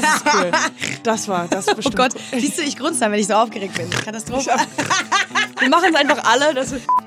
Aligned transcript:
das 0.00 0.16
ist 0.16 0.24
cool. 0.34 0.50
Das 1.02 1.28
war, 1.28 1.48
das 1.48 1.68
Oh 1.68 1.74
bestimmt. 1.74 1.96
Gott, 1.96 2.12
siehst 2.32 2.58
du, 2.58 2.62
ich 2.62 2.76
grunze 2.76 3.00
dann, 3.00 3.12
wenn 3.12 3.20
ich 3.20 3.26
so 3.26 3.34
aufgeregt 3.34 3.74
bin. 3.74 3.90
Katastrophe. 3.90 4.50
Wir 5.60 5.68
machen 5.68 5.88
es 5.90 5.94
einfach 5.94 6.24
alle. 6.24 6.54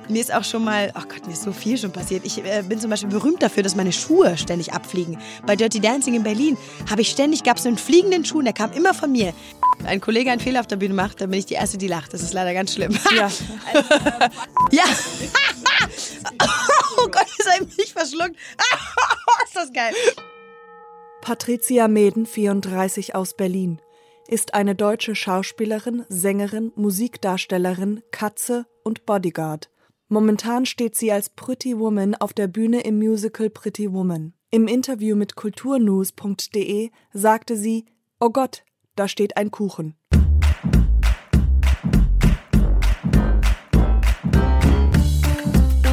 Mir 0.09 0.21
ist 0.21 0.33
auch 0.33 0.43
schon 0.43 0.63
mal, 0.63 0.91
ach 0.93 1.07
Gott, 1.07 1.25
mir 1.25 1.33
ist 1.33 1.43
so 1.43 1.51
viel 1.51 1.77
schon 1.77 1.91
passiert. 1.91 2.25
Ich 2.25 2.43
äh, 2.43 2.63
bin 2.63 2.79
zum 2.79 2.89
Beispiel 2.89 3.09
berühmt 3.09 3.41
dafür, 3.41 3.63
dass 3.63 3.75
meine 3.75 3.91
Schuhe 3.91 4.37
ständig 4.37 4.73
abfliegen. 4.73 5.17
Bei 5.45 5.55
Dirty 5.55 5.79
Dancing 5.79 6.13
in 6.13 6.23
Berlin 6.23 6.57
habe 6.89 7.01
ich 7.01 7.09
ständig, 7.09 7.43
gab 7.43 7.57
es 7.57 7.65
einen 7.65 7.77
fliegenden 7.77 8.23
Schuh, 8.23 8.39
und 8.39 8.45
der 8.45 8.53
kam 8.53 8.71
immer 8.71 8.93
von 8.93 9.11
mir. 9.11 9.33
Ein 9.85 10.01
Kollege 10.01 10.31
einen 10.31 10.41
Fehler 10.41 10.61
auf 10.61 10.67
der 10.67 10.77
Bühne 10.77 10.93
macht, 10.93 11.21
dann 11.21 11.29
bin 11.29 11.39
ich 11.39 11.45
die 11.45 11.53
Erste, 11.55 11.77
die 11.77 11.87
lacht. 11.87 12.13
Das 12.13 12.21
ist 12.21 12.33
leider 12.33 12.53
ganz 12.53 12.73
schlimm. 12.73 12.97
ja. 13.15 13.29
Ja. 14.71 14.83
oh 16.97 17.07
Gott, 17.07 17.25
ist 17.37 17.47
er 17.47 17.65
mich 17.77 17.93
verschluckt. 17.93 18.35
ist 19.45 19.55
das 19.55 19.71
geil. 19.71 19.93
Patricia 21.27 21.89
Meden, 21.89 22.25
34 22.25 23.13
aus 23.13 23.33
Berlin, 23.33 23.81
ist 24.29 24.53
eine 24.53 24.75
deutsche 24.75 25.13
Schauspielerin, 25.13 26.05
Sängerin, 26.07 26.71
Musikdarstellerin, 26.77 28.01
Katze 28.11 28.65
und 28.85 29.05
Bodyguard. 29.05 29.69
Momentan 30.07 30.65
steht 30.65 30.95
sie 30.95 31.11
als 31.11 31.27
Pretty 31.29 31.77
Woman 31.77 32.15
auf 32.15 32.31
der 32.31 32.47
Bühne 32.47 32.79
im 32.79 32.97
Musical 32.99 33.49
Pretty 33.49 33.91
Woman. 33.91 34.35
Im 34.51 34.69
Interview 34.69 35.17
mit 35.17 35.35
kulturnews.de 35.35 36.91
sagte 37.11 37.57
sie: 37.57 37.83
Oh 38.21 38.29
Gott, 38.29 38.63
da 38.95 39.09
steht 39.09 39.35
ein 39.35 39.51
Kuchen. 39.51 39.95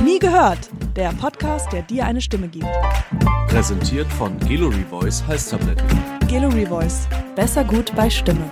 Nie 0.05 0.21
gehört, 0.21 0.71
der 0.97 1.13
Podcast, 1.13 1.73
der 1.73 1.83
dir 1.83 2.07
eine 2.07 2.21
Stimme 2.21 2.47
gibt. 2.49 2.67
Präsentiert 3.49 4.07
von 4.13 4.39
Gallery 4.39 4.85
Voice 4.89 5.27
Halstabletten. 5.27 5.87
Gallery 6.29 6.67
Voice. 6.67 7.09
Besser 7.35 7.65
gut 7.65 7.93
bei 7.97 8.09
Stimme. 8.09 8.49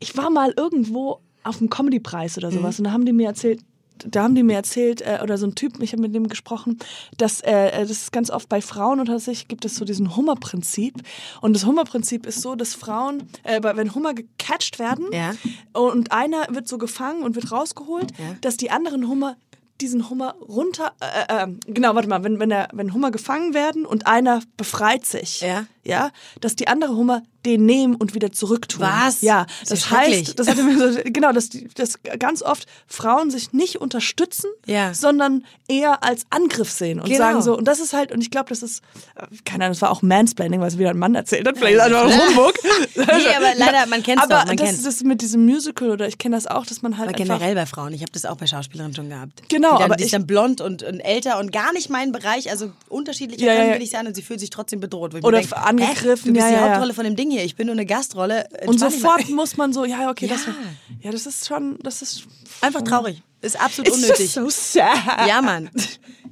Ich 0.00 0.16
war 0.16 0.30
mal 0.30 0.52
irgendwo 0.56 1.20
auf 1.44 1.60
einem 1.60 1.70
Comedy-Preis 1.70 2.38
oder 2.38 2.50
sowas 2.50 2.78
und 2.78 2.84
da 2.84 2.92
haben 2.92 3.04
die 3.04 3.12
mir 3.12 3.28
erzählt, 3.28 3.60
da 3.98 4.24
haben 4.24 4.34
die 4.34 4.42
mir 4.42 4.56
erzählt, 4.56 5.00
äh, 5.02 5.20
oder 5.22 5.38
so 5.38 5.46
ein 5.46 5.54
Typ, 5.54 5.80
ich 5.80 5.92
habe 5.92 6.02
mit 6.02 6.14
dem 6.14 6.28
gesprochen, 6.28 6.78
dass 7.16 7.40
äh, 7.40 7.70
das 7.80 7.90
ist 7.90 8.12
ganz 8.12 8.30
oft 8.30 8.48
bei 8.48 8.60
Frauen 8.60 9.00
unter 9.00 9.18
sich 9.20 9.48
gibt 9.48 9.64
es 9.64 9.76
so 9.76 9.84
diesen 9.84 10.16
Hummerprinzip. 10.16 10.94
Und 11.40 11.54
das 11.54 11.64
Hummerprinzip 11.66 12.26
ist 12.26 12.40
so, 12.42 12.54
dass 12.54 12.74
Frauen, 12.74 13.28
äh, 13.44 13.60
wenn 13.62 13.94
Hummer 13.94 14.14
gecatcht 14.14 14.78
werden 14.78 15.06
Ja. 15.12 15.32
und 15.72 16.12
einer 16.12 16.46
wird 16.50 16.68
so 16.68 16.78
gefangen 16.78 17.22
und 17.22 17.34
wird 17.36 17.52
rausgeholt, 17.52 18.10
Ja. 18.18 18.36
dass 18.40 18.56
die 18.56 18.70
anderen 18.70 19.08
Hummer 19.08 19.36
diesen 19.80 20.08
Hummer 20.08 20.36
runter, 20.40 20.92
äh, 21.00 21.44
äh, 21.44 21.48
genau, 21.66 21.94
warte 21.96 22.08
mal, 22.08 22.22
wenn, 22.22 22.38
wenn, 22.38 22.48
der, 22.48 22.68
wenn 22.72 22.94
Hummer 22.94 23.10
gefangen 23.10 23.54
werden 23.54 23.84
und 23.84 24.06
einer 24.06 24.40
befreit 24.56 25.04
sich, 25.04 25.40
Ja. 25.40 25.66
Ja, 25.84 26.10
dass 26.40 26.56
die 26.56 26.68
andere 26.68 26.94
Hummer 26.96 27.22
den 27.44 27.66
nehmen 27.66 27.94
und 27.96 28.14
wieder 28.14 28.32
zurücktun. 28.32 28.80
Was? 28.80 29.20
Ja, 29.20 29.44
Das 29.60 29.70
ist 29.70 29.90
heißt, 29.90 30.38
das 30.38 30.48
hatte 30.48 30.62
mir 30.62 30.78
so, 30.94 30.98
genau, 31.04 31.30
dass, 31.32 31.50
dass 31.74 31.98
ganz 32.18 32.40
oft 32.42 32.66
Frauen 32.86 33.30
sich 33.30 33.52
nicht 33.52 33.82
unterstützen, 33.82 34.48
Ja. 34.64 34.94
sondern 34.94 35.44
eher 35.68 36.02
als 36.02 36.24
Angriff 36.30 36.70
sehen 36.70 37.00
und 37.00 37.06
Genau. 37.06 37.18
sagen 37.18 37.42
so, 37.42 37.54
und 37.58 37.68
das 37.68 37.80
ist 37.80 37.92
halt, 37.92 38.12
und 38.12 38.22
ich 38.22 38.30
glaube, 38.30 38.48
das 38.48 38.62
ist, 38.62 38.82
äh, 39.16 39.26
keine 39.44 39.64
Ahnung, 39.64 39.74
das 39.74 39.82
war 39.82 39.90
auch 39.90 40.00
Mansplaining, 40.00 40.60
was 40.62 40.78
wieder 40.78 40.88
ein 40.88 40.96
Mann 40.98 41.14
erzählt 41.14 41.46
hat, 41.46 41.58
vielleicht 41.58 41.76
ist 41.76 41.82
einfach 41.82 42.04
Humbug. 42.28 42.54
Nee, 42.96 43.02
aber 43.36 43.52
leider, 43.58 43.86
man 43.88 44.02
kennt's 44.02 44.22
Aber 44.24 44.36
doch, 44.36 44.46
man 44.46 44.56
das, 44.56 44.66
kennt's. 44.66 44.82
das 44.84 45.02
mit 45.02 45.20
diesem 45.20 45.44
Musical, 45.44 45.90
oder 45.90 46.08
ich 46.08 46.16
kenne 46.16 46.36
das 46.36 46.46
auch, 46.46 46.64
dass 46.64 46.80
man 46.80 46.96
halt 46.96 47.10
Aber 47.10 47.18
generell 47.18 47.54
bei 47.54 47.66
Frauen. 47.66 47.92
Ich 47.92 48.00
habe 48.00 48.12
das 48.12 48.24
auch 48.24 48.36
bei 48.36 48.46
Schauspielerinnen 48.46 48.96
schon 48.96 49.10
gehabt. 49.10 49.42
Genau, 49.50 49.72
dann, 49.74 49.82
aber 49.82 49.96
die 49.96 50.04
ist 50.04 50.06
ich- 50.06 50.12
dann 50.12 50.26
blond 50.26 50.62
und, 50.62 50.82
und 50.82 51.00
älter 51.00 51.38
und 51.40 51.52
gar 51.52 51.74
nicht 51.74 51.90
mein 51.90 52.10
Bereich. 52.12 52.50
Also 52.50 52.72
unterschiedlicher 52.88 53.44
Ja, 53.52 53.64
ja, 53.64 53.74
will 53.74 53.82
ich 53.82 53.90
sein 53.90 54.06
und 54.06 54.14
sie 54.14 54.22
fühlt 54.22 54.40
sich 54.40 54.48
trotzdem 54.50 54.80
bedroht. 54.80 55.12
Oder 55.14 55.22
mir 55.24 55.32
denk, 55.32 55.44
angegriffen, 55.80 56.26
Hä? 56.26 56.28
Du 56.28 56.32
bist 56.34 56.44
ja, 56.44 56.48
die 56.48 56.54
ja, 56.54 56.60
ja. 56.60 56.68
Hauptrolle 56.70 56.94
von 56.94 57.04
dem 57.04 57.16
Ding 57.16 57.30
hier. 57.30 57.44
Ich 57.44 57.56
bin 57.56 57.66
nur 57.66 57.74
eine 57.74 57.86
Gastrolle. 57.86 58.46
Und 58.66 58.80
Entspann 58.80 58.90
dich 58.90 59.00
sofort 59.00 59.28
muss 59.30 59.56
man 59.56 59.72
so, 59.72 59.84
ja, 59.84 60.10
okay, 60.10 60.26
das, 60.26 60.46
Ja. 60.46 60.54
ja, 61.02 61.10
das 61.12 61.26
ist 61.26 61.46
schon, 61.46 61.78
das 61.82 62.02
ist 62.02 62.24
Einfach 62.60 62.82
traurig. 62.82 63.22
Ist 63.44 63.60
absolut 63.60 63.88
It's 63.88 63.96
unnötig. 64.02 64.32
so 64.32 64.48
sad. 64.48 65.28
Ja, 65.28 65.42
Mann. 65.42 65.70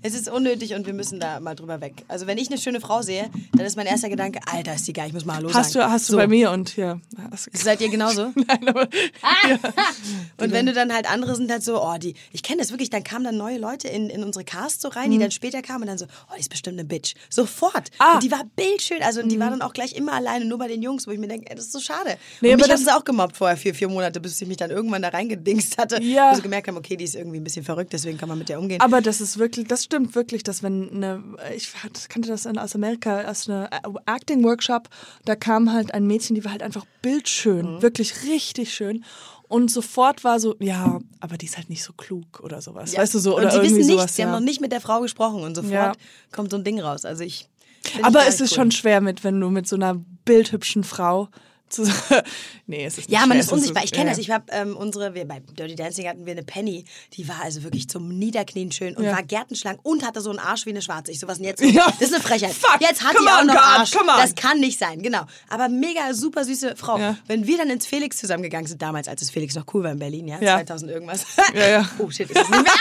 Es 0.04 0.14
ist 0.14 0.28
unnötig 0.28 0.74
und 0.74 0.84
wir 0.86 0.94
müssen 0.94 1.20
da 1.20 1.38
mal 1.38 1.54
drüber 1.54 1.80
weg. 1.80 2.02
Also 2.08 2.26
wenn 2.26 2.36
ich 2.36 2.48
eine 2.48 2.58
schöne 2.58 2.80
Frau 2.80 3.02
sehe, 3.02 3.30
dann 3.54 3.64
ist 3.64 3.76
mein 3.76 3.86
erster 3.86 4.08
Gedanke, 4.08 4.40
Alter, 4.50 4.74
ist 4.74 4.88
die 4.88 4.92
geil, 4.92 5.06
ich 5.06 5.12
muss 5.12 5.24
mal 5.24 5.36
Hallo 5.36 5.54
Hast 5.54 5.72
sagen. 5.74 5.86
du, 5.86 5.92
hast 5.92 6.08
du 6.08 6.12
So. 6.14 6.16
bei 6.16 6.26
mir 6.26 6.50
und 6.50 6.70
hier. 6.70 7.00
Seid 7.52 7.80
ihr 7.80 7.88
genauso? 7.88 8.32
Nein, 8.34 8.68
aber, 8.68 8.88
Und 10.38 10.50
wenn 10.52 10.66
du 10.66 10.72
dann 10.72 10.92
halt 10.92 11.08
andere 11.10 11.36
sind 11.36 11.50
halt 11.50 11.62
so, 11.62 11.80
oh, 11.80 11.96
die, 11.98 12.14
ich 12.32 12.42
kenne 12.42 12.60
das 12.60 12.70
wirklich, 12.70 12.90
dann 12.90 13.04
kamen 13.04 13.24
dann 13.24 13.36
neue 13.36 13.58
Leute 13.58 13.86
in, 13.88 14.10
in 14.10 14.24
unsere 14.24 14.44
Casts 14.44 14.82
so 14.82 14.88
rein, 14.88 15.08
Mhm. 15.08 15.12
die 15.12 15.18
dann 15.18 15.30
später 15.30 15.62
kamen 15.62 15.82
und 15.82 15.86
dann 15.88 15.98
so, 15.98 16.06
oh, 16.30 16.34
die 16.36 16.40
ist 16.40 16.50
bestimmt 16.50 16.78
eine 16.78 16.84
Bitch. 16.88 17.14
Sofort. 17.30 17.90
Ah. 17.98 18.08
Mhm. 18.08 18.14
Und 18.14 18.22
die 18.24 18.30
war 18.30 18.42
bildschön, 18.56 19.02
also 19.02 19.22
die 19.22 19.38
war 19.38 19.50
dann 19.50 19.62
auch 19.62 19.72
gleich 19.72 19.92
immer 19.94 20.14
alleine, 20.14 20.44
nur 20.46 20.58
bei 20.58 20.68
den 20.68 20.82
Jungs, 20.82 21.06
wo 21.06 21.10
ich 21.12 21.18
mir 21.18 21.28
denke, 21.28 21.48
ey, 21.50 21.54
das 21.56 21.66
ist 21.66 21.72
so 21.72 21.80
schade. 21.80 22.16
Nee, 22.40 22.48
und 22.48 22.54
aber 22.54 22.62
mich 22.62 22.66
das- 22.68 22.80
haben 22.80 22.84
sie 22.86 22.96
auch 22.96 23.04
gemobbt 23.04 23.36
vorher, 23.36 23.56
vier, 23.56 23.74
vier 23.74 23.88
Monate, 23.88 24.20
bis 24.20 24.40
ich 24.40 24.48
mich 24.48 24.56
dann 24.56 24.70
irgendwann 24.70 25.02
da 25.02 25.08
reingedingst 25.10 25.78
hatte, 25.78 26.02
Ja. 26.02 26.32
wo 26.32 26.36
sie 26.36 26.42
gemerkt 26.42 26.66
haben, 26.68 26.76
okay, 26.76 26.96
die 27.02 27.06
ist 27.08 27.16
irgendwie 27.16 27.38
ein 27.40 27.44
bisschen 27.44 27.64
verrückt, 27.64 27.92
deswegen 27.92 28.16
kann 28.16 28.28
man 28.28 28.38
mit 28.38 28.48
der 28.48 28.60
umgehen. 28.60 28.80
aber 28.80 29.00
das 29.00 29.20
ist 29.20 29.38
wirklich, 29.38 29.66
das 29.66 29.82
stimmt 29.82 30.14
wirklich, 30.14 30.44
dass 30.44 30.62
wenn 30.62 30.88
eine, 30.90 31.20
ich 31.56 31.72
kannte 32.08 32.28
das 32.28 32.46
in, 32.46 32.56
aus 32.58 32.76
Amerika, 32.76 33.22
aus 33.28 33.48
einer 33.50 33.68
Acting-Workshop, 34.06 34.88
da 35.24 35.34
kam 35.34 35.72
halt 35.72 35.92
ein 35.94 36.06
Mädchen, 36.06 36.34
die 36.36 36.44
war 36.44 36.52
halt 36.52 36.62
einfach 36.62 36.86
bildschön, 37.02 37.76
Mhm. 37.76 37.82
wirklich 37.82 38.22
richtig 38.24 38.72
schön. 38.72 39.04
Und 39.48 39.70
sofort 39.70 40.24
war 40.24 40.38
so, 40.40 40.54
ja, 40.60 41.00
aber 41.20 41.36
die 41.36 41.46
ist 41.46 41.56
halt 41.58 41.68
nicht 41.68 41.82
so 41.82 41.92
klug 41.92 42.40
oder 42.40 42.62
sowas. 42.62 42.96
Weißt 42.96 43.12
du 43.14 43.18
so? 43.18 43.34
Oder 43.36 43.44
und 43.46 43.50
sie 43.50 43.56
irgendwie 43.58 43.76
wissen 43.80 43.88
sowas. 43.90 44.02
nichts, 44.04 44.16
sie 44.16 44.22
ja. 44.22 44.28
haben 44.28 44.32
noch 44.34 44.40
nicht 44.46 44.60
mit 44.60 44.72
der 44.72 44.80
Frau 44.80 45.00
gesprochen 45.00 45.42
und 45.42 45.54
sofort 45.54 45.72
Ja. 45.72 45.92
kommt 46.30 46.50
so 46.50 46.56
ein 46.56 46.64
Ding 46.64 46.80
raus. 46.80 47.04
Also 47.04 47.24
ich. 47.24 47.48
aber 48.02 48.26
es 48.26 48.40
ist 48.40 48.52
cool. 48.52 48.56
schon 48.56 48.70
schwer 48.70 49.00
mit, 49.00 49.24
wenn 49.24 49.38
du 49.40 49.50
mit 49.50 49.66
so 49.68 49.76
einer 49.76 49.96
bildhübschen 50.24 50.84
Frau 50.84 51.28
zu. 51.72 51.82
nee, 52.66 52.84
es 52.84 52.94
ist 52.98 53.08
nicht 53.08 53.10
Ja, 53.10 53.20
man 53.20 53.30
schwer, 53.32 53.40
ist 53.40 53.52
unsichtbar. 53.52 53.84
Ich 53.84 53.92
kenne 53.92 54.06
ja. 54.06 54.10
das. 54.10 54.18
Ich 54.18 54.30
habe 54.30 54.44
ähm, 54.50 54.76
unsere, 54.76 55.14
wir, 55.14 55.26
bei 55.26 55.40
Dirty 55.40 55.74
Dancing 55.74 56.06
hatten 56.08 56.26
wir 56.26 56.32
eine 56.32 56.42
Penny, 56.42 56.84
die 57.14 57.26
war 57.28 57.42
also 57.42 57.62
wirklich 57.62 57.88
zum 57.88 58.08
Niederknien 58.18 58.70
schön 58.72 58.96
und 58.96 59.04
Ja. 59.04 59.12
war 59.12 59.22
gärtenschlank 59.22 59.80
und 59.82 60.06
hatte 60.06 60.20
so 60.20 60.30
einen 60.30 60.38
Arsch 60.38 60.66
wie 60.66 60.70
eine 60.70 60.82
Schwarze. 60.82 61.10
Ich 61.12 61.20
so, 61.20 61.26
was 61.28 61.38
denn 61.38 61.46
jetzt? 61.46 61.62
Ja. 61.72 61.86
Das 61.86 62.00
ist 62.10 62.14
eine 62.14 62.22
Frechheit. 62.22 62.52
Fuck, 62.52 62.80
Jetzt 62.80 63.02
hat 63.02 63.12
die 63.14 63.26
auch 63.26 63.44
noch 63.44 63.54
God, 63.54 63.62
Arsch. 63.62 63.90
Das 64.18 64.34
kann 64.34 64.60
nicht 64.60 64.78
sein, 64.78 65.02
genau. 65.02 65.22
Aber 65.48 65.68
mega 65.68 66.12
super 66.12 66.44
süße 66.44 66.76
Frau. 66.76 66.98
Wenn 67.26 67.46
wir 67.46 67.56
dann 67.58 67.70
ins 67.70 67.86
Felix 67.86 68.18
zusammengegangen 68.18 68.66
sind, 68.66 68.82
damals, 68.82 69.08
als 69.08 69.22
es 69.22 69.30
Felix 69.30 69.54
noch 69.54 69.64
cool 69.72 69.82
war 69.84 69.92
in 69.92 69.98
Berlin, 69.98 70.28
ja, 70.28 70.38
Ja. 70.40 70.56
2000 70.56 70.90
irgendwas. 70.90 71.24
Ja, 71.54 71.68
ja. 71.68 71.90
Oh 71.98 72.10
shit, 72.10 72.30
ist 72.30 72.36
es 72.40 72.48
nicht 72.48 72.62
mehr. 72.62 72.72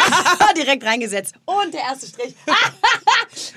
Direkt 0.55 0.83
reingesetzt. 0.83 1.35
Und 1.45 1.73
der 1.73 1.81
erste 1.81 2.07
Strich. 2.07 2.35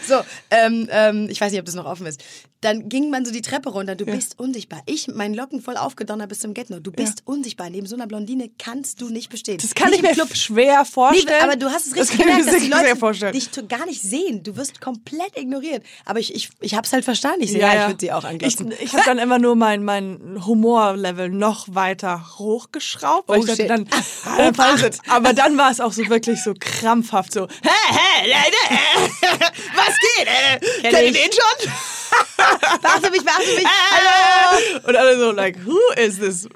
so, 0.06 0.20
ähm, 0.50 0.88
ähm, 0.90 1.28
ich 1.30 1.40
weiß 1.40 1.50
nicht, 1.52 1.60
ob 1.60 1.66
das 1.66 1.74
noch 1.74 1.86
offen 1.86 2.06
ist. 2.06 2.22
Dann 2.60 2.88
ging 2.88 3.10
man 3.10 3.24
so 3.24 3.32
die 3.32 3.42
Treppe 3.42 3.70
runter. 3.70 3.94
Du 3.94 4.06
bist 4.06 4.38
unsichtbar. 4.38 4.82
Ich, 4.86 5.08
mein 5.08 5.23
Locken 5.32 5.62
voll 5.62 5.76
aufgedonnert 5.78 6.28
bis 6.28 6.40
zum 6.40 6.52
Getno. 6.52 6.80
Du 6.80 6.92
bist 6.92 7.22
unsichtbar. 7.24 7.70
Neben 7.70 7.86
so 7.86 7.94
einer 7.96 8.06
Blondine 8.06 8.50
kannst 8.58 9.00
du 9.00 9.08
nicht 9.08 9.30
bestehen. 9.30 9.58
Das 9.58 9.74
kann 9.74 9.90
nicht 9.90 10.02
ich 10.02 10.02
mir 10.02 10.12
Club. 10.12 10.36
schwer 10.36 10.84
vorstellen. 10.84 11.26
Nee, 11.38 11.44
aber 11.44 11.56
du 11.56 11.70
hast 11.70 11.86
es 11.86 11.92
Das 11.94 12.10
richtig 12.10 12.18
mir 12.18 12.32
gemerkt, 12.36 12.48
dass 12.52 12.62
die 12.62 12.68
Leute 12.68 12.96
vorstellen. 12.96 13.32
dich 13.32 13.48
gar 13.68 13.86
nicht 13.86 14.02
sehen. 14.02 14.42
Du 14.42 14.56
wirst 14.56 14.80
komplett 14.80 15.36
ignoriert. 15.38 15.82
Aber 16.04 16.18
ich, 16.18 16.34
ich, 16.34 16.50
ich 16.60 16.74
habe 16.74 16.86
es 16.86 16.92
halt 16.92 17.04
verstanden. 17.04 17.42
Ich, 17.44 17.52
so, 17.52 17.58
Ja, 17.58 17.68
ja, 17.68 17.74
ja. 17.74 17.80
ich 17.82 17.88
würde 17.88 18.00
sie 18.00 18.12
auch 18.12 18.24
anglotzen. 18.24 18.72
Ich, 18.72 18.82
ich 18.82 18.92
habe 18.92 19.04
dann 19.06 19.18
immer 19.18 19.38
nur 19.38 19.54
mein, 19.56 19.84
mein 19.84 20.44
Humorlevel 20.44 21.30
noch 21.30 21.66
weiter 21.70 22.38
hochgeschraubt. 22.38 23.28
Weil 23.28 23.38
Oh, 23.38 23.42
ich 23.42 23.46
dachte 23.46 23.62
shit. 23.62 23.70
dann, 23.70 23.88
ah, 24.26 24.50
dann 24.50 24.90
aber 25.08 25.32
dann 25.32 25.56
war 25.56 25.70
es 25.70 25.80
auch 25.80 25.92
so 25.92 26.06
wirklich 26.08 26.42
so 26.42 26.52
krampfhaft 26.58 27.32
so, 27.32 27.46
hä, 27.62 27.70
hä, 27.90 28.30
äh, 28.30 28.34
was 29.76 29.98
geht? 30.16 30.26
Äh, 30.26 30.80
Kenn 30.82 30.90
kennt 30.92 31.06
ihr 31.06 31.12
den 31.12 31.30
schon? 31.32 31.70
Beachte 32.82 33.10
mich, 33.10 33.24
beachte 33.24 33.54
mich. 33.56 33.66
Hallo! 33.66 34.80
Und 34.86 34.96
alle 34.96 35.18
so, 35.18 35.30
like, 35.32 35.58
who 35.64 35.78
is 35.96 36.18
this 36.18 36.48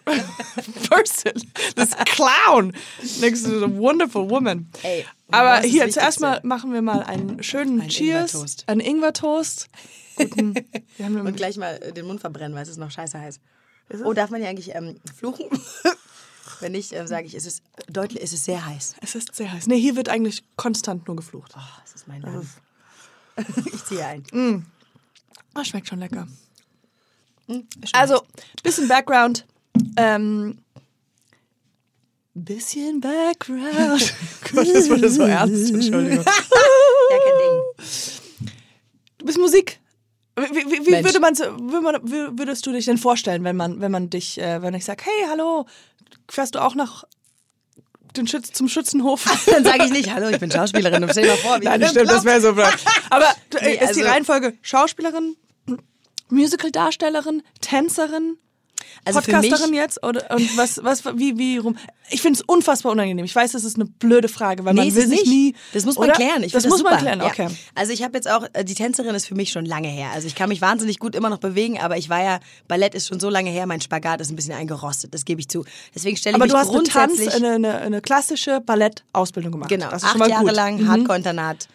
person? 0.89 1.33
This 1.77 1.95
clown 2.07 2.73
next 3.21 3.45
to 3.45 3.59
the 3.61 3.69
wonderful 3.69 4.29
woman. 4.29 4.69
Ey, 4.83 5.07
Aber 5.31 5.61
hier, 5.61 5.89
zuerst 5.91 6.21
mal 6.21 6.41
machen 6.43 6.73
wir 6.73 6.83
mal 6.83 7.03
einen 7.03 7.43
schönen 7.43 7.81
Ein 7.83 7.89
Cheers. 7.89 8.33
Ingwertoast. 8.35 8.65
Einen 8.69 8.81
Ingwer-Toast. 8.81 9.69
Guten, 10.17 10.55
wir 10.97 11.07
haben 11.07 11.21
Und 11.21 11.37
gleich 11.37 11.57
mal 11.57 11.77
äh, 11.83 11.93
den 11.93 12.07
Mund 12.07 12.21
verbrennen, 12.21 12.55
weil 12.55 12.63
es 12.63 12.69
ist 12.69 12.79
noch 12.79 12.91
scheiße 12.91 13.19
heiß. 13.21 13.41
Oh, 14.05 14.13
darf 14.13 14.31
man 14.31 14.43
ja 14.43 14.49
eigentlich 14.49 14.75
ähm, 14.75 14.97
fluchen? 15.17 15.47
Wenn 16.61 16.73
nicht, 16.73 16.93
ähm, 16.93 17.07
sage 17.07 17.27
ich, 17.27 17.35
es 17.35 17.47
ist 17.47 17.63
deutlich, 17.89 18.23
es 18.23 18.33
ist 18.33 18.45
sehr 18.45 18.67
heiß. 18.67 18.97
Es 19.01 19.15
ist 19.15 19.35
sehr 19.35 19.53
heiß. 19.53 19.67
Nee, 19.67 19.79
hier 19.79 19.97
wird 19.97 20.09
eigentlich 20.09 20.43
konstant 20.57 21.07
nur 21.07 21.17
geflucht. 21.17 21.53
Oh, 21.57 21.61
das 21.83 21.95
ist 21.95 22.09
mein 22.09 22.23
Land. 22.23 22.47
Ich 23.73 23.85
ziehe 23.85 24.05
ein. 24.05 24.67
Oh, 25.55 25.65
schmeckt 25.65 25.89
schon 25.89 25.99
lecker. 26.01 26.27
Schmeckt. 27.47 27.95
Also, 27.95 28.23
bisschen 28.63 28.89
Background. 28.89 29.45
Ähm, 29.97 30.59
bisschen 32.35 33.01
Background. 33.01 34.15
Gott, 34.53 34.69
das 34.75 34.89
wurde 34.89 35.09
so 35.11 35.23
ernst. 35.23 35.73
Entschuldigung. 35.73 36.25
ja, 37.11 37.19
kein 37.19 37.39
Ding. 37.39 38.49
Du 39.19 39.27
bist 39.27 39.39
Musik. 39.39 39.81
Wie, 40.37 40.43
wie, 40.55 40.87
wie 40.87 41.05
würde 41.05 41.19
man, 41.19 41.37
würde 41.37 41.81
man, 41.81 41.97
wür- 41.97 42.39
würdest 42.39 42.65
du 42.65 42.71
dich 42.73 42.85
denn 42.85 42.99
vorstellen, 42.99 43.43
wenn 43.43 43.57
man, 43.57 43.81
wenn 43.81 43.91
man 43.91 44.09
dich, 44.09 44.39
äh, 44.41 44.63
wenn 44.63 44.73
ich 44.75 44.85
sage, 44.85 45.03
hey, 45.05 45.27
hallo, 45.29 45.67
fährst 46.31 46.55
du 46.55 46.63
auch 46.63 46.77
nach 46.77 47.03
den 48.17 48.27
Schütz, 48.27 48.53
zum 48.53 48.69
Schützenhof? 48.69 49.25
Dann 49.47 49.65
sage 49.65 49.85
ich 49.85 49.91
nicht, 49.91 50.13
hallo, 50.13 50.29
ich 50.29 50.39
bin 50.39 50.51
Schauspielerin. 50.51 51.07
Stell 51.11 51.25
dir 51.25 51.31
mal 51.31 51.37
vor, 51.37 51.61
wie 51.61 51.65
Nein, 51.65 51.81
das 51.81 51.91
stimmt, 51.91 52.11
das 52.11 52.25
wäre 52.25 52.41
so 52.41 52.53
blöd. 52.55 52.67
Aber 53.11 53.25
äh, 53.27 53.65
Nee, 53.65 53.73
ist 53.75 53.81
die 53.97 54.01
also- 54.01 54.03
Reihenfolge 54.11 54.55
Schauspielerin, 54.63 55.37
Musical-Darstellerin, 56.31 57.43
Tänzerin, 57.61 58.37
Also 59.05 59.21
für 59.21 59.33
Podcasterin 59.33 59.75
jetzt? 59.75 60.05
Oder, 60.05 60.31
und 60.35 60.57
was, 60.57 60.83
was, 60.83 61.05
wie, 61.17 61.39
wie 61.39 61.59
rum? 61.59 61.77
Ich 62.11 62.23
finde 62.23 62.39
es 62.39 62.43
unfassbar 62.47 62.93
unangenehm. 62.93 63.25
Ich 63.25 63.35
weiß, 63.35 63.53
das 63.53 63.65
ist 63.65 63.77
eine 63.77 63.85
blöde 63.85 64.29
Frage, 64.29 64.65
weil 64.65 64.75
Nee, 64.75 64.87
man 64.87 64.95
will 64.95 65.07
sich 65.09 65.27
nie. 65.27 65.55
Das 65.75 65.85
muss 65.85 65.97
man 65.97 66.09
oder? 66.09 66.15
klären. 66.15 66.43
Ich 66.43 66.53
das 66.53 66.63
find 66.63 66.73
muss 66.73 66.83
man 66.83 66.93
super. 66.95 67.03
klären, 67.03 67.21
Ja. 67.21 67.27
okay. 67.27 67.49
Also 67.75 67.93
ich 67.93 68.03
habe 68.03 68.17
jetzt 68.17 68.31
auch, 68.31 68.47
äh, 68.55 68.65
die 68.65 68.75
Tänzerin 68.75 69.15
ist 69.15 69.27
für 69.27 69.35
mich 69.35 69.51
schon 69.51 69.65
lange 69.67 69.89
her. 69.89 70.09
Also 70.15 70.27
ich 70.27 70.35
kann 70.35 70.49
mich 70.49 70.61
wahnsinnig 70.61 70.99
gut 70.99 71.15
immer 71.15 71.29
noch 71.31 71.39
bewegen, 71.39 71.79
aber 71.79 71.97
ich 71.99 72.09
war 72.09 72.23
ja, 72.23 72.41
Ballett 72.67 72.95
ist 72.95 73.09
schon 73.09 73.21
so 73.21 73.29
lange 73.29 73.51
her, 73.51 73.67
mein 73.67 73.81
Spagat 73.81 74.21
ist 74.21 74.31
ein 74.31 74.37
bisschen 74.37 74.55
eingerostet, 74.55 75.13
das 75.15 75.25
gebe 75.25 75.41
ich 75.41 75.49
zu. 75.49 75.65
Deswegen 75.95 76.17
stelle 76.17 76.33
ich 76.33 76.35
Aber 76.37 76.45
mich 76.47 76.53
du 76.53 76.59
hast 76.59 76.71
eine, 76.71 76.83
Tanz, 76.85 77.17
grundsätzlich... 77.17 77.35
eine, 77.35 77.55
eine, 77.55 77.79
eine 77.79 78.01
klassische 78.01 78.61
Ballettausbildung 78.61 79.53
gemacht. 79.53 79.69
Genau, 79.69 79.91
das 79.91 80.03
ist 80.03 80.11
schon 80.13 80.23
acht 80.23 80.31
Jahre 80.31 80.45
gut. 80.47 80.55
lang 80.55 80.79
Mhm. 80.83 80.89
Hardcore-Internat. 80.89 81.69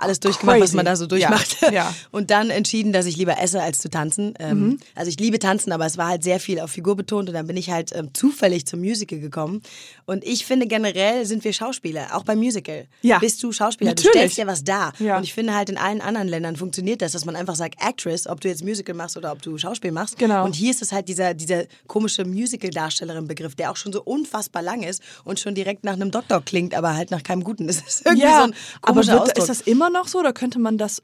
Alles 0.00 0.20
durchgemacht, 0.20 0.56
was 0.60 0.70
Crazy. 0.70 0.76
man 0.76 0.84
da 0.86 0.96
so 0.96 1.04
Ja, 1.04 1.08
durchmacht. 1.08 1.56
ja. 1.72 1.94
Und 2.10 2.30
dann 2.30 2.50
entschieden, 2.50 2.92
dass 2.92 3.06
ich 3.06 3.16
lieber 3.16 3.38
esse, 3.40 3.62
als 3.62 3.78
zu 3.78 3.88
tanzen. 3.90 4.34
Ähm, 4.38 4.50
Mhm. 4.60 4.78
Also 4.94 5.08
ich 5.10 5.18
liebe 5.20 5.38
tanzen, 5.38 5.72
aber 5.72 5.86
es 5.86 5.96
war 5.96 6.08
halt 6.08 6.24
sehr 6.24 6.40
viel 6.40 6.60
auf 6.60 6.70
Figur 6.70 6.96
betont 6.96 7.28
und 7.28 7.34
dann 7.34 7.46
bin 7.46 7.56
ich 7.56 7.70
halt 7.70 7.94
ähm, 7.94 8.10
zufällig 8.14 8.66
zum 8.66 8.80
Musical 8.80 9.18
gekommen. 9.18 9.62
Und 10.06 10.24
ich 10.24 10.44
finde 10.44 10.66
generell 10.66 11.24
sind 11.24 11.44
wir 11.44 11.52
Schauspieler, 11.52 12.08
auch 12.16 12.24
beim 12.24 12.38
Musical. 12.38 12.86
Ja. 13.02 13.18
Bist 13.20 13.42
du 13.42 13.52
Schauspieler, 13.52 13.94
du 13.94 14.02
Natürlich. 14.02 14.16
stellst 14.32 14.38
ja 14.38 14.46
was 14.46 14.64
dar. 14.64 14.92
Ja. 14.98 15.16
Und 15.16 15.24
ich 15.24 15.32
finde 15.34 15.54
halt 15.54 15.70
in 15.70 15.78
allen 15.78 16.00
anderen 16.00 16.28
Ländern 16.28 16.56
funktioniert 16.56 17.00
das, 17.02 17.12
dass 17.12 17.24
man 17.24 17.36
einfach 17.36 17.54
sagt 17.54 17.76
Actress, 17.80 18.26
ob 18.26 18.40
du 18.40 18.48
jetzt 18.48 18.64
Musical 18.64 18.94
machst 18.94 19.16
oder 19.16 19.32
ob 19.32 19.40
du 19.42 19.56
Schauspiel 19.56 19.92
machst. 19.92 20.18
Genau. 20.18 20.44
Und 20.44 20.54
hier 20.54 20.70
ist 20.70 20.82
es 20.82 20.92
halt 20.92 21.08
dieser, 21.08 21.34
dieser 21.34 21.64
komische 21.86 22.24
Musical-Darstellerin-Begriff, 22.74 23.54
der 23.54 23.70
auch 23.70 23.76
schon 23.76 23.92
so 23.92 24.02
unfassbar 24.02 24.62
lang 24.62 24.82
ist 24.82 25.02
und 25.24 25.40
schon 25.40 25.54
direkt 25.54 25.84
nach 25.84 25.92
einem 25.94 26.10
Doktor 26.10 26.42
klingt, 26.42 26.74
aber 26.74 26.94
halt 26.96 27.10
nach 27.10 27.22
keinem 27.22 27.44
Guten. 27.44 27.66
Das 27.70 27.76
ist 27.76 28.04
irgendwie 28.04 28.24
Ja, 28.26 28.38
so 28.38 28.42
ein 28.44 28.54
aber 28.82 28.92
komischer 28.94 29.12
wird, 29.12 29.22
Ausdruck. 29.22 29.38
ist 29.38 29.48
das 29.48 29.60
immer 29.60 29.89
noch 29.92 30.08
so? 30.08 30.18
Oder 30.18 30.32
könnte 30.32 30.58
man 30.58 30.78
das 30.78 31.02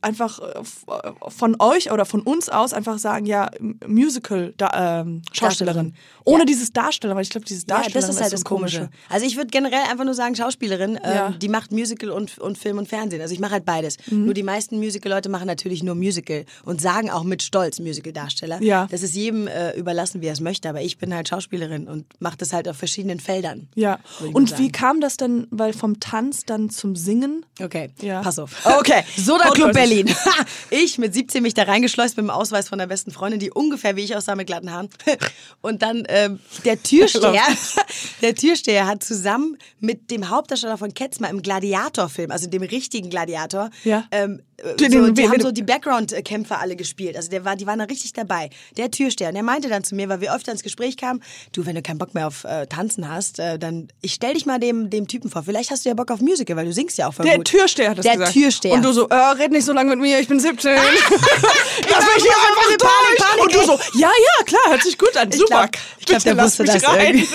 einfach 0.00 0.38
äh, 0.40 0.58
äh, 0.58 1.12
von 1.30 1.56
euch 1.58 1.90
oder 1.90 2.04
von 2.04 2.20
uns 2.22 2.48
aus 2.48 2.72
einfach 2.72 2.98
sagen, 2.98 3.26
ja, 3.26 3.50
Musical 3.86 4.54
da, 4.56 5.00
ähm, 5.00 5.22
Schaustellerin. 5.32 5.92
Darstellerin. 5.92 5.94
Ohne 6.24 6.38
Ja. 6.40 6.44
dieses 6.46 6.72
Darsteller, 6.72 7.14
weil 7.16 7.22
ich 7.22 7.30
glaube, 7.30 7.46
dieses 7.46 7.64
ja, 7.68 7.76
Darsteller 7.76 8.06
das 8.06 8.14
ist 8.14 8.20
halt 8.20 8.32
das 8.32 8.44
Komische. 8.44 8.90
Also 9.08 9.26
ich 9.26 9.36
würde 9.36 9.48
generell 9.48 9.80
einfach 9.90 10.04
nur 10.04 10.14
sagen, 10.14 10.34
Schauspielerin, 10.34 10.96
ähm, 11.02 11.14
Ja. 11.14 11.30
die 11.30 11.48
macht 11.48 11.72
Musical 11.72 12.10
und, 12.10 12.38
und 12.38 12.58
Film 12.58 12.78
und 12.78 12.88
Fernsehen. 12.88 13.20
Also 13.22 13.34
ich 13.34 13.40
mache 13.40 13.52
halt 13.52 13.64
beides. 13.64 13.96
Mhm. 14.10 14.24
Nur 14.26 14.34
die 14.34 14.42
meisten 14.42 14.78
Musical-Leute 14.78 15.28
machen 15.28 15.46
natürlich 15.46 15.82
nur 15.82 15.94
Musical 15.94 16.44
und 16.64 16.80
sagen 16.80 17.10
auch 17.10 17.24
mit 17.24 17.42
Stolz 17.42 17.78
Musical-Darsteller. 17.80 18.62
Ja. 18.62 18.86
Das 18.90 19.02
ist 19.02 19.14
jedem 19.14 19.48
äh, 19.48 19.72
überlassen, 19.76 20.20
wie 20.20 20.26
er 20.26 20.32
es 20.32 20.40
möchte. 20.40 20.68
Aber 20.68 20.80
ich 20.82 20.98
bin 20.98 21.14
halt 21.14 21.28
Schauspielerin 21.28 21.88
und 21.88 22.04
mache 22.20 22.36
das 22.36 22.52
halt 22.52 22.68
auf 22.68 22.76
verschiedenen 22.76 23.20
Feldern. 23.20 23.68
Ja. 23.74 23.98
Und 24.32 24.58
wie 24.58 24.70
kam 24.70 25.00
das 25.00 25.16
denn, 25.16 25.46
weil 25.50 25.72
vom 25.72 26.00
Tanz 26.00 26.44
dann 26.44 26.70
zum 26.70 26.94
Singen? 26.96 27.44
Okay, 27.60 27.90
Ja. 28.00 28.20
pass 28.22 28.38
auf. 28.38 28.64
Okay. 28.78 29.02
Soda 29.16 29.50
Club 29.50 29.68
los. 29.68 29.74
Berlin. 29.88 30.14
ich 30.70 30.98
mit 30.98 31.14
17 31.14 31.42
mich 31.42 31.54
da 31.54 31.64
reingeschleust 31.64 32.16
mit 32.16 32.24
dem 32.24 32.30
Ausweis 32.30 32.68
von 32.68 32.78
der 32.78 32.86
besten 32.86 33.10
Freundin, 33.10 33.40
die 33.40 33.50
ungefähr 33.50 33.96
wie 33.96 34.02
ich 34.04 34.16
aussah 34.16 34.34
mit 34.34 34.46
glatten 34.46 34.72
Haaren. 34.72 34.88
Und 35.60 35.82
dann 35.82 36.04
ähm, 36.08 36.40
der 36.64 36.82
Türsteher, 36.82 37.42
der 38.22 38.34
Türsteher 38.34 38.86
hat 38.86 39.02
zusammen 39.02 39.56
mit 39.80 40.10
dem 40.10 40.28
Hauptdarsteller 40.30 40.78
von 40.78 40.94
Ketzmer 40.94 41.28
im 41.30 41.42
Gladiator-Film, 41.42 42.30
also 42.30 42.48
dem 42.48 42.62
richtigen 42.62 43.10
Gladiator, 43.10 43.70
Ja. 43.84 44.04
ähm, 44.10 44.42
äh, 44.58 44.70
so, 44.90 45.10
die 45.12 45.28
haben 45.28 45.40
so 45.40 45.52
die 45.52 45.62
Background-Kämpfer 45.62 46.58
alle 46.60 46.74
gespielt. 46.74 47.16
Also 47.16 47.30
der 47.30 47.44
war, 47.44 47.54
die 47.54 47.66
waren 47.66 47.78
da 47.78 47.84
richtig 47.84 48.12
dabei. 48.12 48.50
Der 48.76 48.90
Türsteher, 48.90 49.28
und 49.28 49.34
der 49.34 49.42
meinte 49.44 49.68
dann 49.68 49.84
zu 49.84 49.94
mir, 49.94 50.08
weil 50.08 50.20
wir 50.20 50.34
öfter 50.34 50.50
ins 50.52 50.62
Gespräch 50.64 50.96
kamen, 50.96 51.22
du, 51.52 51.64
wenn 51.64 51.76
du 51.76 51.82
keinen 51.82 51.98
Bock 51.98 52.14
mehr 52.14 52.26
auf 52.26 52.42
äh, 52.44 52.66
Tanzen 52.66 53.08
hast, 53.08 53.38
äh, 53.38 53.58
dann 53.58 53.88
ich 54.00 54.14
stell 54.14 54.34
dich 54.34 54.46
mal 54.46 54.58
dem, 54.58 54.90
dem 54.90 55.06
Typen 55.06 55.30
vor. 55.30 55.44
Vielleicht 55.44 55.70
hast 55.70 55.84
du 55.84 55.90
ja 55.90 55.94
Bock 55.94 56.10
auf 56.10 56.20
Musical, 56.20 56.56
weil 56.56 56.66
du 56.66 56.72
singst 56.72 56.98
ja 56.98 57.08
auch 57.08 57.14
voll 57.14 57.26
Der 57.26 57.36
gut. 57.36 57.46
Türsteher 57.46 57.90
hat 57.90 57.98
das 57.98 58.04
der 58.04 58.14
gesagt. 58.16 58.32
Türsteher. 58.32 58.72
Und 58.74 58.84
du 58.84 58.92
so, 58.92 59.08
äh, 59.08 59.14
red 59.14 59.52
nicht 59.52 59.64
so 59.64 59.72
lange 59.78 59.90
mit 59.90 60.00
mir, 60.00 60.18
ich 60.20 60.28
bin 60.28 60.40
17. 60.40 60.74
Lass 60.74 60.84
mich 60.84 62.22
hier 62.22 62.22
hier 62.22 62.32
einfach 62.32 62.62
Panik, 62.62 62.78
durch. 62.78 63.18
Panik, 63.18 63.42
Und 63.42 63.54
du 63.54 63.62
so, 63.64 63.98
ja, 63.98 64.08
ja, 64.08 64.44
klar, 64.44 64.60
hört 64.68 64.82
sich 64.82 64.98
gut 64.98 65.16
an. 65.16 65.28
Ich 65.30 65.36
Super. 65.38 65.68
glaub- 65.68 65.70
ich 65.98 66.06
glaub, 66.06 66.22
Bitte 66.22 66.34
der 66.36 66.44
wusste 66.44 66.64
das 66.64 66.82
irgendwie. 66.82 67.28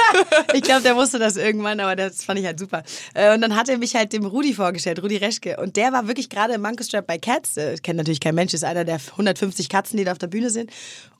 ich 0.54 0.62
glaube, 0.62 0.82
der 0.82 0.96
wusste 0.96 1.18
das 1.18 1.36
irgendwann, 1.36 1.78
aber 1.80 1.94
das 1.96 2.24
fand 2.24 2.40
ich 2.40 2.46
halt 2.46 2.58
super. 2.58 2.82
Äh, 3.14 3.34
Und 3.34 3.40
dann 3.40 3.54
hat 3.56 3.68
er 3.68 3.78
mich 3.78 3.94
halt 3.94 4.12
dem 4.12 4.26
Rudi 4.26 4.52
vorgestellt, 4.52 5.00
Rudi 5.02 5.16
Reschke. 5.16 5.56
Und 5.58 5.76
der 5.76 5.92
war 5.92 6.08
wirklich 6.08 6.28
gerade 6.28 6.54
im 6.54 6.62
Monkey 6.62 6.82
Strap 6.84 7.06
bei 7.06 7.18
Cats. 7.18 7.56
Äh, 7.56 7.76
Kennt 7.82 7.98
natürlich 7.98 8.20
kein 8.20 8.34
Mensch, 8.34 8.52
ist 8.52 8.64
einer 8.64 8.84
der 8.84 8.98
150 9.12 9.68
Katzen, 9.68 9.96
die 9.96 10.04
da 10.04 10.12
auf 10.12 10.18
der 10.18 10.26
Bühne 10.26 10.50
sind. 10.50 10.70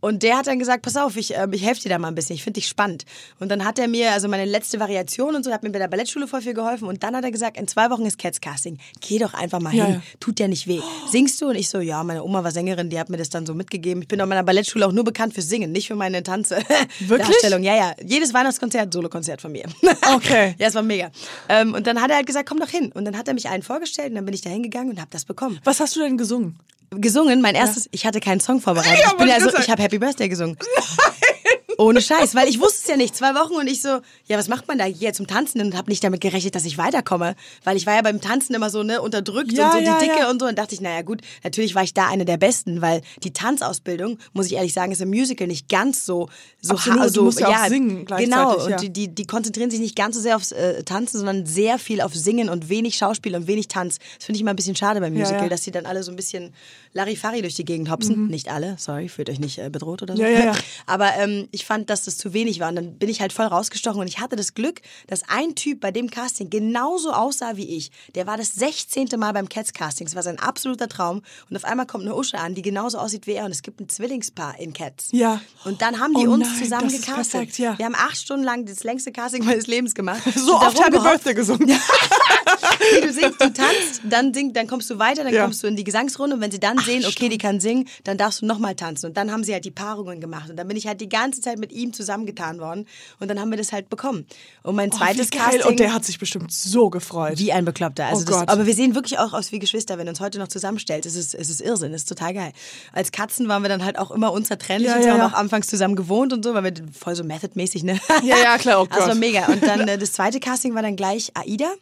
Und 0.00 0.22
der 0.24 0.36
hat 0.38 0.46
dann 0.46 0.58
gesagt, 0.58 0.82
pass 0.82 0.96
auf, 0.96 1.16
ich, 1.16 1.34
ähm, 1.36 1.52
ich 1.52 1.64
helfe 1.64 1.80
dir 1.82 1.88
da 1.90 1.98
mal 1.98 2.08
ein 2.08 2.14
bisschen, 2.14 2.34
ich 2.36 2.42
finde 2.42 2.58
dich 2.60 2.68
spannend. 2.68 3.04
Und 3.40 3.48
dann 3.50 3.64
hat 3.64 3.78
er 3.78 3.88
mir, 3.88 4.12
also 4.12 4.28
meine 4.28 4.44
letzte 4.44 4.78
Variation 4.80 5.34
und 5.36 5.44
so, 5.44 5.52
hat 5.52 5.62
mir 5.62 5.70
bei 5.70 5.78
der 5.78 5.88
Ballettschule 5.88 6.26
voll 6.26 6.42
viel 6.42 6.54
geholfen. 6.54 6.88
Und 6.88 7.02
dann 7.02 7.14
hat 7.16 7.24
er 7.24 7.30
gesagt, 7.30 7.56
in 7.56 7.66
zwei 7.68 7.88
Wochen 7.90 8.04
ist 8.04 8.18
Cats 8.18 8.40
Casting. 8.40 8.78
Geh 9.00 9.18
doch 9.18 9.32
einfach 9.34 9.60
mal 9.60 9.74
Ja, 9.74 9.84
hin. 9.84 9.94
ja. 9.94 10.00
Tut 10.20 10.40
ja 10.40 10.48
nicht 10.48 10.65
weh. 10.66 10.80
Singst 11.10 11.40
du? 11.40 11.48
Und 11.48 11.56
ich 11.56 11.68
so, 11.68 11.80
ja, 11.80 12.02
meine 12.04 12.22
Oma 12.22 12.44
war 12.44 12.50
Sängerin, 12.50 12.90
die 12.90 12.98
hat 12.98 13.10
mir 13.10 13.16
das 13.16 13.30
dann 13.30 13.46
so 13.46 13.54
mitgegeben. 13.54 14.02
Ich 14.02 14.08
bin 14.08 14.20
auf 14.20 14.28
meiner 14.28 14.42
Ballettschule 14.42 14.86
auch 14.86 14.92
nur 14.92 15.04
bekannt 15.04 15.34
für 15.34 15.42
Singen, 15.42 15.72
nicht 15.72 15.88
für 15.88 15.94
meine 15.94 16.22
Tanze. 16.22 16.58
Wirklich? 17.00 17.28
Darstellung. 17.28 17.62
Ja, 17.62 17.74
ja. 17.76 17.94
Jedes 18.04 18.34
Weihnachtskonzert, 18.34 18.92
Solokonzert 18.92 19.40
von 19.40 19.52
mir. 19.52 19.64
Okay. 20.14 20.54
ja, 20.58 20.68
es 20.68 20.74
war 20.74 20.82
mega. 20.82 21.10
Ähm, 21.48 21.74
und 21.74 21.86
dann 21.86 22.00
hat 22.00 22.10
er 22.10 22.16
halt 22.16 22.26
gesagt, 22.26 22.48
komm 22.48 22.60
doch 22.60 22.68
hin. 22.68 22.92
Und 22.94 23.04
dann 23.04 23.16
hat 23.18 23.28
er 23.28 23.34
mich 23.34 23.48
einen 23.48 23.62
vorgestellt 23.62 24.10
und 24.10 24.14
dann 24.16 24.24
bin 24.24 24.34
ich 24.34 24.40
da 24.40 24.50
hingegangen 24.50 24.90
und 24.90 25.00
habe 25.00 25.10
das 25.10 25.24
bekommen. 25.24 25.58
Was 25.64 25.80
hast 25.80 25.96
du 25.96 26.00
denn 26.00 26.16
gesungen? 26.16 26.58
Gesungen, 26.90 27.40
mein 27.40 27.54
erstes, 27.54 27.88
ich 27.90 28.06
hatte 28.06 28.20
keinen 28.20 28.40
Song 28.40 28.60
vorbereitet. 28.60 29.00
Ja, 29.02 29.10
ich 29.10 29.16
bin 29.16 29.28
ja 29.28 29.36
ich 29.36 29.42
so, 29.42 29.50
ich 29.58 29.68
habe 29.68 29.82
Happy 29.82 29.98
Birthday 29.98 30.28
gesungen. 30.28 30.56
Ohne 31.78 32.00
Scheiß, 32.00 32.34
weil 32.34 32.48
ich 32.48 32.60
wusste 32.60 32.78
es 32.82 32.86
ja 32.88 32.96
nicht. 32.96 33.14
Zwei 33.14 33.34
Wochen 33.34 33.54
und 33.54 33.66
ich 33.66 33.82
so, 33.82 33.88
ja, 34.26 34.38
was 34.38 34.48
macht 34.48 34.66
man 34.68 34.78
da 34.78 34.84
hier 34.84 35.12
zum 35.12 35.26
Tanzen? 35.26 35.60
Und 35.60 35.76
habe 35.76 35.90
nicht 35.90 36.02
damit 36.02 36.20
gerechnet, 36.20 36.54
dass 36.54 36.64
ich 36.64 36.78
weiterkomme. 36.78 37.34
Weil 37.64 37.76
ich 37.76 37.86
war 37.86 37.94
ja 37.94 38.02
beim 38.02 38.20
Tanzen 38.20 38.54
immer 38.54 38.70
so, 38.70 38.82
ne, 38.82 39.00
unterdrückt 39.02 39.52
Ja, 39.52 39.66
und 39.66 39.72
so 39.72 39.78
ja, 39.78 39.98
die 39.98 40.06
Dicke 40.06 40.20
ja. 40.20 40.30
und 40.30 40.40
so. 40.40 40.46
Und 40.46 40.58
dachte 40.58 40.74
ich, 40.74 40.80
naja 40.80 41.02
gut, 41.02 41.20
natürlich 41.44 41.74
war 41.74 41.82
ich 41.82 41.92
da 41.94 42.08
eine 42.08 42.24
der 42.24 42.36
Besten, 42.38 42.80
weil 42.82 43.02
die 43.22 43.32
Tanzausbildung, 43.32 44.18
muss 44.32 44.46
ich 44.46 44.54
ehrlich 44.54 44.72
sagen, 44.72 44.92
ist 44.92 45.00
im 45.00 45.10
Musical 45.10 45.46
nicht 45.46 45.68
ganz 45.68 46.04
so, 46.06 46.28
so 46.60 46.74
Absolut, 46.74 47.00
ha- 47.00 47.08
du 47.10 47.24
musst 47.24 47.40
ja 47.40 47.48
auch 47.48 47.66
singen 47.68 48.04
gleichzeitig, 48.06 48.34
Genau, 48.34 48.64
und 48.64 48.80
die, 48.82 48.90
die, 48.90 49.08
die 49.14 49.26
konzentrieren 49.26 49.70
sich 49.70 49.80
nicht 49.80 49.96
ganz 49.96 50.16
so 50.16 50.22
sehr 50.22 50.36
aufs 50.36 50.52
äh, 50.52 50.82
Tanzen, 50.84 51.18
sondern 51.18 51.46
sehr 51.46 51.78
viel 51.78 52.00
auf 52.00 52.14
Singen 52.14 52.48
und 52.48 52.68
wenig 52.68 52.96
Schauspiel 52.96 53.34
und 53.36 53.46
wenig 53.46 53.68
Tanz. 53.68 53.98
Das 54.16 54.24
finde 54.26 54.36
ich 54.36 54.40
immer 54.42 54.50
ein 54.50 54.56
bisschen 54.56 54.76
schade 54.76 55.00
beim 55.00 55.12
Musical, 55.12 55.48
dass 55.48 55.62
sie 55.64 55.70
dann 55.70 55.86
alle 55.86 56.02
so 56.02 56.10
ein 56.10 56.16
bisschen 56.16 56.52
Larifari 56.92 57.42
durch 57.42 57.54
die 57.54 57.64
Gegend 57.64 57.90
hopsen. 57.90 58.28
Nicht 58.28 58.50
alle, 58.50 58.76
sorry, 58.78 59.08
fühlt 59.08 59.28
euch 59.30 59.38
nicht 59.40 59.58
äh, 59.58 59.68
bedroht 59.68 60.02
oder 60.02 60.16
so. 60.16 60.22
Mhm. 60.22 60.52
Aber 60.86 61.10
ähm, 61.18 61.48
ich 61.50 61.64
fand, 61.66 61.90
dass 61.90 62.04
das 62.04 62.16
zu 62.16 62.32
wenig 62.32 62.60
war. 62.60 62.68
Und 62.70 62.76
dann 62.76 62.94
bin 62.98 63.08
ich 63.08 63.20
halt 63.20 63.32
voll 63.32 63.46
rausgestochen 63.46 64.00
und 64.00 64.06
ich 64.08 64.18
hatte 64.20 64.36
das 64.36 64.54
Glück, 64.54 64.80
dass 65.08 65.22
ein 65.28 65.54
Typ 65.54 65.80
bei 65.80 65.90
dem 65.90 66.08
Casting 66.10 66.48
genauso 66.48 67.12
aussah 67.12 67.56
wie 67.56 67.76
ich. 67.76 67.90
Der 68.14 68.26
war 68.26 68.36
das 68.36 68.54
16. 68.54 69.08
Mal 69.18 69.32
beim 69.32 69.48
Cats 69.48 69.72
Casting. 69.72 70.06
Es 70.06 70.14
war 70.14 70.22
sein 70.22 70.38
absoluter 70.38 70.88
Traum. 70.88 71.22
Und 71.50 71.56
auf 71.56 71.64
einmal 71.64 71.86
kommt 71.86 72.04
eine 72.04 72.14
Usche 72.16 72.38
an, 72.38 72.54
die 72.54 72.62
genauso 72.62 72.98
aussieht 72.98 73.26
wie 73.26 73.32
er. 73.32 73.44
Und 73.44 73.50
es 73.50 73.62
gibt 73.62 73.80
ein 73.80 73.88
Zwillingspaar 73.88 74.58
in 74.58 74.72
Cats. 74.72 75.08
Ja. 75.12 75.40
Und 75.64 75.82
dann 75.82 76.00
haben 76.00 76.14
die 76.14 76.26
Oh 76.26 76.32
uns 76.32 76.48
nein, 76.48 76.62
zusammen 76.62 76.88
gecastet. 76.88 77.14
perfekt, 77.32 77.58
ja. 77.58 77.76
Wir 77.78 77.84
haben 77.86 77.94
acht 77.96 78.16
Stunden 78.16 78.44
lang 78.44 78.64
das 78.64 78.84
längste 78.84 79.12
Casting 79.12 79.44
meines 79.44 79.66
Lebens 79.66 79.94
gemacht. 79.94 80.22
So 80.36 80.54
oft 80.54 80.78
Happy 80.78 80.96
rumgehoppt. 80.96 81.24
Birthday 81.24 81.34
gesungen. 81.34 81.66
Nee, 81.66 83.00
du 83.00 83.12
singst, 83.12 83.40
du 83.40 83.52
tanzt, 83.52 84.00
dann, 84.04 84.32
sing, 84.32 84.52
dann 84.52 84.66
kommst 84.66 84.88
du 84.90 84.98
weiter, 84.98 85.24
dann 85.24 85.34
Ja. 85.34 85.42
kommst 85.42 85.62
du 85.62 85.66
in 85.66 85.76
die 85.76 85.84
Gesangsrunde 85.84 86.36
und 86.36 86.42
wenn 86.42 86.50
sie 86.50 86.60
dann 86.60 86.78
sehen, 86.78 87.04
okay, 87.06 87.28
die 87.28 87.38
kann 87.38 87.58
singen, 87.60 87.88
dann 88.04 88.16
darfst 88.18 88.42
du 88.42 88.46
nochmal 88.46 88.74
tanzen. 88.76 89.06
Und 89.06 89.16
dann 89.16 89.32
haben 89.32 89.42
sie 89.44 89.52
halt 89.52 89.64
die 89.64 89.70
Paarungen 89.70 90.20
gemacht. 90.20 90.50
Und 90.50 90.56
dann 90.56 90.68
bin 90.68 90.76
ich 90.76 90.86
halt 90.86 91.00
die 91.00 91.08
ganze 91.08 91.40
Zeit 91.40 91.55
mit 91.58 91.72
ihm 91.72 91.92
zusammengetan 91.92 92.60
worden. 92.60 92.86
Und 93.20 93.28
dann 93.28 93.38
haben 93.40 93.50
wir 93.50 93.58
das 93.58 93.72
halt 93.72 93.88
bekommen. 93.88 94.26
Und 94.62 94.76
mein 94.76 94.90
Oh, 94.92 94.96
zweites 94.96 95.30
geil. 95.30 95.40
Casting... 95.42 95.66
Und 95.66 95.80
der 95.80 95.92
hat 95.94 96.04
sich 96.04 96.18
bestimmt 96.18 96.52
so 96.52 96.90
gefreut. 96.90 97.38
Wie 97.38 97.52
ein 97.52 97.64
Bekloppter. 97.64 98.06
Also 98.06 98.22
Oh 98.22 98.24
das, 98.24 98.38
Gott. 98.40 98.48
aber 98.48 98.66
wir 98.66 98.74
sehen 98.74 98.94
wirklich 98.94 99.18
auch 99.18 99.32
aus 99.32 99.52
wie 99.52 99.58
Geschwister, 99.58 99.98
wenn 99.98 100.08
uns 100.08 100.20
heute 100.20 100.38
noch 100.38 100.48
zusammenstellt. 100.48 101.06
Es 101.06 101.16
ist, 101.16 101.34
es 101.34 101.50
ist 101.50 101.60
Irrsinn, 101.60 101.92
es 101.94 102.02
ist 102.02 102.08
total 102.08 102.34
geil. 102.34 102.52
Als 102.92 103.12
Katzen 103.12 103.48
waren 103.48 103.62
wir 103.62 103.68
dann 103.68 103.84
halt 103.84 103.98
auch 103.98 104.10
immer 104.10 104.32
unzertrennlich 104.32 104.90
Ja, 104.90 104.96
und 104.96 105.02
ja, 105.02 105.10
haben 105.12 105.18
ja. 105.18 105.26
auch 105.28 105.32
anfangs 105.34 105.66
zusammen 105.66 105.96
gewohnt 105.96 106.32
und 106.32 106.44
so, 106.44 106.54
weil 106.54 106.64
wir 106.64 106.72
voll 106.92 107.14
so 107.16 107.24
Method-mäßig, 107.24 107.82
ne? 107.84 107.98
Ja, 108.22 108.36
ja, 108.38 108.58
klar, 108.58 108.80
oh 108.82 108.86
Das 108.90 109.00
war 109.00 109.08
Gott. 109.08 109.18
mega. 109.18 109.46
Und 109.46 109.62
dann 109.62 109.86
äh, 109.88 109.98
das 109.98 110.12
zweite 110.12 110.40
Casting 110.40 110.74
war 110.74 110.82
dann 110.82 110.96
gleich 110.96 111.30
Aida. 111.34 111.72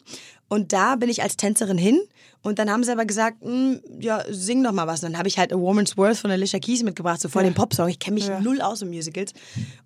Und 0.49 0.73
da 0.73 0.97
bin 0.97 1.09
ich 1.09 1.23
als 1.23 1.37
Tänzerin 1.37 1.79
hin. 1.79 2.01
Und 2.45 2.59
dann 2.61 2.71
haben 2.71 2.85
sie 2.85 2.93
aber 2.93 3.05
gesagt, 3.07 3.43
"Hm, 3.43 3.81
ja, 3.99 4.23
sing 4.31 4.63
doch 4.63 4.71
mal 4.73 4.87
was. 4.87 5.03
Und 5.03 5.11
dann 5.13 5.19
habe 5.19 5.27
ich 5.29 5.39
halt 5.39 5.53
A 5.53 5.57
Woman's 5.59 5.97
Worth 5.97 6.19
von 6.19 6.31
Alicia 6.31 6.61
Keys 6.61 6.83
mitgebracht, 6.85 7.21
so 7.21 7.29
voll 7.29 7.43
den 7.43 7.55
Popsong. 7.55 7.89
Ich 7.89 7.99
kenne 7.99 8.15
mich 8.15 8.29
Ja. 8.29 8.39
null 8.41 8.61
aus 8.61 8.83
in 8.83 8.91
Musicals. 8.91 9.33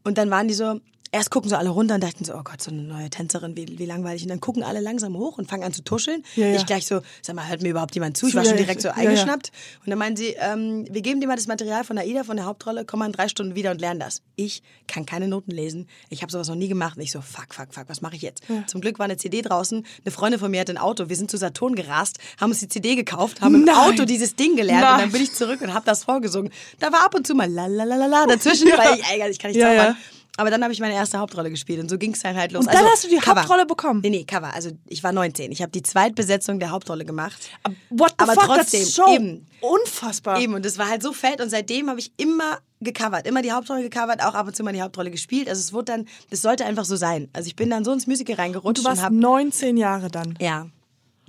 Und 0.04 0.18
dann 0.18 0.28
waren 0.30 0.46
die 0.48 0.54
so, 0.54 0.80
erst 1.10 1.30
gucken 1.30 1.48
so 1.48 1.56
alle 1.56 1.70
runter 1.70 1.94
und 1.94 2.02
dachten 2.02 2.24
so, 2.24 2.34
oh 2.34 2.42
Gott, 2.42 2.60
so 2.60 2.70
eine 2.70 2.82
neue 2.82 3.10
Tänzerin, 3.10 3.56
wie, 3.56 3.78
wie 3.78 3.86
langweilig. 3.86 4.22
Und 4.22 4.28
dann 4.28 4.40
gucken 4.40 4.62
alle 4.62 4.80
langsam 4.80 5.16
hoch 5.16 5.38
und 5.38 5.48
fangen 5.48 5.64
an 5.64 5.72
zu 5.72 5.82
tuscheln. 5.82 6.22
Ja, 6.36 6.46
ja. 6.46 6.56
Ich 6.56 6.66
gleich 6.66 6.86
so, 6.86 7.00
sag 7.22 7.36
mal, 7.36 7.48
hört 7.48 7.62
mir 7.62 7.70
überhaupt 7.70 7.94
jemand 7.94 8.16
zu? 8.16 8.26
Ich 8.26 8.34
war 8.34 8.44
schon 8.44 8.56
direkt 8.56 8.82
so 8.82 8.90
eingeschnappt. 8.90 9.50
Und 9.84 9.90
dann 9.90 9.98
meinen 9.98 10.16
sie, 10.16 10.36
ähm, 10.38 10.86
wir 10.90 11.00
geben 11.00 11.20
dir 11.20 11.26
mal 11.26 11.36
das 11.36 11.46
Material 11.46 11.84
von 11.84 11.98
Aida, 11.98 12.24
von 12.24 12.36
der 12.36 12.46
Hauptrolle, 12.46 12.84
komm 12.84 13.00
mal 13.00 13.06
in 13.06 13.12
drei 13.12 13.28
Stunden 13.28 13.54
wieder 13.54 13.70
und 13.70 13.80
lern 13.80 13.98
das. 13.98 14.22
Ich 14.36 14.62
kann 14.86 15.06
keine 15.06 15.28
Noten 15.28 15.50
lesen. 15.50 15.88
Ich 16.10 16.22
habe 16.22 16.30
sowas 16.30 16.48
noch 16.48 16.56
nie 16.56 16.68
gemacht. 16.68 16.96
Und 16.96 17.02
ich 17.02 17.12
so, 17.12 17.20
fuck, 17.20 17.54
fuck, 17.54 17.72
fuck, 17.72 17.84
was 17.88 18.00
mache 18.00 18.16
ich 18.16 18.22
jetzt? 18.22 18.42
Zum 18.66 18.80
Glück 18.80 18.98
war 18.98 19.04
eine 19.04 19.16
CD 19.16 19.42
draußen. 19.42 19.84
Eine 20.04 20.12
Freundin 20.12 20.40
von 20.40 20.50
mir 20.50 20.60
hat 20.60 20.70
ein 20.70 20.78
Auto. 20.78 21.08
Wir 21.08 21.16
sind 21.16 21.30
zu 21.30 21.36
Saturn 21.36 21.74
gerast, 21.74 22.18
haben 22.40 22.50
uns 22.50 22.60
die 22.60 22.68
CD 22.68 22.94
gekauft, 22.94 23.40
haben 23.40 23.54
im 23.54 23.64
Nein. 23.64 23.76
Auto 23.76 24.04
dieses 24.04 24.36
Ding 24.36 24.56
gelernt. 24.56 24.82
Nein. 24.82 24.94
Und 24.94 25.00
dann 25.00 25.12
bin 25.12 25.22
ich 25.22 25.32
zurück 25.32 25.60
und 25.60 25.72
habe 25.72 25.86
das 25.86 26.04
vorgesungen. 26.04 26.50
Da 26.78 26.92
war 26.92 27.04
ab 27.04 27.14
und 27.14 27.26
zu 27.26 27.34
mal 27.34 27.50
la 27.50 27.66
la 27.66 27.84
la 27.84 27.96
la 27.96 28.06
la 28.06 28.26
dazwischen, 28.26 28.68
weil 28.76 28.98
ich, 28.98 29.04
ey, 29.10 29.30
ich 29.30 29.38
kann 29.38 29.50
nicht 29.50 29.60
zaubern. 29.60 29.96
Aber 30.38 30.50
dann 30.50 30.62
habe 30.62 30.72
ich 30.72 30.78
meine 30.80 30.94
erste 30.94 31.18
Hauptrolle 31.18 31.50
gespielt 31.50 31.80
und 31.80 31.88
so 31.90 31.98
ging 31.98 32.12
es 32.14 32.20
dann 32.20 32.36
halt 32.36 32.52
los. 32.52 32.64
Und 32.66 32.72
dann 32.72 32.84
hast 32.86 33.02
du 33.04 33.08
die 33.08 33.20
Hauptrolle 33.20 33.66
bekommen? 33.66 34.00
Nee, 34.02 34.10
nee, 34.10 34.24
Cover. 34.24 34.54
Also 34.54 34.70
ich 34.86 35.02
war 35.02 35.12
19. 35.12 35.50
Ich 35.50 35.60
habe 35.62 35.72
die 35.72 35.82
Zweitbesetzung 35.82 36.60
der 36.60 36.70
Hauptrolle 36.70 37.04
gemacht. 37.04 37.50
What 37.90 38.10
the 38.10 38.14
Aber 38.18 38.34
fuck, 38.34 38.44
trotzdem, 38.44 38.84
so 38.84 39.06
eben. 39.12 39.46
unfassbar. 39.60 40.40
Eben, 40.40 40.54
und 40.54 40.64
das 40.64 40.78
war 40.78 40.88
halt 40.88 41.02
so 41.02 41.12
fett 41.12 41.40
und 41.40 41.50
seitdem 41.50 41.90
habe 41.90 41.98
ich 41.98 42.12
immer 42.16 42.58
gecovert, 42.80 43.26
immer 43.26 43.42
die 43.42 43.50
Hauptrolle 43.50 43.82
gecovert, 43.82 44.22
auch 44.22 44.34
ab 44.34 44.46
und 44.46 44.54
zu 44.54 44.62
mal 44.62 44.72
die 44.72 44.80
Hauptrolle 44.82 45.10
gespielt. 45.10 45.48
Also 45.48 45.60
es 45.60 45.72
wurde 45.72 45.86
dann, 45.86 46.06
das 46.30 46.40
sollte 46.42 46.64
einfach 46.64 46.84
so 46.84 46.94
sein. 46.94 47.28
Also 47.32 47.48
ich 47.48 47.56
bin 47.56 47.68
dann 47.70 47.84
so 47.84 47.92
ins 47.92 48.06
Musical 48.06 48.36
reingerutscht 48.36 48.78
Du 48.82 48.84
warst 48.88 48.98
und 49.00 49.04
habe 49.04 49.16
19 49.16 49.76
Jahre 49.76 50.08
dann. 50.08 50.36
ja, 50.40 50.66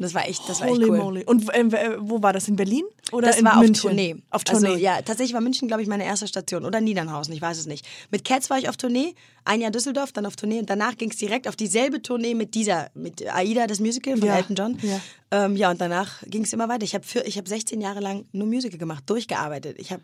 das 0.03 0.13
war 0.13 0.27
echt, 0.27 0.47
das 0.47 0.59
war 0.61 0.67
echt 0.67 0.77
Holy 0.77 0.89
cool. 0.89 0.97
moly. 0.97 1.23
Und 1.25 1.45
ähm, 1.53 1.73
äh, 1.73 1.97
wo 1.99 2.21
war 2.23 2.33
das? 2.33 2.47
In 2.47 2.55
Berlin? 2.55 2.83
Oder 3.11 3.27
Das 3.27 3.39
in 3.39 3.45
war 3.45 3.57
München? 3.57 3.75
auf 3.75 3.81
Tournee. 3.81 4.15
Auf 4.29 4.43
Tournee. 4.43 4.67
Also, 4.67 4.79
ja, 4.79 5.01
tatsächlich 5.01 5.33
war 5.33 5.41
München, 5.41 5.67
glaube 5.67 5.81
ich, 5.81 5.87
meine 5.87 6.05
erste 6.05 6.27
Station. 6.27 6.63
Oder 6.65 6.79
Niedernhausen, 6.81 7.33
ich 7.33 7.41
weiß 7.41 7.57
es 7.57 7.65
nicht. 7.65 7.85
Mit 8.11 8.23
Cats 8.23 8.49
war 8.49 8.57
ich 8.59 8.69
auf 8.69 8.77
Tournee, 8.77 9.15
ein 9.45 9.61
Jahr 9.61 9.71
Düsseldorf, 9.71 10.11
dann 10.11 10.25
auf 10.25 10.35
Tournee 10.35 10.59
und 10.59 10.69
danach 10.69 10.95
ging 10.97 11.09
es 11.09 11.17
direkt 11.17 11.47
auf 11.47 11.55
dieselbe 11.55 12.01
Tournee 12.01 12.35
mit 12.35 12.55
dieser, 12.55 12.89
mit 12.93 13.27
Aida, 13.33 13.67
das 13.67 13.79
Musical 13.79 14.17
von 14.17 14.27
Ja, 14.27 14.37
Elton 14.37 14.55
John. 14.55 14.77
ja. 14.81 14.99
Ähm, 15.31 15.55
ja, 15.55 15.69
und 15.71 15.79
danach 15.81 16.21
ging 16.27 16.43
es 16.43 16.53
immer 16.53 16.69
weiter. 16.69 16.83
Ich 16.83 16.93
habe 16.95 17.05
hab 17.05 17.47
16 17.47 17.81
Jahre 17.81 17.99
lang 17.99 18.25
nur 18.31 18.47
Musical 18.47 18.77
gemacht, 18.79 19.03
durchgearbeitet. 19.07 19.77
Ich 19.79 19.91
habe 19.91 20.01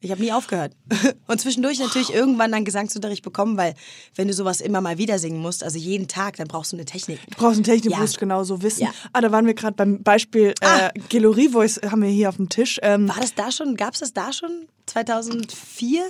ich 0.00 0.10
hab 0.12 0.18
nie 0.18 0.30
aufgehört. 0.32 0.72
Und 1.26 1.40
zwischendurch 1.40 1.78
natürlich 1.78 2.12
irgendwann 2.12 2.52
dann 2.52 2.64
Gesangsunterricht 2.64 3.22
bekommen, 3.24 3.56
weil 3.56 3.74
wenn 4.14 4.28
du 4.28 4.34
sowas 4.34 4.60
immer 4.60 4.80
mal 4.80 4.98
wieder 4.98 5.18
singen 5.18 5.40
musst, 5.40 5.64
also 5.64 5.78
jeden 5.78 6.06
Tag, 6.06 6.36
dann 6.36 6.46
brauchst 6.48 6.72
du 6.72 6.76
eine 6.76 6.84
Technik. 6.84 7.18
Du 7.30 7.36
brauchst 7.38 7.54
eine 7.56 7.62
Technik, 7.64 7.92
Ja. 7.92 7.98
musst 7.98 8.16
du 8.16 8.20
genauso 8.20 8.62
wissen. 8.62 8.82
Ja. 8.84 8.90
Ah, 9.12 9.20
da 9.20 9.32
waren 9.32 9.46
wir 9.46 9.54
gerade 9.54 9.74
beim 9.74 10.02
Beispiel 10.02 10.54
Ah. 10.60 10.88
äh, 10.94 11.00
Gelorie 11.08 11.48
Voice 11.48 11.80
haben 11.90 12.02
wir 12.02 12.08
hier 12.10 12.28
auf 12.28 12.36
dem 12.36 12.48
Tisch. 12.48 12.78
Ähm, 12.82 13.08
War 13.08 13.20
das 13.20 13.34
da 13.34 13.50
schon, 13.50 13.74
gab 13.76 13.94
es 13.94 14.00
das 14.00 14.12
da 14.12 14.32
schon? 14.32 14.66
2004? 14.86 16.06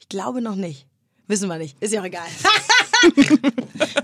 Ich 0.00 0.08
glaube 0.08 0.40
noch 0.40 0.56
nicht. 0.56 0.86
Wissen 1.26 1.48
wir 1.48 1.58
nicht. 1.58 1.76
Ist 1.82 1.92
ja 1.92 2.00
auch 2.00 2.04
egal. 2.06 2.26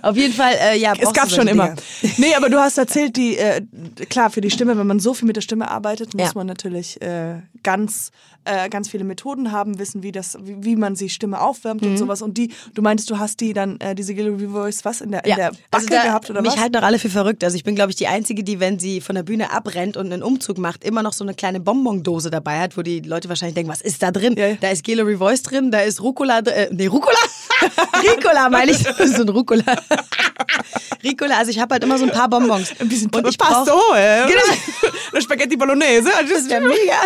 Auf 0.02 0.16
jeden 0.16 0.32
Fall, 0.34 0.54
äh, 0.60 0.78
ja. 0.78 0.92
es 0.98 1.12
gab 1.12 1.28
schon 1.28 1.36
solche 1.46 1.50
immer. 1.50 1.74
Dinge. 2.02 2.12
Nee, 2.18 2.34
aber 2.34 2.48
du 2.48 2.58
hast 2.58 2.78
erzählt, 2.78 3.16
die, 3.16 3.36
äh, 3.36 3.62
klar, 4.08 4.30
für 4.30 4.40
die 4.40 4.50
Stimme, 4.50 4.76
wenn 4.78 4.86
man 4.86 5.00
so 5.00 5.14
viel 5.14 5.26
mit 5.26 5.36
der 5.36 5.40
Stimme 5.42 5.70
arbeitet, 5.70 6.14
muss 6.14 6.28
Ja. 6.28 6.32
man 6.34 6.46
natürlich 6.46 7.00
äh, 7.02 7.36
ganz, 7.62 8.10
äh, 8.44 8.68
ganz 8.68 8.88
viele 8.88 9.04
Methoden 9.04 9.52
haben, 9.52 9.78
wissen, 9.78 10.02
wie, 10.02 10.12
das, 10.12 10.36
wie, 10.42 10.56
wie 10.64 10.76
man 10.76 10.94
die 10.94 11.08
Stimme 11.08 11.40
aufwärmt 11.40 11.82
Mhm. 11.82 11.88
und 11.92 11.96
sowas. 11.98 12.22
Und 12.22 12.38
die, 12.38 12.52
du 12.74 12.82
meintest, 12.82 13.10
du 13.10 13.18
hast 13.18 13.40
die 13.40 13.52
dann, 13.52 13.78
äh, 13.80 13.94
diese 13.94 14.14
Gelorie 14.14 14.46
Voice, 14.46 14.84
was, 14.84 15.00
in 15.00 15.10
der, 15.12 15.24
in 15.24 15.36
der 15.36 15.50
Backe 15.50 15.58
also 15.72 15.88
da, 15.88 16.02
gehabt 16.02 16.30
oder 16.30 16.42
mich 16.42 16.52
was? 16.52 16.60
halten 16.60 16.72
doch 16.74 16.82
alle 16.82 16.98
für 16.98 17.10
verrückt. 17.10 17.44
Also 17.44 17.56
ich 17.56 17.64
bin, 17.64 17.74
glaube 17.74 17.90
ich, 17.90 17.96
die 17.96 18.06
Einzige, 18.06 18.42
die, 18.44 18.60
wenn 18.60 18.78
sie 18.78 19.00
von 19.00 19.14
der 19.14 19.22
Bühne 19.22 19.52
abrennt 19.52 19.96
und 19.96 20.12
einen 20.12 20.22
Umzug 20.22 20.58
macht, 20.58 20.84
immer 20.84 21.02
noch 21.02 21.12
so 21.12 21.24
eine 21.24 21.34
kleine 21.34 21.60
Bonbondose 21.60 22.30
dabei 22.30 22.58
hat, 22.60 22.76
wo 22.76 22.82
die 22.82 23.00
Leute 23.00 23.28
wahrscheinlich 23.28 23.54
denken, 23.54 23.70
was 23.70 23.80
ist 23.80 24.02
da 24.02 24.10
drin? 24.10 24.34
Ja, 24.38 24.48
ja. 24.48 24.56
Da 24.60 24.70
ist 24.70 24.84
Guillory 24.84 25.16
Voice 25.16 25.42
drin, 25.42 25.70
da 25.70 25.80
ist 25.80 26.02
Rucola, 26.02 26.38
äh, 26.40 26.68
nee, 26.72 26.86
Rucola? 26.86 27.16
Ricola 28.02 28.48
meine 28.50 28.70
ich, 28.72 28.78
so 29.16 29.22
ein 29.22 29.28
Rucola. 29.28 29.62
Ricola, 31.02 31.38
also 31.38 31.50
ich 31.50 31.58
habe 31.58 31.74
halt 31.74 31.84
immer 31.84 31.98
so 31.98 32.04
ein 32.04 32.10
paar 32.10 32.28
Bonbons. 32.28 32.72
Ein 32.78 32.88
bisschen 32.88 33.10
und 33.10 33.28
ich 33.28 33.38
Pasto, 33.38 33.72
brauch-. 33.72 33.94
Genau. 33.94 34.42
Eine 35.12 35.22
Spaghetti 35.22 35.56
Bolognese. 35.56 36.10
Das 36.28 36.48
wäre 36.48 36.60
mega. 36.60 37.02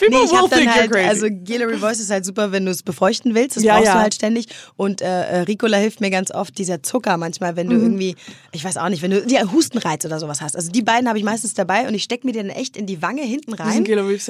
Nee, 0.00 0.16
ich 0.24 0.30
will 0.30 0.38
hab 0.38 0.50
dann 0.50 0.74
halt, 0.74 0.94
also 0.94 1.26
Guillory 1.28 1.78
Voice 1.78 2.00
ist 2.00 2.10
halt 2.10 2.24
super, 2.24 2.52
wenn 2.52 2.64
du 2.64 2.70
es 2.70 2.82
befeuchten 2.82 3.34
willst. 3.34 3.56
Das 3.56 3.62
Ja, 3.64 3.74
brauchst 3.74 3.86
ja. 3.86 3.94
du 3.94 4.00
halt 4.00 4.14
ständig. 4.14 4.46
Und 4.76 5.00
äh, 5.02 5.06
äh, 5.06 5.38
Ricola 5.40 5.76
hilft 5.78 6.00
mir 6.00 6.10
ganz 6.10 6.30
oft, 6.30 6.56
dieser 6.58 6.82
Zucker 6.82 7.16
manchmal, 7.16 7.56
wenn 7.56 7.68
du 7.68 7.76
Mhm. 7.76 7.82
irgendwie, 7.84 8.16
ich 8.52 8.64
weiß 8.64 8.76
auch 8.76 8.88
nicht, 8.88 9.02
wenn 9.02 9.10
du 9.10 9.24
ja, 9.28 9.50
Hustenreiz 9.52 10.04
oder 10.04 10.18
sowas 10.20 10.40
hast. 10.40 10.56
Also 10.56 10.70
die 10.70 10.82
beiden 10.82 11.08
habe 11.08 11.18
ich 11.18 11.24
meistens 11.24 11.54
dabei 11.54 11.86
und 11.88 11.94
ich 11.94 12.02
stecke 12.02 12.26
mir 12.26 12.32
die 12.32 12.38
dann 12.38 12.50
echt 12.50 12.76
in 12.76 12.86
die 12.86 13.00
Wange 13.02 13.22
hinten 13.22 13.52
rein. 13.54 13.72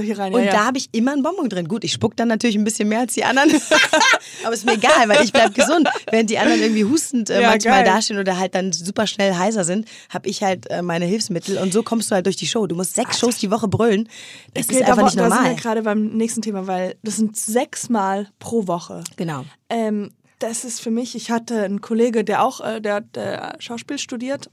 Hier 0.05 0.19
rein. 0.19 0.33
Ja, 0.33 0.39
Und 0.39 0.47
da 0.47 0.65
habe 0.67 0.79
ich 0.79 0.89
immer 0.93 1.13
einen 1.13 1.23
Bonbon 1.23 1.49
drin. 1.49 1.69
Gut, 1.69 1.85
ich 1.85 1.93
spuck 1.93 2.17
dann 2.17 2.29
natürlich 2.29 2.57
ein 2.57 2.65
bisschen 2.65 2.89
mehr 2.89 3.01
als 3.01 3.15
die 3.15 3.25
anderen. 3.25 3.51
Aber 4.45 4.55
ist 4.55 4.65
mir 4.65 4.75
egal, 4.75 5.09
weil 5.09 5.23
ich 5.25 5.33
bleib 5.33 5.55
gesund. 5.55 5.89
Während 6.11 6.31
die 6.31 6.39
anderen 6.39 6.61
irgendwie 6.61 6.85
hustend 6.85 7.31
äh, 7.31 7.41
manchmal 7.43 7.83
geil. 7.83 7.85
dastehen 7.85 8.19
oder 8.19 8.39
halt 8.39 8.55
dann 8.55 8.73
super 8.73 9.07
schnell 9.07 9.35
heiser 9.35 9.65
sind, 9.65 9.87
habe 10.11 10.29
ich 10.29 10.43
halt 10.43 10.71
äh, 10.71 10.83
meine 10.83 11.05
Hilfsmittel. 11.07 11.59
Und 11.59 11.73
so 11.73 11.83
kommst 11.83 12.11
du 12.11 12.15
halt 12.15 12.27
durch 12.27 12.37
die 12.37 12.47
Show. 12.47 12.67
Du 12.67 12.75
musst 12.75 12.95
sechs 12.95 13.19
Shows 13.19 13.37
die 13.39 13.51
Woche 13.51 13.69
brüllen. 13.69 14.09
Das 14.55 14.67
Okay, 14.69 14.77
ist 14.77 14.83
einfach 14.83 14.97
da, 14.97 15.05
nicht 15.05 15.17
normal. 15.17 15.57
Gerade 15.65 15.83
beim 15.83 16.17
nächsten 16.17 16.43
Thema, 16.43 16.67
weil 16.67 16.97
das 17.03 17.17
sind 17.17 17.37
sechsmal 17.37 18.29
pro 18.39 18.67
Woche. 18.67 19.03
Genau. 19.17 19.45
Ähm, 19.69 20.11
das 20.39 20.65
ist 20.65 20.81
für 20.81 20.91
mich, 20.91 21.15
ich 21.15 21.31
hatte 21.31 21.63
einen 21.63 21.81
Kollege, 21.81 22.25
der 22.25 22.45
auch 22.45 22.61
äh, 22.61 22.81
der, 22.81 23.01
der 23.01 23.57
Schauspiel 23.59 23.99
studiert, 23.99 24.51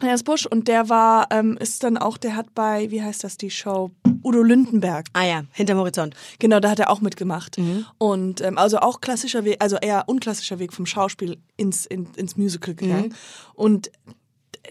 Ernst 0.00 0.24
Busch, 0.24 0.46
und 0.46 0.68
der 0.68 0.88
war, 0.88 1.26
ähm, 1.30 1.56
ist 1.58 1.82
dann 1.82 1.96
auch, 1.96 2.16
der 2.16 2.36
hat 2.36 2.54
bei, 2.54 2.90
wie 2.90 3.02
heißt 3.02 3.24
das, 3.24 3.36
die 3.36 3.50
Show? 3.50 3.90
Udo 4.22 4.42
Lindenberg. 4.42 5.06
Ah 5.12 5.24
ja, 5.24 5.44
hinterm 5.52 5.78
Horizont. 5.78 6.14
Genau, 6.38 6.60
da 6.60 6.70
hat 6.70 6.78
er 6.78 6.90
auch 6.90 7.00
mitgemacht. 7.00 7.58
Mhm. 7.58 7.84
Und 7.98 8.40
ähm, 8.40 8.56
also 8.56 8.78
auch 8.78 9.00
klassischer 9.00 9.44
Weg, 9.44 9.56
also 9.60 9.76
eher 9.76 10.04
unklassischer 10.08 10.58
Weg 10.58 10.72
vom 10.72 10.86
Schauspiel 10.86 11.38
ins, 11.56 11.86
in, 11.86 12.06
ins 12.16 12.36
Musical 12.36 12.74
gegangen. 12.74 13.08
Mhm. 13.08 13.14
Und 13.54 13.90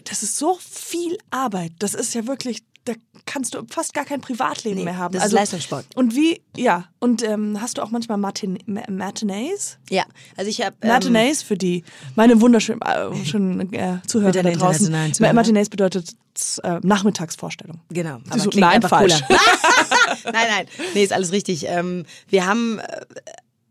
das 0.04 0.22
ist 0.22 0.38
so 0.38 0.58
viel 0.60 1.18
Arbeit. 1.30 1.72
Das 1.78 1.94
ist 1.94 2.14
ja 2.14 2.26
wirklich, 2.26 2.64
da 2.84 2.92
kannst 3.24 3.54
du 3.54 3.62
fast 3.70 3.94
gar 3.94 4.04
kein 4.04 4.20
Privatleben 4.20 4.76
Nee, 4.78 4.84
mehr 4.84 4.98
haben. 4.98 5.14
Also 5.14 5.22
das 5.22 5.26
ist 5.28 5.32
Leistungssport. 5.32 5.86
Und 5.94 6.14
wie, 6.14 6.42
ja, 6.56 6.84
und 6.98 7.22
ähm, 7.22 7.60
hast 7.60 7.78
du 7.78 7.82
auch 7.82 7.90
manchmal 7.90 8.18
Martin, 8.18 8.58
Ma- 8.66 8.82
Matinees? 8.90 9.78
Ja, 9.88 10.04
also 10.36 10.50
ich 10.50 10.60
habe. 10.60 10.76
Ähm, 10.82 10.88
Matinees 10.90 11.42
für 11.42 11.56
die, 11.56 11.84
meine 12.14 12.40
wunderschönen 12.40 12.82
äh, 12.82 13.24
schönen, 13.24 13.72
äh, 13.72 13.98
Zuhörer 14.06 14.32
da 14.32 14.42
draußen. 14.42 15.14
Zuhörer. 15.14 15.32
Matinees 15.32 15.70
bedeutet 15.70 16.14
äh, 16.62 16.78
Nachmittagsvorstellung. 16.82 17.80
Genau. 17.88 18.18
Sie 18.32 18.40
so, 18.40 18.50
klingt 18.50 18.66
nein, 18.66 18.82
falsch. 18.82 19.22
nein, 20.24 20.34
nein. 20.50 20.66
Nee, 20.92 21.04
ist 21.04 21.12
alles 21.12 21.32
richtig. 21.32 21.66
Ähm, 21.66 22.04
wir 22.28 22.46
haben, 22.46 22.78
äh, 22.80 23.00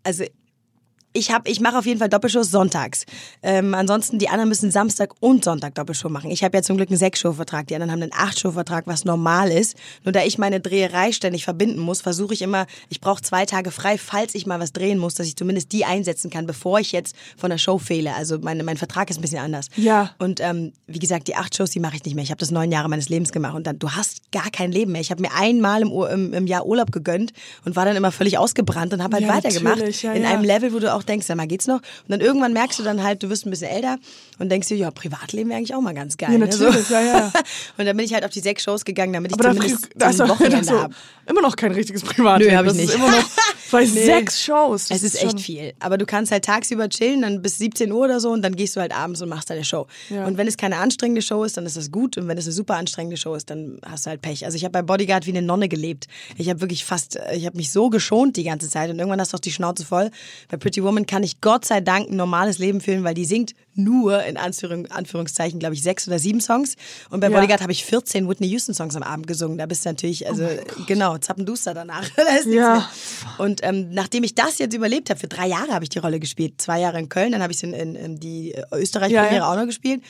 also 0.03 0.24
ich 1.13 1.32
habe, 1.32 1.50
ich 1.50 1.60
mache 1.60 1.77
auf 1.77 1.86
jeden 1.86 2.00
Fall 2.00 2.10
Doppelshows 2.10 2.50
sonntags. 2.50 3.05
Ähm, 3.41 3.74
ansonsten 3.74 4.17
die 4.20 4.29
anderen 4.29 4.50
müssen 4.50 4.72
Samstag 4.72 5.13
und 5.20 5.43
Sonntag 5.43 5.75
Doppelshow 5.75 6.10
machen. 6.10 6.32
Ich 6.32 6.43
habe 6.43 6.58
ja 6.58 6.63
zum 6.63 6.75
Glück 6.77 6.89
einen 6.89 6.98
Sechs-Show-Vertrag, 6.98 7.67
die 7.67 7.75
anderen 7.75 7.91
haben 7.91 8.01
einen 8.01 8.12
Acht-Show-Vertrag, 8.13 8.88
was 8.88 9.05
normal 9.05 9.51
ist. 9.51 9.75
Nur 10.03 10.12
da 10.12 10.24
ich 10.24 10.38
meine 10.38 10.60
Dreherei 10.60 11.12
ständig 11.12 11.43
verbinden 11.43 11.79
muss, 11.79 12.01
versuche 12.01 12.34
ich 12.34 12.41
immer, 12.41 12.65
ich 12.89 13.00
brauche 13.00 13.22
zwei 13.22 13.46
Tage 13.46 13.72
frei, 13.72 13.98
falls 13.98 14.34
ich 14.36 14.46
mal 14.46 14.60
was 14.60 14.74
drehen 14.74 14.98
muss, 14.98 15.13
dass 15.15 15.27
ich 15.27 15.36
zumindest 15.36 15.72
die 15.72 15.86
einsetzen 15.86 16.29
kann, 16.32 16.48
bevor 16.48 16.79
ich 16.79 16.91
jetzt 16.91 17.15
von 17.38 17.50
der 17.50 17.58
Show 17.60 17.77
fehle. 17.77 18.15
Also 18.15 18.39
meine, 18.39 18.63
mein 18.63 18.77
Vertrag 18.77 19.10
ist 19.10 19.17
ein 19.17 19.22
bisschen 19.22 19.39
anders. 19.39 19.67
Ja. 19.75 20.12
Und 20.17 20.39
ähm, 20.39 20.74
wie 20.88 21.00
gesagt, 21.00 21.27
die 21.27 21.36
acht 21.36 21.55
Shows, 21.55 21.70
die 21.70 21.79
mache 21.79 21.96
ich 21.96 22.03
nicht 22.05 22.15
mehr. 22.15 22.24
Ich 22.24 22.32
habe 22.32 22.39
das 22.39 22.50
neun 22.51 22.72
Jahre 22.72 22.89
meines 22.89 23.10
Lebens 23.10 23.32
gemacht 23.32 23.55
und 23.55 23.67
dann, 23.67 23.77
du 23.77 23.91
hast 23.91 24.32
gar 24.32 24.50
kein 24.51 24.72
Leben 24.72 24.91
mehr. 24.93 25.01
Ich 25.01 25.12
habe 25.12 25.22
mir 25.22 25.32
einmal 25.36 25.84
im, 25.84 25.91
im, 25.91 26.34
im 26.34 26.48
Jahr 26.48 26.65
Urlaub 26.65 26.91
gegönnt 26.91 27.34
und 27.65 27.75
war 27.75 27.86
dann 27.86 27.96
immer 27.96 28.12
völlig 28.12 28.38
ausgebrannt 28.39 28.93
und 28.93 29.03
habe 29.03 29.15
halt 29.17 29.25
Ja, 29.25 29.34
weitergemacht. 29.36 30.01
ja, 30.01 30.13
in 30.13 30.24
ja. 30.24 30.29
einem 30.29 30.43
Level, 30.43 30.74
wo 30.74 30.79
du 30.79 30.91
auch 30.91 31.03
denkst, 31.06 31.26
sag 31.28 31.38
mal, 31.38 31.48
geht's 31.48 31.68
noch? 31.68 31.78
Und 31.78 32.10
dann 32.10 32.22
irgendwann 32.22 32.54
merkst 32.54 32.80
du 32.80 32.84
dann 32.84 33.04
halt, 33.04 33.24
du 33.24 33.30
wirst 33.30 33.46
ein 33.46 33.50
bisschen 33.50 33.70
älter 33.70 33.98
und 34.40 34.50
denkst 34.50 34.68
dir, 34.68 34.78
ja, 34.78 34.92
Privatleben 34.92 35.50
wäre 35.50 35.58
eigentlich 35.60 35.76
auch 35.76 35.82
mal 35.82 35.94
ganz 35.94 36.18
geil. 36.18 36.32
Ja, 36.32 36.38
ne? 36.38 36.46
natürlich, 36.48 36.90
ja, 36.90 37.02
ja. 37.02 37.32
Und 37.78 37.86
dann 37.86 37.96
bin 37.98 38.06
ich 38.06 38.14
halt 38.14 38.24
auf 38.26 38.32
die 38.32 38.40
sechs 38.40 38.64
Shows 38.64 38.86
gegangen, 38.86 39.14
damit 39.14 39.32
ich 39.32 39.40
Aber 39.40 39.54
zumindest 39.54 39.90
da 39.96 40.10
ist 40.10 40.18
so 40.18 40.24
ein 40.24 40.30
Wochenende 40.30 40.58
ist 40.60 40.70
doch 40.70 40.84
habe. 40.84 40.94
immer 41.28 41.42
noch 41.42 41.56
kein 41.56 41.72
richtiges 41.72 42.04
Privatleben. 42.04 42.52
Nö, 42.52 42.58
hab 42.58 42.66
ich 42.66 42.72
das 42.72 42.78
nicht. 42.78 42.90
Ist 42.90 42.96
immer 42.96 43.12
noch 43.12 43.30
bei 43.72 43.82
Nee. 43.86 44.06
sechs 44.06 44.44
Shows. 44.44 44.88
Das 44.88 44.98
Es 44.98 45.04
ist 45.04 45.16
echt 45.22 45.32
schon- 45.32 45.40
viel. 45.40 45.74
Aber 45.80 45.98
du 45.98 46.06
kannst 46.06 46.32
halt 46.32 46.46
tagsüber 46.46 46.90
chillen, 46.90 47.22
dann 47.24 47.42
bis 47.42 47.58
17 47.58 47.92
Uhr 47.92 48.06
oder 48.06 48.20
so 48.20 48.30
und 48.32 48.42
dann 48.42 48.56
gehst 48.56 48.76
du 48.76 48.82
halt 48.82 48.96
abends 48.96 49.22
und 49.22 49.30
machst 49.30 49.50
deine 49.50 49.64
Show. 49.66 49.88
Ja. 50.10 50.26
Und 50.26 50.38
wenn 50.38 50.48
es 50.48 50.58
keine 50.58 50.78
anstrengende 50.78 51.22
Show 51.22 51.44
ist, 51.44 51.58
dann 51.58 51.66
ist 51.66 51.78
das 51.78 51.90
gut. 51.92 52.18
Und 52.18 52.28
wenn 52.28 52.38
es 52.38 52.46
eine 52.46 52.54
super 52.54 52.76
anstrengende 52.76 53.18
Show 53.18 53.34
ist, 53.36 53.50
dann 53.50 53.80
hast 53.86 54.06
du 54.06 54.10
halt 54.12 54.22
Pech. 54.22 54.46
Also 54.46 54.56
ich 54.58 54.64
habe 54.64 54.72
bei 54.74 54.82
Bodyguard 54.84 55.26
wie 55.26 55.32
eine 55.32 55.42
Nonne 55.42 55.70
gelebt. 55.70 56.08
Ich 56.38 56.50
habe 56.50 56.62
wirklich 56.62 56.86
fast, 56.86 57.16
äh, 57.16 57.36
ich 57.36 57.46
habe 57.46 57.58
mich 57.58 57.72
so 57.72 57.90
geschont 57.90 58.36
die 58.38 58.44
ganze 58.44 58.70
Zeit 58.70 58.90
und 58.92 59.00
irgendwann 59.00 59.20
hast 59.20 59.34
du 59.34 59.38
auch 59.38 59.42
die 59.42 59.52
Schnauze 59.52 59.86
voll. 59.86 60.12
Bei 60.50 60.58
Pretty 60.58 60.84
Woman 60.84 60.93
kann 61.06 61.24
ich 61.24 61.42
Gott 61.42 61.66
sei 61.66 61.82
Dank 61.82 62.10
ein 62.10 62.16
normales 62.16 62.58
Leben 62.58 62.82
führen, 62.82 63.04
weil 63.04 63.14
die 63.14 63.26
singt 63.26 63.54
nur, 63.76 64.24
in 64.24 64.38
Anführung, 64.38 64.88
Anführungszeichen, 64.88 65.60
glaube 65.60 65.76
ich, 65.76 65.82
sechs 65.82 66.08
oder 66.08 66.20
sieben 66.20 66.42
Songs. 66.42 66.76
Und 67.10 67.20
bei 67.20 67.30
Ja. 67.30 67.36
Bodyguard 67.36 67.62
habe 67.62 67.72
ich 67.72 67.84
14 67.86 68.30
Whitney 68.30 68.48
Houston 68.48 68.74
Songs 68.74 68.96
am 68.96 69.04
Abend 69.04 69.28
gesungen. 69.28 69.58
Da 69.58 69.66
bist 69.66 69.86
du 69.86 69.90
natürlich, 69.90 70.28
also 70.28 70.48
genau, 70.88 71.18
zappenduster 71.18 71.74
danach. 71.74 72.08
da 72.16 72.50
Ja. 72.50 72.90
Und 73.38 73.62
ähm, 73.64 73.90
nachdem 73.92 74.24
ich 74.24 74.36
das 74.36 74.60
jetzt 74.60 74.76
überlebt 74.76 75.10
habe, 75.10 75.20
für 75.20 75.28
drei 75.28 75.48
Jahre 75.48 75.74
habe 75.74 75.84
ich 75.84 75.90
die 75.90 76.00
Rolle 76.00 76.20
gespielt. 76.20 76.62
Zwei 76.62 76.80
Jahre 76.80 77.00
in 77.00 77.10
Köln, 77.10 77.32
dann 77.32 77.42
habe 77.42 77.52
ich 77.52 77.58
es 77.58 77.64
in, 77.64 77.74
in, 77.74 77.96
in 77.96 78.20
die 78.20 78.54
äh, 78.54 78.64
Österreich-Premiere 78.72 79.36
ja. 79.36 79.52
auch 79.52 79.56
noch 79.56 79.66
gespielt. 79.66 80.02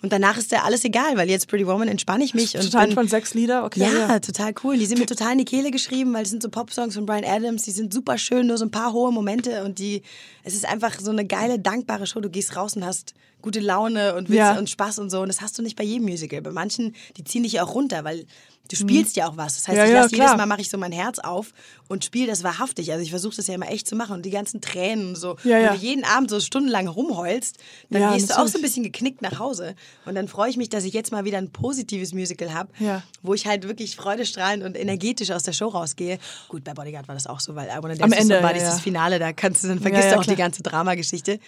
Und 0.00 0.12
danach 0.12 0.38
ist 0.38 0.52
ja 0.52 0.62
alles 0.62 0.84
egal, 0.84 1.16
weil 1.16 1.28
jetzt 1.28 1.48
Pretty 1.48 1.66
Woman 1.66 1.88
entspanne 1.88 2.22
ich 2.22 2.32
mich. 2.32 2.54
Und 2.54 2.62
Total 2.62 2.86
bin, 2.86 2.94
von 2.94 3.08
sechs 3.08 3.34
Lieder, 3.34 3.64
okay. 3.64 3.80
ja, 3.80 4.20
total 4.20 4.54
cool. 4.62 4.78
Die 4.78 4.86
sind 4.86 4.98
mir 5.00 5.06
total 5.06 5.32
in 5.32 5.38
die 5.38 5.44
Kehle 5.44 5.72
geschrieben, 5.72 6.14
weil 6.14 6.22
das 6.22 6.30
sind 6.30 6.40
so 6.42 6.48
Popsongs 6.50 6.94
von 6.94 7.04
Brian 7.04 7.24
Adams, 7.24 7.62
die 7.62 7.72
sind 7.72 7.92
super 7.92 8.16
schön, 8.16 8.46
nur 8.46 8.58
so 8.58 8.64
ein 8.64 8.70
paar 8.70 8.92
hohe 8.92 9.10
Momente 9.12 9.64
und 9.64 9.80
die, 9.80 10.02
es 10.44 10.54
ist 10.54 10.66
einfach 10.66 11.00
so 11.00 11.10
eine 11.10 11.26
geile, 11.26 11.58
dankbare 11.58 12.06
Show. 12.06 12.20
Du 12.20 12.30
gehst 12.30 12.54
raus 12.54 12.76
und 12.76 12.84
hast 12.86 13.14
gute 13.42 13.58
Laune 13.58 14.14
und 14.14 14.28
Witze 14.28 14.38
Ja. 14.38 14.58
und 14.58 14.70
Spaß 14.70 15.00
und 15.00 15.10
so 15.10 15.20
und 15.20 15.28
das 15.28 15.40
hast 15.40 15.58
du 15.58 15.62
nicht 15.62 15.76
bei 15.76 15.84
jedem 15.84 16.06
Musical. 16.06 16.42
Bei 16.42 16.52
manchen, 16.52 16.94
die 17.16 17.24
ziehen 17.24 17.42
dich 17.42 17.54
ja 17.54 17.64
auch 17.64 17.74
runter, 17.74 18.04
weil 18.04 18.24
Du 18.70 18.76
spielst 18.76 19.16
ja 19.16 19.28
auch 19.28 19.36
was. 19.36 19.56
Das 19.56 19.68
heißt, 19.68 19.76
Ja, 19.78 19.84
ich 19.84 19.90
ja, 19.90 19.96
lasse 20.02 20.14
jedes 20.14 20.26
klar. 20.26 20.36
Mal 20.36 20.46
mache 20.46 20.60
ich 20.60 20.68
so 20.68 20.76
mein 20.78 20.92
Herz 20.92 21.18
auf 21.18 21.52
und 21.88 22.04
spiele 22.04 22.26
das 22.26 22.44
wahrhaftig. 22.44 22.92
Also 22.92 23.02
ich 23.02 23.10
versuche 23.10 23.34
das 23.36 23.46
ja 23.46 23.54
immer 23.54 23.70
echt 23.70 23.88
zu 23.88 23.96
machen 23.96 24.12
und 24.14 24.26
die 24.26 24.30
ganzen 24.30 24.60
Tränen 24.60 25.08
und 25.08 25.14
so. 25.16 25.36
Ja, 25.44 25.58
ja. 25.58 25.72
Wenn 25.72 25.80
du 25.80 25.86
jeden 25.86 26.04
Abend 26.04 26.28
so 26.30 26.38
stundenlang 26.40 26.86
rumheulst, 26.86 27.56
dann 27.90 28.02
Ja, 28.02 28.14
gehst 28.14 28.30
du 28.30 28.38
auch 28.38 28.46
so 28.46 28.58
ein 28.58 28.62
bisschen 28.62 28.82
geknickt 28.82 29.22
nach 29.22 29.38
Hause. 29.38 29.74
Und 30.04 30.14
dann 30.14 30.28
freue 30.28 30.50
ich 30.50 30.56
mich, 30.58 30.68
dass 30.68 30.84
ich 30.84 30.92
jetzt 30.92 31.12
mal 31.12 31.24
wieder 31.24 31.38
ein 31.38 31.50
positives 31.50 32.12
Musical 32.12 32.52
habe, 32.52 32.70
Ja. 32.78 33.02
wo 33.22 33.32
ich 33.34 33.46
halt 33.46 33.66
wirklich 33.66 33.96
freudestrahlend 33.96 34.62
und 34.64 34.76
energetisch 34.76 35.30
aus 35.30 35.44
der 35.44 35.52
Show 35.52 35.68
rausgehe. 35.68 36.18
Gut, 36.48 36.64
bei 36.64 36.74
Bodyguard 36.74 37.08
war 37.08 37.14
das 37.14 37.26
auch 37.26 37.40
so, 37.40 37.54
weil 37.54 37.68
Dance 37.68 38.02
Am 38.02 38.12
Ende, 38.12 38.34
ja, 38.34 38.40
ja. 38.50 38.52
das 38.52 38.80
Finale, 38.80 39.18
da 39.18 39.32
kannst 39.32 39.64
du 39.64 39.68
dann 39.68 39.80
vergisst 39.80 40.04
Ja, 40.04 40.10
du 40.10 40.14
ja, 40.16 40.20
auch 40.20 40.26
die 40.26 40.36
ganze 40.36 40.62
Dramageschichte. 40.62 41.38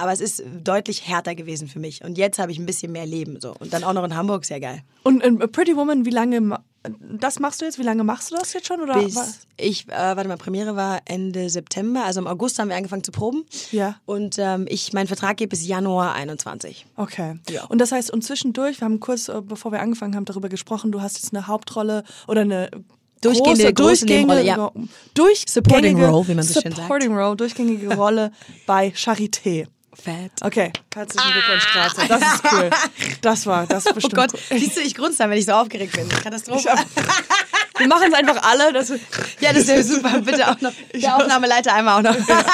Aber 0.00 0.12
es 0.12 0.20
ist 0.20 0.44
deutlich 0.62 1.08
härter 1.08 1.34
gewesen 1.34 1.66
für 1.66 1.80
mich. 1.80 2.04
Und 2.04 2.18
jetzt 2.18 2.38
habe 2.38 2.52
ich 2.52 2.58
ein 2.58 2.66
bisschen 2.66 2.92
mehr 2.92 3.04
Leben 3.06 3.40
so. 3.40 3.52
Und 3.58 3.72
dann 3.72 3.82
auch 3.82 3.92
noch 3.94 4.04
in 4.04 4.14
Hamburg, 4.14 4.44
sehr 4.44 4.60
geil. 4.60 4.82
Und 5.02 5.24
in 5.24 5.38
Pretty 5.50 5.74
Woman, 5.76 6.04
wie 6.04 6.10
lange, 6.10 6.60
das 7.00 7.38
machst 7.38 7.60
du 7.60 7.64
jetzt? 7.64 7.78
Wie 7.78 7.82
lange 7.82 8.04
machst 8.04 8.30
du 8.30 8.36
das 8.36 8.52
jetzt 8.52 8.66
schon? 8.66 8.80
Oder 8.80 9.02
Bis 9.02 9.40
ich, 9.56 9.88
äh, 9.88 9.90
warte 9.90 10.28
mal, 10.28 10.36
Premiere 10.36 10.76
war 10.76 11.00
Ende 11.04 11.50
September, 11.50 12.04
also 12.04 12.20
im 12.20 12.26
August 12.26 12.58
haben 12.58 12.68
wir 12.68 12.76
angefangen 12.76 13.04
zu 13.04 13.12
proben. 13.12 13.44
Ja. 13.72 13.96
Und 14.06 14.36
ähm, 14.38 14.66
ich, 14.68 14.92
mein 14.92 15.06
Vertrag 15.06 15.36
geht 15.36 15.50
bis 15.50 15.66
Januar 15.66 16.14
21. 16.14 16.86
Okay. 16.96 17.38
Ja. 17.50 17.64
Und 17.64 17.80
das 17.80 17.92
heißt, 17.92 18.10
und 18.10 18.22
zwischendurch, 18.22 18.80
wir 18.80 18.84
haben 18.84 19.00
kurz, 19.00 19.28
äh, 19.28 19.40
bevor 19.42 19.72
wir 19.72 19.80
angefangen 19.80 20.14
haben, 20.14 20.24
darüber 20.24 20.48
gesprochen, 20.48 20.92
du 20.92 21.00
hast 21.02 21.16
jetzt 21.16 21.34
eine 21.34 21.46
Hauptrolle 21.46 22.04
oder 22.26 22.42
eine 22.42 22.70
Durchgehende, 23.20 23.72
große, 23.72 24.04
Nebenrolle, 24.04 24.44
ja. 24.44 24.56
durchgängige, 24.56 24.88
durchgängige 25.14 25.50
Supporting 25.50 26.04
Role, 26.04 26.28
wie 26.28 26.34
man 26.34 26.44
so 26.44 26.60
schön 26.60 26.70
sagt. 26.70 26.82
Supporting 26.82 27.16
Role, 27.16 27.36
durchgängige 27.36 27.96
Rolle 27.96 28.30
bei 28.64 28.92
Charité. 28.94 29.66
Fett. 30.02 30.30
Okay, 30.42 30.72
herzlichen 30.94 31.32
Glückwunsch, 31.32 31.62
Straße. 31.64 32.06
Das 32.08 32.22
ist 32.22 32.42
cool. 32.52 32.70
Das 33.20 33.46
war, 33.46 33.66
das 33.66 33.84
ist 33.84 33.90
Oh 33.90 33.94
bestimmt 33.94 34.14
Gott, 34.14 34.30
cool. 34.50 34.58
siehst 34.58 34.76
du, 34.76 34.80
ich 34.80 34.94
grunze 34.94 35.18
dann, 35.18 35.30
wenn 35.30 35.38
ich 35.38 35.46
so 35.46 35.52
aufgeregt 35.52 35.96
bin. 35.96 36.08
Katastrophe. 36.08 36.68
Wir 37.78 37.88
machen 37.88 38.08
es 38.08 38.14
einfach 38.14 38.42
alle. 38.42 38.72
Das, 38.72 38.92
ja, 39.40 39.52
das 39.52 39.66
wäre 39.66 39.82
super. 39.84 40.20
Bitte 40.20 40.48
auch 40.50 40.60
noch. 40.60 40.72
Der 40.94 41.16
Aufnahmeleiter 41.16 41.74
einmal 41.74 41.98
auch 41.98 42.02
noch. 42.12 42.28
ja. 42.28 42.44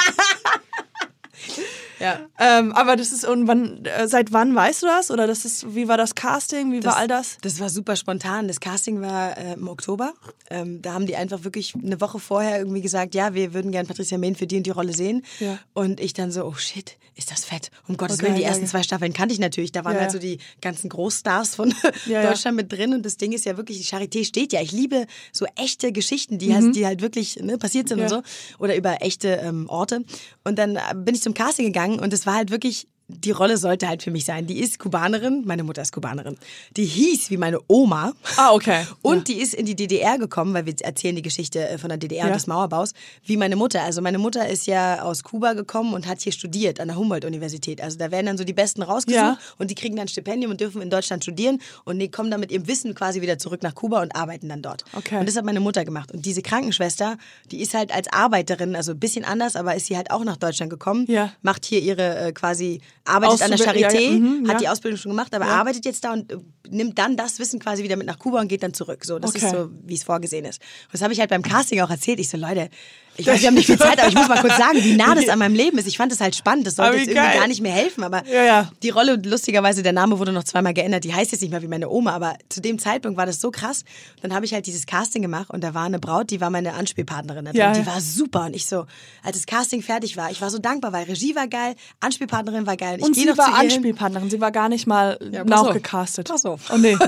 Ähm, 2.39 2.71
aber 2.73 2.95
das 2.95 3.11
ist, 3.11 3.25
und 3.25 3.47
wann, 3.47 3.85
äh, 3.85 4.07
seit 4.07 4.31
wann 4.33 4.53
weißt 4.55 4.83
du 4.83 4.87
das? 4.87 5.11
Oder 5.11 5.27
das 5.27 5.45
ist, 5.45 5.75
wie 5.75 5.87
war 5.87 5.97
das 5.97 6.15
Casting? 6.15 6.71
Wie 6.71 6.83
war 6.83 6.97
all 6.97 7.07
das? 7.07 7.37
Das 7.41 7.59
war 7.59 7.69
super 7.69 7.95
spontan. 7.95 8.47
Das 8.47 8.59
Casting 8.59 9.01
war 9.01 9.37
äh, 9.37 9.53
im 9.53 9.67
Oktober. 9.67 10.13
Ähm, 10.49 10.81
da 10.81 10.93
haben 10.93 11.05
die 11.07 11.15
einfach 11.15 11.43
wirklich 11.43 11.73
eine 11.75 11.99
Woche 12.01 12.19
vorher 12.19 12.59
irgendwie 12.59 12.81
gesagt, 12.81 13.15
ja, 13.15 13.33
wir 13.33 13.53
würden 13.53 13.71
gern 13.71 13.87
Patricia 13.87 14.17
Mehn 14.17 14.35
für 14.35 14.47
die 14.47 14.57
und 14.57 14.63
die 14.65 14.71
Rolle 14.71 14.93
sehen. 14.93 15.23
Ja. 15.39 15.57
Und 15.73 15.99
ich 15.99 16.13
dann 16.13 16.31
so, 16.31 16.43
oh 16.45 16.53
shit, 16.55 16.97
ist 17.15 17.31
das 17.31 17.45
fett. 17.45 17.71
Um 17.87 17.97
Gottes 17.97 18.17
Okay, 18.17 18.25
Willen, 18.27 18.35
die 18.35 18.41
ja, 18.43 18.49
ersten 18.49 18.65
ja. 18.65 18.69
zwei 18.69 18.83
Staffeln 18.83 19.13
kannte 19.13 19.33
ich 19.33 19.39
natürlich. 19.39 19.71
Da 19.71 19.85
waren 19.85 19.93
Ja, 19.95 20.01
halt 20.01 20.09
ja. 20.09 20.13
so 20.13 20.19
die 20.19 20.37
ganzen 20.61 20.89
Großstars 20.89 21.55
von 21.55 21.73
Ja, 22.05 22.21
ja. 22.23 22.29
Deutschland 22.29 22.57
mit 22.57 22.71
drin. 22.71 22.93
Und 22.93 23.05
das 23.05 23.17
Ding 23.17 23.31
ist 23.31 23.45
ja 23.45 23.57
wirklich, 23.57 23.77
die 23.79 23.85
Charité 23.85 24.25
steht 24.25 24.53
ja. 24.53 24.61
Ich 24.61 24.71
liebe 24.71 25.05
so 25.31 25.45
echte 25.55 25.91
Geschichten, 25.91 26.37
die, 26.37 26.49
Mhm. 26.49 26.53
halt, 26.53 26.75
die 26.75 26.85
halt 26.85 27.01
wirklich 27.01 27.37
ne, 27.37 27.57
passiert 27.57 27.87
sind 27.89 27.99
Ja. 27.99 28.03
und 28.05 28.09
so. 28.09 28.21
Oder 28.59 28.75
über 28.75 29.01
echte 29.01 29.29
ähm, 29.29 29.67
Orte. 29.69 30.03
Und 30.43 30.59
dann 30.59 30.75
äh, 30.75 30.81
bin 30.95 31.15
ich 31.15 31.21
zum 31.21 31.33
Casting 31.33 31.65
gegangen 31.65 31.84
und 31.93 32.13
es 32.13 32.25
war 32.25 32.35
halt 32.35 32.51
wirklich 32.51 32.87
die 33.07 33.31
Rolle 33.31 33.57
sollte 33.57 33.87
halt 33.87 34.01
für 34.01 34.09
mich 34.11 34.25
sein. 34.25 34.47
Die 34.47 34.59
ist 34.59 34.79
Kubanerin, 34.79 35.43
meine 35.45 35.63
Mutter 35.63 35.81
ist 35.83 35.91
Kubanerin. 35.91 36.37
Die 36.75 36.85
hieß 36.85 37.29
wie 37.29 37.37
meine 37.37 37.59
Oma. 37.67 38.13
Ah, 38.37 38.51
okay. 38.53 38.85
Und 39.03 39.27
die 39.27 39.35
ist 39.39 39.53
in 39.53 39.65
die 39.67 39.75
DDR 39.75 40.17
gekommen, 40.17 40.53
weil 40.55 40.65
wir 40.65 40.73
erzählen 40.81 41.15
die 41.15 41.21
Geschichte 41.21 41.67
äh, 41.69 41.77
von 41.77 41.89
der 41.89 41.97
DDR 41.99 42.21
Ja. 42.21 42.25
und 42.27 42.33
des 42.35 42.47
Mauerbaus, 42.47 42.93
wie 43.23 43.37
meine 43.37 43.55
Mutter. 43.55 43.83
Also 43.83 44.01
meine 44.01 44.17
Mutter 44.17 44.47
ist 44.49 44.65
ja 44.65 45.03
aus 45.03 45.23
Kuba 45.23 45.53
gekommen 45.53 45.93
und 45.93 46.07
hat 46.07 46.21
hier 46.21 46.31
studiert 46.31 46.79
an 46.79 46.87
der 46.87 46.97
Humboldt-Universität. 46.97 47.79
Also 47.81 47.97
da 47.97 48.09
werden 48.09 48.25
dann 48.25 48.37
so 48.37 48.43
die 48.43 48.53
Besten 48.53 48.81
rausgesucht 48.81 49.21
Ja. 49.21 49.37
und 49.59 49.69
die 49.69 49.75
kriegen 49.75 49.95
dann 49.95 50.05
ein 50.05 50.07
Stipendium 50.07 50.51
und 50.51 50.59
dürfen 50.61 50.81
in 50.81 50.89
Deutschland 50.89 51.23
studieren 51.23 51.59
und 51.83 51.99
die 51.99 52.09
kommen 52.09 52.31
dann 52.31 52.39
mit 52.39 52.51
ihrem 52.51 52.67
Wissen 52.67 52.95
quasi 52.95 53.21
wieder 53.21 53.37
zurück 53.37 53.61
nach 53.61 53.75
Kuba 53.75 54.01
und 54.01 54.15
arbeiten 54.15 54.49
dann 54.49 54.61
dort. 54.63 54.83
Okay. 54.93 55.19
Und 55.19 55.27
das 55.27 55.35
hat 55.35 55.45
meine 55.45 55.59
Mutter 55.59 55.85
gemacht. 55.85 56.11
Und 56.11 56.25
diese 56.25 56.41
Krankenschwester, 56.41 57.17
die 57.51 57.61
ist 57.61 57.73
halt 57.75 57.93
als 57.93 58.07
Arbeiterin, 58.11 58.75
also 58.75 58.93
ein 58.93 58.99
bisschen 58.99 59.25
anders, 59.25 59.55
aber 59.55 59.75
ist 59.75 59.85
sie 59.87 59.95
halt 59.97 60.09
auch 60.11 60.23
nach 60.23 60.37
Deutschland 60.37 60.69
gekommen, 60.71 61.05
Ja. 61.07 61.31
macht 61.43 61.65
hier 61.65 61.81
ihre 61.81 62.17
äh, 62.27 62.31
quasi, 62.31 62.81
arbeitet 63.05 63.41
an 63.43 63.51
der 63.51 63.59
Auszubil- 63.59 63.79
ja, 63.79 63.87
Charité, 63.89 64.01
ja, 64.01 64.11
mhm, 64.19 64.47
hat 64.49 64.61
die 64.61 64.67
Ausbildung 64.67 64.97
schon 64.99 65.11
gemacht, 65.11 65.33
aber 65.33 65.45
arbeitet 65.45 65.85
jetzt 65.85 66.03
da 66.03 66.13
und 66.13 66.31
äh, 66.31 66.37
nimmt 66.69 66.97
dann 66.97 67.15
das 67.15 67.39
Wissen 67.39 67.59
quasi 67.59 67.83
wieder 67.83 67.95
mit 67.95 68.07
nach 68.07 68.19
Kuba 68.19 68.41
und 68.41 68.47
geht 68.47 68.63
dann 68.63 68.73
zurück. 68.73 69.05
So, 69.05 69.19
das 69.19 69.35
Okay. 69.35 69.45
ist 69.45 69.51
so, 69.51 69.69
wie 69.85 69.93
es 69.95 70.03
vorgesehen 70.03 70.45
ist. 70.45 70.61
Und 70.85 70.93
das 70.93 71.01
habe 71.01 71.13
ich 71.13 71.19
halt 71.19 71.29
beim 71.29 71.41
Casting 71.41 71.79
auch 71.81 71.89
erzählt. 71.89 72.19
Ich 72.19 72.29
so, 72.29 72.37
Leute, 72.37 72.69
ich 73.17 73.27
weiß, 73.27 73.39
wir 73.41 73.47
haben 73.47 73.55
nicht 73.55 73.65
viel 73.67 73.77
Zeit, 73.77 73.99
aber 73.99 74.09
ich 74.09 74.15
muss 74.15 74.27
mal 74.27 74.41
kurz 74.41 74.57
sagen, 74.57 74.77
wie 74.83 74.95
nah 74.95 75.15
das 75.15 75.29
an 75.29 75.39
meinem 75.39 75.55
Leben 75.55 75.77
ist. 75.77 75.87
Ich 75.87 75.97
fand 75.97 76.11
das 76.11 76.19
halt 76.19 76.35
spannend. 76.35 76.67
Das 76.67 76.75
sollte 76.75 76.97
jetzt 76.97 77.07
irgendwie 77.07 77.27
geil. 77.27 77.39
gar 77.39 77.47
nicht 77.47 77.61
mehr 77.61 77.71
helfen, 77.71 78.03
aber 78.03 78.25
Ja, 78.27 78.43
ja. 78.43 78.71
die 78.83 78.89
Rolle, 78.89 79.19
lustigerweise, 79.23 79.83
der 79.83 79.93
Name 79.93 80.19
wurde 80.19 80.31
noch 80.31 80.43
zweimal 80.43 80.73
geändert. 80.73 81.03
Die 81.03 81.13
heißt 81.13 81.31
jetzt 81.31 81.41
nicht 81.41 81.51
mehr 81.51 81.61
wie 81.61 81.67
meine 81.67 81.89
Oma, 81.89 82.11
aber 82.13 82.35
zu 82.49 82.61
dem 82.61 82.77
Zeitpunkt 82.79 83.17
war 83.17 83.25
das 83.25 83.39
so 83.39 83.51
krass. 83.51 83.83
Dann 84.21 84.33
habe 84.33 84.45
ich 84.45 84.53
halt 84.53 84.65
dieses 84.65 84.85
Casting 84.85 85.21
gemacht 85.21 85.49
und 85.49 85.63
da 85.63 85.73
war 85.73 85.85
eine 85.85 85.99
Braut, 85.99 86.29
die 86.31 86.41
war 86.41 86.49
meine 86.49 86.73
Anspielpartnerin. 86.73 87.49
Ja, 87.53 87.71
die 87.73 87.85
war 87.85 88.01
super 88.01 88.45
und 88.45 88.55
ich 88.55 88.65
so, 88.65 88.85
als 89.23 89.37
das 89.37 89.45
Casting 89.45 89.81
fertig 89.81 90.17
war, 90.17 90.31
ich 90.31 90.41
war 90.41 90.49
so 90.49 90.57
dankbar, 90.59 90.91
weil 90.93 91.05
Regie 91.05 91.35
war 91.35 91.47
geil, 91.47 91.75
Anspielpartnerin 91.99 92.65
war 92.67 92.75
geil. 92.77 92.99
Und 93.01 93.15
geh 93.15 93.21
sie 93.21 93.37
war. 93.37 93.53
Anspielpartnerin. 93.55 94.29
Sie 94.29 94.41
war 94.41 94.51
gar 94.51 94.69
nicht 94.69 94.87
mal 94.87 95.17
Ja, 95.31 95.43
nachgecastet. 95.43 96.27
Pass 96.27 96.45
auf. 96.45 96.61
Oh 96.73 96.77
nee. 96.77 96.97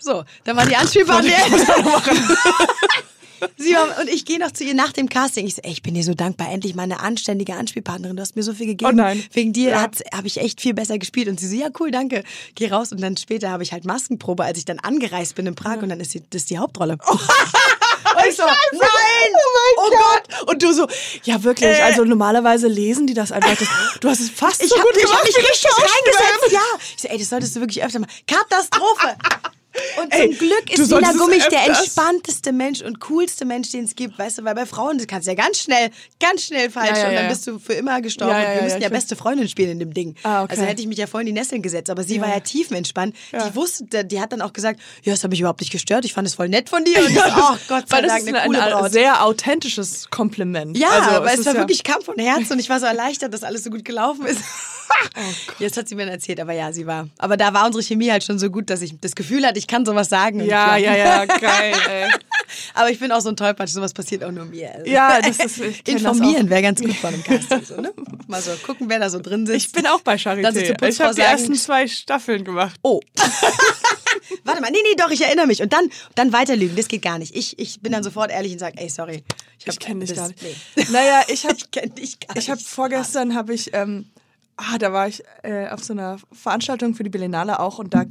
So, 0.00 0.22
dann 0.44 0.56
war 0.56 0.64
die 0.64 0.76
Anspielpartnerin. 0.76 1.34
Sie 3.56 3.74
war, 3.74 3.98
und 4.00 4.08
ich 4.08 4.24
gehe 4.24 4.38
noch 4.38 4.50
zu 4.52 4.64
ihr 4.64 4.74
nach 4.74 4.92
dem 4.92 5.08
Casting. 5.08 5.46
Ich 5.46 5.54
so, 5.56 5.62
ey, 5.62 5.72
ich 5.72 5.82
bin 5.82 5.94
dir 5.94 6.04
so 6.04 6.14
dankbar, 6.14 6.50
endlich 6.50 6.74
mal 6.74 6.82
eine 6.84 7.00
anständige 7.00 7.54
Anspielpartnerin. 7.54 8.16
Du 8.16 8.22
hast 8.22 8.36
mir 8.36 8.42
so 8.42 8.52
viel 8.52 8.66
gegeben. 8.66 8.90
Oh 8.90 8.94
nein. 8.94 9.22
Wegen 9.32 9.52
dir 9.52 9.70
Ja. 9.70 9.82
habe 9.82 10.26
ich 10.26 10.38
echt 10.38 10.60
viel 10.60 10.74
besser 10.74 10.98
gespielt. 10.98 11.28
Und 11.28 11.38
sie 11.40 11.48
so, 11.48 11.56
ja 11.56 11.68
cool, 11.80 11.90
danke. 11.90 12.24
Geh 12.54 12.68
raus. 12.70 12.92
Und 12.92 13.00
dann 13.00 13.16
später 13.16 13.50
habe 13.50 13.62
ich 13.62 13.72
halt 13.72 13.84
Maskenprobe, 13.84 14.44
als 14.44 14.58
ich 14.58 14.64
dann 14.64 14.78
angereist 14.78 15.34
bin 15.34 15.46
in 15.46 15.54
Prag. 15.54 15.78
Und 15.82 15.88
dann 15.90 16.00
ist 16.00 16.12
sie, 16.12 16.22
das 16.30 16.42
ist 16.42 16.50
die 16.50 16.58
Hauptrolle. 16.58 16.98
und 17.08 18.26
ich 18.28 18.36
so, 18.36 18.44
nein! 18.44 19.32
Oh 19.76 19.90
Gott! 19.90 20.48
Und 20.48 20.62
du 20.62 20.72
so, 20.72 20.86
ja 21.24 21.42
wirklich, 21.44 21.82
also 21.82 22.04
normalerweise 22.04 22.68
lesen 22.68 23.06
die 23.06 23.14
das 23.14 23.32
einfach. 23.32 23.56
Das, 23.56 23.68
du 24.00 24.08
hast 24.08 24.20
es 24.20 24.30
fast 24.30 24.62
Ich 24.62 24.68
so 24.70 24.76
habe 24.76 24.88
gut 24.88 25.00
gemacht 25.02 25.18
hab 25.18 25.24
mich 25.26 25.36
richtig 25.36 25.70
reingesetzt. 25.76 26.52
Ja. 26.52 26.60
Ich 26.96 27.02
so, 27.02 27.08
ey, 27.08 27.18
das 27.18 27.28
solltest 27.28 27.56
du 27.56 27.60
wirklich 27.60 27.84
öfter 27.84 27.98
machen. 28.00 28.12
Katastrophe! 28.26 29.16
Und 30.00 30.12
zum 30.12 30.22
Ey, 30.22 30.28
Glück 30.30 30.66
du 30.66 30.82
ist 30.82 30.92
es 30.92 31.18
Gummich 31.18 31.46
der 31.48 31.66
entspannteste 31.66 32.52
Mensch 32.52 32.80
und 32.80 33.00
coolste 33.00 33.44
Mensch, 33.44 33.70
den 33.70 33.84
es 33.84 33.94
gibt. 33.94 34.18
Weißt 34.18 34.38
du, 34.38 34.44
weil 34.44 34.54
bei 34.54 34.66
Frauen, 34.66 34.98
das 34.98 35.06
kannst 35.06 35.26
du 35.26 35.32
ja 35.32 35.36
ganz 35.36 35.58
schnell, 35.58 35.90
ganz 36.18 36.44
schnell 36.44 36.70
falsch 36.70 36.90
Ja, 36.90 37.02
ja, 37.02 37.08
und 37.08 37.14
dann 37.14 37.28
bist 37.28 37.46
du 37.46 37.58
für 37.58 37.74
immer 37.74 38.00
gestorben. 38.00 38.32
Ja, 38.32 38.48
und 38.48 38.54
wir 38.54 38.62
müssen 38.62 38.80
ja, 38.80 38.88
beste 38.88 39.14
Freundin 39.14 39.48
spielen 39.48 39.72
in 39.72 39.78
dem 39.78 39.92
Ding. 39.92 40.14
Ah, 40.22 40.42
okay. 40.42 40.52
Also 40.52 40.64
hätte 40.64 40.80
ich 40.80 40.88
mich 40.88 40.98
ja 40.98 41.06
voll 41.06 41.20
in 41.20 41.26
die 41.26 41.32
Nesseln 41.32 41.62
gesetzt. 41.62 41.90
Aber 41.90 42.02
sie 42.02 42.20
war 42.20 42.28
ja 42.28 42.40
tiefenentspannt. 42.40 43.14
Die 43.32 43.54
wusste, 43.54 44.04
die 44.04 44.20
hat 44.20 44.32
dann 44.32 44.40
auch 44.40 44.52
gesagt, 44.52 44.80
ja, 45.02 45.12
das 45.12 45.22
hat 45.22 45.30
mich 45.30 45.40
überhaupt 45.40 45.60
nicht 45.60 45.72
gestört. 45.72 46.04
Ich 46.04 46.14
fand 46.14 46.26
es 46.26 46.34
voll 46.34 46.48
nett 46.48 46.68
von 46.68 46.84
dir. 46.84 46.98
Und 46.98 47.10
ich 47.10 47.18
oh 47.18 47.56
Gott 47.68 47.88
sei 47.88 48.02
Dank, 48.02 48.26
eine 48.26 48.40
ein, 48.40 48.46
coole 48.46 48.62
ein 48.62 48.72
Braut. 48.72 48.92
sehr 48.92 49.24
authentisches 49.24 50.08
Kompliment. 50.10 50.76
Ja, 50.76 50.88
also, 50.88 51.24
weil 51.24 51.34
es 51.34 51.40
ist 51.40 51.46
war 51.46 51.54
wirklich 51.54 51.84
Kampf 51.84 52.06
von 52.06 52.18
Herzen 52.18 52.54
und 52.54 52.58
ich 52.58 52.68
war 52.68 52.80
so 52.80 52.86
erleichtert, 52.86 53.34
dass 53.34 53.44
alles 53.44 53.64
so 53.64 53.70
gut 53.70 53.84
gelaufen 53.84 54.26
ist. 54.26 54.40
Oh 54.90 55.22
Jetzt 55.58 55.76
hat 55.76 55.88
sie 55.88 55.94
mir 55.94 56.08
erzählt, 56.10 56.40
aber 56.40 56.52
ja, 56.52 56.72
sie 56.72 56.86
war. 56.86 57.08
Aber 57.18 57.36
da 57.36 57.52
war 57.54 57.66
unsere 57.66 57.82
Chemie 57.82 58.10
halt 58.10 58.24
schon 58.24 58.38
so 58.38 58.50
gut, 58.50 58.70
dass 58.70 58.82
ich 58.82 58.94
das 59.00 59.14
Gefühl 59.14 59.44
hatte, 59.46 59.58
ich 59.58 59.66
kann 59.66 59.84
sowas 59.84 60.08
sagen. 60.08 60.44
Ja, 60.44 60.76
ja, 60.76 60.96
ja, 60.96 61.24
geil, 61.24 61.74
ey. 61.88 62.08
Aber 62.74 62.90
ich 62.90 62.98
bin 62.98 63.12
auch 63.12 63.20
so 63.20 63.28
ein 63.28 63.36
Tollpatsch, 63.36 63.70
sowas 63.70 63.92
passiert 63.92 64.24
auch 64.24 64.30
nur 64.30 64.46
mir. 64.46 64.72
Also 64.74 64.90
Ja, 64.90 65.20
das 65.20 65.38
ist- 65.38 65.58
ich 65.60 65.86
Informieren 65.88 66.48
wäre 66.48 66.62
ganz 66.62 66.80
gut 66.80 67.00
bei 67.02 67.08
einem 67.08 67.22
Casting. 67.22 67.62
So, 67.64 67.80
ne? 67.80 67.92
Mal 68.26 68.40
so 68.40 68.52
gucken, 68.64 68.88
wer 68.88 68.98
da 68.98 69.10
so 69.10 69.20
drin 69.20 69.46
sitzt. 69.46 69.66
Ich 69.66 69.72
bin 69.72 69.86
auch 69.86 70.00
bei 70.00 70.14
Charité. 70.14 70.86
Ich 70.88 71.00
habe 71.00 71.14
die 71.14 71.20
ersten 71.20 71.54
zwei 71.54 71.86
Staffeln 71.86 72.44
gemacht. 72.44 72.76
Oh. 72.82 73.00
Warte 74.44 74.60
mal, 74.60 74.70
nee, 74.70 74.78
nee, 74.82 74.94
doch, 74.96 75.10
ich 75.10 75.20
erinnere 75.22 75.46
mich. 75.46 75.62
Und 75.62 75.72
dann, 75.72 75.90
dann 76.14 76.32
weiter 76.32 76.56
lügen, 76.56 76.76
das 76.76 76.88
geht 76.88 77.02
gar 77.02 77.18
nicht. 77.18 77.34
Ich, 77.36 77.58
ich 77.58 77.80
bin 77.80 77.92
dann 77.92 78.02
sofort 78.02 78.30
ehrlich 78.30 78.52
und 78.52 78.58
sage, 78.58 78.78
ey, 78.78 78.88
sorry. 78.88 79.24
hab 79.66 79.68
Ich 79.74 79.78
kenne 79.78 80.00
dich 80.00 80.10
das- 80.10 80.18
gar 80.18 80.28
nicht. 80.28 80.42
Nee. 80.42 80.86
Naja, 80.90 81.22
ich 81.28 81.44
habe 81.44 81.56
Ich 81.56 81.70
kenne 81.70 81.90
dich 81.90 82.18
gar 82.20 82.34
nicht. 82.34 82.44
Ich 82.44 82.50
habe 82.50 82.60
vorgestern 82.60 83.34
habe 83.34 83.54
ich, 83.54 83.74
ähm, 83.74 84.06
ah, 84.58 84.78
da 84.78 84.92
war 84.92 85.08
ich 85.08 85.22
äh, 85.42 85.68
auf 85.68 85.82
so 85.82 85.92
einer 85.92 86.18
Veranstaltung 86.32 86.94
für 86.94 87.04
die 87.04 87.10
Berlinale 87.10 87.60
auch 87.60 87.78
und 87.78 87.94
da 87.94 88.04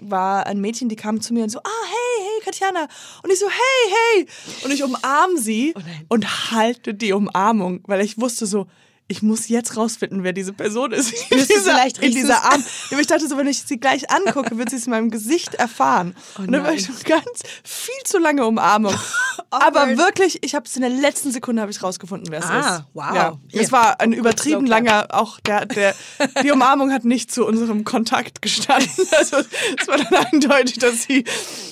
war 0.00 0.46
ein 0.46 0.60
Mädchen, 0.60 0.88
die 0.88 0.96
kam 0.96 1.20
zu 1.20 1.32
mir 1.32 1.44
und 1.44 1.50
so, 1.50 1.60
ah, 1.60 1.84
hey, 1.86 2.26
hey, 2.26 2.44
Katjana. 2.44 2.88
Und 3.22 3.32
ich 3.32 3.38
so, 3.38 3.46
hey, 3.48 3.94
hey. 4.14 4.26
Und 4.64 4.72
ich 4.72 4.82
umarm 4.82 5.36
sie 5.36 5.74
nein. 5.74 6.06
und 6.08 6.50
halte 6.50 6.94
die 6.94 7.12
Umarmung, 7.12 7.80
weil 7.86 8.00
ich 8.00 8.20
wusste 8.20 8.46
so, 8.46 8.66
ich 9.12 9.22
muss 9.22 9.48
jetzt 9.48 9.76
rausfinden, 9.76 10.24
wer 10.24 10.32
diese 10.32 10.52
Person 10.54 10.90
ist. 10.92 11.10
In 11.12 11.18
Spürst 11.18 11.50
du 11.50 11.54
dieser, 11.54 11.72
vielleicht, 11.72 11.98
in 11.98 12.12
dieser? 12.12 12.42
Arm. 12.44 12.64
Ich 13.02 13.06
dachte 13.06 13.28
so, 13.28 13.36
wenn 13.36 13.46
ich 13.46 13.62
sie 13.62 13.78
gleich 13.78 14.10
angucke, 14.10 14.56
wird 14.58 14.70
sie 14.70 14.76
es 14.76 14.86
in 14.86 14.90
meinem 14.90 15.10
Gesicht 15.10 15.54
erfahren. 15.54 16.14
und 16.38 16.50
dann 16.52 16.62
war 16.62 16.70
nein. 16.70 16.78
ich 16.78 16.86
so 16.86 16.92
ganz 17.04 17.26
viel 17.64 17.94
zu 18.04 18.18
lange 18.18 18.46
Umarmung. 18.46 18.94
aber 19.50 19.82
Awkward. 19.82 19.98
wirklich, 19.98 20.38
ich 20.42 20.54
habe 20.54 20.66
es 20.66 20.74
in 20.76 20.82
der 20.82 20.90
letzten 20.90 21.30
Sekunde 21.32 21.60
habe 21.62 21.70
ich 21.72 21.82
rausgefunden, 21.82 22.30
wer 22.30 22.38
es 22.40 22.46
Ah, 22.46 22.76
ist. 22.76 22.84
wow. 22.94 23.14
Ja, 23.14 23.38
Hier. 23.48 23.60
es 23.62 23.72
war 23.72 24.00
ein 24.00 24.12
übertrieben 24.12 24.64
clap. 24.66 24.84
langer, 24.84 25.06
auch 25.10 25.40
der, 25.40 25.66
der, 25.66 25.94
die 26.42 26.50
Umarmung 26.50 26.92
hat 26.92 27.04
nicht 27.04 27.30
zu 27.32 27.44
unserem 27.46 27.84
Kontakt 27.84 28.40
gestanden. 28.42 28.88
Also 29.18 29.38
es 29.78 29.88
war 29.88 29.98
dann 29.98 30.26
eindeutig, 30.32 30.78
dass 30.78 31.02
sie. 31.02 31.24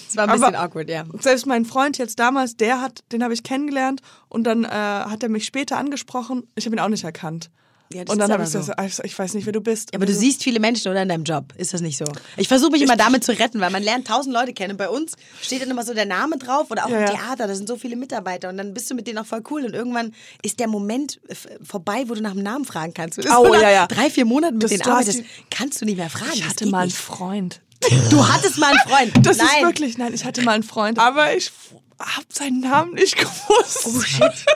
Es 0.09 0.17
war 0.17 0.29
ein 0.29 0.33
bisschen 0.41 0.57
awkward, 0.57 0.89
ja. 0.91 1.05
Selbst 1.21 1.47
mein 1.47 1.65
Freund 1.65 1.97
jetzt 1.99 2.19
damals, 2.19 2.57
der 2.57 2.81
hat, 2.81 3.05
den 3.13 3.23
habe 3.23 3.33
ich 3.33 3.43
kennengelernt 3.45 4.01
und 4.31 4.45
dann 4.45 4.65
äh, 4.65 4.69
hat 4.69 5.23
er 5.23 5.29
mich 5.29 5.45
später 5.45 5.77
angesprochen. 5.77 6.45
Ich 6.55 6.65
habe 6.65 6.75
ihn 6.75 6.81
auch 6.81 6.89
nicht 6.89 7.05
erkannt. 7.05 7.51
Ja, 7.93 8.03
und 8.09 8.19
dann 8.19 8.31
habe 8.31 8.45
ich 8.45 8.51
so, 8.51 8.63
so. 8.63 8.73
ich 9.03 9.19
weiß 9.19 9.35
nicht, 9.35 9.47
wer 9.47 9.53
du 9.53 9.61
bist. 9.61 9.91
Ja, 9.93 9.97
aber 9.99 10.07
du 10.07 10.13
Also, 10.13 10.21
siehst 10.21 10.45
viele 10.45 10.61
Menschen 10.61 10.93
oder 10.93 11.03
in 11.03 11.09
deinem 11.09 11.25
Job. 11.25 11.53
Ist 11.57 11.75
das 11.75 11.81
nicht 11.81 11.97
so? 11.97 12.05
Ich 12.37 12.47
versuche 12.47 12.71
mich 12.71 12.83
immer 12.83 12.95
damit 12.97 13.25
zu 13.25 13.37
retten, 13.37 13.61
weil 13.61 13.71
man 13.71 13.83
lernt 13.83 14.07
tausend 14.07 14.33
Leute 14.33 14.53
kennen. 14.53 14.77
Bei 14.77 14.89
uns 14.89 15.15
steht 15.43 15.61
dann 15.61 15.71
immer 15.71 15.83
so 15.85 15.93
der 15.93 16.07
Name 16.07 16.39
drauf 16.39 16.71
oder 16.71 16.85
auch 16.87 16.89
Ja, 16.89 17.01
im. 17.01 17.17
Theater, 17.17 17.49
da 17.49 17.55
sind 17.57 17.67
so 17.67 17.75
viele 17.77 17.97
Mitarbeiter 17.97 18.49
und 18.49 18.59
dann 18.59 18.75
bist 18.75 18.89
du 18.93 18.95
mit 18.95 19.09
denen 19.09 19.19
auch 19.19 19.27
voll 19.27 19.43
cool 19.51 19.65
und 19.65 19.75
irgendwann 19.75 20.15
ist 20.45 20.61
der 20.61 20.69
Moment 20.69 21.19
f- 21.27 21.49
vorbei, 21.65 22.05
wo 22.07 22.15
du 22.15 22.21
nach 22.23 22.35
dem 22.35 22.45
Namen 22.45 22.65
fragen 22.65 22.95
kannst. 22.95 23.19
Du 23.19 23.23
Oh, 23.29 23.49
so 23.49 23.55
ja, 23.55 23.71
ja. 23.73 23.87
drei, 23.89 24.09
vier 24.09 24.25
Monaten 24.25 24.55
mit 24.59 24.63
Das- 24.63 24.71
denen 24.71 24.83
arbeitest, 24.83 25.25
kannst 25.51 25.81
du 25.81 25.85
nicht 25.85 25.97
mehr 25.97 26.11
fragen. 26.11 26.31
ich 26.35 26.49
hatte 26.49 26.67
mal 26.67 26.83
einen. 26.83 26.91
Freund. 26.93 27.61
Du 28.11 28.29
hattest 28.29 28.59
mal 28.59 28.69
einen 28.69 28.79
Freund. 29.11 29.13
Das 29.27 29.39
Nein. 29.39 29.47
ist 29.49 29.63
wirklich, 29.65 29.99
nein, 29.99 30.15
ich 30.15 30.25
hatte 30.25 30.43
mal 30.43 30.53
einen 30.53 30.63
Freund, 30.63 30.97
aber 31.01 31.35
ich 31.35 31.51
habe 32.01 32.27
seinen 32.31 32.61
Namen 32.61 32.95
nicht 32.95 33.17
gewusst. 33.19 33.87
Oh 33.87 34.01
shit. 34.01 34.47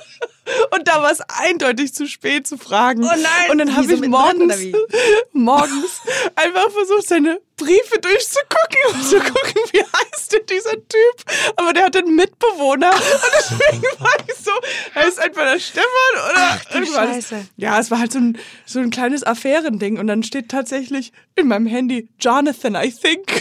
Und 0.71 0.87
da 0.89 1.03
war 1.03 1.11
es 1.11 1.21
eindeutig 1.23 1.95
zu 1.95 2.07
spät 2.07 2.47
zu 2.47 2.59
fragen. 2.59 3.03
Oh 3.03 3.07
nein. 3.07 3.51
Und 3.51 3.59
dann 3.59 3.75
habe 3.75 3.93
ich 3.93 4.01
morgens, 4.03 4.57
morgens 5.33 6.03
einfach 6.37 6.71
versucht, 6.71 7.09
seine 7.09 7.41
Briefe 7.57 7.99
durchzugucken 8.01 8.93
und 8.93 9.05
zu 9.05 9.21
gucken, 9.21 9.63
wie 9.73 9.81
heißt 9.81 10.33
denn 10.33 10.47
dieser 10.51 10.73
Typ. 10.73 11.55
Aber 11.57 11.73
der 11.73 11.85
hat 11.85 11.97
einen 11.97 12.15
Mitbewohner. 12.15 12.93
Und 12.93 13.03
deswegen 13.39 13.83
war 14.01 14.13
ich 14.27 14.35
so, 14.35 14.51
heißt 14.95 15.19
entweder 15.19 15.53
der 15.53 15.61
Stefan 15.61 15.87
oder 16.13 16.35
Ach, 16.37 16.75
irgendwas. 16.75 17.15
Scheiße. 17.15 17.47
Ja, 17.57 17.79
es 17.81 17.91
war 17.91 18.01
halt 18.01 18.13
so 18.13 18.19
ein, 18.19 18.39
so 18.67 18.81
ein 18.81 18.91
kleines 18.91 19.25
Affärending. 19.25 19.99
Und 19.99 20.09
dann 20.09 20.23
steht 20.23 20.51
tatsächlich 20.51 21.13
in 21.37 21.49
meinem 21.49 21.67
Handy 21.67 22.09
Jonathan, 22.21 22.75
I 22.75 22.93
think. 22.93 23.41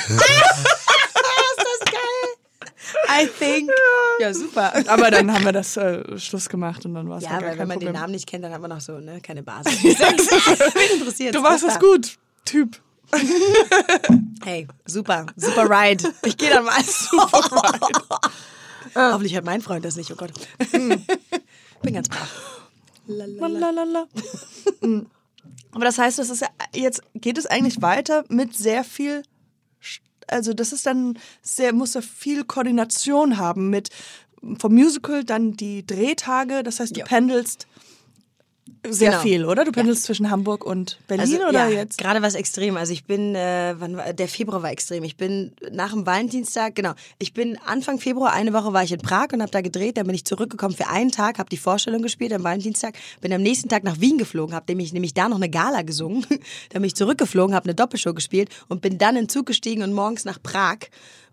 I 3.10 3.28
think. 3.28 3.70
Ja, 4.20 4.34
super. 4.34 4.74
Aber 4.88 5.12
dann 5.12 5.32
haben 5.34 5.46
wir 5.46 5.52
das 5.52 5.78
äh, 5.78 6.18
Schluss 6.18 6.50
gemacht 6.50 6.86
und 6.86 6.94
dann 6.94 7.10
war 7.10 7.18
es 7.18 7.24
Ja, 7.24 7.42
weil 7.42 7.58
wenn 7.58 7.68
man 7.68 7.70
Problem. 7.70 7.94
den 7.94 8.02
Namen 8.02 8.14
nicht 8.14 8.28
kennt, 8.28 8.44
dann 8.44 8.54
hat 8.54 8.62
man 8.62 8.70
noch 8.70 8.82
so 8.82 9.00
ne, 9.00 9.22
keine 9.22 9.44
Basis. 9.44 9.74
Wen 9.84 11.00
interessiert 11.00 11.36
Du 11.36 11.42
machst 11.42 11.64
das 11.64 11.80
gut, 11.80 12.18
Typ. 12.46 12.80
Hey, 14.44 14.68
super, 14.86 15.26
super 15.36 15.70
Ride. 15.70 16.14
Ich 16.26 16.36
gehe 16.36 16.50
dann 16.50 16.66
mal. 16.66 16.76
Hoffentlich 18.96 19.34
hört 19.34 19.46
mein 19.46 19.62
Freund 19.62 19.86
das 19.86 19.96
nicht, 19.96 20.12
oh 20.12 20.16
Gott. 20.16 20.32
Bin 20.72 21.94
ganz 21.94 22.10
brav. 22.10 22.30
Lalalala. 23.08 24.08
Mm. 24.82 25.02
Aber 25.72 25.86
das 25.86 25.98
heißt, 25.98 26.20
das 26.20 26.30
ist 26.30 26.42
ja, 26.42 26.50
jetzt 26.74 27.02
geht 27.16 27.38
es 27.38 27.46
eigentlich 27.46 27.82
weiter 27.82 28.26
mit 28.30 28.56
sehr 28.56 28.84
viel, 28.84 29.24
also 30.28 30.54
das 30.54 30.74
ist 30.74 30.86
dann 30.86 31.18
sehr, 31.42 31.74
muss 31.74 31.94
da 31.94 32.02
viel 32.02 32.44
Koordination 32.44 33.38
haben 33.38 33.70
mit 33.70 33.90
vom 34.60 34.74
Musical 34.74 35.24
dann 35.24 35.54
die 35.54 35.86
Drehtage, 35.88 36.64
das 36.64 36.80
heißt, 36.80 36.96
du 36.96 37.00
Ja. 37.00 37.06
pendelst 37.06 37.68
sehr 38.88 39.12
Genau. 39.12 39.22
viel, 39.22 39.46
oder? 39.46 39.64
Du 39.64 39.72
pendelst 39.72 40.04
zwischen 40.04 40.30
Hamburg 40.30 40.66
und 40.66 40.98
Berlin 41.08 41.36
Also, 41.36 41.48
oder 41.48 41.70
ja, 41.70 41.70
jetzt? 41.70 41.98
Gerade 41.98 42.22
was 42.22 42.36
extrem. 42.36 42.76
Also 42.78 42.92
ich 42.94 43.06
bin, 43.06 43.36
äh, 43.36 43.76
wann 43.78 43.98
war, 43.98 44.14
der 44.14 44.28
Februar 44.28 44.62
war 44.62 44.72
extrem. 44.72 45.04
Ich 45.04 45.16
bin 45.16 45.54
nach 45.72 45.92
dem 45.92 46.06
Valentinstag, 46.06 46.76
genau. 46.76 46.94
Ich 47.20 47.34
bin 47.34 47.58
Anfang 47.66 48.00
Februar, 48.00 48.34
eine 48.34 48.54
Woche 48.54 48.74
war 48.74 48.84
ich 48.84 48.92
in 48.92 49.00
Prag 49.00 49.28
und 49.34 49.42
habe 49.42 49.52
da 49.52 49.62
gedreht. 49.62 49.98
Dann 49.98 50.06
bin 50.06 50.16
ich 50.16 50.26
zurückgekommen 50.26 50.76
für 50.76 50.88
einen 50.88 51.12
Tag, 51.12 51.40
habe 51.40 51.50
die 51.50 51.58
Vorstellung 51.58 52.02
gespielt 52.02 52.34
am 52.34 52.44
Valentinstag. 52.44 52.96
Bin 53.22 53.32
am 53.32 53.42
nächsten 53.42 53.70
Tag 53.70 53.84
nach 53.84 54.00
Wien 54.00 54.18
geflogen, 54.18 54.54
habe 54.56 54.66
nämlich, 54.68 54.92
nämlich 54.94 55.14
da 55.14 55.30
noch 55.30 55.38
eine 55.38 55.50
Gala 55.50 55.84
gesungen. 55.84 56.26
dann 56.70 56.82
bin 56.82 56.86
ich 56.86 56.96
zurückgeflogen, 56.96 57.56
habe 57.56 57.66
eine 57.66 57.76
Doppelshow 57.76 58.14
gespielt 58.14 58.50
und 58.68 58.82
bin 58.82 58.98
dann 58.98 59.16
in 59.16 59.24
den 59.24 59.30
Zug 59.30 59.46
gestiegen 59.46 59.84
und 59.84 59.94
morgens 59.94 60.26
nach 60.26 60.42
Prag. 60.42 60.78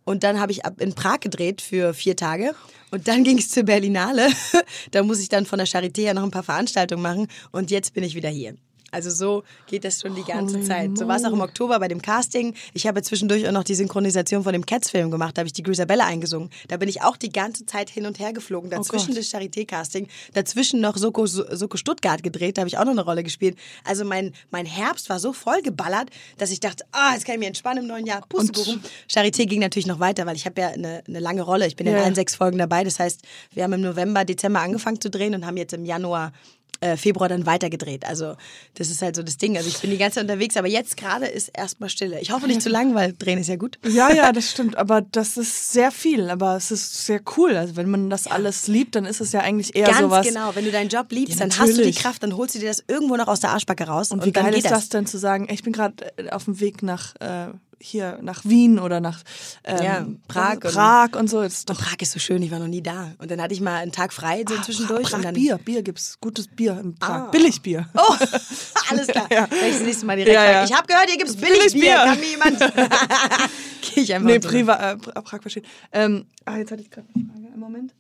Und 0.05 0.25
dann 0.25 0.41
habe 0.41 0.53
ich 0.53 0.65
ab 0.65 0.81
in 0.81 0.95
Prag 0.95 1.21
gedreht 1.21 1.61
für 1.61 1.95
vier 1.95 2.17
Tage. 2.17 2.55
Und 2.91 3.09
dann 3.09 3.25
ging 3.25 3.39
es 3.39 3.49
zur 3.49 3.65
Berlinale. 3.65 4.29
da 4.91 5.03
muss 5.03 5.21
ich 5.21 5.29
dann 5.29 5.47
von 5.47 5.59
der 5.59 5.67
Charité 5.67 6.03
ja 6.03 6.15
noch 6.15 6.25
ein 6.25 6.31
paar 6.31 6.43
Veranstaltungen 6.43 7.03
machen. 7.03 7.29
Und 7.53 7.71
jetzt 7.71 7.95
bin 7.95 8.05
ich 8.05 8.15
wieder 8.15 8.29
hier. 8.29 8.55
Also 8.91 9.11
so 9.11 9.43
geht 9.67 9.85
das 9.85 10.01
schon 10.01 10.15
die 10.15 10.25
ganze 10.25 10.57
Holy 10.57 10.67
Zeit. 10.67 10.99
So 10.99 11.07
war 11.07 11.17
es 11.17 11.25
auch 11.25 11.33
im 11.33 11.41
Oktober 11.41 11.79
bei 11.79 11.89
dem 11.89 12.03
Casting. 12.03 12.55
Ich 12.75 12.87
habe 12.87 13.03
zwischendurch 13.03 13.47
auch 13.49 13.53
noch 13.53 13.65
die 13.65 13.75
Synchronisation 13.75 14.43
von 14.43 14.53
dem 14.53 14.67
Cats-Film 14.67 15.11
gemacht. 15.11 15.37
Da 15.37 15.41
habe 15.41 15.47
ich 15.47 15.53
die 15.53 15.63
Grisabella 15.63 16.07
eingesungen. 16.07 16.51
Da 16.69 16.77
bin 16.77 16.89
ich 16.89 17.03
auch 17.03 17.17
die 17.17 17.31
ganze 17.31 17.67
Zeit 17.67 17.91
hin 17.91 18.07
und 18.07 18.19
her 18.19 18.33
geflogen. 18.33 18.71
Dazwischen 18.71 19.15
Gott. 19.15 19.19
das 19.19 19.27
Charité-Casting. 19.33 20.09
Dazwischen 20.35 20.81
noch 20.81 20.97
Soko, 20.97 21.27
Soko 21.27 21.77
Stuttgart 21.77 22.23
gedreht. 22.23 22.57
Da 22.59 22.63
habe 22.63 22.69
ich 22.69 22.79
auch 22.79 22.85
noch 22.85 22.93
eine 22.93 23.05
Rolle 23.05 23.23
gespielt. 23.23 23.57
Also 23.85 24.05
mein, 24.05 24.33
mein 24.51 24.67
Herbst 24.67 25.09
war 25.09 25.21
so 25.21 25.33
voll 25.33 25.63
geballert, 25.63 26.11
dass 26.39 26.51
ich 26.51 26.61
dachte, 26.61 26.85
ah, 26.93 27.13
jetzt 27.15 27.25
kann 27.25 27.35
ich 27.35 27.39
mich 27.39 27.49
entspannen 27.49 27.85
im 27.85 27.89
neuen 27.89 28.07
Jahr. 28.07 28.23
Pustekuchen. 28.29 28.83
Charité 29.11 29.47
ging 29.47 29.61
natürlich 29.61 29.87
noch 29.87 30.01
weiter, 30.01 30.27
weil 30.27 30.37
ich 30.37 30.47
habe 30.47 30.61
ja 30.61 30.69
eine, 30.69 31.03
eine 31.07 31.21
lange 31.21 31.43
Rolle. 31.43 31.67
Ich 31.67 31.77
bin 31.77 31.87
in 31.87 31.95
Ja. 31.95 32.03
allen 32.03 32.15
sechs 32.15 32.35
Folgen 32.35 32.59
dabei. 32.59 32.85
Das 32.85 32.99
heißt, 32.99 33.23
wir 33.53 33.63
haben 33.65 33.73
im 33.73 33.81
November, 33.83 34.25
Dezember 34.25 34.61
angefangen 34.61 35.01
zu 35.01 35.11
drehen 35.11 35.35
und 35.35 35.47
haben 35.47 35.57
jetzt 35.57 35.73
im 35.73 35.85
Januar 35.85 36.33
äh, 36.81 36.97
Februar 36.97 37.29
dann 37.29 37.47
weitergedreht. 37.47 38.07
Also 38.07 38.37
das 38.75 38.91
ist 38.91 39.03
halt 39.03 39.17
so 39.17 39.23
das 39.23 39.37
Ding. 39.37 39.57
Also 39.57 39.69
ich 39.69 39.79
bin 39.79 39.91
die 39.91 39.99
ganze 39.99 40.17
Zeit 40.17 40.25
unterwegs, 40.25 40.57
aber 40.57 40.69
jetzt 40.69 40.97
gerade 40.97 41.27
ist 41.27 41.49
erstmal 41.57 41.91
Stille. 41.91 42.21
Ich 42.21 42.31
hoffe 42.33 42.47
nicht 42.47 42.63
zu 42.63 42.69
lang, 42.69 42.95
weil 42.95 43.13
drehen 43.19 43.39
ist 43.39 43.49
ja 43.49 43.57
gut. 43.57 43.79
Ja, 43.87 44.13
ja, 44.13 44.33
das 44.33 44.51
stimmt. 44.51 44.77
Aber 44.77 45.01
das 45.03 45.37
ist 45.37 45.73
sehr 45.73 45.91
viel. 45.93 46.31
Aber 46.31 46.57
es 46.57 46.71
ist 46.71 47.07
sehr 47.07 47.21
cool. 47.37 47.57
Also 47.57 47.77
wenn 47.77 47.91
man 47.91 48.09
das 48.11 48.27
alles 48.27 48.67
liebt, 48.69 48.95
dann 48.97 49.05
ist 49.05 49.21
es 49.21 49.33
ja 49.33 49.41
eigentlich 49.41 49.75
eher 49.77 49.87
Ganz 49.87 50.01
sowas. 50.01 50.27
genau. 50.27 50.55
Wenn 50.55 50.65
du 50.65 50.71
deinen 50.71 50.89
Job 50.89 51.07
liebst, 51.11 51.39
Ja, 51.39 51.47
dann 51.47 51.59
hast 51.59 51.77
du 51.79 51.83
die. 51.83 51.93
Kraft, 51.93 52.23
dann 52.23 52.37
holst 52.37 52.55
du 52.55 52.59
dir 52.61 52.69
das 52.69 52.83
irgendwo 52.89 53.17
noch 53.17 53.29
aus 53.29 53.41
der 53.41 53.51
Arschbacke 53.51 53.85
raus 53.85 54.11
Und 54.11 54.21
und, 54.21 54.27
wie 54.27 54.33
geil 54.33 54.55
ist 54.55 54.71
das 54.71 54.89
denn 54.89 55.07
zu 55.07 55.19
sagen, 55.19 55.49
ich 55.51 55.63
bin 55.63 55.73
gerade 55.73 55.95
äh, 56.17 56.31
auf 56.31 56.45
dem 56.45 56.61
Weg 56.61 56.83
nach 56.83 57.15
äh, 57.21 57.49
hier 57.83 58.19
nach 58.23 58.45
Wien 58.45 58.79
oder 58.79 59.01
nach 59.01 59.23
ähm, 59.65 59.83
Ja, 59.83 60.07
Prag 60.29 60.53
und- 60.57 60.61
Prag 60.75 61.09
und 61.19 61.31
so. 61.31 61.41
Ist 61.41 61.69
Und 61.71 61.79
doch 61.79 61.83
Prag 61.85 61.97
ist 62.01 62.13
so 62.13 62.19
schön, 62.19 62.43
ich 62.43 62.51
war 62.51 62.59
noch 62.59 62.67
nie 62.69 62.83
da. 62.83 63.13
Und 63.19 63.31
dann 63.31 63.41
hatte 63.41 63.55
ich 63.55 63.61
mal 63.61 63.77
einen 63.77 63.91
Tag 63.93 64.13
frei 64.13 64.45
so 64.49 64.55
zwischendurch. 64.61 65.05
Prag 65.09 65.15
und 65.19 65.25
dann, 65.25 65.35
Bier, 65.35 65.57
Bier 65.59 65.83
gibt's 65.83 66.19
gutes 66.21 66.47
Bier 66.49 66.79
in 66.79 66.95
Prag, 66.95 67.11
Ah. 67.29 67.31
Billigbier. 67.31 67.89
Oh, 67.95 68.15
alles 68.91 69.07
klar. 69.07 69.27
Ja. 69.33 69.49
Ich 69.51 69.75
das 69.79 69.83
nächste 69.83 70.05
Mal 70.07 70.17
direkt 70.17 70.35
Ja, 70.35 70.51
ja. 70.51 70.65
Ich 70.65 70.73
habe 70.73 70.87
gehört, 70.87 71.09
hier 71.09 71.19
gibt's 71.19 71.37
billig, 71.37 71.59
Billig 71.59 71.73
Bier. 71.73 71.81
Bier. 71.83 72.05
Kann 72.05 72.21
mir 72.21 72.27
jemand... 72.27 72.59
Geh 73.95 74.01
ich 74.03 74.15
einfach 74.15 74.29
Nee. 74.29 74.39
Priva, 74.41 74.75
äh, 74.75 74.95
Pra- 74.97 75.23
Prag 75.23 75.41
verstehen. 75.41 75.65
Ähm, 75.93 76.27
ah, 76.45 76.57
jetzt 76.59 76.71
hatte 76.71 76.83
ich 76.83 76.91
gerade 76.91 77.07
eine 77.15 77.25
Frage. 77.27 77.47
Einen 77.47 77.59
Moment. 77.61 77.95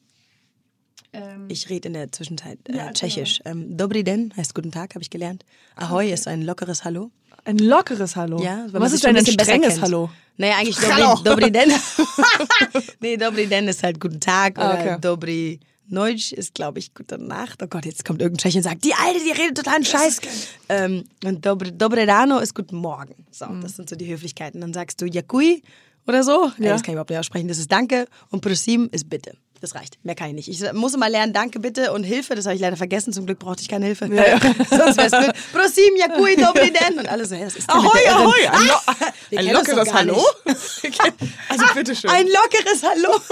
Ähm, 1.12 1.47
Ich 1.49 1.69
rede 1.71 1.88
in 1.88 1.95
der 1.95 2.12
Zwischenzeit 2.12 2.59
äh, 2.69 2.77
Ja, 2.77 2.93
Tschechisch. 2.93 3.40
Ähm, 3.45 3.77
Dobry 3.77 4.05
den 4.05 4.33
heißt 4.37 4.55
Guten 4.55 4.71
Tag, 4.71 4.95
habe 4.95 5.03
ich 5.03 5.11
gelernt. 5.11 5.45
Ahoi 5.75 6.12
ist 6.12 6.29
ein 6.29 6.43
lockeres 6.43 6.85
Hallo. 6.85 7.11
Ein 7.44 7.59
lockeres 7.59 8.16
Hallo. 8.16 8.42
Ja, 8.42 8.66
Was 8.72 8.92
ist 8.92 9.05
denn 9.05 9.16
ein 9.16 9.24
besser 9.24 9.33
strenges. 9.33 9.81
Hallo? 9.81 10.11
Naja, 10.37 10.55
eigentlich 10.59 10.79
Hallo. 10.90 11.20
Dobry, 11.22 11.50
Dobry 11.50 11.53
den. 11.53 11.72
nee, 13.00 13.16
Dobry 13.16 13.46
den 13.46 13.68
ist 13.68 13.83
halt 13.83 14.00
Guten 14.00 14.20
Tag 14.20 14.59
Ah, 14.59 14.70
oder 14.70 14.81
okay. 14.81 14.96
Dobry 15.00 15.61
Neutsch 15.88 16.33
ist, 16.33 16.55
glaube 16.55 16.79
ich, 16.79 16.94
Gute 16.94 17.18
Nacht. 17.18 17.62
Oh 17.62 17.66
Gott, 17.66 17.85
jetzt 17.85 18.05
kommt 18.05 18.22
irgendein 18.22 18.42
Tscheche 18.42 18.59
und 18.59 18.62
sagt, 18.64 18.85
die 18.85 18.94
Alte, 18.94 19.18
die 19.24 19.33
redet 19.33 19.57
total 19.57 19.85
Scheiß. 19.85 20.20
Ähm, 20.68 21.05
und 21.24 21.44
Dobry, 21.44 21.72
Dobre 21.72 22.07
Rano 22.07 22.38
ist 22.38 22.55
Guten 22.55 22.76
Morgen. 22.76 23.14
So, 23.31 23.46
das 23.61 23.76
sind 23.76 23.88
so 23.90 23.96
die 23.96 24.07
Höflichkeiten. 24.11 24.61
Dann 24.61 24.72
sagst 24.72 25.00
du 25.00 25.07
Jakui 25.07 25.62
oder 26.07 26.22
so. 26.22 26.50
Ja. 26.59 26.66
Ja. 26.66 26.72
Das 26.72 26.83
kann 26.83 26.92
ich 26.92 26.94
überhaupt 26.94 27.11
nicht 27.11 27.18
aussprechen. 27.18 27.48
Das 27.48 27.59
ist 27.59 27.70
Danke. 27.70 28.07
Und 28.31 28.40
Prosim 28.40 28.88
ist 28.92 29.11
Bitte. 29.11 29.33
Das 29.61 29.75
reicht. 29.75 29.99
Mehr 30.05 30.14
kann 30.14 30.29
ich 30.29 30.35
nicht. 30.35 30.49
Ich 30.49 30.73
muss 30.73 30.94
immer 30.94 31.11
lernen, 31.11 31.35
Danke, 31.35 31.61
Bitte 31.61 31.92
und 31.92 32.05
Hilfe. 32.05 32.35
Das 32.35 32.46
habe 32.46 32.55
ich 32.55 32.61
leider 32.62 32.79
vergessen. 32.79 33.12
Zum 33.12 33.27
Glück 33.27 33.38
brauchte 33.38 33.61
ich 33.61 33.68
keine 33.68 33.85
Hilfe. 33.87 34.07
Ja, 34.07 34.27
ja. 34.27 34.40
Sonst 34.70 34.96
wäre 34.96 35.07
es 35.07 35.11
blöd. 35.11 35.33
Prosim, 35.53 35.96
Jakui, 35.96 36.37
Dobry 36.37 36.73
den. 36.73 36.99
Und 36.99 37.07
alle 37.09 37.27
so, 37.27 37.35
hey, 37.37 37.44
das 37.44 37.57
ist 37.57 37.68
Ahoi, 37.68 38.09
ahoi! 38.09 38.46
Ein, 38.49 38.66
lo 38.66 38.75
Ah, 38.87 38.94
ein 39.37 39.53
lockeres 39.53 39.92
Hallo? 39.92 40.25
also 41.49 41.64
bitteschön. 41.75 42.11
Ein 42.11 42.27
lockeres 42.27 42.83
Hallo. 42.83 43.20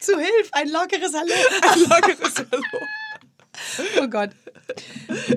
Zu 0.00 0.18
Hilfe, 0.18 0.50
ein 0.52 0.68
lockeres 0.68 1.14
Hallo. 1.14 1.32
Ein 1.72 1.80
lockeres 1.80 2.34
Hallo. 2.36 2.62
Oh 4.02 4.08
Gott. 4.08 4.30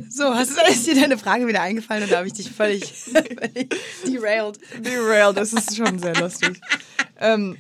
So, 0.10 0.36
hast 0.36 0.58
du, 0.58 0.62
ist 0.70 0.86
dir 0.88 0.96
deine 0.96 1.18
Frage 1.18 1.48
wieder 1.48 1.62
eingefallen 1.62 2.04
oder 2.06 2.18
habe 2.18 2.28
ich 2.28 2.34
dich 2.34 2.52
völlig, 2.52 2.84
völlig 2.92 3.70
derailed? 4.06 4.60
Derailed, 4.84 5.38
das 5.38 5.54
ist 5.54 5.78
schon 5.78 6.00
sehr 6.00 6.16
lustig. 6.16 6.60
ähm, 7.22 7.58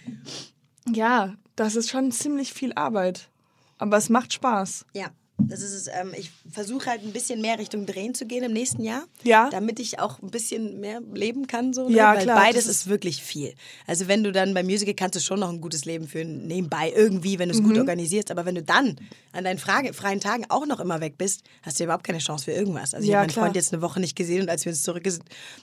ja, 0.93 1.35
das 1.55 1.75
ist 1.75 1.89
schon 1.89 2.11
ziemlich 2.11 2.53
viel 2.53 2.73
Arbeit. 2.73 3.29
Aber 3.77 3.97
es 3.97 4.09
macht 4.09 4.33
Spaß. 4.33 4.85
Ja, 4.93 5.07
das 5.47 5.61
ist 5.61 5.73
es. 5.73 5.87
Ähm, 5.87 6.13
ich 6.17 6.31
versuche 6.51 6.87
halt 6.89 7.03
ein 7.03 7.11
bisschen 7.11 7.41
mehr 7.41 7.57
Richtung 7.59 7.85
Drehen 7.85 8.13
zu 8.13 8.25
gehen 8.25 8.43
im 8.43 8.53
nächsten 8.53 8.83
Jahr. 8.83 9.03
Ja. 9.23 9.49
Damit 9.49 9.79
ich 9.79 9.99
auch 9.99 10.21
ein 10.21 10.29
bisschen 10.31 10.79
mehr 10.79 11.01
leben 11.13 11.47
kann. 11.47 11.73
So, 11.73 11.87
ne? 11.89 11.95
Ja, 11.95 12.15
Weil 12.15 12.23
klar, 12.23 12.35
beides 12.37 12.65
das 12.65 12.75
ist 12.75 12.87
wirklich 12.87 13.23
viel. 13.23 13.53
Also 13.87 14.07
wenn 14.07 14.23
du 14.23 14.31
dann 14.31 14.53
beim 14.53 14.65
Musical 14.65 14.93
kannst 14.93 15.15
du 15.15 15.19
schon 15.19 15.39
noch 15.39 15.49
ein 15.49 15.61
gutes 15.61 15.85
Leben 15.85 16.07
führen, 16.07 16.45
nebenbei 16.47 16.91
irgendwie, 16.95 17.39
wenn 17.39 17.49
du 17.49 17.55
es 17.55 17.61
Mhm. 17.61 17.67
gut 17.69 17.77
organisierst. 17.79 18.31
Aber 18.31 18.45
wenn 18.45 18.55
du 18.55 18.63
dann 18.63 18.95
an 19.31 19.43
deinen 19.43 19.59
Frage, 19.59 19.93
freien 19.93 20.19
Tagen 20.19 20.45
auch 20.49 20.65
noch 20.65 20.79
immer 20.79 20.99
weg 21.01 21.17
bist, 21.17 21.43
hast 21.61 21.79
du 21.79 21.83
überhaupt 21.83 22.03
keine 22.03 22.19
Chance 22.19 22.45
für 22.45 22.51
irgendwas. 22.51 22.93
Also 22.93 23.03
ich 23.05 23.09
Ja, 23.11 23.17
habe 23.17 23.23
meinen 23.27 23.31
klar. 23.33 23.45
Freund 23.45 23.55
jetzt 23.55 23.73
eine 23.73 23.81
Woche 23.81 23.99
nicht 23.99 24.15
gesehen 24.15 24.41
und 24.41 24.49
als 24.49 24.65
wir 24.65 24.71
uns 24.71 24.83
zurück, 24.83 25.03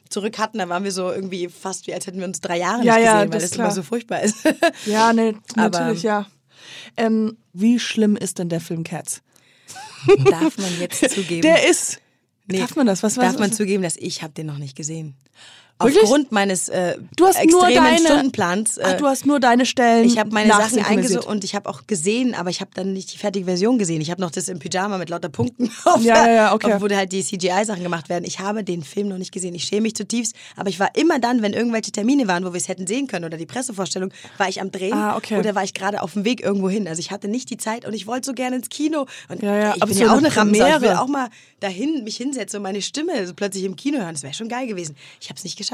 zurück 0.08 0.38
hatten, 0.38 0.58
da 0.58 0.68
waren 0.68 0.84
wir 0.84 0.92
so 0.92 1.10
irgendwie 1.12 1.48
fast 1.48 1.86
wie 1.86 1.94
als 1.94 2.06
hätten 2.06 2.18
wir 2.18 2.26
uns 2.26 2.40
drei 2.40 2.58
Jahre 2.58 2.84
Ja, 2.84 2.94
nicht 2.96 3.04
ja, 3.04 3.14
gesehen, 3.14 3.32
weil 3.32 3.40
das 3.40 3.50
ist 3.50 3.56
immer 3.56 3.70
so 3.70 3.82
furchtbar 3.82 4.22
ist. 4.22 4.36
Ja, 4.86 5.12
ne, 5.12 5.34
Aber- 5.56 5.78
natürlich, 5.80 6.02
ja. 6.02 6.26
Ähm, 6.96 7.36
wie 7.52 7.78
schlimm 7.78 8.16
ist 8.16 8.38
denn 8.38 8.48
der 8.48 8.60
Film 8.60 8.82
Cats? 8.84 9.20
Darf 10.30 10.58
man 10.58 10.80
jetzt 10.80 11.10
zugeben? 11.10 11.42
Der 11.42 11.68
ist. 11.68 12.00
Nee, 12.46 12.58
Darf 12.58 12.76
man 12.76 12.86
das? 12.86 13.02
Was 13.02 13.14
darf 13.14 13.34
was, 13.34 13.38
man 13.38 13.50
was? 13.50 13.56
zugeben, 13.56 13.82
dass 13.82 13.96
ich 13.96 14.22
habe 14.22 14.32
den 14.32 14.46
noch 14.46 14.58
nicht 14.58 14.76
gesehen. 14.76 15.16
Wirklich? 15.78 16.04
Aufgrund 16.04 16.32
meines 16.32 16.70
äh, 16.70 16.96
Du 17.16 17.26
hast 17.26 17.36
nur 17.44 17.66
extremen 17.68 17.84
deine- 17.84 17.98
Stundenplans. 17.98 18.78
Äh, 18.78 18.82
Ach, 18.86 18.92
du 18.96 19.06
hast 19.06 19.26
nur 19.26 19.40
deine 19.40 19.66
Stellen. 19.66 20.06
ich 20.06 20.18
habe 20.18 20.30
meine 20.30 20.48
Sachen 20.48 20.82
eingesucht 20.82 21.26
und 21.26 21.44
ich 21.44 21.54
habe 21.54 21.68
auch 21.68 21.86
gesehen, 21.86 22.34
aber 22.34 22.48
ich 22.48 22.62
habe 22.62 22.70
dann 22.72 22.94
nicht 22.94 23.12
die 23.12 23.18
fertige 23.18 23.44
Version 23.44 23.76
gesehen. 23.76 24.00
Ich 24.00 24.10
habe 24.10 24.22
noch 24.22 24.30
das 24.30 24.48
im 24.48 24.58
Pyjama 24.58 24.96
mit 24.96 25.10
lauter 25.10 25.28
Punkten 25.28 25.70
auf, 25.84 26.02
Ja, 26.02 26.26
ja, 26.26 26.32
ja, 26.32 26.54
okay. 26.54 26.72
auf 26.72 26.80
wo 26.80 26.88
halt 26.88 27.12
die 27.12 27.22
CGI-Sachen 27.22 27.82
gemacht 27.82 28.08
werden. 28.08 28.24
Ich 28.24 28.38
habe 28.40 28.64
den 28.64 28.82
Film 28.82 29.08
noch 29.08 29.18
nicht 29.18 29.32
gesehen. 29.32 29.54
Ich 29.54 29.64
schäme 29.64 29.82
mich 29.82 29.94
zutiefst, 29.96 30.34
aber 30.56 30.70
ich 30.70 30.80
war 30.80 30.96
immer 30.96 31.18
dann, 31.18 31.42
wenn 31.42 31.52
irgendwelche 31.52 31.92
Termine 31.92 32.26
waren, 32.26 32.46
wo 32.46 32.54
wir 32.54 32.58
es 32.58 32.68
hätten 32.68 32.86
sehen 32.86 33.06
können 33.06 33.26
oder 33.26 33.36
die 33.36 33.44
Pressevorstellung, 33.46 34.10
war 34.38 34.48
ich 34.48 34.62
am 34.62 34.70
Drehen 34.72 34.94
Ah, 34.94 35.16
okay. 35.18 35.38
oder 35.38 35.54
war 35.54 35.64
ich 35.64 35.74
gerade 35.74 36.00
auf 36.00 36.14
dem 36.14 36.24
Weg 36.24 36.40
irgendwo 36.42 36.70
hin. 36.70 36.88
Also 36.88 37.00
ich 37.00 37.10
hatte 37.10 37.28
nicht 37.28 37.50
die 37.50 37.58
Zeit 37.58 37.84
und 37.84 37.92
ich 37.92 38.06
wollte 38.06 38.24
so 38.24 38.32
gerne 38.32 38.56
ins 38.56 38.70
Kino. 38.70 39.04
Und 39.28 39.42
Ja, 39.42 39.54
ja, 39.54 39.74
ich 39.76 39.82
aber 39.82 39.92
bin 39.92 40.00
ja 40.00 40.10
auch 40.12 40.16
eine 40.16 40.34
Rampensau. 40.34 40.66
Ich 40.76 40.80
will 40.80 40.92
auch 40.92 41.06
mal 41.08 41.28
dahin 41.60 42.02
mich 42.02 42.16
hinsetzen 42.16 42.56
und 42.58 42.62
meine 42.62 42.80
Stimme 42.80 43.26
so 43.26 43.34
plötzlich 43.34 43.64
im 43.64 43.76
Kino 43.76 43.98
hören. 43.98 44.14
Das 44.14 44.22
wäre 44.22 44.32
schon 44.32 44.48
geil 44.48 44.66
gewesen. 44.66 44.96
Ich 45.20 45.28
habe 45.28 45.36
es 45.36 45.44
nicht 45.44 45.56
geschafft. 45.58 45.65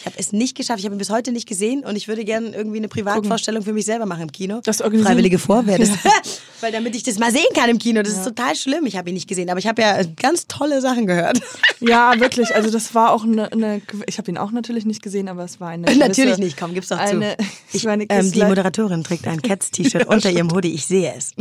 Ich 0.00 0.06
habe 0.06 0.16
es 0.18 0.32
nicht 0.32 0.56
geschafft. 0.56 0.80
Ich 0.80 0.84
habe 0.84 0.94
ihn 0.96 0.98
bis 0.98 1.10
heute 1.10 1.32
nicht 1.32 1.46
gesehen 1.46 1.84
und 1.84 1.96
ich 1.96 2.08
würde 2.08 2.24
gerne 2.24 2.48
irgendwie 2.48 2.78
eine 2.78 2.88
Privatvorstellung 2.88 3.62
für 3.62 3.72
mich 3.72 3.84
selber 3.84 4.06
machen 4.06 4.22
im 4.22 4.32
Kino. 4.32 4.60
Das 4.64 4.78
Freiwillige 4.78 5.38
Vorwehr. 5.38 5.78
Das, 5.78 5.90
Weil 6.60 6.72
damit 6.72 6.96
ich 6.96 7.02
das 7.02 7.18
mal 7.18 7.30
sehen 7.30 7.46
kann 7.54 7.68
im 7.68 7.78
Kino. 7.78 8.02
Das 8.02 8.12
ist 8.12 8.24
total 8.24 8.56
schlimm. 8.56 8.86
Ich 8.86 8.96
habe 8.96 9.10
ihn 9.10 9.14
nicht 9.14 9.28
gesehen, 9.28 9.50
aber 9.50 9.58
ich 9.60 9.66
habe 9.66 9.82
ja 9.82 10.02
ganz 10.20 10.46
tolle 10.48 10.80
Sachen 10.80 11.06
gehört. 11.06 11.40
Ja, 11.84 12.14
wirklich. 12.20 12.54
Also 12.54 12.70
das 12.70 12.94
war 12.94 13.10
auch 13.10 13.24
eine, 13.24 13.50
eine 13.50 13.82
ich 14.06 14.18
habe 14.18 14.30
ihn 14.30 14.38
auch 14.38 14.52
natürlich 14.52 14.84
nicht 14.84 15.02
gesehen, 15.02 15.28
aber 15.28 15.42
es 15.42 15.58
war 15.60 15.70
eine 15.70 15.86
Natürlich 15.96 16.34
gewisse- 16.34 16.40
nicht, 16.40 16.56
komm, 16.56 16.74
gib's 16.74 16.86
doch 16.88 16.96
eine, 16.96 17.36
zu. 17.36 17.44
Ich, 17.72 17.84
meine, 17.84 18.06
ähm, 18.08 18.30
die 18.30 18.44
Moderatorin 18.44 19.02
trägt 19.02 19.26
ein 19.26 19.42
Cats-T-Shirt 19.42 20.06
unter 20.06 20.30
ihrem 20.30 20.52
Hoodie. 20.52 20.72
Ich 20.72 20.86
sehe 20.86 21.12
es. 21.12 21.32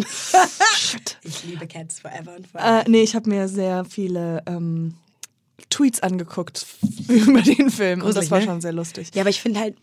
ich 1.24 1.44
liebe 1.44 1.68
Cats 1.68 2.00
forever 2.00 2.34
and 2.36 2.48
forever. 2.48 2.82
Äh, 2.82 2.90
nee, 2.90 3.04
ich 3.04 3.14
habe 3.14 3.30
mir 3.30 3.48
sehr 3.48 3.86
viele 3.86 4.42
ähm, 4.48 4.96
Tweets 5.70 6.02
angeguckt 6.02 6.66
über 7.08 7.42
den 7.42 7.70
Film 7.70 8.02
und 8.02 8.08
das 8.16 8.30
Gruselig, 8.30 8.32
war 8.32 8.40
ne? 8.40 8.46
schon 8.46 8.62
sehr 8.62 8.74
lustig. 8.74 9.10
ja, 9.14 9.22
aber 9.22 9.30
ich 9.30 9.42
finde 9.42 9.60
halt, 9.60 9.76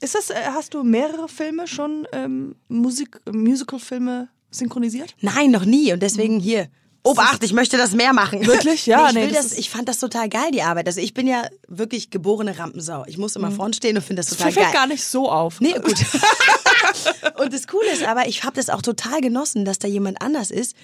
Ist 0.00 0.14
das, 0.14 0.30
äh, 0.30 0.34
hast 0.52 0.74
du 0.74 0.82
mehrere 0.82 1.28
Filme 1.28 1.66
schon, 1.66 2.06
ähm, 2.12 2.56
Musik, 2.68 3.20
Musical-Filme 3.30 4.28
synchronisiert? 4.50 5.14
Nein, 5.20 5.50
noch 5.50 5.64
nie. 5.64 5.92
Und 5.92 6.02
deswegen 6.02 6.40
hier. 6.40 6.68
Obacht, 7.02 7.44
ich 7.44 7.52
möchte 7.52 7.76
das 7.76 7.92
mehr 7.92 8.12
machen. 8.12 8.44
Wirklich? 8.48 8.86
Ja, 8.86 9.12
nee, 9.12 9.26
ich, 9.26 9.30
nee, 9.30 9.36
das 9.36 9.50
das, 9.50 9.58
ich 9.58 9.70
fand 9.70 9.88
das 9.88 10.00
total 10.00 10.28
geil, 10.28 10.50
die 10.52 10.62
Arbeit. 10.62 10.88
Also 10.88 11.00
ich 11.00 11.14
bin 11.14 11.28
ja 11.28 11.44
wirklich 11.68 12.10
geborene 12.10 12.58
Rampensau. 12.58 13.04
Ich 13.06 13.16
muss 13.16 13.36
immer 13.36 13.52
vorn 13.52 13.72
stehen 13.72 13.96
und 13.96 14.02
finde 14.02 14.20
das 14.22 14.30
Das 14.30 14.38
total 14.38 14.52
fällt 14.52 14.66
geil. 14.66 14.74
gar 14.74 14.86
nicht 14.88 15.04
so 15.04 15.30
auf. 15.30 15.60
Nee, 15.60 15.74
gut. 15.74 15.94
und 17.38 17.52
das 17.52 17.68
Coole 17.68 17.92
ist 17.92 18.02
aber, 18.02 18.26
ich 18.26 18.42
habe 18.42 18.56
das 18.56 18.70
auch 18.70 18.82
total 18.82 19.20
genossen, 19.20 19.64
dass 19.64 19.78
da 19.78 19.86
jemand 19.86 20.20
anders 20.20 20.50
ist. 20.50 20.74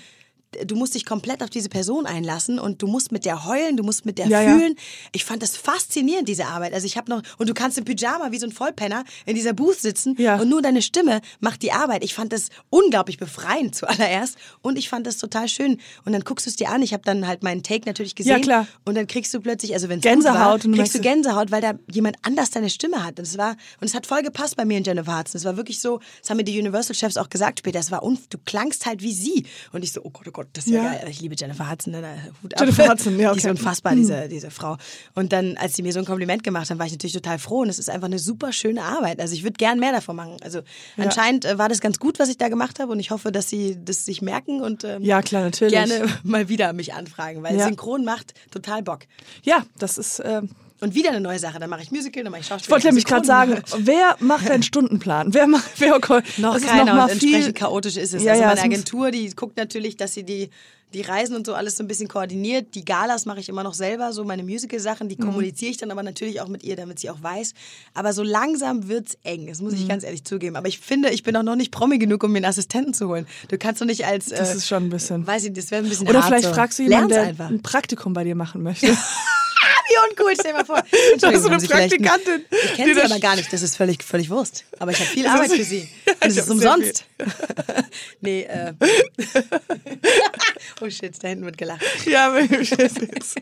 Du 0.66 0.76
musst 0.76 0.94
dich 0.94 1.06
komplett 1.06 1.42
auf 1.42 1.50
diese 1.50 1.68
Person 1.68 2.04
einlassen 2.06 2.58
und 2.58 2.82
du 2.82 2.86
musst 2.86 3.10
mit 3.10 3.24
der 3.24 3.46
heulen, 3.46 3.76
du 3.76 3.82
musst 3.82 4.04
mit 4.04 4.18
der 4.18 4.26
Ja, 4.28 4.42
ja. 4.42 4.56
fühlen. 4.56 4.74
Ich 5.12 5.24
fand 5.24 5.42
das 5.42 5.56
faszinierend, 5.56 6.28
diese 6.28 6.46
Arbeit. 6.46 6.74
Also 6.74 6.86
ich 6.86 6.96
habe 6.96 7.10
noch, 7.10 7.22
und 7.38 7.48
du 7.48 7.54
kannst 7.54 7.78
im 7.78 7.84
Pyjama 7.84 8.32
wie 8.32 8.38
so 8.38 8.46
ein 8.46 8.52
Vollpenner 8.52 9.04
in 9.26 9.34
dieser 9.34 9.52
Booth 9.54 9.80
sitzen 9.80 10.14
Ja. 10.18 10.36
und 10.40 10.48
nur 10.48 10.60
deine 10.62 10.82
Stimme 10.82 11.20
macht 11.40 11.62
die 11.62 11.72
Arbeit. 11.72 12.04
Ich 12.04 12.14
fand 12.14 12.32
das 12.32 12.48
unglaublich 12.70 13.18
befreiend 13.18 13.74
zuallererst 13.74 14.36
und 14.60 14.78
ich 14.78 14.88
fand 14.88 15.06
das 15.06 15.16
total 15.18 15.48
schön. 15.48 15.78
Und 16.04 16.12
dann 16.12 16.22
guckst 16.22 16.46
du 16.46 16.50
es 16.50 16.56
dir 16.56 16.68
an. 16.70 16.82
Ich 16.82 16.92
habe 16.92 17.02
dann 17.04 17.26
halt 17.26 17.42
meinen 17.42 17.62
Take 17.62 17.86
natürlich 17.86 18.14
gesehen. 18.14 18.32
Ja, 18.32 18.38
klar. 18.40 18.66
Und 18.84 18.94
dann 18.96 19.06
kriegst 19.06 19.32
du 19.34 19.40
plötzlich, 19.40 19.72
also 19.74 19.88
wenn 19.88 19.98
es 19.98 20.02
Gänsehaut 20.02 20.34
war, 20.36 20.64
und 20.66 20.74
kriegst 20.74 20.94
du 20.94 21.00
Gänsehaut, 21.00 21.50
weil 21.50 21.60
da 21.62 21.72
jemand 21.90 22.16
anders 22.22 22.50
deine 22.50 22.70
Stimme 22.70 23.04
hat. 23.04 23.18
Und 23.18 23.26
es 23.26 23.38
war 23.38 23.52
und 23.80 23.86
es 23.86 23.94
hat 23.94 24.06
voll 24.06 24.22
gepasst 24.22 24.56
bei 24.56 24.64
mir 24.64 24.76
und 24.78 24.86
Jennifer 24.86 25.18
Hudson. 25.18 25.38
Es 25.38 25.44
war 25.44 25.56
wirklich 25.56 25.80
so, 25.80 26.00
das 26.20 26.30
haben 26.30 26.36
mir 26.36 26.44
die 26.44 26.58
Universal 26.58 26.94
Chefs 26.94 27.16
auch 27.16 27.30
gesagt 27.30 27.60
später. 27.60 27.78
Es 27.78 27.90
war 27.90 28.02
un, 28.02 28.18
du 28.30 28.38
klangst 28.44 28.86
halt 28.86 29.02
wie 29.02 29.12
sie. 29.12 29.46
Und 29.72 29.82
ich 29.84 29.92
so, 29.92 30.00
oh 30.04 30.10
Gott, 30.10 30.26
oh 30.28 30.30
Gott, 30.32 30.41
das 30.52 30.66
ist 30.66 30.72
ja, 30.72 30.82
Ja. 30.84 30.92
geil. 30.92 31.06
Ich 31.10 31.20
liebe 31.20 31.34
Jennifer 31.38 31.70
Hudson. 31.70 31.92
Ne? 31.92 32.02
Hut 32.42 32.54
ab. 32.54 32.60
Jennifer 32.60 32.88
Hudson, 32.88 33.18
ja, 33.18 33.30
Die 33.32 33.38
ist 33.38 33.44
okay. 33.44 33.50
unfassbar, 33.50 33.94
diese, 33.94 34.28
diese 34.28 34.50
Frau. 34.50 34.76
Und 35.14 35.32
dann, 35.32 35.56
als 35.56 35.74
sie 35.76 35.82
mir 35.82 35.92
so 35.92 35.98
ein 35.98 36.04
Kompliment 36.04 36.42
gemacht 36.42 36.70
haben, 36.70 36.78
war 36.78 36.86
ich 36.86 36.92
natürlich 36.92 37.12
total 37.14 37.38
froh. 37.38 37.60
Und 37.62 37.68
es 37.68 37.78
ist 37.78 37.88
einfach 37.90 38.06
eine 38.06 38.18
super 38.18 38.52
schöne 38.52 38.82
Arbeit. 38.82 39.20
Also 39.20 39.34
ich 39.34 39.42
würde 39.42 39.54
gern 39.54 39.78
mehr 39.78 39.92
davon 39.92 40.16
machen. 40.16 40.36
Also 40.42 40.60
anscheinend 40.96 41.44
äh, 41.44 41.58
war 41.58 41.68
das 41.68 41.80
ganz 41.80 41.98
gut, 41.98 42.18
was 42.18 42.28
ich 42.28 42.38
da 42.38 42.48
gemacht 42.48 42.78
habe. 42.80 42.92
Und 42.92 43.00
ich 43.00 43.10
hoffe, 43.10 43.32
dass 43.32 43.48
sie 43.48 43.78
das 43.84 44.04
sich 44.04 44.22
merken 44.22 44.60
und 44.62 44.84
ähm, 44.84 45.02
Ja, 45.02 45.22
klar, 45.22 45.42
natürlich. 45.42 45.72
gerne 45.74 46.06
mal 46.22 46.48
wieder 46.48 46.72
mich 46.72 46.94
anfragen, 46.94 47.42
weil 47.42 47.56
Ja. 47.56 47.66
Synchron 47.66 48.04
macht 48.04 48.34
total 48.50 48.82
Bock. 48.82 49.00
Ja, 49.42 49.64
das 49.78 49.98
ist. 49.98 50.20
Äh, 50.20 50.42
Und 50.82 50.96
wieder 50.96 51.10
eine 51.10 51.20
neue 51.20 51.38
Sache. 51.38 51.60
Dann 51.60 51.70
mache 51.70 51.82
ich 51.82 51.92
Musical, 51.92 52.24
dann 52.24 52.32
mache 52.32 52.40
ich 52.40 52.46
Schauspiel. 52.48 52.66
ich 52.66 52.70
wollte 52.72 52.86
nämlich 52.88 53.04
gerade 53.04 53.24
sagen, 53.24 53.62
wer 53.78 54.16
macht 54.18 54.50
einen 54.50 54.64
Stundenplan? 54.64 55.32
Wer 55.32 55.46
macht, 55.46 55.70
wer 55.78 55.92
Noch 55.92 56.54
das 56.54 56.56
ist 56.62 56.66
keiner 56.68 56.84
noch 56.86 56.94
mal 56.94 57.12
und 57.12 57.20
viel, 57.20 57.34
entsprechend 57.36 57.56
chaotisch 57.56 57.96
ist 57.96 58.14
es. 58.14 58.22
Ja, 58.24 58.32
also 58.32 58.42
ja, 58.42 58.48
meine 58.48 58.62
Agentur, 58.62 59.12
die 59.12 59.30
guckt 59.30 59.56
natürlich, 59.56 59.96
dass 59.96 60.12
sie 60.14 60.24
die, 60.24 60.50
die 60.92 61.02
Reisen 61.02 61.36
und 61.36 61.46
so 61.46 61.54
alles 61.54 61.76
so 61.76 61.84
ein 61.84 61.86
bisschen 61.86 62.08
koordiniert. 62.08 62.74
Die 62.74 62.84
Galas 62.84 63.26
mache 63.26 63.38
ich 63.38 63.48
immer 63.48 63.62
noch 63.62 63.74
selber, 63.74 64.12
so 64.12 64.24
meine 64.24 64.42
Musical-Sachen, 64.42 65.06
Mhm. 65.06 65.08
die 65.10 65.16
kommuniziere 65.18 65.70
ich 65.70 65.76
dann 65.76 65.92
aber 65.92 66.02
natürlich 66.02 66.40
auch 66.40 66.48
mit 66.48 66.64
ihr, 66.64 66.74
damit 66.74 66.98
sie 66.98 67.10
auch 67.10 67.22
weiß. 67.22 67.54
Aber 67.94 68.12
so 68.12 68.24
langsam 68.24 68.88
wird's 68.88 69.16
eng, 69.22 69.46
das 69.46 69.58
Mhm. 69.60 69.64
muss 69.66 69.74
ich 69.74 69.86
ganz 69.86 70.02
ehrlich 70.02 70.24
zugeben. 70.24 70.56
Aber 70.56 70.66
ich 70.66 70.80
finde, 70.80 71.10
ich 71.10 71.22
bin 71.22 71.36
auch 71.36 71.44
noch 71.44 71.54
nicht 71.54 71.70
Promi 71.70 71.98
genug, 71.98 72.24
um 72.24 72.32
mir 72.32 72.38
einen 72.38 72.46
Assistenten 72.46 72.92
zu 72.92 73.06
holen. 73.06 73.28
Du 73.48 73.56
kannst 73.56 73.80
doch 73.80 73.86
nicht 73.86 74.04
als... 74.04 74.26
Das 74.26 74.52
äh, 74.52 74.56
ist 74.56 74.66
schon 74.66 74.82
ein 74.86 74.90
bisschen. 74.90 75.24
Weiß 75.26 75.44
ich, 75.44 75.52
das 75.52 75.70
wäre 75.70 75.84
ein 75.84 75.88
bisschen 75.88 76.08
Oder 76.08 76.18
hart 76.22 76.26
vielleicht 76.26 76.48
so. 76.48 76.52
fragst 76.54 76.80
du 76.80 76.82
jemanden, 76.82 77.10
der 77.10 77.22
einfach. 77.22 77.48
ein 77.50 77.62
Praktikum 77.62 78.12
bei 78.14 78.24
dir 78.24 78.34
machen 78.34 78.64
möchte. 78.64 78.88
Wie 79.88 80.10
uncool, 80.10 80.34
stell 80.34 80.52
dir 80.52 80.58
mal 80.58 80.64
vor. 80.64 80.82
Das 81.20 81.34
ist 81.34 81.46
eine 81.46 81.58
Praktikantin, 81.58 82.44
Ich 82.50 82.74
kenne 82.74 82.94
sie 82.94 83.02
aber 83.02 83.18
gar 83.20 83.36
nicht, 83.36 83.52
das 83.52 83.62
ist 83.62 83.76
völlig, 83.76 84.02
völlig 84.02 84.30
Wurst. 84.30 84.64
Aber 84.78 84.90
ich 84.90 84.98
habe 85.00 85.08
viel 85.10 85.24
Das 85.24 85.32
Arbeit 85.32 85.50
ist- 85.50 85.56
für 85.56 85.64
sie. 85.64 85.88
Und 86.22 86.28
es 86.28 86.36
ist 86.36 86.50
umsonst. 86.50 87.04
nee, 88.20 88.42
äh. 88.42 88.72
oh 90.80 90.90
shit, 90.90 91.14
da 91.22 91.28
hinten 91.28 91.44
wird 91.44 91.58
gelacht. 91.58 91.82
ja, 92.06 92.36
jetzt. 92.38 93.40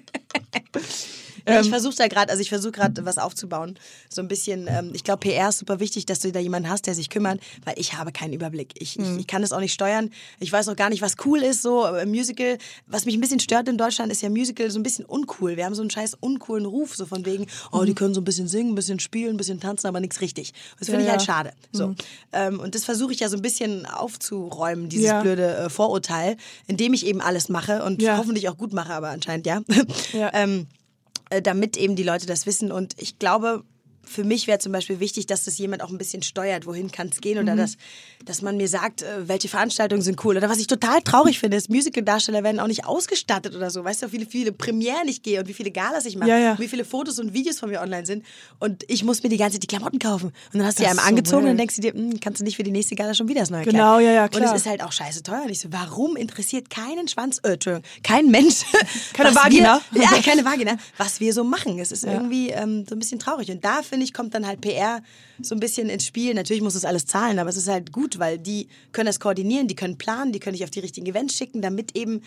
Ja, 1.48 1.60
ich 1.60 1.68
versuche 1.68 1.94
da 1.96 2.06
gerade, 2.08 2.30
also 2.30 2.40
ich 2.42 2.48
versuche 2.48 2.72
gerade 2.72 3.04
was 3.04 3.18
aufzubauen. 3.18 3.78
So 4.08 4.22
ein 4.22 4.28
bisschen, 4.28 4.66
ähm, 4.68 4.90
ich 4.94 5.04
glaube, 5.04 5.20
PR 5.20 5.48
ist 5.48 5.58
super 5.58 5.80
wichtig, 5.80 6.06
dass 6.06 6.20
du 6.20 6.30
da 6.32 6.40
jemanden 6.40 6.68
hast, 6.70 6.86
der 6.86 6.94
sich 6.94 7.10
kümmert, 7.10 7.40
weil 7.64 7.74
ich 7.78 7.94
habe 7.94 8.12
keinen 8.12 8.32
Überblick. 8.32 8.72
Ich, 8.78 8.98
ich, 8.98 9.08
ich 9.18 9.26
kann 9.26 9.42
das 9.42 9.52
auch 9.52 9.60
nicht 9.60 9.72
steuern. 9.72 10.10
Ich 10.38 10.52
weiß 10.52 10.68
auch 10.68 10.76
gar 10.76 10.90
nicht, 10.90 11.02
was 11.02 11.14
cool 11.24 11.40
ist, 11.42 11.62
so 11.62 11.84
äh, 11.86 12.06
Musical. 12.06 12.58
Was 12.86 13.04
mich 13.04 13.14
ein 13.14 13.20
bisschen 13.20 13.40
stört 13.40 13.68
in 13.68 13.78
Deutschland, 13.78 14.10
ist 14.12 14.22
ja 14.22 14.28
Musical 14.30 14.70
so 14.70 14.78
ein 14.78 14.82
bisschen 14.82 15.04
uncool. 15.04 15.56
Wir 15.56 15.64
haben 15.64 15.74
so 15.74 15.82
einen 15.82 15.90
scheiß 15.90 16.14
uncoolen 16.20 16.66
Ruf, 16.66 16.96
so 16.96 17.06
von 17.06 17.24
wegen, 17.26 17.46
oh, 17.72 17.84
die 17.84 17.94
können 17.94 18.14
so 18.14 18.20
ein 18.20 18.24
bisschen 18.24 18.48
singen, 18.48 18.72
ein 18.72 18.74
bisschen 18.74 19.00
spielen, 19.00 19.30
ein 19.34 19.36
bisschen 19.36 19.60
tanzen, 19.60 19.86
aber 19.86 20.00
nichts 20.00 20.20
richtig. 20.20 20.52
Das 20.78 20.88
finde 20.88 21.00
Ja, 21.04 21.06
ich 21.06 21.10
halt 21.12 21.22
schade. 21.22 21.52
So. 21.72 21.94
Ähm, 22.32 22.60
und 22.60 22.74
das 22.74 22.84
versuche 22.84 23.12
ich 23.12 23.20
ja 23.20 23.28
so 23.28 23.36
ein 23.36 23.42
bisschen 23.42 23.86
aufzuräumen, 23.86 24.88
dieses 24.88 25.06
Ja. 25.08 25.22
blöde 25.22 25.56
äh, 25.56 25.70
Vorurteil, 25.70 26.36
indem 26.66 26.92
ich 26.94 27.06
eben 27.06 27.20
alles 27.20 27.48
mache 27.48 27.82
und 27.84 28.02
hoffentlich 28.18 28.48
auch 28.48 28.56
gut 28.56 28.72
mache, 28.72 28.92
aber 28.92 29.08
anscheinend 29.10 29.46
ja. 29.46 29.60
Ähm, 30.32 30.66
äh, 30.66 30.79
damit 31.42 31.76
eben 31.76 31.96
die 31.96 32.02
Leute 32.02 32.26
das 32.26 32.46
wissen. 32.46 32.72
Und 32.72 32.94
ich 33.00 33.18
glaube, 33.18 33.64
für 34.10 34.24
mich 34.24 34.46
wäre 34.46 34.58
zum 34.58 34.72
Beispiel 34.72 34.98
wichtig, 35.00 35.26
dass 35.26 35.44
das 35.44 35.56
jemand 35.58 35.82
auch 35.82 35.90
ein 35.90 35.98
bisschen 35.98 36.22
steuert, 36.22 36.66
wohin 36.66 36.90
kann 36.90 37.08
es 37.08 37.20
gehen 37.20 37.38
oder 37.38 37.54
dass, 37.56 37.76
dass 38.24 38.42
man 38.42 38.56
mir 38.56 38.68
sagt, 38.68 39.02
äh, 39.02 39.28
welche 39.28 39.48
Veranstaltungen 39.48 40.02
sind 40.02 40.22
cool. 40.24 40.36
Oder 40.36 40.48
was 40.50 40.58
ich 40.58 40.66
total 40.66 41.00
traurig 41.02 41.38
finde, 41.38 41.56
ist, 41.56 41.70
Musical-Darsteller 41.70 42.42
werden 42.42 42.60
auch 42.60 42.66
nicht 42.66 42.84
ausgestattet 42.84 43.54
oder 43.54 43.70
so. 43.70 43.84
Weißt 43.84 44.02
du, 44.02 44.06
wie 44.06 44.10
viele, 44.18 44.26
viele 44.26 44.52
Premieren 44.52 45.06
ich 45.08 45.22
gehe 45.22 45.38
und 45.40 45.48
wie 45.48 45.54
viele 45.54 45.70
Galas 45.70 46.04
ich 46.06 46.16
mache, 46.16 46.28
Ja, 46.28 46.38
ja. 46.38 46.58
wie 46.58 46.68
viele 46.68 46.84
Fotos 46.84 47.18
und 47.18 47.32
Videos 47.32 47.58
von 47.60 47.70
mir 47.70 47.80
online 47.80 48.04
sind. 48.06 48.24
Und 48.58 48.84
ich 48.88 49.04
muss 49.04 49.22
mir 49.22 49.28
die 49.28 49.36
ganze 49.36 49.54
Zeit 49.54 49.62
die 49.62 49.66
Klamotten 49.68 49.98
kaufen. 49.98 50.26
Und 50.52 50.58
dann 50.58 50.66
hast 50.66 50.78
du 50.78 50.82
die 50.84 50.90
ist 50.90 50.96
so 50.96 51.02
angezogen 51.02 51.42
und 51.42 51.46
dann 51.46 51.58
wild. 51.58 51.60
denkst 51.60 51.76
du 51.76 51.82
dir, 51.82 51.92
hm, 51.94 52.20
kannst 52.20 52.40
du 52.40 52.44
nicht 52.44 52.56
für 52.56 52.62
die 52.64 52.70
nächste 52.72 52.94
Gala 52.96 53.14
schon 53.14 53.28
wieder 53.28 53.40
das 53.40 53.50
neue 53.50 53.64
Genau, 53.64 53.96
Kleid. 53.98 54.06
ja, 54.06 54.12
ja, 54.12 54.24
Und 54.24 54.30
klar. 54.32 54.54
es 54.54 54.60
ist 54.62 54.66
halt 54.66 54.82
auch 54.82 54.92
scheiße 54.92 55.22
teuer. 55.22 55.42
Und 55.44 55.50
ich 55.50 55.60
so, 55.60 55.68
warum 55.72 56.16
interessiert 56.16 56.68
keinen 56.70 57.08
Schwanz, 57.08 57.38
äh, 57.44 57.52
Entschuldigung, 57.52 57.88
kein 58.02 58.26
Mensch, 58.30 58.62
Keine 59.12 59.34
Vagina. 59.34 59.80
Wir, 59.92 60.02
ja, 60.02 60.10
keine 60.22 60.44
Vagina, 60.44 60.76
was 60.96 61.20
wir 61.20 61.32
so 61.32 61.44
machen. 61.44 61.78
Es 61.78 61.92
ist 61.92 62.04
irgendwie 62.04 62.50
ähm, 62.50 62.84
so 62.88 62.94
ein 62.94 62.98
bisschen 62.98 63.18
traurig. 63.18 63.50
Und 63.50 63.64
da, 63.64 63.82
finde 63.82 63.99
ich, 64.04 64.12
kommt 64.12 64.34
dann 64.34 64.46
halt 64.46 64.60
PR 64.60 65.02
so 65.42 65.54
ein 65.54 65.60
bisschen 65.60 65.88
ins 65.88 66.06
Spiel. 66.06 66.34
Natürlich 66.34 66.62
muss 66.62 66.74
es 66.74 66.84
alles 66.84 67.06
zahlen, 67.06 67.38
aber 67.38 67.50
es 67.50 67.56
ist 67.56 67.68
halt 67.68 67.92
gut, 67.92 68.18
weil 68.18 68.38
die 68.38 68.68
können 68.92 69.06
das 69.06 69.20
koordinieren, 69.20 69.68
die 69.68 69.74
können 69.76 69.98
planen, 69.98 70.32
die 70.32 70.40
können 70.40 70.54
dich 70.54 70.64
auf 70.64 70.70
die 70.70 70.80
richtigen 70.80 71.06
Events 71.06 71.34
schicken, 71.34 71.62
damit 71.62 71.96
eben 71.96 72.22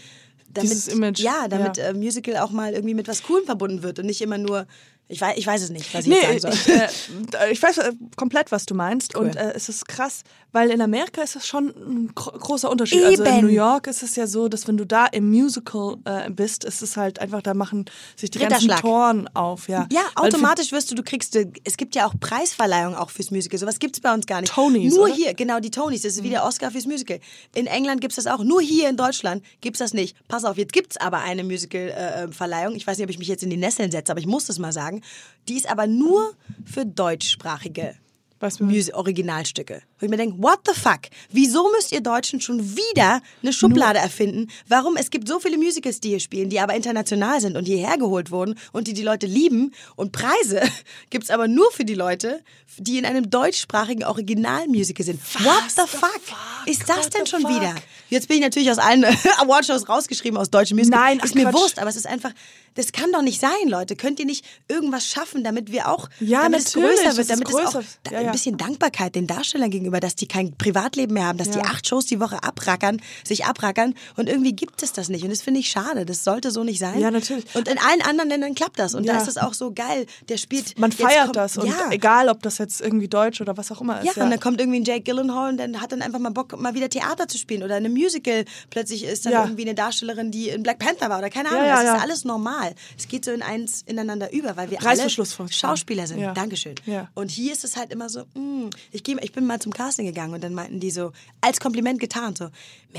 damit, 0.53 0.71
Dieses 0.71 0.87
Image, 0.87 1.19
ja, 1.19 1.47
damit 1.47 1.77
ja. 1.77 1.89
Äh, 1.89 1.93
Musical 1.93 2.37
auch 2.37 2.51
mal 2.51 2.73
irgendwie 2.73 2.93
mit 2.93 3.07
was 3.07 3.23
Coolem 3.23 3.45
verbunden 3.45 3.81
wird 3.81 3.99
und 3.99 4.05
nicht 4.05 4.21
immer 4.21 4.37
nur, 4.37 4.67
ich 5.13 5.21
weiß, 5.21 5.37
ich 5.37 5.47
weiß 5.47 5.61
es 5.63 5.69
nicht, 5.69 5.93
was 5.93 6.05
ich 6.05 6.11
Nee, 6.11 6.39
sagen 6.39 6.55
ich, 6.55 6.61
soll. 6.61 7.39
äh, 7.39 7.51
ich 7.51 7.61
weiß 7.63 7.77
äh, 7.77 7.93
komplett, 8.15 8.51
was 8.51 8.65
du 8.65 8.75
meinst. 8.75 9.15
Cool. 9.15 9.27
Und 9.27 9.35
äh, 9.35 9.53
es 9.53 9.69
ist 9.69 9.87
krass, 9.87 10.23
weil 10.51 10.69
in 10.71 10.81
Amerika 10.81 11.21
ist 11.21 11.35
es 11.35 11.47
schon 11.47 11.67
ein 11.69 12.11
gro 12.15 12.31
großer 12.31 12.69
Unterschied. 12.69 13.03
Also 13.03 13.23
in 13.23 13.29
Eben. 13.37 13.47
New 13.47 13.53
York 13.53 13.87
ist 13.87 14.03
es 14.03 14.15
ja 14.15 14.27
so, 14.27 14.47
dass 14.47 14.67
wenn 14.67 14.77
du 14.77 14.85
da 14.85 15.05
im 15.05 15.29
Musical 15.29 15.97
äh, 16.05 16.29
bist, 16.29 16.63
ist 16.65 16.81
es 16.81 16.97
halt 16.97 17.19
einfach, 17.19 17.41
da 17.41 17.53
machen 17.53 17.85
sich 18.15 18.31
die 18.31 18.39
ganzen. 18.39 18.69
Toren 18.69 19.27
auf. 19.35 19.67
Ja, 19.69 19.87
Ja, 19.91 20.01
automatisch 20.15 20.71
wirst 20.71 20.89
du, 20.91 20.95
du 20.95 21.03
kriegst, 21.03 21.35
äh, 21.35 21.47
es 21.63 21.77
gibt 21.77 21.95
ja 21.95 22.07
auch 22.07 22.13
Preisverleihungen 22.19 22.97
auch 22.97 23.09
fürs 23.11 23.29
Musical. 23.31 23.59
Sowas 23.59 23.77
gibt 23.79 23.95
es 23.95 24.01
bei 24.01 24.13
uns 24.13 24.25
gar 24.25 24.41
nicht. 24.41 24.51
Tonys, 24.51 24.93
Nur 24.95 25.05
oder? 25.05 25.13
hier, 25.13 25.33
genau, 25.35 25.59
die 25.59 25.69
Tonys. 25.71 26.01
Das 26.01 26.13
ist 26.13 26.23
wie 26.23 26.29
der 26.29 26.43
Oscar 26.45 26.71
fürs 26.71 26.85
Musical. 26.85 27.19
In 27.53 27.67
England 27.67 28.01
gibt 28.01 28.11
es 28.13 28.23
das 28.23 28.27
auch. 28.27 28.43
Nur 28.43 28.61
hier 28.61 28.89
in 28.89 28.97
Deutschland 28.97 29.43
gibt 29.61 29.75
es 29.75 29.79
das 29.79 29.93
nicht. 29.93 30.15
Pass 30.27 30.43
auf, 30.43 30.57
jetzt 30.57 30.73
gibt 30.73 30.91
es 30.93 30.97
aber 30.97 31.19
eine 31.19 31.43
Musical-Verleihung. 31.43 32.75
ich 32.75 32.87
weiß 32.87 32.97
nicht, 32.97 33.05
ob 33.05 33.09
ich 33.11 33.19
mich 33.19 33.27
jetzt 33.27 33.43
in 33.43 33.49
die 33.49 33.57
Nesseln 33.57 33.91
setze, 33.91 34.11
aber 34.11 34.19
ich 34.19 34.27
muss 34.27 34.45
das 34.45 34.59
mal 34.59 34.71
sagen. 34.71 35.01
Die 35.47 35.55
ist 35.57 35.69
aber 35.69 35.87
nur 35.87 36.33
für 36.65 36.85
Deutschsprachige 36.85 37.95
Was 38.39 38.59
Originalstücke. 38.93 39.81
Wo 39.99 40.05
ich 40.05 40.09
mir 40.09 40.17
denke, 40.17 40.41
what 40.41 40.59
the 40.65 40.73
fuck? 40.77 41.01
Wieso 41.31 41.69
müsst 41.71 41.91
ihr 41.93 42.01
Deutschen 42.01 42.41
schon 42.41 42.75
wieder 42.75 43.21
eine 43.41 43.53
Schublade 43.53 43.99
erfinden? 43.99 44.49
Warum? 44.67 44.97
Es 44.97 45.11
gibt 45.11 45.27
so 45.29 45.39
viele 45.39 45.57
Musicals, 45.57 45.99
die 46.01 46.09
hier 46.09 46.19
spielen, 46.19 46.49
die 46.49 46.59
aber 46.59 46.73
international 46.75 47.39
sind 47.39 47.55
und 47.55 47.65
hierher 47.65 47.97
geholt 47.97 48.31
wurden 48.31 48.55
und 48.73 48.87
die 48.87 48.93
die 48.93 49.01
Leute 49.03 49.27
lieben. 49.27 49.73
Und 49.95 50.11
Preise 50.11 50.61
gibt's 51.09 51.29
aber 51.29 51.47
nur 51.47 51.71
für 51.71 51.85
die 51.85 51.95
Leute, 51.95 52.43
die 52.77 52.97
in 52.97 53.05
einem 53.05 53.29
deutschsprachigen 53.29 54.03
Originalmusical 54.03 55.05
sind. 55.05 55.21
what 55.43 55.63
the, 55.69 55.81
fuck? 55.87 56.09
fuck? 56.21 56.37
Ist 56.67 56.89
das 56.89 57.05
What 57.05 57.13
denn 57.13 57.25
schon 57.27 57.41
fuck? 57.41 57.51
wieder? 57.51 57.75
Jetzt 58.09 58.27
bin 58.27 58.37
ich 58.37 58.43
natürlich 58.43 58.69
aus 58.71 58.77
allen 58.79 59.03
Awardshows 59.39 59.87
rausgeschrieben 59.89 60.37
aus 60.37 60.49
deutschen 60.49 60.77
Musicals. 60.77 61.01
Nein, 61.01 61.19
ist 61.23 61.35
mir 61.35 61.43
Quatsch. 61.45 61.53
Wurst, 61.55 61.79
aber 61.79 61.89
es 61.89 61.95
ist 61.95 62.07
einfach, 62.07 62.31
das 62.75 62.91
kann 62.91 63.11
doch 63.11 63.21
nicht 63.21 63.39
sein, 63.39 63.49
Leute. 63.67 63.95
Könnt 63.95 64.19
ihr 64.19 64.25
nicht 64.25 64.43
irgendwas 64.67 65.05
schaffen, 65.07 65.43
damit 65.43 65.71
wir 65.71 65.89
auch, 65.89 66.09
Ja, 66.19 66.43
damit 66.43 66.63
natürlich, 66.65 66.97
es 66.97 67.03
größer 67.03 67.17
wird, 67.17 67.29
damit 67.29 67.47
es 67.49 67.55
auch 67.55 67.59
größer. 67.63 67.83
da, 68.03 68.11
Ja, 68.11 68.17
ein 68.19 68.25
ja. 68.25 68.31
bisschen 68.31 68.57
Dankbarkeit 68.57 69.15
den 69.15 69.27
Darstellern 69.27 69.69
gegenüber, 69.71 69.99
dass 69.99 70.15
die 70.15 70.27
kein 70.27 70.55
Privatleben 70.57 71.13
mehr 71.13 71.25
haben, 71.25 71.37
dass 71.37 71.49
die 71.51 71.59
Ja. 71.59 71.65
acht 71.65 71.87
Shows 71.87 72.05
die 72.05 72.19
Woche 72.19 72.43
abrackern, 72.43 73.01
sich 73.23 73.45
abrackern 73.45 73.93
und 74.17 74.27
irgendwie 74.29 74.53
gibt 74.53 74.81
es 74.83 74.91
das 74.93 75.09
nicht 75.09 75.23
und 75.23 75.29
das 75.29 75.41
finde 75.41 75.59
ich 75.59 75.69
schade. 75.69 76.05
Das 76.05 76.23
sollte 76.23 76.51
so 76.51 76.63
nicht 76.63 76.79
sein. 76.79 76.99
Ja, 76.99 77.11
natürlich. 77.11 77.45
Und 77.55 77.67
in 77.67 77.77
allen 77.77 78.01
anderen 78.01 78.29
Ländern 78.29 78.55
klappt 78.55 78.79
das 78.79 78.93
und 78.95 79.07
da 79.07 79.13
Ja. 79.13 79.21
ist 79.21 79.27
es 79.27 79.37
auch 79.37 79.53
so 79.53 79.71
geil. 79.73 80.05
Der 80.29 80.37
spielt. 80.37 80.77
Man 80.79 80.91
feiert 80.91 81.25
kommt- 81.25 81.35
das 81.35 81.57
und 81.57 81.67
ja. 81.67 81.89
egal, 81.91 82.29
ob 82.29 82.41
das 82.43 82.57
jetzt 82.57 82.81
irgendwie 82.81 83.07
Deutsch 83.07 83.39
oder 83.41 83.55
was 83.57 83.71
auch 83.71 83.81
immer 83.81 84.03
Ja, 84.03 84.11
ist. 84.11 84.17
und 84.17 84.29
dann 84.29 84.39
kommt 84.39 84.59
irgendwie 84.59 84.79
ein 84.79 84.83
Jake 84.83 85.01
Gyllenhaal 85.01 85.49
und 85.51 85.57
dann 85.57 85.79
hat 85.81 85.91
dann 85.91 86.01
einfach 86.01 86.19
mal 86.19 86.29
Bock, 86.31 86.59
mal 86.59 86.73
wieder 86.73 86.89
Theater 86.89 87.27
zu 87.27 87.37
spielen 87.37 87.61
oder 87.63 87.75
eine 87.75 87.89
Musical. 87.93 88.45
Plötzlich 88.69 89.03
ist 89.03 89.25
dann 89.25 89.33
Ja. 89.33 89.43
irgendwie 89.43 89.63
eine 89.63 89.75
Darstellerin, 89.75 90.31
die 90.31 90.49
in 90.49 90.63
Black 90.63 90.79
Panther 90.79 91.09
war 91.09 91.19
oder 91.19 91.29
keine 91.29 91.49
Ahnung. 91.49 91.61
Ja, 91.63 91.67
ja, 91.67 91.75
das 91.75 91.83
ja. 91.85 91.95
ist 91.95 92.01
alles 92.01 92.25
normal. 92.25 92.75
Es 92.97 93.07
geht 93.07 93.25
so 93.25 93.31
in 93.31 93.41
eins 93.41 93.83
ineinander 93.85 94.31
über, 94.33 94.57
weil 94.57 94.69
wir 94.71 94.85
alle 94.85 95.09
Schauspieler 95.09 96.07
sind. 96.07 96.21
Dankeschön. 96.35 96.75
Und 97.13 97.31
hier 97.31 97.53
ist 97.53 97.63
es 97.63 97.77
halt 97.77 97.91
immer 97.91 98.09
so, 98.09 98.21
mm, 98.33 98.69
ich, 98.91 99.03
geh, 99.03 99.15
ich 99.21 99.31
bin 99.31 99.45
mal 99.45 99.59
zum 99.59 99.73
Casting 99.73 100.05
gegangen 100.05 100.33
und 100.33 100.43
dann 100.43 100.53
meinten 100.53 100.79
die 100.79 100.91
so, 100.91 101.11
als 101.41 101.59
Kompliment 101.59 101.99
getan, 101.99 102.35
so, 102.35 102.49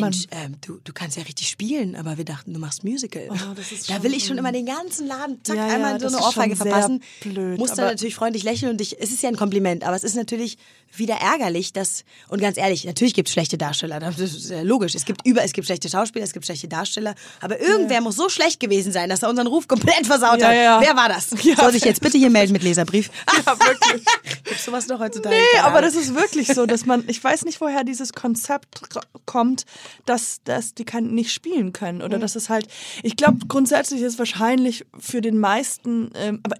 Mensch, 0.00 0.26
ähm, 0.32 0.56
du, 0.60 0.80
du 0.82 0.92
kannst 0.92 1.16
ja 1.16 1.22
richtig 1.22 1.48
spielen, 1.48 1.94
aber 1.94 2.16
wir 2.18 2.24
dachten, 2.24 2.52
du 2.52 2.58
machst 2.58 2.82
Musical. 2.84 3.28
Oh, 3.30 3.34
da 3.88 4.02
will 4.02 4.12
ich 4.12 4.26
schon 4.26 4.38
immer 4.38 4.50
den 4.50 4.66
ganzen 4.66 5.06
Laden, 5.06 5.38
zack, 5.44 5.58
einmal 5.58 6.00
so 6.00 6.08
eine 6.08 6.18
Ohrfeige 6.18 6.56
verpassen. 6.56 7.02
blöd, 7.20 7.58
Muss 7.58 7.72
dann 7.74 7.86
natürlich 7.86 8.14
freundlich 8.14 8.42
lächeln 8.42 8.72
und 8.72 8.80
ich, 8.80 9.00
es 9.00 9.10
ist 9.10 9.22
ja 9.22 9.28
ein 9.28 9.36
Kompliment, 9.36 9.84
aber 9.84 9.94
es 9.96 10.04
ist 10.04 10.16
natürlich 10.16 10.58
wieder 10.96 11.14
ärgerlich, 11.16 11.72
dass, 11.72 12.04
und 12.28 12.40
ganz 12.40 12.56
ehrlich, 12.56 12.84
natürlich 12.84 13.14
gibt 13.14 13.28
es 13.28 13.32
schlechte 13.32 13.58
Darsteller, 13.58 14.00
das 14.00 14.18
ist 14.18 14.50
ja 14.50 14.62
logisch. 14.62 14.83
Es 14.94 15.04
gibt 15.04 15.26
über, 15.26 15.42
es 15.44 15.52
gibt 15.52 15.66
schlechte 15.66 15.88
Schauspieler, 15.88 16.24
es 16.24 16.32
gibt 16.32 16.44
schlechte 16.44 16.68
Darsteller, 16.68 17.14
aber 17.40 17.60
irgendwer 17.60 18.00
muss 18.00 18.16
so 18.16 18.28
schlecht 18.28 18.60
gewesen 18.60 18.92
sein, 18.92 19.08
dass 19.08 19.22
er 19.22 19.30
unseren 19.30 19.46
Ruf 19.46 19.68
komplett 19.68 20.06
versaut 20.06 20.40
Ja, 20.40 20.48
hat. 20.48 20.54
ja. 20.56 20.80
Wer 20.80 20.96
war 20.96 21.08
das? 21.08 21.30
Ja. 21.42 21.56
Soll 21.56 21.72
sich 21.72 21.84
jetzt 21.84 22.00
bitte 22.00 22.18
hier 22.18 22.30
melden 22.30 22.52
mit 22.52 22.62
Leserbrief? 22.62 23.10
Ja, 23.46 23.58
wirklich. 23.58 24.04
Gibt's 24.44 24.64
sowas 24.64 24.86
noch 24.88 24.98
heutzutage? 25.00 25.34
Nee, 25.36 25.60
aber 25.60 25.82
das 25.82 25.94
ist 25.94 26.14
wirklich 26.14 26.48
so, 26.48 26.66
dass 26.66 26.86
man, 26.86 27.04
ich 27.08 27.22
weiß 27.22 27.44
nicht, 27.44 27.60
woher 27.60 27.84
dieses 27.84 28.12
Konzept 28.12 28.80
kommt, 29.26 29.64
dass, 30.06 30.40
dass 30.44 30.74
die 30.74 30.84
kein, 30.84 31.08
nicht 31.14 31.32
spielen 31.32 31.72
können 31.72 32.00
oder 32.02 32.18
dass 32.18 32.36
es 32.36 32.48
halt, 32.48 32.68
ich 33.02 33.16
glaube, 33.16 33.38
grundsätzlich 33.48 34.00
ist 34.02 34.18
wahrscheinlich 34.18 34.86
für 34.98 35.20
den 35.20 35.38
meisten, 35.38 36.10
ähm, 36.14 36.40
aber 36.42 36.56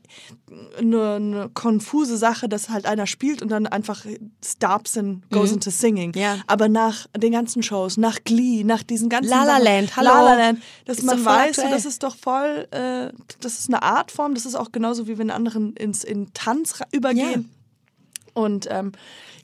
eine, 0.79 1.15
eine 1.15 1.51
konfuse 1.55 2.17
Sache, 2.17 2.49
dass 2.49 2.69
halt 2.69 2.87
einer 2.87 3.07
spielt 3.07 3.43
und 3.43 3.49
dann 3.49 3.67
einfach 3.67 4.05
stops 4.45 4.97
and 4.97 5.29
goes 5.31 5.51
into 5.53 5.71
singing. 5.71 6.13
Ja. 6.17 6.39
Aber 6.47 6.69
nach 6.69 7.07
den 7.17 7.33
ganzen 7.33 7.63
Shows, 7.63 7.97
nach 7.97 8.14
Glee, 8.23 8.63
nach 8.65 8.83
diesen 8.83 9.09
ganzen 9.09 9.31
La 9.31 9.45
La 9.45 9.59
Land, 9.59 9.97
hallo. 9.97 10.09
La 10.09 10.23
La 10.23 10.35
Land, 10.35 10.63
dass 10.85 10.99
Ist 10.99 11.05
man 11.05 11.25
weiß, 11.25 11.57
so, 11.57 11.63
das 11.63 11.85
ist 11.85 12.03
doch 12.03 12.15
voll, 12.15 12.69
äh, 12.71 13.11
das 13.41 13.59
ist 13.59 13.69
eine 13.69 13.83
Artform, 13.83 14.35
das 14.35 14.47
ist 14.47 14.55
auch 14.55 14.71
genauso 14.71 15.09
wie 15.09 15.19
wenn 15.19 15.31
anderen 15.31 15.75
ins 15.75 16.05
in 16.05 16.33
Tanz 16.35 16.81
übergehen. 16.93 17.51
Und, 18.35 18.69
ähm, 18.71 18.93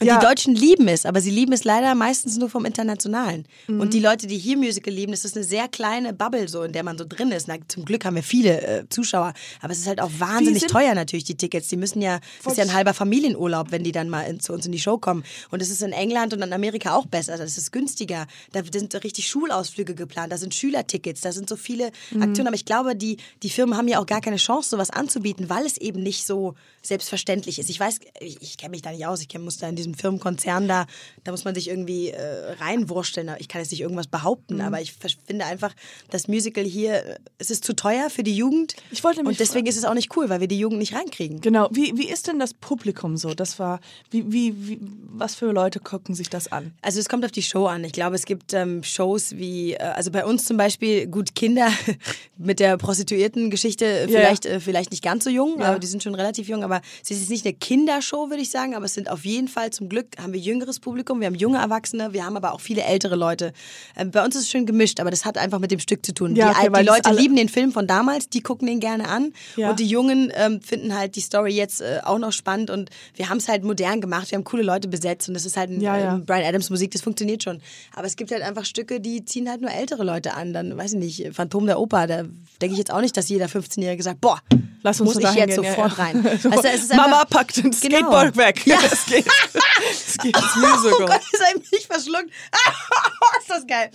Und 0.01 0.07
ja, 0.07 0.19
die 0.19 0.25
Deutschen 0.27 0.55
lieben 0.55 0.89
es, 0.89 1.05
aber 1.07 1.21
sie 1.21 1.31
lieben 1.31 1.53
es 1.53 1.65
leider 1.65 1.95
meistens 1.95 2.39
nur 2.39 2.49
vom 2.49 2.65
Internationalen. 2.65 3.47
Mhm. 3.69 3.81
Und 3.81 3.95
die 3.95 4.01
Leute, 4.01 4.27
die 4.27 4.39
hier 4.39 4.57
Musical 4.57 4.93
lieben, 4.93 5.13
das 5.13 5.25
ist 5.25 5.37
eine 5.37 5.45
sehr 5.45 5.69
kleine 5.69 6.13
Bubble, 6.13 6.49
so, 6.49 6.63
in 6.63 6.73
der 6.73 6.83
man 6.83 6.97
so 6.97 7.05
drin 7.07 7.33
ist. 7.33 7.49
Na, 7.49 7.57
zum 7.69 7.85
Glück 7.85 8.05
haben 8.05 8.17
wir 8.17 8.23
viele 8.23 8.61
äh, 8.63 8.89
Zuschauer, 8.89 9.35
aber 9.61 9.73
es 9.73 9.79
ist 9.79 9.87
halt 9.87 10.01
auch 10.01 10.11
wahnsinnig 10.19 10.67
teuer 10.67 10.95
natürlich, 10.95 11.25
die 11.25 11.37
Tickets. 11.37 11.69
Die 11.69 11.77
müssen 11.77 12.01
ja, 12.01 12.21
das 12.43 12.55
ist 12.55 12.59
ja 12.59 12.65
ein 12.65 12.73
halber 12.73 12.95
Familienurlaub, 12.95 13.71
wenn 13.71 13.85
die 13.85 13.93
dann 13.93 14.09
mal 14.09 14.23
in, 14.23 14.41
zu 14.41 14.53
uns 14.53 14.67
in 14.67 14.73
die 14.73 14.81
Show 14.81 14.99
kommen. 14.99 15.23
Und 15.51 15.61
es 15.61 15.71
ist 15.71 15.83
in 15.83 15.93
England 15.93 16.33
und 16.33 16.43
in 16.43 16.53
Amerika 16.53 16.95
auch 16.95 17.07
besser, 17.07 17.37
das 17.37 17.59
ist 17.59 17.71
günstiger. 17.71 18.27
Da 18.53 18.63
sind 18.73 18.95
richtig 19.05 19.29
Schulausflüge 19.29 19.95
geplant, 19.95 20.33
da 20.33 20.39
sind 20.39 20.55
Schülertickets, 20.55 21.21
da 21.21 21.33
sind 21.33 21.49
so 21.49 21.57
viele 21.57 21.91
Mhm. 22.11 22.23
Aktionen. 22.23 22.49
Aber 22.49 22.57
ich 22.57 22.65
glaube, 22.65 22.97
die, 22.97 23.19
die 23.43 23.51
Firmen 23.51 23.77
haben 23.77 23.89
ja 23.89 24.01
auch 24.01 24.07
gar 24.07 24.21
keine 24.21 24.37
Chance, 24.37 24.71
sowas 24.71 24.91
anzubieten, 24.91 25.49
weil 25.51 25.67
es 25.67 25.77
eben 25.77 26.03
nicht 26.03 26.27
so 26.27 26.55
selbstverständlich 26.83 27.59
ist. 27.59 27.71
Ich 27.71 27.79
weiß, 27.79 27.99
ich, 28.21 28.41
ich 28.41 28.57
kenne 28.57 28.71
mich 28.71 28.83
da 28.83 28.91
nicht 28.91 29.07
aus, 29.07 29.21
ich 29.21 29.29
kenn, 29.29 29.43
muss 29.43 29.59
da 29.59 29.69
in 29.69 29.77
diesem 29.77 29.89
Firmenkonzern 29.94 30.68
da, 30.68 30.87
da 31.24 31.31
muss 31.33 31.44
man 31.44 31.55
sich 31.55 31.68
irgendwie 31.68 32.09
äh, 32.11 32.53
reinwursteln. 32.61 33.31
Ich 33.38 33.48
kann 33.48 33.61
jetzt 33.61 33.70
nicht 33.70 33.81
irgendwas 33.81 34.07
behaupten, 34.07 34.55
Mhm. 34.57 34.61
aber 34.62 34.81
ich 34.81 34.94
finde 35.26 35.44
einfach, 35.44 35.74
das 36.11 36.29
Musical 36.29 36.64
hier, 36.64 36.94
äh, 37.05 37.16
es 37.38 37.50
ist 37.50 37.64
zu 37.64 37.74
teuer 37.74 38.11
für 38.11 38.22
die 38.22 38.35
Jugend. 38.37 38.74
Ich 38.90 39.03
wollte 39.05 39.20
mich 39.22 39.29
Und 39.29 39.40
deswegen 39.40 39.66
ist 39.66 39.76
es 39.76 39.85
auch 39.85 39.94
nicht 39.94 40.16
cool, 40.16 40.29
weil 40.29 40.40
wir 40.40 40.48
die 40.48 40.59
Jugend 40.59 40.79
nicht 40.79 40.94
reinkriegen. 40.94 41.40
Genau. 41.40 41.68
Wie, 41.72 41.92
wie 41.96 42.09
ist 42.09 42.26
denn 42.26 42.38
das 42.38 42.55
Publikum 42.55 43.16
so? 43.16 43.35
Das 43.35 43.59
war, 43.59 43.81
wie, 44.11 44.31
wie, 44.33 44.55
wie, 44.68 44.79
was 45.12 45.35
für 45.35 45.53
Leute 45.53 45.81
gucken 45.81 46.14
sich 46.14 46.29
das 46.31 46.50
an? 46.53 46.72
Also 46.83 47.00
es 47.00 47.09
kommt 47.09 47.24
auf 47.24 47.33
die 47.33 47.42
Show 47.42 47.66
an. 47.66 47.85
Ich 47.85 47.92
glaube, 47.92 48.16
es 48.16 48.24
gibt 48.26 48.53
ähm, 48.55 48.83
Shows 48.83 49.37
wie, 49.37 49.74
äh, 49.74 49.79
also 49.79 50.11
bei 50.11 50.24
uns 50.24 50.44
zum 50.44 50.57
Beispiel, 50.57 51.07
gut, 51.07 51.35
Kinder 51.35 51.68
mit 52.38 52.61
der 52.61 52.76
Prostituierten-Geschichte, 52.76 53.85
äh, 53.85 54.00
Ja, 54.03 54.07
vielleicht, 54.20 54.46
äh, 54.46 54.61
vielleicht 54.61 54.90
nicht 54.90 55.03
ganz 55.03 55.24
so 55.24 55.31
jung, 55.31 55.61
Ja. 55.61 55.66
aber 55.70 55.79
die 55.79 55.87
sind 55.87 56.03
schon 56.03 56.14
relativ 56.14 56.48
jung. 56.48 56.64
Aber 56.64 56.81
es 57.03 57.11
ist 57.11 57.31
nicht 57.31 57.44
eine 57.44 57.55
Kindershow, 57.55 58.31
würde 58.31 58.42
ich 58.42 58.50
sagen, 58.50 58.74
aber 58.74 58.85
es 58.87 58.94
sind 58.94 59.11
auf 59.11 59.24
jeden 59.24 59.48
Fall 59.48 59.70
zum 59.81 59.88
Glück, 59.88 60.09
haben 60.23 60.35
wir 60.35 60.40
jüngeres 60.40 60.79
Publikum, 60.79 61.21
wir 61.21 61.27
haben 61.27 61.35
junge 61.35 61.57
Erwachsene, 61.57 62.12
wir 62.12 62.27
haben 62.27 62.37
aber 62.37 62.53
auch 62.53 62.61
viele 62.61 62.83
ältere 62.83 63.16
Leute. 63.16 63.55
Ähm, 63.97 64.11
bei 64.11 64.23
uns 64.23 64.37
ist 64.37 64.43
es 64.43 64.51
schön 64.51 64.66
gemischt, 64.66 65.01
aber 65.01 65.11
das 65.11 65.25
hat 65.25 65.38
einfach 65.38 65.59
mit 65.59 65.71
dem 65.71 65.81
Stück 65.81 66.05
zu 66.05 66.12
tun. 66.12 66.37
Ja, 66.37 66.51
die 66.53 66.69
okay, 66.69 66.81
die 66.81 66.85
das 66.85 66.97
Leute 67.07 67.19
lieben 67.19 67.35
den 67.35 67.49
Film 67.49 67.73
von 67.73 67.87
damals, 67.87 68.29
die 68.29 68.43
gucken 68.43 68.66
den 68.69 68.79
gerne 68.79 69.09
an 69.09 69.33
Ja. 69.57 69.71
und 69.71 69.81
die 69.81 69.87
Jungen 69.87 70.31
ähm, 70.35 70.61
finden 70.61 70.95
halt 70.97 71.16
die 71.16 71.23
Story 71.23 71.53
jetzt 71.55 71.81
äh, 71.81 72.01
auch 72.05 72.19
noch 72.19 72.33
spannend 72.33 72.69
und 72.69 72.90
wir 73.14 73.31
haben 73.31 73.38
es 73.38 73.49
halt 73.49 73.64
modern 73.64 74.03
gemacht, 74.03 74.31
wir 74.31 74.37
haben 74.37 74.45
coole 74.45 74.62
Leute 74.62 74.87
besetzt 74.88 75.29
und 75.29 75.35
das 75.35 75.47
ist 75.47 75.57
halt 75.57 75.71
ein, 75.71 75.81
Ja, 75.81 75.97
ja. 75.97 76.14
ähm, 76.14 76.27
Brian 76.27 76.45
Adams 76.45 76.69
Musik, 76.69 76.90
das 76.90 77.01
funktioniert 77.01 77.43
schon. 77.43 77.62
Aber 77.95 78.07
es 78.07 78.16
gibt 78.16 78.31
halt 78.33 78.43
einfach 78.43 78.66
Stücke, 78.66 79.01
die 79.01 79.25
ziehen 79.25 79.49
halt 79.49 79.62
nur 79.62 79.71
ältere 79.71 80.05
Leute 80.05 80.35
an. 80.35 80.53
Dann, 80.53 80.77
weiß 80.77 80.93
ich 80.93 80.99
nicht, 80.99 81.35
Phantom 81.35 81.64
der 81.64 81.81
Oper, 81.81 82.07
da 82.07 82.25
denke 82.61 82.73
ich 82.75 82.77
jetzt 82.79 82.93
auch 82.93 83.01
nicht, 83.01 83.16
dass 83.16 83.31
jeder 83.31 83.47
15-Jährige 83.47 84.03
sagt, 84.03 84.21
boah, 84.21 84.40
Lass 84.83 84.99
uns 84.99 85.14
muss 85.14 85.23
ich 85.23 85.35
jetzt 85.35 85.47
gehen, 85.47 85.57
sofort 85.57 85.99
rein. 85.99 86.27
So, 86.43 86.51
Weißt 86.51 86.64
du, 86.64 86.69
es 86.69 86.81
ist 86.85 86.95
Mama 86.97 87.21
einfach- 87.21 87.29
packt 87.29 87.57
den 87.59 87.64
Genau. 87.64 87.77
Skateboard 87.77 88.37
weg. 88.38 88.66
Ja. 88.66 88.79
Es 89.90 90.18
geht, 90.18 90.37
es 90.37 90.54
geht 90.54 90.64
ins 90.64 90.85
Oh. 90.85 91.06
Gott, 91.06 91.20
ist 91.33 91.42
ein 91.42 91.62
mich 91.72 91.87
verschluckt. 91.87 92.30
ist 93.40 93.50
das 93.50 93.66
geil. 93.66 93.90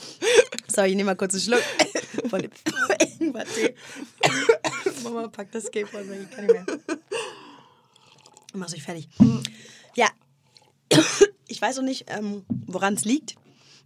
Sorry, 0.67 0.89
ich 0.89 0.95
nehme 0.95 1.11
mal 1.11 1.15
kurz 1.15 1.33
einen 1.33 1.43
Schluck 1.43 1.63
von 2.29 2.41
dem 2.41 2.51
Ingwer-Tee. 3.19 3.75
Mama 5.03 5.27
packt 5.27 5.53
das 5.55 5.65
Skateboard 5.65 6.09
weg, 6.09 6.27
ich 6.29 6.35
kann 6.35 6.45
nicht 6.45 6.53
mehr. 6.53 6.65
Mach's 8.53 8.73
euch 8.73 8.83
fertig. 8.83 9.09
Ja, 9.95 10.09
ich 11.47 11.61
weiß 11.61 11.79
auch 11.79 11.83
nicht, 11.83 12.05
ähm, 12.07 12.45
woran 12.67 12.93
es 12.93 13.05
liegt. 13.05 13.35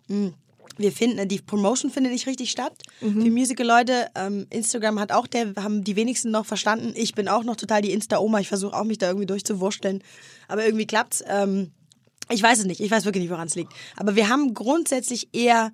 Hm. 0.07 0.33
Wir 0.77 0.93
finden, 0.93 1.27
die 1.27 1.39
Promotion 1.39 1.91
findet 1.91 2.13
nicht 2.13 2.25
richtig 2.25 2.51
statt. 2.51 2.71
Die 3.01 3.29
Musical-Leute, 3.29 4.11
ähm, 4.15 4.47
Instagram 4.49 4.97
hat 4.97 5.11
auch, 5.11 5.27
der 5.27 5.53
haben 5.57 5.83
die 5.83 5.97
wenigsten 5.97 6.31
noch 6.31 6.45
verstanden. 6.45 6.93
Ich 6.95 7.13
bin 7.13 7.27
auch 7.27 7.43
noch 7.43 7.57
total 7.57 7.81
die 7.81 7.91
Insta-Oma. 7.91 8.39
Ich 8.39 8.47
versuche 8.47 8.73
auch, 8.73 8.85
mich 8.85 8.97
da 8.97 9.07
irgendwie 9.07 9.25
durchzuwursteln. 9.25 10.01
Aber 10.47 10.63
irgendwie 10.63 10.87
klappt's. 10.87 11.21
Ähm, 11.27 11.71
ich 12.31 12.43
weiß 12.43 12.59
es 12.59 12.65
nicht. 12.65 12.79
Ich 12.79 12.91
weiß 12.91 13.05
wirklich 13.05 13.23
nicht, 13.23 13.31
woran 13.31 13.47
es 13.47 13.55
liegt. 13.55 13.73
Aber 13.95 14.15
wir 14.15 14.29
haben 14.29 14.53
grundsätzlich 14.53 15.29
eher, 15.33 15.71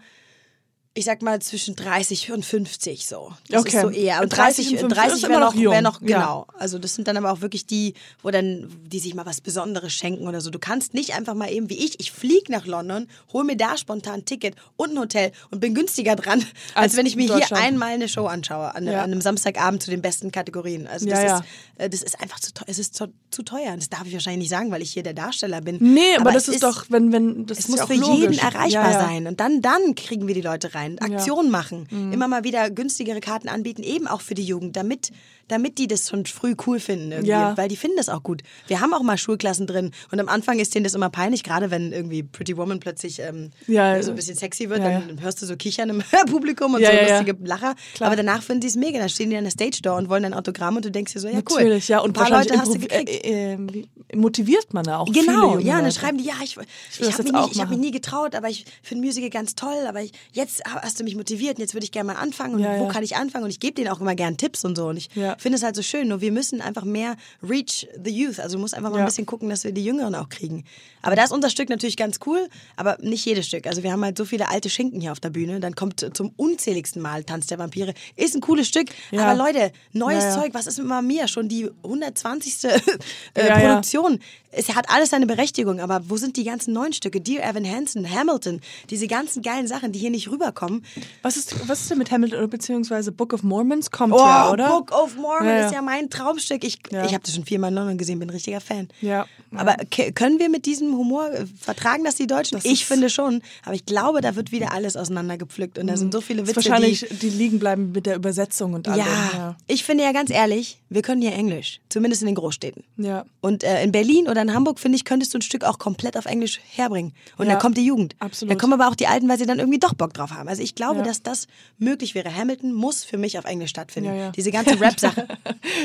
ich 0.97 1.03
sag 1.03 1.21
mal, 1.21 1.41
zwischen 1.41 1.75
30 1.75 2.31
und 2.31 2.45
50 2.45 3.05
so. 3.05 3.33
Das 3.49 3.61
Okay. 3.63 3.75
ist 3.75 3.81
so 3.81 3.89
eher. 3.89 4.21
Und 4.21 4.29
30 4.29 4.67
30, 4.67 4.71
und 4.71 4.79
50 4.79 4.97
30 4.97 5.13
ist 5.17 5.21
wäre 5.23 5.31
immer 5.33 5.39
noch, 5.45 5.53
noch 5.53 5.61
jung. 5.61 5.73
wär 5.73 5.81
noch, 5.81 6.01
Ja. 6.01 6.19
genau. 6.19 6.47
Also 6.57 6.79
das 6.79 6.95
sind 6.95 7.09
dann 7.09 7.17
aber 7.17 7.33
auch 7.33 7.41
wirklich 7.41 7.65
die, 7.65 7.95
wo 8.23 8.31
dann, 8.31 8.69
die 8.85 8.99
sich 8.99 9.13
mal 9.13 9.25
was 9.25 9.41
Besonderes 9.41 9.91
schenken 9.91 10.25
oder 10.25 10.39
so. 10.39 10.51
Du 10.51 10.57
kannst 10.57 10.93
nicht 10.93 11.13
einfach 11.13 11.33
mal 11.33 11.51
eben 11.51 11.69
wie 11.69 11.83
ich, 11.85 11.99
ich 11.99 12.13
fliege 12.13 12.49
nach 12.49 12.65
London, 12.65 13.07
hol 13.33 13.43
mir 13.43 13.57
da 13.57 13.75
spontan 13.77 14.15
ein 14.21 14.25
Ticket 14.25 14.55
und 14.77 14.91
ein 14.93 14.99
Hotel 14.99 15.33
und 15.51 15.59
bin 15.59 15.75
günstiger 15.75 16.15
dran, 16.15 16.39
als, 16.75 16.83
Als 16.93 16.95
wenn 16.95 17.05
ich 17.05 17.17
mir 17.17 17.35
hier 17.35 17.51
einmal 17.57 17.89
eine 17.89 18.07
Show 18.07 18.27
anschaue, 18.27 18.73
an, 18.73 18.85
Ja. 18.87 18.99
an 19.03 19.11
einem 19.11 19.19
Samstagabend 19.19 19.83
zu 19.83 19.91
den 19.91 20.01
besten 20.01 20.31
Kategorien. 20.31 20.87
Also 20.87 21.07
das, 21.07 21.19
Ja, 21.19 21.25
ja. 21.27 21.37
Ist, 21.39 21.43
äh, 21.77 21.89
das 21.89 22.03
ist 22.03 22.21
einfach 22.21 22.39
zu 22.39 22.53
teuer. 22.53 22.67
Es 22.69 22.79
ist 22.79 22.95
zu, 22.95 23.11
zu 23.31 23.43
teuer. 23.43 23.75
Das 23.75 23.89
darf 23.89 24.05
ich 24.05 24.13
wahrscheinlich 24.13 24.43
nicht 24.43 24.49
sagen, 24.49 24.71
weil 24.71 24.81
ich 24.81 24.93
hier 24.93 25.03
der 25.03 25.13
Darsteller 25.13 25.59
bin. 25.59 25.77
Nee, 25.81 26.15
aber, 26.17 26.31
das 26.31 26.47
es 26.47 26.55
ist, 26.55 26.63
doch, 26.63 26.85
wenn, 26.87 27.11
wenn, 27.11 27.45
das 27.47 27.59
es 27.59 27.67
muss 27.67 27.79
ja 27.79 27.87
für 27.87 27.95
logisch. 27.95 28.17
jeden 28.21 28.37
erreichbar 28.39 28.69
ja, 28.69 28.91
ja. 28.91 28.99
sein. 29.01 29.27
Und 29.27 29.41
dann, 29.41 29.61
dann 29.61 29.95
kriegen 29.95 30.27
wir 30.27 30.33
die 30.33 30.41
Leute 30.41 30.73
rein. 30.73 30.84
Aktionen 30.99 31.51
machen. 31.51 31.87
Mhm. 31.89 32.13
Immer 32.13 32.27
mal 32.27 32.43
wieder 32.43 32.69
günstigere 32.69 33.19
Karten 33.19 33.49
anbieten, 33.49 33.83
eben 33.83 34.07
auch 34.07 34.21
für 34.21 34.35
die 34.35 34.45
Jugend, 34.45 34.75
damit 34.75 35.11
damit 35.47 35.77
die 35.77 35.87
das 35.87 36.09
schon 36.09 36.25
früh 36.25 36.55
cool 36.65 36.79
finden 36.79 37.11
irgendwie, 37.11 37.29
Ja. 37.31 37.55
weil 37.57 37.67
die 37.67 37.75
finden 37.75 37.97
das 37.97 38.09
auch 38.09 38.23
gut. 38.23 38.41
Wir 38.67 38.81
haben 38.81 38.93
auch 38.93 39.03
mal 39.03 39.17
Schulklassen 39.17 39.67
drin 39.67 39.91
und 40.11 40.19
am 40.19 40.27
Anfang 40.29 40.59
ist 40.59 40.73
denen 40.75 40.83
das 40.83 40.93
immer 40.93 41.09
peinlich, 41.09 41.43
gerade 41.43 41.71
wenn 41.71 41.91
irgendwie 41.91 42.23
Pretty 42.23 42.57
Woman 42.57 42.79
plötzlich 42.79 43.19
ähm, 43.19 43.51
Ja, 43.67 44.01
so 44.01 44.11
ein 44.11 44.15
bisschen 44.15 44.35
sexy 44.35 44.69
wird, 44.69 44.79
ja, 44.79 44.99
dann 45.01 45.21
hörst 45.21 45.41
du 45.41 45.45
so 45.45 45.55
Kichern 45.55 45.89
im 45.89 46.03
Publikum 46.29 46.73
und 46.73 46.85
so 46.85 46.91
lustige 46.91 47.37
Lacher. 47.45 47.75
Klar. 47.93 48.07
Aber 48.07 48.15
danach 48.15 48.41
finden 48.41 48.61
die 48.61 48.67
es 48.67 48.75
mega. 48.75 48.99
Dann 48.99 49.09
stehen 49.09 49.29
die 49.29 49.37
an 49.37 49.43
der 49.43 49.51
Stage 49.51 49.79
Door 49.81 49.97
und 49.97 50.09
wollen 50.09 50.25
ein 50.25 50.33
Autogramm 50.33 50.75
und 50.77 50.85
du 50.85 50.91
denkst 50.91 51.13
dir 51.13 51.19
so, 51.19 51.27
ja 51.27 51.35
cool. 51.35 51.43
Natürlich, 51.57 51.87
ja. 51.87 51.99
Und 51.99 52.11
ein 52.11 52.13
paar 52.13 52.29
Leute 52.29 52.57
hast 52.59 52.73
du 52.73 52.79
gekriegt. 52.79 53.09
Äh, 53.25 53.53
äh, 53.53 53.57
wie- 53.71 53.87
motiviert 54.15 54.73
man 54.73 54.83
da 54.83 54.99
auch. 54.99 55.11
Genau, 55.11 55.57
ja, 55.59 55.77
und 55.77 55.83
dann 55.83 55.91
schreiben 55.91 56.17
die, 56.17 56.25
ja, 56.25 56.33
ich, 56.43 56.57
ich, 56.57 56.99
das 56.99 57.13
habe 57.17 57.23
mich, 57.23 57.31
nie- 57.33 57.51
ich 57.51 57.59
hab 57.61 57.69
mich 57.69 57.79
nie 57.79 57.91
getraut, 57.91 58.35
aber 58.35 58.49
ich 58.49 58.65
finde 58.83 59.03
Musical 59.05 59.29
ganz 59.29 59.55
toll, 59.55 59.75
aber 59.87 60.01
ich, 60.01 60.11
jetzt 60.31 60.63
hast 60.65 60.99
du 60.99 61.03
mich 61.03 61.15
motiviert 61.15 61.55
und 61.57 61.61
jetzt 61.61 61.73
würde 61.73 61.83
ich 61.85 61.91
gerne 61.91 62.13
mal 62.13 62.19
anfangen 62.19 62.55
und 62.55 62.63
wo 62.79 62.87
kann 62.87 63.03
ich 63.03 63.15
anfangen 63.15 63.43
und 63.45 63.49
ich 63.49 63.59
gebe 63.59 63.73
denen 63.73 63.89
auch 63.89 63.99
immer 63.99 64.15
gern 64.15 64.37
Tipps 64.37 64.63
und 64.63 64.75
so 64.75 64.87
und 64.87 64.97
ich 64.97 65.09
Ja. 65.15 65.34
Finde 65.37 65.57
es 65.57 65.63
halt 65.63 65.75
so 65.75 65.81
schön, 65.81 66.07
nur 66.07 66.21
wir 66.21 66.31
müssen 66.31 66.61
einfach 66.61 66.83
mehr 66.83 67.15
reach 67.43 67.87
the 68.03 68.11
youth, 68.11 68.39
also 68.39 68.57
du 68.57 68.61
musst 68.61 68.73
einfach 68.75 68.89
mal 68.89 68.97
Ja. 68.97 69.03
ein 69.03 69.07
bisschen 69.07 69.25
gucken, 69.25 69.49
dass 69.49 69.63
wir 69.63 69.71
die 69.71 69.83
Jüngeren 69.83 70.15
auch 70.15 70.29
kriegen. 70.29 70.63
Aber 71.01 71.15
da 71.15 71.23
ist 71.23 71.31
unser 71.31 71.49
Stück 71.49 71.69
natürlich 71.69 71.97
ganz 71.97 72.19
cool, 72.25 72.47
aber 72.75 72.97
nicht 73.01 73.23
jedes 73.25 73.45
Stück. 73.47 73.67
Also 73.67 73.83
wir 73.83 73.91
haben 73.91 74.03
halt 74.03 74.17
so 74.17 74.25
viele 74.25 74.49
alte 74.49 74.69
Schinken 74.69 74.99
hier 75.01 75.11
auf 75.11 75.19
der 75.19 75.29
Bühne, 75.29 75.59
dann 75.59 75.75
kommt 75.75 76.05
zum 76.15 76.31
unzähligsten 76.37 77.01
Mal 77.01 77.23
Tanz 77.23 77.47
der 77.47 77.59
Vampire, 77.59 77.93
ist 78.15 78.35
ein 78.35 78.41
cooles 78.41 78.67
Stück, 78.67 78.89
Ja. 79.11 79.25
aber 79.27 79.35
Leute, 79.37 79.71
neues. 79.93 80.33
Zeug, 80.33 80.53
was 80.53 80.65
ist 80.67 80.77
mit 80.79 80.87
Mama 80.87 81.01
Mia? 81.01 81.27
Schon 81.27 81.47
die 81.47 81.69
120. 81.83 82.63
äh. 83.33 83.51
Produktion. 83.59 84.19
Es 84.57 84.73
hat 84.75 84.89
alles 84.89 85.09
seine 85.09 85.25
Berechtigung, 85.25 85.79
aber 85.79 86.01
wo 86.09 86.17
sind 86.17 86.37
die 86.37 86.43
ganzen 86.43 86.73
neuen 86.73 86.93
Stücke? 86.93 87.19
Dear 87.21 87.43
Evan 87.47 87.65
Hansen, 87.69 88.09
Hamilton, 88.09 88.61
diese 88.89 89.07
ganzen 89.07 89.41
geilen 89.41 89.67
Sachen, 89.67 89.91
die 89.91 89.99
hier 89.99 90.09
nicht 90.09 90.29
rüberkommen. 90.31 90.85
Was 91.21 91.37
ist, 91.37 91.67
was 91.67 91.81
ist 91.81 91.91
denn 91.91 91.97
mit 91.97 92.11
Hamilton 92.11 92.39
oder 92.39 92.47
beziehungsweise 92.47 93.11
Book 93.11 93.33
of 93.33 93.43
Mormons? 93.43 93.91
Kommt 93.91 94.13
Oh, 94.13 94.17
ja, 94.19 94.51
oder? 94.51 94.69
Book 94.69 94.91
of 94.91 95.15
Mormon 95.15 95.47
Ja, 95.47 95.57
ja. 95.59 95.65
ist 95.67 95.73
ja 95.73 95.81
mein 95.81 96.09
Traumstück. 96.09 96.63
Ich, 96.63 96.79
Ja. 96.91 97.05
ich 97.05 97.13
habe 97.13 97.23
das 97.23 97.35
schon 97.35 97.45
viermal 97.45 97.69
in 97.71 97.75
London 97.75 97.97
gesehen, 97.97 98.19
bin 98.19 98.29
ein 98.29 98.33
richtiger 98.33 98.61
Fan. 98.61 98.87
Ja, 99.01 99.25
ja. 99.51 99.59
Aber 99.59 99.75
können 100.15 100.39
wir 100.39 100.49
mit 100.49 100.65
diesem 100.65 100.95
Humor 100.97 101.29
äh, 101.31 101.45
vertragen, 101.59 102.03
dass 102.03 102.15
die 102.15 102.27
Deutschen? 102.27 102.55
Das 102.57 102.65
ich 102.65 102.85
finde 102.85 103.09
schon. 103.09 103.41
Aber 103.65 103.75
ich 103.75 103.85
glaube, 103.85 104.21
da 104.21 104.35
wird 104.35 104.51
wieder 104.51 104.71
alles 104.71 104.95
auseinandergepflückt 104.95 105.77
und 105.77 105.87
da 105.87 105.97
sind 105.97 106.13
so 106.13 106.21
viele 106.21 106.47
Witze, 106.47 106.55
wahrscheinlich 106.55 107.05
die... 107.09 107.15
die 107.15 107.29
liegen 107.29 107.59
bleiben 107.59 107.91
mit 107.91 108.05
der 108.05 108.15
Übersetzung 108.15 108.73
und 108.73 108.87
allem. 108.87 108.99
Ja, 109.05 109.55
ich 109.67 109.83
finde 109.83 110.03
ja 110.03 110.11
ganz 110.13 110.29
ehrlich, 110.29 110.79
wir 110.89 111.01
können 111.01 111.21
hier 111.21 111.33
Englisch, 111.33 111.81
zumindest 111.89 112.21
in 112.21 112.27
den 112.27 112.35
Großstädten. 112.35 112.83
Ja. 112.97 113.25
Und 113.41 113.63
äh, 113.63 113.83
in 113.83 113.91
Berlin 113.91 114.27
oder 114.29 114.44
in 114.49 114.53
Hamburg, 114.55 114.79
finde 114.79 114.95
ich, 114.95 115.05
könntest 115.05 115.33
du 115.33 115.37
ein 115.37 115.41
Stück 115.41 115.63
auch 115.63 115.77
komplett 115.79 116.17
auf 116.17 116.25
Englisch 116.25 116.59
herbringen. 116.75 117.13
Und 117.37 117.45
Ja, 117.47 117.53
dann 117.53 117.61
kommt 117.61 117.77
die 117.77 117.85
Jugend. 117.85 118.15
absolut. 118.19 118.51
Dann 118.51 118.57
kommen 118.57 118.73
aber 118.73 118.87
auch 118.89 118.95
die 118.95 119.07
Alten, 119.07 119.27
weil 119.29 119.37
sie 119.37 119.45
dann 119.45 119.59
irgendwie 119.59 119.79
doch 119.79 119.93
Bock 119.93 120.13
drauf 120.13 120.31
haben. 120.31 120.47
Also 120.49 120.61
ich 120.63 120.75
glaube, 120.75 120.99
Ja. 120.99 121.03
dass 121.05 121.21
das 121.23 121.47
möglich 121.77 122.15
wäre. 122.15 122.33
Hamilton 122.35 122.73
muss 122.73 123.03
für 123.03 123.17
mich 123.17 123.37
auf 123.37 123.45
Englisch 123.45 123.69
stattfinden. 123.71 124.09
Ja, 124.09 124.15
ja. 124.15 124.31
Diese 124.31 124.51
ganze 124.51 124.79
Rap-Sache. 124.81 125.27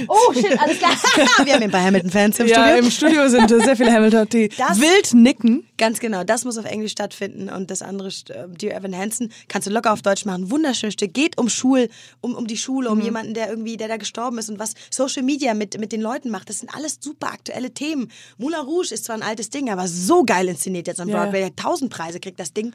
oh, 0.08 0.32
shit, 0.32 0.58
alles 0.60 0.78
klar. 0.78 0.92
wir 1.44 1.54
haben 1.54 1.62
ein 1.62 1.70
paar 1.70 1.82
Hamilton-Fans 1.84 2.38
im 2.40 2.46
Ja, 2.48 2.64
Studio. 2.64 2.84
im 2.84 2.90
Studio 2.90 3.28
sind 3.28 3.48
sehr 3.48 3.76
viele 3.76 3.92
Hamilton, 3.92 4.28
die 4.28 4.48
Das- 4.48 4.80
wild 4.80 5.14
nicken. 5.14 5.66
Ganz 5.78 5.98
genau, 5.98 6.24
das 6.24 6.44
muss 6.44 6.58
auf 6.58 6.66
Englisch 6.66 6.92
stattfinden 6.92 7.48
und 7.48 7.70
das 7.70 7.80
andere, 7.82 8.08
äh, 8.08 8.46
Dear 8.48 8.76
Evan 8.76 8.94
Hansen, 8.96 9.32
kannst 9.48 9.66
du 9.66 9.72
locker 9.72 9.92
auf 9.92 10.02
Deutsch 10.02 10.24
machen. 10.26 10.50
Wunderschönes 10.50 10.92
Stück. 10.94 11.14
Geht 11.14 11.38
um 11.38 11.48
Schul, 11.48 11.88
um, 12.20 12.34
um 12.34 12.46
die 12.46 12.58
Schule, 12.58 12.90
um 12.90 12.98
Mhm. 12.98 13.04
jemanden, 13.04 13.34
der 13.34 13.48
irgendwie, 13.48 13.76
der 13.78 13.88
da 13.88 13.96
gestorben 13.96 14.36
ist 14.38 14.50
und 14.50 14.58
was 14.58 14.74
Social 14.90 15.22
Media 15.22 15.54
mit, 15.54 15.78
mit 15.80 15.92
den 15.92 16.02
Leuten 16.02 16.28
macht. 16.30 16.50
Das 16.50 16.58
sind 16.60 16.74
alles 16.74 16.98
super 17.00 17.28
aktuelle 17.28 17.72
Themen. 17.72 18.10
Moulin 18.50 18.66
Rouge 18.66 18.92
ist 18.94 19.04
zwar 19.04 19.16
ein 19.16 19.22
altes 19.22 19.50
Ding, 19.50 19.70
aber 19.70 19.86
so 19.88 20.24
geil 20.24 20.48
inszeniert 20.48 20.86
jetzt 20.86 21.00
am 21.00 21.08
Ja, 21.08 21.16
ja. 21.16 21.22
Broadway. 21.24 21.50
Tausend 21.56 21.90
Preise 21.90 22.20
kriegt 22.20 22.40
das 22.40 22.52
Ding. 22.52 22.72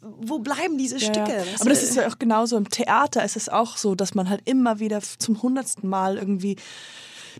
Wo 0.00 0.38
bleiben 0.38 0.78
diese 0.78 0.98
Ja, 0.98 1.00
Stücke? 1.12 1.32
ja. 1.32 1.40
Weißt 1.40 1.60
Aber 1.60 1.70
das 1.70 1.82
ist 1.82 1.96
ja 1.96 2.08
auch 2.08 2.18
genauso 2.18 2.56
im 2.56 2.68
Theater 2.68 3.24
ist 3.24 3.36
es 3.36 3.48
auch 3.48 3.76
so, 3.76 3.94
dass 3.94 4.14
man 4.14 4.28
halt 4.28 4.42
immer 4.44 4.78
wieder 4.78 5.00
zum 5.18 5.42
hundertsten 5.42 5.88
Mal 5.88 6.18
irgendwie 6.18 6.56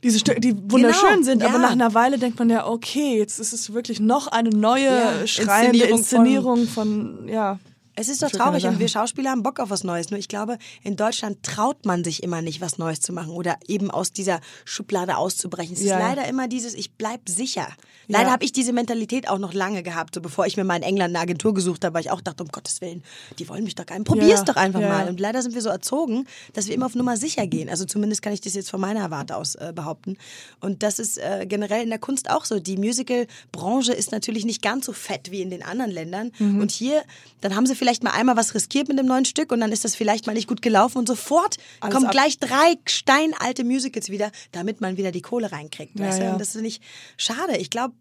diese 0.02 0.18
Stücke, 0.18 0.40
die 0.40 0.54
wunderschön 0.70 1.08
Genau, 1.10 1.22
sind, 1.22 1.42
aber 1.44 1.54
ja. 1.54 1.58
nach 1.60 1.72
einer 1.72 1.94
Weile 1.94 2.18
denkt 2.18 2.38
man 2.38 2.50
ja, 2.50 2.66
okay, 2.68 3.18
jetzt 3.18 3.38
ist 3.40 3.52
es 3.52 3.72
wirklich 3.72 4.00
noch 4.00 4.26
eine 4.28 4.50
neue 4.50 4.86
Ja, 4.86 5.26
schreiende 5.26 5.84
Inszenierung 5.86 6.58
Inszenierung 6.60 6.66
von, 6.68 7.28
ja. 7.28 7.58
Es 7.98 8.08
ist 8.08 8.22
doch 8.22 8.30
traurig 8.30 8.64
und 8.66 8.78
wir 8.78 8.88
Schauspieler 8.88 9.30
haben 9.30 9.42
Bock 9.42 9.58
auf 9.60 9.70
was 9.70 9.82
Neues. 9.84 10.10
Nur 10.10 10.18
ich 10.20 10.28
glaube, 10.28 10.58
in 10.82 10.96
Deutschland 10.96 11.42
traut 11.42 11.84
man 11.84 12.04
sich 12.04 12.22
immer 12.22 12.42
nicht, 12.42 12.60
was 12.60 12.78
Neues 12.78 13.00
zu 13.00 13.12
machen 13.12 13.30
oder 13.30 13.56
eben 13.66 13.90
aus 13.90 14.12
dieser 14.12 14.40
Schublade 14.64 15.16
auszubrechen. 15.16 15.74
Es 15.74 15.82
Ja. 15.82 15.96
ist 15.98 16.02
leider 16.02 16.28
immer 16.28 16.48
dieses, 16.48 16.74
ich 16.74 16.92
bleib 16.92 17.28
sicher. 17.28 17.66
Leider 18.06 18.26
Ja. 18.28 18.32
habe 18.32 18.44
ich 18.44 18.52
diese 18.52 18.72
Mentalität 18.72 19.28
auch 19.28 19.38
noch 19.38 19.52
lange 19.52 19.82
gehabt, 19.82 20.14
so 20.14 20.20
bevor 20.20 20.46
ich 20.46 20.56
mir 20.56 20.64
mal 20.64 20.76
in 20.76 20.82
England 20.82 21.14
eine 21.14 21.20
Agentur 21.22 21.52
gesucht 21.54 21.84
habe, 21.84 21.94
weil 21.94 22.02
ich 22.02 22.10
auch 22.10 22.20
dachte, 22.20 22.42
um 22.42 22.48
Gottes 22.50 22.80
Willen, 22.80 23.02
die 23.38 23.48
wollen 23.48 23.64
mich 23.64 23.74
doch 23.74 23.84
gar 23.84 23.98
nicht. 23.98 24.06
Probier's 24.06 24.40
Ja, 24.40 24.44
doch 24.44 24.56
einfach 24.56 24.80
mal. 24.80 25.08
Und 25.08 25.18
leider 25.20 25.42
sind 25.42 25.54
wir 25.54 25.62
so 25.62 25.68
erzogen, 25.68 26.26
dass 26.52 26.68
wir 26.68 26.74
immer 26.74 26.86
auf 26.86 26.94
Nummer 26.94 27.16
sicher 27.16 27.46
gehen. 27.46 27.68
Also 27.68 27.84
zumindest 27.84 28.22
kann 28.22 28.32
ich 28.32 28.40
das 28.40 28.54
jetzt 28.54 28.70
von 28.70 28.80
meiner 28.80 29.10
Warte 29.10 29.36
aus 29.36 29.56
äh, 29.56 29.72
behaupten. 29.74 30.16
Und 30.60 30.82
das 30.82 30.98
ist 30.98 31.18
äh, 31.18 31.46
generell 31.46 31.82
in 31.82 31.90
der 31.90 31.98
Kunst 31.98 32.30
auch 32.30 32.44
so. 32.44 32.60
Die 32.60 32.76
Musical-Branche 32.76 33.92
ist 33.92 34.12
natürlich 34.12 34.44
nicht 34.44 34.62
ganz 34.62 34.86
so 34.86 34.92
fett 34.92 35.30
wie 35.30 35.42
in 35.42 35.50
den 35.50 35.62
anderen 35.62 35.90
Ländern. 35.90 36.30
Mhm. 36.38 36.60
Und 36.60 36.70
hier, 36.70 37.02
dann 37.40 37.54
haben 37.56 37.66
sie 37.66 37.74
vielleicht 37.74 37.87
mal 38.02 38.10
einmal 38.10 38.36
was 38.36 38.54
riskiert 38.54 38.88
mit 38.88 38.98
dem 38.98 39.06
neuen 39.06 39.24
Stück 39.24 39.50
und 39.52 39.60
dann 39.60 39.72
ist 39.72 39.84
das 39.84 39.94
vielleicht 39.96 40.26
mal 40.26 40.32
nicht 40.34 40.48
gut 40.48 40.62
gelaufen 40.62 40.98
und 40.98 41.06
sofort 41.08 41.56
Alles 41.80 41.94
kommen 41.94 42.06
ab. 42.06 42.12
gleich 42.12 42.38
drei 42.38 42.74
steinalte 42.86 43.64
Musicals 43.64 44.10
wieder, 44.10 44.30
damit 44.52 44.80
man 44.80 44.96
wieder 44.96 45.10
die 45.12 45.22
Kohle 45.22 45.50
reinkriegt. 45.52 45.98
Ja, 45.98 46.06
weißt 46.06 46.18
du? 46.20 46.24
ja. 46.24 46.32
Und 46.32 46.40
das 46.40 46.54
ist 46.54 46.62
nicht 46.62 46.82
schade. 47.16 47.56
Ich 47.58 47.70
glaube, 47.70 47.94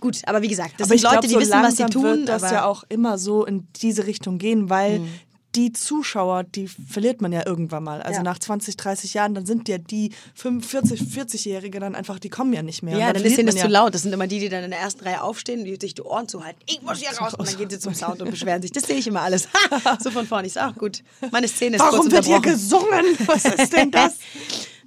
gut, 0.00 0.18
aber 0.26 0.42
wie 0.42 0.48
gesagt, 0.48 0.74
das 0.78 0.88
aber 0.88 0.88
sind 0.88 0.96
ich 0.96 1.02
Leute, 1.02 1.12
glaube, 1.14 1.28
die 1.28 1.34
so 1.34 1.40
wissen, 1.40 1.62
was 1.62 1.76
sie 1.76 1.84
tun. 1.86 2.02
wird 2.04 2.28
das 2.28 2.42
aber 2.44 2.52
ja 2.54 2.64
auch 2.66 2.84
immer 2.88 3.18
so 3.18 3.44
in 3.44 3.66
diese 3.82 4.06
Richtung 4.06 4.38
gehen, 4.38 4.70
weil 4.70 5.00
Mhm. 5.00 5.08
Die 5.56 5.72
Zuschauer, 5.72 6.44
die 6.44 6.68
verliert 6.68 7.22
man 7.22 7.32
ja 7.32 7.46
irgendwann 7.46 7.82
mal. 7.82 8.02
Also 8.02 8.18
Ja. 8.18 8.22
nach 8.22 8.38
20, 8.38 8.76
30 8.76 9.14
Jahren, 9.14 9.34
dann 9.34 9.46
sind 9.46 9.68
ja 9.68 9.78
die 9.78 10.12
45, 10.34 11.00
40-Jährige 11.00 11.80
dann 11.80 11.94
einfach, 11.94 12.18
die 12.18 12.28
kommen 12.28 12.52
ja 12.52 12.62
nicht 12.62 12.82
mehr. 12.82 12.94
Und 12.94 13.00
Ja, 13.00 13.06
dann 13.06 13.16
ist 13.16 13.22
verliert 13.22 13.38
ihnen 13.38 13.46
das 13.56 13.64
zu 13.64 13.68
laut. 13.68 13.94
Das 13.94 14.02
sind 14.02 14.12
immer 14.12 14.26
die, 14.26 14.38
die 14.38 14.50
dann 14.50 14.64
in 14.64 14.70
der 14.70 14.80
ersten 14.80 15.02
Reihe 15.04 15.22
aufstehen, 15.22 15.64
die 15.64 15.76
sich 15.80 15.94
die 15.94 16.02
Ohren 16.02 16.28
zuhalten. 16.28 16.60
Ich 16.66 16.82
muss 16.82 16.98
hier 16.98 17.16
raus. 17.16 17.34
Und 17.34 17.48
dann 17.48 17.56
gehen 17.56 17.70
sie 17.70 17.78
zum 17.78 17.94
Sound 17.94 18.20
und 18.20 18.30
beschweren 18.30 18.60
sich. 18.60 18.70
Das 18.72 18.84
sehe 18.84 18.96
ich 18.96 19.06
immer 19.06 19.22
alles. 19.22 19.48
so 20.00 20.10
von 20.10 20.26
vorne. 20.26 20.46
Ich 20.46 20.52
sage, 20.52 20.72
ach 20.74 20.78
gut, 20.78 21.02
meine 21.32 21.48
Szene 21.48 21.76
ist 21.76 21.82
Warum 21.82 22.10
wird 22.12 22.26
hier 22.26 22.40
gesungen? 22.40 23.04
Was 23.26 23.46
ist 23.46 23.72
denn 23.72 23.90
das? 23.90 24.14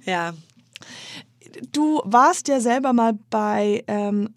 Ja. 0.04 0.34
Du 1.72 2.00
warst 2.04 2.46
ja 2.46 2.60
selber 2.60 2.92
mal 2.92 3.14
bei 3.28 3.82
ähm, 3.88 4.34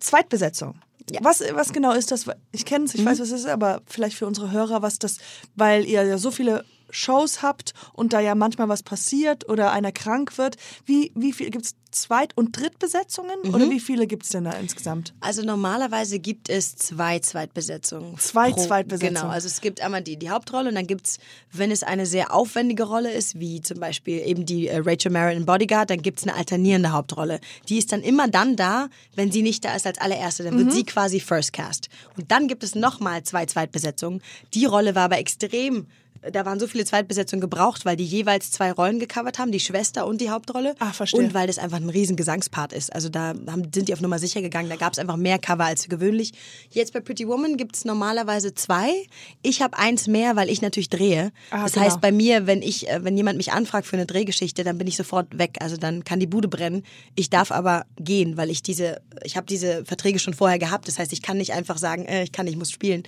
Zweitbesetzung. 0.00 0.74
Ja. 1.10 1.20
Was, 1.22 1.42
was 1.52 1.72
genau 1.72 1.92
ist 1.92 2.10
das? 2.10 2.26
Ich 2.52 2.64
kenne 2.64 2.84
es, 2.84 2.94
ich 2.94 3.04
weiß, 3.04 3.20
was 3.20 3.30
es 3.30 3.40
ist, 3.40 3.48
aber 3.48 3.82
vielleicht 3.86 4.16
für 4.16 4.26
unsere 4.26 4.50
Hörer, 4.50 4.82
was 4.82 4.98
das, 4.98 5.18
weil 5.54 5.84
ihr 5.84 6.02
ja 6.04 6.18
so 6.18 6.30
viele 6.30 6.64
Shows 6.90 7.42
habt 7.42 7.74
und 7.92 8.12
da 8.12 8.20
ja 8.20 8.34
manchmal 8.34 8.68
was 8.68 8.82
passiert 8.82 9.48
oder 9.48 9.72
einer 9.72 9.92
krank 9.92 10.38
wird. 10.38 10.56
Wie, 10.86 11.12
wie 11.14 11.32
viel 11.32 11.50
gibt 11.50 11.64
es 11.66 11.74
Zweit- 11.90 12.36
und 12.36 12.54
Drittbesetzungen 12.54 13.38
oder 13.54 13.70
wie 13.70 13.80
viele 13.80 14.06
gibt 14.06 14.24
es 14.24 14.28
denn 14.28 14.44
da 14.44 14.52
insgesamt? 14.52 15.14
Also 15.20 15.42
normalerweise 15.42 16.18
gibt 16.18 16.50
es 16.50 16.76
zwei 16.76 17.18
Zweitbesetzungen. 17.18 18.18
Zwei 18.18 18.52
pro- 18.52 18.62
Zweitbesetzungen. 18.62 19.14
Genau, 19.22 19.28
also 19.32 19.46
es 19.46 19.62
gibt 19.62 19.80
einmal 19.80 20.02
die, 20.02 20.18
die 20.18 20.28
Hauptrolle 20.28 20.68
und 20.68 20.74
dann 20.74 20.86
gibt 20.86 21.06
es, 21.06 21.18
wenn 21.50 21.70
es 21.70 21.82
eine 21.82 22.04
sehr 22.04 22.34
aufwendige 22.34 22.82
Rolle 22.84 23.10
ist, 23.10 23.40
wie 23.40 23.62
zum 23.62 23.80
Beispiel 23.80 24.18
eben 24.26 24.44
die 24.44 24.68
äh, 24.68 24.82
Rachel 24.84 25.10
Marin 25.10 25.38
in 25.38 25.46
Bodyguard, 25.46 25.88
dann 25.88 26.02
gibt 26.02 26.18
es 26.20 26.26
eine 26.26 26.36
alternierende 26.36 26.92
Hauptrolle. 26.92 27.40
Die 27.70 27.78
ist 27.78 27.90
dann 27.90 28.02
immer 28.02 28.28
dann 28.28 28.56
da, 28.56 28.88
wenn 29.14 29.32
sie 29.32 29.40
nicht 29.42 29.64
da 29.64 29.74
ist 29.74 29.86
als 29.86 29.98
allererste, 29.98 30.44
dann 30.44 30.58
wird 30.58 30.72
sie 30.72 30.84
quasi 30.84 31.20
First 31.20 31.54
Cast. 31.54 31.88
Und 32.18 32.30
dann 32.30 32.48
gibt 32.48 32.62
es 32.64 32.74
nochmal 32.74 33.22
zwei 33.22 33.46
Zweitbesetzungen. 33.46 34.20
Die 34.52 34.66
Rolle 34.66 34.94
war 34.94 35.04
aber 35.04 35.18
extrem 35.18 35.86
da 36.32 36.44
waren 36.44 36.58
so 36.58 36.66
viele 36.66 36.84
Zweitbesetzungen 36.84 37.40
gebraucht, 37.40 37.84
weil 37.84 37.96
die 37.96 38.04
jeweils 38.04 38.50
zwei 38.50 38.72
Rollen 38.72 38.98
gecovert 38.98 39.38
haben, 39.38 39.52
die 39.52 39.60
Schwester 39.60 40.06
und 40.06 40.20
die 40.20 40.30
Hauptrolle. 40.30 40.74
Ah, 40.78 40.92
verstehe. 40.92 41.20
Und 41.20 41.34
weil 41.34 41.46
das 41.46 41.58
einfach 41.58 41.78
ein 41.78 41.88
riesen 41.88 42.16
Gesangspart 42.16 42.72
ist. 42.72 42.92
Also 42.92 43.08
da 43.08 43.34
haben, 43.46 43.70
sind 43.74 43.88
die 43.88 43.92
auf 43.92 44.00
Nummer 44.00 44.18
sicher 44.18 44.42
gegangen. 44.42 44.68
Da 44.68 44.76
gab 44.76 44.92
es 44.92 44.98
einfach 44.98 45.16
mehr 45.16 45.38
Cover 45.38 45.64
als 45.64 45.88
gewöhnlich. 45.88 46.32
Jetzt 46.70 46.92
bei 46.92 47.00
Pretty 47.00 47.28
Woman 47.28 47.56
gibt 47.56 47.76
es 47.76 47.84
normalerweise 47.84 48.54
zwei. 48.54 48.90
Ich 49.42 49.62
habe 49.62 49.78
eins 49.78 50.06
mehr, 50.06 50.36
weil 50.36 50.50
ich 50.50 50.60
natürlich 50.62 50.88
drehe. 50.90 51.32
Ah, 51.50 51.62
das 51.62 51.72
genau. 51.72 51.86
heißt, 51.86 52.00
bei 52.00 52.12
mir, 52.12 52.46
wenn 52.46 52.62
ich, 52.62 52.88
äh, 52.88 53.04
wenn 53.04 53.16
jemand 53.16 53.36
mich 53.36 53.52
anfragt 53.52 53.86
für 53.86 53.96
eine 53.96 54.06
Drehgeschichte, 54.06 54.64
dann 54.64 54.78
bin 54.78 54.86
ich 54.86 54.96
sofort 54.96 55.38
weg. 55.38 55.58
Also 55.60 55.76
dann 55.76 56.04
kann 56.04 56.20
die 56.20 56.26
Bude 56.26 56.48
brennen. 56.48 56.82
Ich 57.14 57.30
darf 57.30 57.52
aber 57.52 57.86
gehen, 57.98 58.36
weil 58.36 58.50
ich 58.50 58.62
diese, 58.62 59.00
ich 59.24 59.36
habe 59.36 59.46
diese 59.46 59.84
Verträge 59.84 60.18
schon 60.18 60.34
vorher 60.34 60.58
gehabt. 60.58 60.88
Das 60.88 60.98
heißt, 60.98 61.12
ich 61.12 61.22
kann 61.22 61.38
nicht 61.38 61.52
einfach 61.52 61.78
sagen, 61.78 62.04
äh, 62.06 62.24
ich 62.24 62.32
kann 62.32 62.44
nicht, 62.44 62.54
ich 62.54 62.58
muss 62.58 62.70
spielen. 62.70 63.04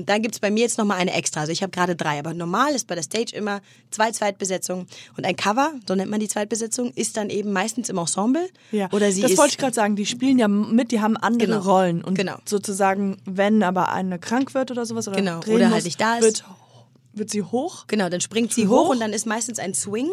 Und 0.00 0.08
dann 0.08 0.22
gibt 0.22 0.34
es 0.34 0.40
bei 0.40 0.50
mir 0.50 0.60
jetzt 0.60 0.78
nochmal 0.78 0.98
eine 0.98 1.12
extra. 1.12 1.40
Also 1.40 1.52
ich 1.52 1.62
habe 1.62 1.70
gerade 1.70 1.94
drei. 1.94 2.18
Aber 2.18 2.32
normal 2.34 2.74
ist 2.74 2.86
bei 2.86 2.94
der 2.94 3.02
Stage 3.04 3.36
immer 3.36 3.60
zwei 3.90 4.10
Zweitbesetzungen. 4.10 4.86
Und 5.16 5.26
ein 5.26 5.36
Cover, 5.36 5.72
so 5.86 5.94
nennt 5.94 6.10
man 6.10 6.20
die 6.20 6.28
Zweitbesetzung, 6.28 6.90
ist 6.94 7.16
dann 7.16 7.28
eben 7.28 7.52
meistens 7.52 7.88
im 7.90 7.98
Ensemble. 7.98 8.48
Ja, 8.72 8.88
Oder 8.92 9.12
sie 9.12 9.20
das 9.20 9.32
ist 9.32 9.38
wollte 9.38 9.52
ich 9.52 9.58
gerade 9.58 9.74
sagen. 9.74 9.94
Die 9.96 10.06
spielen 10.06 10.38
ja 10.38 10.48
mit, 10.48 10.90
die 10.90 11.00
haben 11.00 11.16
andere 11.18 11.48
Genau. 11.48 11.60
Rollen. 11.60 12.02
Und 12.02 12.14
Genau. 12.14 12.36
sozusagen, 12.46 13.18
wenn 13.26 13.62
aber 13.62 13.92
eine 13.92 14.18
krank 14.18 14.54
wird 14.54 14.70
oder 14.70 14.86
sowas 14.86 15.06
oder 15.06 15.16
Genau. 15.18 15.40
Oder 15.40 15.66
muss, 15.66 15.74
halt 15.74 15.84
nicht 15.84 16.00
da 16.00 16.16
ist. 16.16 16.22
Wird, 16.24 16.44
wird 17.12 17.30
sie 17.30 17.42
hoch. 17.42 17.84
Genau, 17.86 18.08
dann 18.08 18.20
springt 18.22 18.52
sie 18.54 18.68
Hoch? 18.68 18.86
hoch 18.86 18.88
und 18.90 19.00
dann 19.00 19.12
ist 19.12 19.26
meistens 19.26 19.58
ein 19.58 19.74
Swing. 19.74 20.08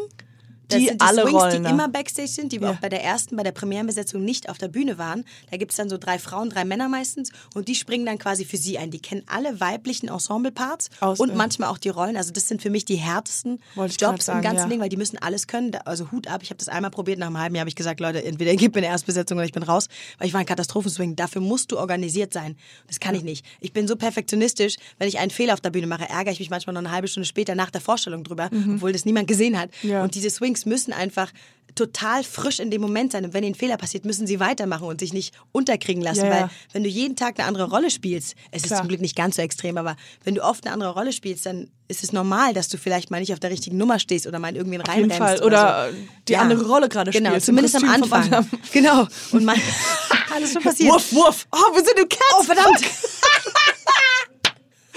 Das 0.69 0.79
Die 0.79 0.87
sind 0.87 1.01
die 1.01 1.05
alle 1.05 1.21
Swings, 1.21 1.33
Rollen, 1.33 1.63
die 1.63 1.69
immer 1.69 1.87
Backstage 1.87 2.27
sind, 2.27 2.51
die 2.51 2.59
wir 2.59 2.67
Ja. 2.69 2.73
auch 2.73 2.79
bei 2.79 2.89
der 2.89 3.03
ersten, 3.03 3.35
bei 3.37 3.43
der 3.43 3.51
Premierenbesetzung 3.51 4.23
nicht 4.23 4.49
auf 4.49 4.57
der 4.57 4.67
Bühne 4.67 4.97
waren. 4.97 5.23
Da 5.49 5.57
gibt 5.57 5.71
es 5.71 5.77
dann 5.77 5.89
so 5.89 5.97
drei 5.97 6.19
Frauen, 6.19 6.49
drei 6.49 6.65
Männer 6.65 6.89
meistens 6.89 7.31
und 7.53 7.67
die 7.67 7.75
springen 7.75 8.05
dann 8.05 8.17
quasi 8.17 8.43
für 8.45 8.57
sie 8.57 8.77
ein. 8.77 8.91
Die 8.91 8.99
kennen 8.99 9.23
alle 9.27 9.59
weiblichen 9.59 10.09
Ensemble-Parts 10.09 10.89
und 11.17 11.29
ja. 11.29 11.35
manchmal 11.35 11.69
auch 11.69 11.77
die 11.77 11.89
Rollen. 11.89 12.17
Also 12.17 12.31
das 12.33 12.47
sind 12.47 12.61
für 12.61 12.69
mich 12.69 12.85
die 12.85 12.95
härtesten 12.95 13.59
Jobs 13.97 14.25
sagen, 14.25 14.39
im 14.39 14.43
ganzen 14.43 14.63
ja. 14.63 14.67
Ding, 14.67 14.79
weil 14.81 14.89
die 14.89 14.97
müssen 14.97 15.17
alles 15.17 15.47
können. 15.47 15.75
Also 15.85 16.11
Hut 16.11 16.27
ab, 16.27 16.41
ich 16.43 16.49
habe 16.49 16.57
das 16.57 16.67
einmal 16.67 16.91
probiert, 16.91 17.19
nach 17.19 17.27
einem 17.27 17.39
halben 17.39 17.55
Jahr 17.55 17.61
habe 17.61 17.69
ich 17.69 17.75
gesagt, 17.75 17.99
Leute, 17.99 18.23
entweder 18.23 18.51
ihr 18.51 18.57
gebt 18.57 18.75
mir 18.75 18.81
eine 18.81 18.87
Erstbesetzung 18.91 19.37
oder 19.37 19.45
ich 19.45 19.53
bin 19.53 19.63
raus, 19.63 19.87
weil 20.17 20.27
ich 20.27 20.33
war 20.33 20.39
ein 20.39 20.45
Katastrophenswing. 20.45 21.15
Dafür 21.15 21.41
musst 21.41 21.71
du 21.71 21.77
organisiert 21.77 22.33
sein. 22.33 22.57
Das 22.87 22.99
kann 22.99 23.15
ich 23.15 23.23
nicht. 23.23 23.45
Ich 23.61 23.73
bin 23.73 23.87
so 23.87 23.95
perfektionistisch, 23.95 24.75
wenn 24.99 25.07
ich 25.07 25.19
einen 25.19 25.31
Fehler 25.31 25.53
auf 25.53 25.61
der 25.61 25.69
Bühne 25.69 25.87
mache, 25.87 26.09
ärgere 26.09 26.31
ich 26.33 26.39
mich 26.39 26.49
manchmal 26.49 26.73
noch 26.73 26.81
eine 26.81 26.91
halbe 26.91 27.07
Stunde 27.07 27.25
später 27.27 27.55
nach 27.55 27.69
der 27.69 27.81
Vorstellung 27.81 28.23
drüber, 28.23 28.49
obwohl 28.75 28.91
das 28.91 29.05
niemand 29.05 29.27
gesehen 29.27 29.57
hat. 29.57 29.69
Mhm. 29.83 30.01
Und 30.01 30.15
diese 30.15 30.29
Swings 30.29 30.56
müssen 30.65 30.93
einfach 30.93 31.31
total 31.75 32.23
frisch 32.23 32.59
in 32.59 32.71
dem 32.71 32.81
Moment 32.81 33.11
sein. 33.11 33.23
Und 33.23 33.33
wenn 33.33 33.43
ihnen 33.43 33.53
ein 33.53 33.57
Fehler 33.57 33.77
passiert, 33.77 34.03
müssen 34.03 34.25
sie 34.25 34.39
weitermachen 34.39 34.87
und 34.87 34.99
sich 34.99 35.13
nicht 35.13 35.33
unterkriegen 35.51 36.01
lassen. 36.01 36.25
Ja, 36.25 36.25
ja. 36.25 36.31
Weil 36.41 36.49
wenn 36.73 36.83
du 36.83 36.89
jeden 36.89 37.15
Tag 37.15 37.37
eine 37.39 37.47
andere 37.47 37.69
Rolle 37.69 37.91
spielst, 37.91 38.35
es 38.51 38.63
ist 38.63 38.69
Klar. 38.69 38.79
zum 38.79 38.87
Glück 38.87 38.99
nicht 39.01 39.15
ganz 39.15 39.35
so 39.35 39.41
extrem, 39.41 39.77
aber 39.77 39.95
wenn 40.23 40.35
du 40.35 40.43
oft 40.43 40.65
eine 40.65 40.73
andere 40.73 40.93
Rolle 40.93 41.13
spielst, 41.13 41.45
dann 41.45 41.69
ist 41.87 42.03
es 42.03 42.11
normal, 42.11 42.53
dass 42.53 42.67
du 42.67 42.77
vielleicht 42.77 43.11
mal 43.11 43.19
nicht 43.19 43.31
auf 43.31 43.39
der 43.39 43.51
richtigen 43.51 43.77
Nummer 43.77 43.99
stehst 43.99 44.27
oder 44.27 44.39
mal 44.39 44.49
in 44.49 44.55
irgendwen 44.55 44.81
Auf 44.81 44.87
jeden 44.95 45.11
reinrennst. 45.11 45.39
Fall. 45.39 45.45
Oder 45.47 45.91
so. 45.91 45.97
die 46.27 46.37
andere 46.37 46.65
Rolle 46.65 46.89
gerade 46.89 47.11
Genau, 47.11 47.29
spielst, 47.29 47.47
im 47.49 47.55
zumindest 47.55 47.75
am 47.75 47.89
Anfang. 47.89 48.47
Genau. 48.73 49.07
Und 49.31 49.45
man, 49.45 49.59
alles 50.33 50.53
schon 50.53 50.63
passiert. 50.63 50.91
Wuff, 50.91 51.13
wuff. 51.13 51.47
Oh, 51.51 51.75
wir 51.75 51.83
sind 51.85 51.99
im 51.99 52.09
Cats. 52.09 52.35
Oh, 52.39 52.43
verdammt! 52.43 52.81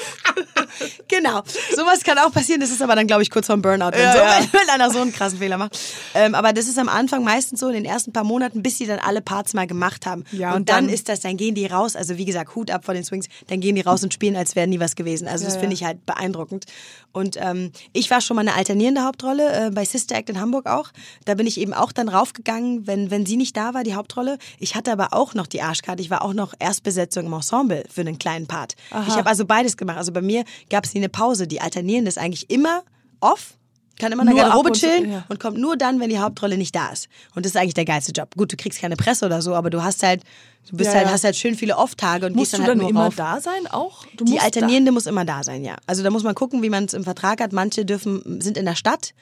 genau, 1.09 1.42
sowas 1.76 2.03
kann 2.05 2.18
auch 2.18 2.32
passieren. 2.32 2.61
Das 2.61 2.70
ist 2.70 2.82
aber 2.82 2.94
dann, 2.94 3.07
glaube 3.07 3.22
ich, 3.22 3.30
kurz 3.30 3.46
vorm 3.46 3.62
Burnout, 3.62 3.90
Ja, 3.96 4.12
so, 4.12 4.18
ja. 4.18 4.38
wenn, 4.40 4.53
wenn 4.61 4.68
einer 4.70 4.90
so 4.90 5.01
einen 5.01 5.12
krassen 5.12 5.38
Fehler 5.38 5.59
macht. 5.59 5.78
Ähm, 6.14 6.34
aber 6.34 6.53
das 6.53 6.66
ist 6.66 6.78
am 6.78 6.88
Anfang 6.88 7.24
meistens 7.24 7.61
so 7.61 7.68
in 7.68 7.74
den 7.74 7.84
ersten 7.84 8.12
paar 8.12 8.24
Monaten, 8.24 8.62
bis 8.62 8.78
sie 8.78 8.86
dann 8.86 8.98
alle 8.98 9.20
Parts 9.20 9.55
mal 9.55 9.66
gemacht 9.66 10.07
haben. 10.07 10.24
Ja, 10.32 10.51
und, 10.51 10.57
und 10.57 10.68
dann, 10.68 10.86
dann- 10.86 10.94
ist 10.94 11.09
das, 11.09 11.20
dann 11.20 11.36
gehen 11.36 11.55
die 11.55 11.66
raus. 11.66 11.96
Also 11.96 12.16
wie 12.16 12.24
gesagt, 12.24 12.55
Hut 12.55 12.70
ab 12.70 12.84
vor 12.84 12.94
den 12.94 13.05
Swings. 13.05 13.26
Dann 13.48 13.61
gehen 13.61 13.74
die 13.74 13.82
raus 13.82 14.03
und 14.03 14.14
spielen, 14.14 14.36
als 14.36 14.57
wäre 14.57 14.66
nie 14.66 14.80
was 14.80 14.96
gewesen. 14.96 15.28
Also 15.28 15.44
das 15.44 15.57
finde 15.57 15.74
ich 15.74 15.84
halt 15.84 16.05
beeindruckend. 16.07 16.64
Und 17.12 17.36
ähm, 17.40 17.72
ich 17.92 18.11
war 18.11 18.20
schon 18.20 18.36
mal 18.36 18.42
eine 18.42 18.55
alternierende 18.55 19.03
Hauptrolle 19.03 19.66
äh, 19.66 19.70
bei 19.70 19.84
Sister 19.84 20.14
Act 20.16 20.30
in 20.30 20.40
Hamburg 20.40 20.66
auch. 20.66 20.90
Da 21.24 21.34
bin 21.34 21.46
ich 21.46 21.59
eben 21.61 21.74
auch 21.74 21.90
dann 21.92 22.09
raufgegangen, 22.09 22.86
wenn, 22.86 23.11
wenn 23.11 23.26
sie 23.26 23.36
nicht 23.36 23.57
da 23.57 23.74
war, 23.74 23.82
die 23.82 23.94
Hauptrolle. 23.94 24.38
Ich 24.61 24.76
hatte 24.76 24.92
aber 24.92 25.12
auch 25.12 25.34
noch 25.34 25.48
die 25.48 25.61
Arschkarte. 25.61 26.01
Ich 26.03 26.11
war 26.11 26.22
auch 26.22 26.32
noch 26.34 26.55
Erstbesetzung 26.61 27.26
im 27.26 27.32
Ensemble 27.32 27.84
für 27.92 28.03
einen 28.03 28.18
kleinen 28.18 28.46
Part. 28.46 28.74
Ich 29.09 29.14
habe 29.16 29.26
also 29.28 29.44
beides 29.44 29.76
gemacht. 29.76 29.89
Also 29.97 30.12
bei 30.12 30.22
mir 30.22 30.45
gab 30.70 30.84
es 30.84 30.95
nie 30.95 31.01
eine 31.01 31.09
Pause. 31.09 31.47
Die 31.47 31.61
alternierende 31.61 32.09
ist 32.09 32.18
eigentlich 32.18 32.51
immer 32.51 32.82
off. 33.20 33.55
Kann 33.99 34.12
immer 34.12 34.22
in 34.22 34.28
der 34.28 34.34
Nur 34.36 34.45
Garderobe 34.45 34.68
und 34.70 34.76
chillen 34.76 35.12
ja. 35.12 35.24
und 35.28 35.38
kommt 35.41 35.59
nur 35.59 35.76
dann, 35.76 36.01
wenn 36.01 36.09
die 36.09 36.18
Hauptrolle 36.18 36.57
nicht 36.57 36.74
da 36.74 36.88
ist. 36.88 37.09
Und 37.34 37.45
das 37.45 37.53
ist 37.53 37.57
eigentlich 37.61 37.74
der 37.74 37.84
geilste 37.84 38.12
Job. 38.12 38.34
Gut, 38.34 38.51
du 38.51 38.57
kriegst 38.57 38.80
keine 38.80 38.97
Presse 38.97 39.26
oder 39.26 39.43
so, 39.43 39.55
aber 39.55 39.68
du 39.68 39.82
hast 39.82 40.03
halt, 40.03 40.22
du 40.70 40.76
bist 40.78 40.88
Ja, 40.88 40.97
halt, 40.97 41.09
ja. 41.09 41.12
hast 41.12 41.24
halt 41.24 41.36
schön 41.36 41.55
viele 41.55 41.76
Off-Tage 41.76 42.24
und 42.24 42.34
Musst 42.34 42.53
gehst 42.53 42.55
du 42.55 42.57
dann 42.59 42.66
halt 42.68 42.70
dann 42.76 42.78
nur 42.78 42.88
immer 42.91 43.05
rauf. 43.05 43.16
da 43.16 43.41
sein 43.43 43.66
auch? 43.66 44.07
Du 44.16 44.24
Die 44.24 44.41
Alternierende 44.41 44.91
muss 44.91 45.05
immer 45.05 45.26
da 45.26 45.43
sein, 45.45 45.64
ja. 45.64 45.76
Also 45.86 46.03
da 46.03 46.09
muss 46.09 46.22
man 46.22 46.34
gucken, 46.34 46.62
wie 46.62 46.70
man 46.70 46.84
es 46.86 46.95
im 46.95 47.05
Vertrag 47.05 47.43
hat. 47.43 47.53
Manche 47.53 47.84
dürfen, 47.84 48.41
sind 48.41 48.57
in 48.57 48.64
der 48.64 48.74
Stadt, 48.74 49.12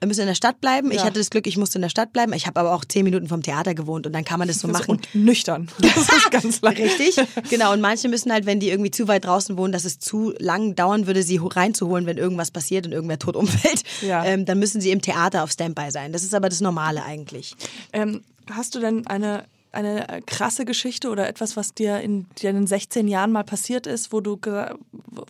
äh, 0.00 0.06
müssen 0.06 0.20
in 0.22 0.26
der 0.26 0.34
Stadt 0.34 0.60
bleiben. 0.60 0.90
Ich 0.90 0.98
Ja. 0.98 1.04
hatte 1.04 1.18
das 1.18 1.30
Glück, 1.30 1.46
ich 1.46 1.56
musste 1.56 1.78
in 1.78 1.82
der 1.82 1.88
Stadt 1.88 2.12
bleiben. 2.12 2.32
Ich 2.32 2.46
habe 2.46 2.58
aber 2.60 2.74
auch 2.74 2.84
zehn 2.84 3.04
Minuten 3.04 3.28
vom 3.28 3.42
Theater 3.42 3.74
gewohnt 3.74 4.06
und 4.06 4.12
dann 4.12 4.24
kann 4.24 4.38
man 4.38 4.48
das 4.48 4.60
so 4.60 4.68
machen. 4.68 4.90
Und 4.92 5.08
nüchtern. 5.14 5.68
Das 5.80 5.96
ist 5.96 6.30
ganz 6.30 6.60
leicht. 6.60 6.78
Richtig, 6.78 7.16
genau. 7.50 7.72
Und 7.72 7.80
manche 7.80 8.08
müssen 8.08 8.32
halt, 8.32 8.46
wenn 8.46 8.60
die 8.60 8.70
irgendwie 8.70 8.90
zu 8.90 9.08
weit 9.08 9.24
draußen 9.24 9.56
wohnen, 9.56 9.72
dass 9.72 9.84
es 9.84 9.98
zu 9.98 10.32
lang 10.38 10.74
dauern 10.74 11.06
würde, 11.06 11.22
sie 11.22 11.40
ho- 11.40 11.46
reinzuholen, 11.48 12.06
wenn 12.06 12.18
irgendwas 12.18 12.50
passiert 12.50 12.86
und 12.86 12.92
irgendwer 12.92 13.18
tot 13.18 13.36
umfällt, 13.36 13.82
Ja. 14.02 14.24
ähm, 14.24 14.44
dann 14.44 14.58
müssen 14.58 14.80
sie 14.80 14.90
im 14.90 15.02
Theater 15.02 15.42
auf 15.44 15.50
Standby 15.50 15.90
sein. 15.90 16.12
Das 16.12 16.22
ist 16.22 16.34
aber 16.34 16.48
das 16.48 16.60
Normale 16.60 17.02
eigentlich. 17.04 17.54
Ähm, 17.92 18.22
hast 18.50 18.74
du 18.74 18.80
denn 18.80 19.06
eine, 19.06 19.44
eine 19.72 20.08
äh, 20.08 20.20
krasse 20.20 20.64
Geschichte 20.64 21.10
oder 21.10 21.28
etwas, 21.28 21.56
was 21.56 21.74
dir 21.74 22.00
in 22.00 22.26
deinen 22.42 22.66
16 22.66 23.08
Jahren 23.08 23.32
mal 23.32 23.44
passiert 23.44 23.86
ist, 23.86 24.12
wo 24.12 24.20
du 24.20 24.38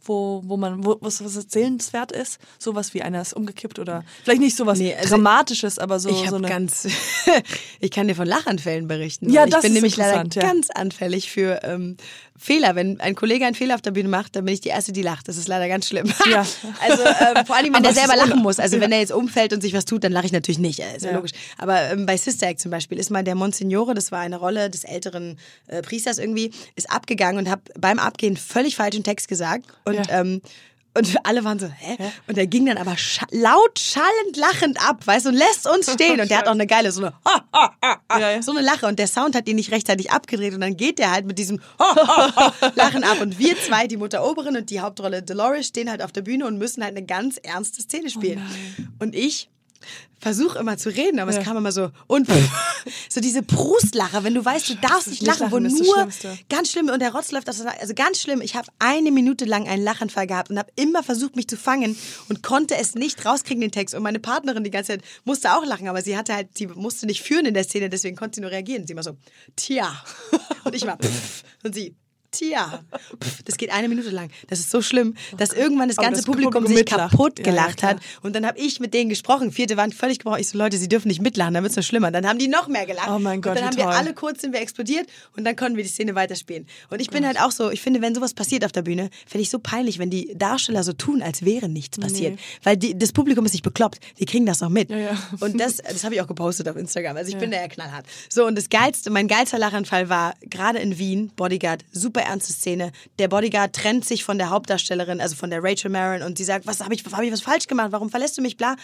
wo, 0.05 0.43
wo 0.45 0.57
man 0.57 0.85
wo, 0.85 0.97
was, 1.01 1.25
was 1.25 1.37
erzählenswert 1.37 2.13
ist? 2.13 2.39
Sowas 2.59 2.95
wie 2.95 3.03
einer 3.03 3.21
ist 3.21 3.33
umgekippt 3.33 3.79
oder 3.79 4.05
vielleicht 4.23 4.41
nicht 4.41 4.57
sowas 4.57 4.79
Nee, 4.79 4.95
also 4.95 5.17
Dramatisches, 5.17 5.79
aber 5.79 5.99
so, 5.99 6.09
ich 6.09 6.29
so 6.29 6.37
eine. 6.37 6.49
ganz, 6.49 6.87
ich 7.81 7.91
kann 7.91 8.09
dir 8.09 8.15
von 8.15 8.27
Lachanfällen 8.27 8.87
berichten. 8.89 9.31
Ja, 9.31 9.45
ich 9.45 9.51
das 9.51 9.63
bin 9.63 9.73
ist 9.73 9.75
nämlich 9.75 9.97
leider 9.97 10.25
ja. 10.33 10.43
ganz 10.43 10.71
anfällig 10.71 11.31
für 11.31 11.61
ähm, 11.65 11.97
Fehler. 12.39 12.75
Wenn 12.75 13.01
ein 13.01 13.15
Kollege 13.15 13.45
einen 13.45 13.55
Fehler 13.55 13.75
auf 13.75 13.83
der 13.83 13.91
Bühne 13.91 14.09
macht, 14.09 14.37
dann 14.37 14.45
bin 14.45 14.55
ich 14.55 14.61
die 14.61 14.69
erste, 14.69 14.93
die 14.93 15.03
lacht. 15.03 15.29
Das 15.29 15.37
ist 15.37 15.49
leider 15.49 15.69
ganz 15.69 15.87
schlimm. 15.89 16.13
Ja. 16.31 16.47
Also 16.81 17.03
ähm, 17.05 17.45
vor 17.47 17.57
allem, 17.57 17.75
wenn 17.75 17.83
der 17.83 17.93
selber 17.93 18.17
lachen 18.17 18.41
muss. 18.43 18.59
Also 18.61 18.81
wenn 18.81 18.93
er 18.93 19.01
jetzt 19.01 19.13
umfällt 19.13 19.53
und 19.53 19.61
sich 19.61 19.75
was 19.75 19.85
tut, 19.85 20.05
dann 20.05 20.13
lache 20.13 20.27
ich 20.27 20.33
natürlich 20.33 20.59
nicht. 20.59 20.79
Ist 20.79 21.03
ja, 21.05 21.11
Ja. 21.11 21.17
logisch. 21.17 21.33
Aber 21.59 21.91
ähm, 21.91 22.07
bei 22.07 22.17
Sister 22.17 22.47
Act 22.49 22.61
zum 22.61 22.71
Beispiel 22.71 22.99
ist 22.99 23.11
mal 23.11 23.25
der 23.25 23.35
Monsignore, 23.35 23.95
das 23.95 24.13
war 24.13 24.21
eine 24.21 24.37
Rolle 24.37 24.71
des 24.71 24.85
älteren 24.85 25.39
äh, 25.67 25.83
Priesters 25.83 26.19
irgendwie, 26.19 26.53
ist 26.77 26.91
abgegangen 26.91 27.39
und 27.45 27.51
habe 27.51 27.63
beim 27.79 27.99
Abgehen 27.99 28.37
völlig 28.37 28.77
falschen 28.77 29.03
Text 29.05 29.29
gesagt 29.29 29.67
und 29.85 29.95
Ja. 30.07 30.21
ähm, 30.21 30.41
und 30.97 31.17
alle 31.25 31.45
waren 31.45 31.59
so, 31.59 31.67
hä? 31.69 31.97
Und 32.27 32.39
er 32.39 32.47
ging 32.47 32.67
dann 32.67 32.77
aber 32.79 32.97
scha 32.97 33.27
laut, 33.31 33.79
schallend, 33.79 34.37
lachend 34.37 34.81
ab, 34.89 35.07
weißt 35.07 35.27
du, 35.27 35.31
und 35.31 35.37
lässt 35.37 35.69
uns 35.69 35.93
stehen. 35.93 36.21
Und 36.21 36.31
der 36.31 36.39
hat 36.39 36.47
auch 36.49 36.53
eine 36.53 36.67
geile, 36.67 36.91
so 36.91 37.03
eine, 37.03 37.13
ha, 37.25 37.45
ha, 37.53 37.77
ha, 37.83 38.19
Ja, 38.19 38.31
ja. 38.33 38.43
so 38.43 38.51
eine 38.51 38.63
Lache. 38.63 38.87
Und 38.87 38.99
der 38.99 39.07
Sound 39.07 39.37
hat 39.37 39.49
ihn 39.49 39.57
nicht 39.57 39.71
rechtzeitig 39.71 40.11
abgedreht. 40.11 40.55
Und 40.55 40.61
dann 40.61 40.77
geht 40.77 40.99
der 40.99 41.11
halt 41.13 41.27
mit 41.27 41.39
diesem 41.39 41.61
ha, 41.79 41.95
ha, 41.97 42.53
ha, 42.61 42.73
Lachen 42.75 43.05
ab. 43.05 43.21
Und 43.21 43.39
wir 43.39 43.57
zwei, 43.61 43.87
die 43.87 43.97
Mutter 43.97 44.29
Oberin 44.29 44.57
und 44.57 44.71
die 44.71 44.81
Hauptrolle 44.81 45.23
Dolores, 45.23 45.69
stehen 45.69 45.91
halt 45.91 46.03
auf 46.03 46.11
der 46.13 46.23
Bühne 46.23 46.47
und 46.47 46.59
müssen 46.59 46.83
halt 46.83 46.97
eine 46.97 47.07
ganz 47.07 47.37
ernste 47.37 47.83
Szene 47.83 48.11
spielen. 48.11 48.43
und 48.99 49.15
ich 49.15 49.51
versuche 50.21 50.59
immer 50.59 50.77
zu 50.77 50.89
reden, 50.89 51.21
aber 51.21 51.33
Ja. 51.33 51.39
es 51.39 51.45
kam 51.45 51.57
immer 51.57 51.73
so 51.73 51.91
und 52.07 52.29
so 53.09 53.21
diese 53.21 53.43
Prustlache, 53.43 54.25
wenn 54.25 54.35
du 54.35 54.45
weißt, 54.45 54.69
du 54.69 54.75
darfst 54.77 55.09
nicht 55.09 55.23
lachen, 55.23 55.51
wo 55.51 55.59
lachen 55.59 55.65
das 55.65 55.87
nur 55.87 56.09
ganz 56.49 56.71
schlimm 56.73 56.89
und 56.89 57.01
der 57.01 57.13
Rotz 57.13 57.31
läuft 57.31 57.49
aus 57.49 57.59
der 57.59 57.81
also 57.81 57.95
ganz 57.95 58.21
schlimm. 58.21 58.41
Ich 58.41 58.55
habe 58.57 58.69
eine 58.79 59.11
Minute 59.11 59.45
lang 59.45 59.69
einen 59.69 59.85
Lachanfall 59.85 60.27
gehabt 60.27 60.51
und 60.51 60.59
habe 60.59 60.71
immer 60.77 61.03
versucht, 61.03 61.37
mich 61.37 61.49
zu 61.49 61.57
fangen 61.57 61.97
und 62.29 62.43
konnte 62.43 62.77
es 62.77 62.95
nicht 62.95 63.25
rauskriegen 63.25 63.61
den 63.61 63.71
Text 63.71 63.95
und 63.95 64.03
meine 64.03 64.19
Partnerin 64.19 64.65
die 64.65 64.71
ganze 64.71 64.93
Zeit 64.93 65.03
musste 65.25 65.53
auch 65.55 65.65
lachen, 65.65 65.89
aber 65.89 66.03
sie 66.03 66.17
hatte 66.17 66.35
halt, 66.35 66.57
sie 66.57 66.67
musste 66.67 67.07
nicht 67.07 67.23
führen 67.23 67.47
in 67.47 67.55
der 67.55 67.65
Szene, 67.65 67.89
deswegen 67.89 68.17
konnte 68.17 68.37
sie 68.37 68.41
nur 68.41 68.51
reagieren. 68.51 68.87
Sie 68.87 68.93
immer 68.93 69.03
so, 69.03 69.17
tja 69.57 70.03
und 70.65 70.75
ich 70.75 70.87
war 70.87 70.99
und 71.65 71.75
sie 71.75 71.95
Tja, 72.31 72.81
Pff, 73.23 73.43
das 73.45 73.57
geht 73.57 73.73
eine 73.73 73.89
Minute 73.89 74.11
lang. 74.11 74.31
Das 74.49 74.59
ist 74.59 74.71
so 74.71 74.83
schlimm, 74.83 75.15
dass 75.39 75.53
irgendwann 75.53 75.89
das 75.89 75.97
ganze 75.97 76.21
das 76.21 76.27
Publikum 76.27 76.53
Publikum 76.53 76.77
sich 76.77 76.85
kaputt 76.85 77.39
Ja, 77.39 77.45
ja, 77.47 77.51
gelacht 77.53 77.79
klar. 77.79 77.93
hat. 77.93 78.01
Und 78.23 78.37
dann 78.37 78.45
habe 78.47 78.59
ich 78.59 78.81
mit 78.81 78.93
denen 78.93 79.09
gesprochen. 79.09 79.51
Vierte 79.51 79.77
waren 79.79 79.93
völlig 79.93 80.19
gebrochen. 80.19 80.41
Ich 80.41 80.49
so, 80.49 80.59
Leute, 80.59 80.77
sie 80.77 80.89
dürfen 80.89 81.09
nicht 81.09 81.23
mitlachen, 81.23 81.55
dann 81.55 81.63
wird 81.63 81.71
es 81.71 81.77
noch 81.77 81.83
schlimmer. 81.85 82.11
Dann 82.11 82.27
haben 82.29 82.39
die 82.39 82.49
noch 82.49 82.69
mehr 82.69 82.85
gelacht. 82.85 83.09
Oh 83.11 83.19
mein 83.19 83.41
Gott, 83.41 83.53
Und 83.53 83.59
dann 83.61 83.65
haben 83.69 83.77
wir 83.79 83.85
toll. 83.85 83.93
alle 83.95 84.13
kurz 84.13 84.43
sind 84.43 84.53
wir 84.53 84.61
explodiert 84.61 85.07
und 85.37 85.45
dann 85.45 85.57
konnten 85.57 85.77
wir 85.77 85.85
die 85.85 85.89
Szene 85.91 86.15
weiterspielen. 86.15 86.67
Und 86.91 87.01
ich 87.01 87.09
bin 87.09 87.27
halt 87.27 87.41
auch 87.41 87.51
so, 87.51 87.71
ich 87.71 87.81
finde, 87.81 88.03
wenn 88.03 88.15
sowas 88.15 88.35
passiert 88.35 88.65
auf 88.65 88.73
der 88.73 88.83
Bühne, 88.83 89.09
finde 89.27 89.43
ich 89.43 89.51
so 89.51 89.59
peinlich, 89.59 89.99
wenn 89.99 90.11
die 90.11 90.35
Darsteller 90.37 90.85
so 90.85 90.93
tun, 90.93 91.23
als 91.23 91.45
wäre 91.47 91.69
nichts 91.71 91.99
passiert. 91.99 92.39
Weil 92.63 92.77
die, 92.77 92.97
das 92.99 93.13
Publikum 93.13 93.47
ist 93.47 93.53
nicht 93.53 93.63
bekloppt. 93.65 94.01
Die 94.19 94.27
kriegen 94.27 94.45
das 94.45 94.61
noch 94.61 94.69
mit. 94.71 94.91
Ja, 94.91 94.99
ja. 94.99 95.19
Und 95.41 95.59
das, 95.59 95.77
das 95.79 96.05
habe 96.05 96.15
ich 96.15 96.21
auch 96.21 96.27
gepostet 96.27 96.69
auf 96.69 96.77
Instagram. 96.77 97.17
Also 97.17 97.31
ich 97.33 97.39
bin 97.39 97.51
da 97.51 97.57
ja 97.59 97.69
knallhart. 97.69 98.05
So, 98.29 98.47
und 98.47 98.55
das 98.57 98.69
geilste, 98.69 99.09
mein 99.11 99.29
geilster 99.29 99.59
Lachanfall 99.59 100.09
war 100.11 100.35
gerade 100.43 100.79
in 100.79 100.99
Wien, 100.99 101.33
Bodyguard, 101.35 101.85
super 101.93 102.19
ernste 102.29 102.53
Szene. 102.53 102.93
Der 103.19 103.29
Bodyguard 103.29 103.75
trennt 103.75 104.05
sich 104.05 104.25
von 104.25 104.39
der 104.39 104.51
Hauptdarstellerin, 104.51 105.21
also 105.21 105.35
von 105.37 105.51
der 105.51 105.63
Rachel 105.63 105.91
Marin, 105.91 106.23
und 106.23 106.39
sie 106.39 106.45
sagt, 106.45 106.67
was 106.67 106.81
habe 106.81 106.95
ich, 106.95 107.05
hab 107.05 107.23
ich 107.23 107.33
was 107.33 107.41
falsch 107.41 107.67
gemacht? 107.67 107.93
Warum 107.93 108.11
verlässt 108.11 108.39
du 108.39 108.43
mich? 108.43 108.57
Bla. 108.57 108.77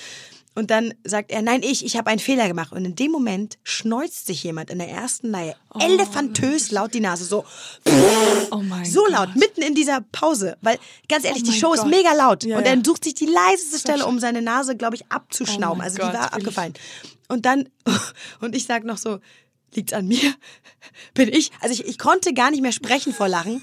Und 0.57 0.71
dann 0.71 0.95
sagt 1.05 1.33
er, 1.33 1.43
nein, 1.43 1.63
ich, 1.65 1.85
ich 1.85 1.97
habe 1.97 2.09
einen 2.11 2.21
Fehler 2.21 2.47
gemacht. 2.47 2.71
Und 2.73 2.85
in 2.85 2.95
dem 2.95 3.11
Moment 3.11 3.59
schneuzt 3.65 4.27
sich 4.27 4.45
jemand 4.45 4.71
in 4.71 4.79
der 4.79 4.89
ersten 4.89 5.35
Reihe 5.35 5.57
elefantös 5.81 6.71
laut 6.71 6.95
die 6.95 7.01
Nase, 7.01 7.25
so 7.25 7.45
Oh 8.53 8.63
mein 8.63 8.85
so 8.85 9.03
Gott. 9.03 9.11
laut, 9.11 9.37
mitten 9.37 9.63
in 9.63 9.75
dieser 9.75 10.01
Pause. 10.13 10.57
Weil, 10.61 10.79
ganz 11.09 11.25
ehrlich, 11.25 11.43
Oh 11.45 11.51
die 11.51 11.59
Show 11.59 11.73
ist 11.73 11.83
Gott. 11.83 11.91
mega 11.91 12.13
laut. 12.13 12.45
Ja, 12.45 12.59
und 12.59 12.65
er 12.65 12.79
sucht 12.85 13.03
sich 13.05 13.15
die 13.15 13.27
leiseste 13.27 13.81
Stelle, 13.81 14.07
um 14.07 14.21
seine 14.21 14.43
Nase, 14.43 14.77
glaube 14.77 14.95
ich, 14.95 15.11
abzuschnauben. 15.11 15.73
Oh 15.73 15.79
mein 15.79 15.87
also 15.89 15.99
Gott, 15.99 16.13
die 16.13 16.17
war 16.19 16.33
abgefallen. 16.33 16.75
Und 17.29 17.47
dann, 17.47 17.69
und 18.41 18.55
ich 18.55 18.65
sag 18.67 18.85
noch 18.85 18.99
so, 18.99 19.19
liegt's 19.77 19.93
an 19.93 20.07
mir? 20.09 20.35
Bin 21.15 21.29
ich? 21.29 21.51
Also 21.61 21.75
ich, 21.75 21.87
ich 21.87 21.99
konnte 21.99 22.33
gar 22.35 22.51
nicht 22.51 22.61
mehr 22.63 22.73
sprechen 22.73 23.13
vor 23.13 23.29
Lachen. 23.29 23.63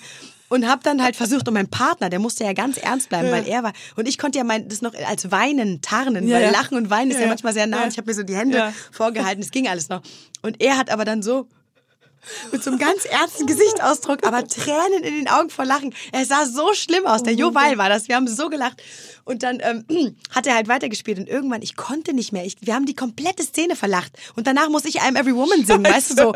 Und 0.50 0.68
habe 0.68 0.84
dann 0.84 1.02
halt 1.02 1.16
versucht, 1.16 1.48
und 1.48 1.54
mein 1.54 1.70
Partner, 1.70 2.10
der 2.10 2.20
musste 2.20 2.44
ja 2.44 2.52
ganz 2.52 2.76
ernst 2.76 3.08
bleiben, 3.08 3.32
weil 3.32 3.48
er 3.48 3.64
war, 3.64 3.72
und 3.96 4.06
ich 4.06 4.18
konnte 4.18 4.38
ja 4.38 4.44
mein, 4.44 4.68
das 4.68 4.82
noch 4.82 4.94
als 5.08 5.32
Weinen 5.32 5.82
tarnen, 5.82 6.28
Ja, 6.28 6.36
weil 6.36 6.44
ja. 6.44 6.52
Lachen 6.52 6.76
und 6.76 6.90
Weinen 6.90 7.10
ist 7.12 7.16
ja, 7.16 7.22
Ja, 7.24 7.28
manchmal 7.30 7.54
sehr 7.54 7.68
nah 7.68 7.78
ja. 7.78 7.84
und 7.86 7.92
ich 7.92 7.98
habe 7.98 8.10
mir 8.10 8.14
so 8.16 8.24
die 8.24 8.36
Hände 8.36 8.58
Ja. 8.58 8.74
vorgehalten, 8.92 9.42
es 9.42 9.52
ging 9.52 9.70
alles 9.70 9.88
noch. 9.88 10.02
Und 10.42 10.62
er 10.62 10.78
hat 10.78 10.90
aber 10.90 11.06
dann 11.06 11.24
so, 11.24 11.48
mit 12.52 12.64
so 12.64 12.70
einem 12.70 12.80
ganz 12.80 13.06
ernsten 13.06 13.46
Gesichtsausdruck, 13.48 14.26
aber 14.26 14.48
Tränen 14.48 15.04
in 15.04 15.16
den 15.16 15.28
Augen 15.28 15.50
vor 15.50 15.66
Lachen. 15.66 15.94
Er 16.12 16.26
sah 16.26 16.46
so 16.46 16.74
schlimm 16.74 17.06
aus. 17.06 17.24
Der 17.24 17.34
Jo 17.34 17.54
Weil 17.54 17.78
war 17.78 17.90
das. 17.90 18.08
Wir 18.08 18.16
haben 18.16 18.28
so 18.28 18.50
gelacht. 18.50 18.82
Und 19.24 19.44
dann 19.44 19.60
ähm, 19.62 19.86
hat 20.32 20.48
er 20.48 20.56
halt 20.56 20.68
weitergespielt 20.68 21.20
und 21.20 21.28
irgendwann, 21.28 21.62
ich 21.62 21.76
konnte 21.76 22.14
nicht 22.14 22.32
mehr. 22.32 22.46
Ich, 22.46 22.58
wir 22.62 22.74
haben 22.74 22.86
die 22.86 22.96
komplette 22.96 23.44
Szene 23.44 23.76
verlacht. 23.76 24.14
Und 24.36 24.48
danach 24.48 24.70
muss 24.70 24.86
ich 24.86 25.02
I'm 25.02 25.18
Every 25.18 25.36
Woman 25.36 25.66
singen, 25.66 25.86
weißt 25.86 26.12
du 26.12 26.16
so. 26.16 26.34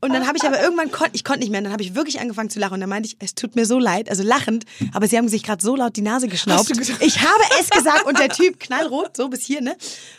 Und 0.00 0.12
dann 0.12 0.26
habe 0.26 0.38
ich 0.38 0.44
aber 0.44 0.60
irgendwann, 0.62 0.90
kon 0.90 1.08
ich 1.12 1.24
konnte 1.24 1.40
nicht 1.40 1.50
mehr. 1.50 1.58
Und 1.58 1.64
dann 1.64 1.72
habe 1.72 1.82
ich 1.82 1.94
wirklich 1.94 2.20
angefangen 2.20 2.50
zu 2.50 2.58
lachen. 2.58 2.74
Und 2.74 2.80
dann 2.80 2.88
meinte 2.88 3.08
ich, 3.08 3.16
es 3.18 3.34
tut 3.34 3.56
mir 3.56 3.66
so 3.66 3.78
leid, 3.78 4.08
also 4.08 4.22
lachend, 4.22 4.64
aber 4.92 5.06
sie 5.06 5.16
haben 5.16 5.28
sich 5.28 5.42
gerade 5.42 5.62
so 5.62 5.76
laut 5.76 5.96
die 5.96 6.02
Nase 6.02 6.28
geschnaubt. 6.28 6.70
Ich 7.00 7.20
habe 7.20 7.42
es 7.60 7.70
gesagt 7.70 8.06
und 8.06 8.18
der 8.18 8.28
Typ 8.28 8.60
knallrot, 8.60 9.16
so 9.16 9.28
bis 9.28 9.44
hier, 9.44 9.60
ne? 9.60 9.76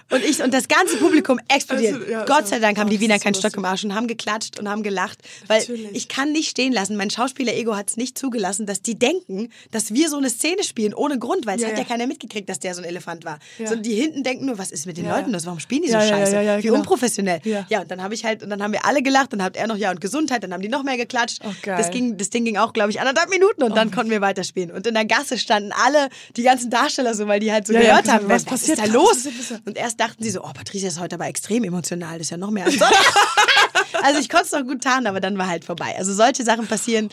Und 0.09 0.23
ich 0.25 0.43
und 0.43 0.53
das 0.53 0.67
ganze 0.67 0.97
Publikum 0.97 1.39
explodiert. 1.47 1.95
Also, 1.95 2.11
ja, 2.11 2.25
Gott 2.25 2.47
sei. 2.47 2.59
Dank 2.61 2.77
haben 2.77 2.87
Oh, 2.87 2.91
die 2.91 2.99
Wiener 2.99 3.17
keinen 3.17 3.33
Stock 3.33 3.55
im 3.55 3.65
Arsch 3.65 3.83
und 3.83 3.95
haben 3.95 4.07
geklatscht 4.07 4.59
und 4.59 4.69
haben 4.69 4.83
gelacht. 4.83 5.00
Weil 5.47 5.59
Natürlich. 5.59 5.89
ich 5.93 6.07
kann 6.07 6.31
nicht 6.31 6.49
stehen 6.49 6.73
lassen. 6.73 6.95
Mein 6.95 7.09
Schauspieler-Ego 7.09 7.75
hat 7.75 7.89
es 7.89 7.97
nicht 7.97 8.17
zugelassen, 8.17 8.65
dass 8.65 8.81
die 8.81 8.97
denken, 8.97 9.49
dass 9.71 9.93
wir 9.93 10.09
so 10.09 10.17
eine 10.17 10.29
Szene 10.29 10.63
spielen 10.63 10.93
ohne 10.93 11.19
Grund, 11.19 11.45
weil 11.45 11.55
es 11.55 11.61
Ja, 11.61 11.69
hat 11.69 11.75
ja 11.75 11.83
ja. 11.83 11.87
keiner 11.87 12.07
mitgekriegt, 12.07 12.49
dass 12.49 12.59
der 12.59 12.73
so 12.73 12.81
ein 12.81 12.85
Elefant 12.87 13.25
war. 13.25 13.39
Ja. 13.57 13.67
Sondern 13.67 13.83
die 13.83 13.95
hinten 13.95 14.23
denken 14.23 14.45
nur, 14.45 14.57
was 14.57 14.71
ist 14.71 14.85
mit 14.85 14.97
den 14.97 15.07
Leuten 15.07 15.31
los? 15.31 15.45
Warum 15.45 15.59
spielen 15.59 15.81
die 15.83 15.89
so 15.89 15.99
scheiße? 15.99 16.57
Wie 16.57 16.61
genau. 16.63 16.75
unprofessionell. 16.75 17.41
Ja. 17.43 17.81
Und 17.81 17.91
dann 17.91 18.01
habe 18.01 18.13
ich 18.13 18.25
halt, 18.25 18.43
und 18.43 18.49
dann 18.49 18.61
haben 18.61 18.73
wir 18.73 18.85
alle 18.85 19.01
gelacht 19.01 19.33
und 19.33 19.39
dann 19.39 19.45
hat 19.45 19.57
er 19.57 19.67
noch 19.67 19.77
ja 19.77 19.91
und 19.91 20.01
Gesundheit, 20.01 20.43
dann 20.43 20.53
haben 20.53 20.61
die 20.61 20.69
noch 20.69 20.83
mehr 20.83 20.97
geklatscht. 20.97 21.39
Oh, 21.43 21.51
das, 21.65 21.91
ging, 21.91 22.17
das 22.17 22.29
Ding 22.29 22.45
ging 22.45 22.57
auch, 22.57 22.73
glaube 22.73 22.91
ich, 22.91 22.99
anderthalb 22.99 23.29
Minuten 23.29 23.63
und 23.63 23.75
dann 23.75 23.91
konnten 23.91 24.11
wir 24.11 24.21
weiterspielen. 24.21 24.71
Und 24.71 24.85
in 24.87 24.93
der 24.93 25.05
Gasse 25.05 25.37
standen 25.37 25.71
alle, 25.71 26.09
die 26.35 26.43
ganzen 26.43 26.69
Darsteller 26.69 27.13
so, 27.13 27.27
weil 27.27 27.39
die 27.39 27.51
halt 27.51 27.67
so 27.67 27.73
gehört 27.73 28.03
genau. 28.03 28.13
haben, 28.15 28.29
Was 28.29 28.45
was, 28.45 28.45
passiert 28.45 28.79
ist 28.79 28.87
da 28.87 28.93
los? 28.93 29.27
Und 29.65 29.77
erst 29.77 29.99
dachten 29.99 30.23
sie 30.23 30.29
so, 30.29 30.43
oh, 30.43 30.51
Patricia 30.53 30.87
ist 30.87 30.99
heute 30.99 31.15
aber 31.15 31.27
extrem 31.27 31.63
emotional, 31.63 32.17
das 32.17 32.27
ist 32.27 32.31
ja 32.31 32.37
noch 32.37 32.51
mehr. 32.51 32.65
Also 34.03 34.19
ich 34.19 34.29
konnte 34.29 34.45
es 34.47 34.51
noch 34.51 34.63
gut 34.63 34.81
tarnen, 34.81 35.07
aber 35.07 35.19
dann 35.19 35.37
war 35.37 35.47
halt 35.47 35.65
vorbei. 35.65 35.95
Also 35.97 36.13
solche 36.13 36.43
Sachen 36.43 36.67
passieren. 36.67 37.09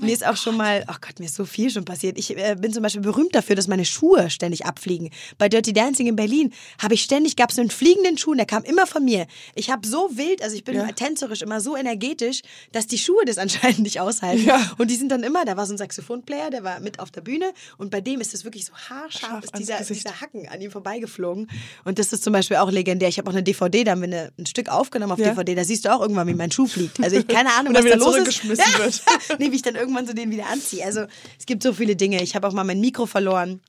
mir 0.00 0.12
ist 0.12 0.26
auch 0.26 0.36
schon 0.36 0.56
mal, 0.56 0.84
oh 0.88 0.94
Gott, 1.00 1.18
mir 1.18 1.26
ist 1.26 1.34
so 1.34 1.44
viel 1.44 1.70
schon 1.70 1.84
passiert. 1.84 2.18
Ich 2.18 2.36
äh, 2.36 2.56
bin 2.58 2.72
zum 2.72 2.82
Beispiel 2.82 3.00
berühmt 3.02 3.34
dafür, 3.34 3.56
dass 3.56 3.68
meine 3.68 3.84
Schuhe 3.84 4.28
ständig 4.30 4.66
abfliegen. 4.66 5.10
Bei 5.38 5.48
Dirty 5.48 5.72
Dancing 5.72 6.06
in 6.06 6.16
Berlin 6.16 6.52
habe 6.82 6.94
ich 6.94 7.02
ständig, 7.02 7.36
gab 7.36 7.50
es 7.50 7.58
einen 7.58 7.70
fliegenden 7.70 8.18
Schuh, 8.18 8.34
der 8.34 8.46
kam 8.46 8.64
immer 8.64 8.86
von 8.86 9.04
mir. 9.04 9.26
Ich 9.54 9.70
habe 9.70 9.86
so 9.88 10.10
wild, 10.16 10.42
also 10.42 10.54
ich 10.56 10.64
bin 10.64 10.76
Ja. 10.76 10.86
tänzerisch 10.92 11.42
immer 11.42 11.60
so 11.60 11.76
energetisch, 11.76 12.42
dass 12.72 12.86
die 12.86 12.98
Schuhe 12.98 13.24
das 13.26 13.38
anscheinend 13.38 13.80
nicht 13.80 14.00
aushalten. 14.00 14.44
Ja. 14.44 14.60
Und 14.78 14.90
die 14.90 14.96
sind 14.96 15.08
dann 15.10 15.22
immer, 15.22 15.44
da 15.44 15.56
war 15.56 15.66
so 15.66 15.74
ein 15.74 15.78
Saxophonplayer, 15.78 16.50
der 16.50 16.64
war 16.64 16.80
mit 16.80 17.00
auf 17.00 17.10
der 17.10 17.22
Bühne 17.22 17.52
und 17.78 17.90
bei 17.90 18.00
dem 18.00 18.20
ist 18.20 18.34
es 18.34 18.44
wirklich 18.44 18.66
so 18.66 18.72
haarscharf, 18.74 19.20
Scharf 19.30 19.44
ist 19.44 19.58
dieser, 19.58 19.78
dieser 19.82 20.20
Hacken 20.20 20.48
an 20.48 20.60
ihm 20.60 20.70
vorbeigeflogen. 20.70 21.48
Und 21.84 21.98
das 21.98 22.12
ist 22.12 22.22
zum 22.22 22.32
Beispiel 22.34 22.58
auch 22.58 22.70
legendär. 22.70 23.08
Ich 23.08 23.18
habe 23.18 23.28
auch 23.28 23.34
eine 23.34 23.42
DVD, 23.42 23.84
da 23.84 23.92
haben 23.92 24.00
wir 24.02 24.06
eine, 24.08 24.32
ein 24.38 24.46
Stück 24.46 24.68
aufgenommen 24.68 25.12
auf 25.12 25.18
Ja. 25.18 25.30
DVD. 25.30 25.54
Da 25.54 25.64
siehst 25.64 25.84
du 25.86 25.94
auch 25.94 26.00
irgendwann, 26.02 26.27
wie 26.28 26.34
mein 26.34 26.50
Schuh 26.50 26.66
fliegt. 26.66 27.02
Also 27.02 27.16
ich 27.16 27.26
keine 27.26 27.52
Ahnung, 27.54 27.74
was 27.74 27.80
da 27.80 27.86
wieder 27.86 27.96
los 27.96 28.06
ist. 28.08 28.12
zurückgeschmissen 28.12 28.64
wird. 28.78 29.02
nee, 29.38 29.50
wie 29.50 29.56
ich 29.56 29.62
dann 29.62 29.74
irgendwann 29.74 30.06
so 30.06 30.12
den 30.12 30.30
wieder 30.30 30.46
anziehe. 30.46 30.84
Also 30.84 31.06
es 31.38 31.46
gibt 31.46 31.62
so 31.62 31.72
viele 31.72 31.96
Dinge. 31.96 32.22
Ich 32.22 32.34
habe 32.34 32.46
auch 32.46 32.52
mal 32.52 32.64
mein 32.64 32.80
Mikro 32.80 33.06
verloren. 33.06 33.60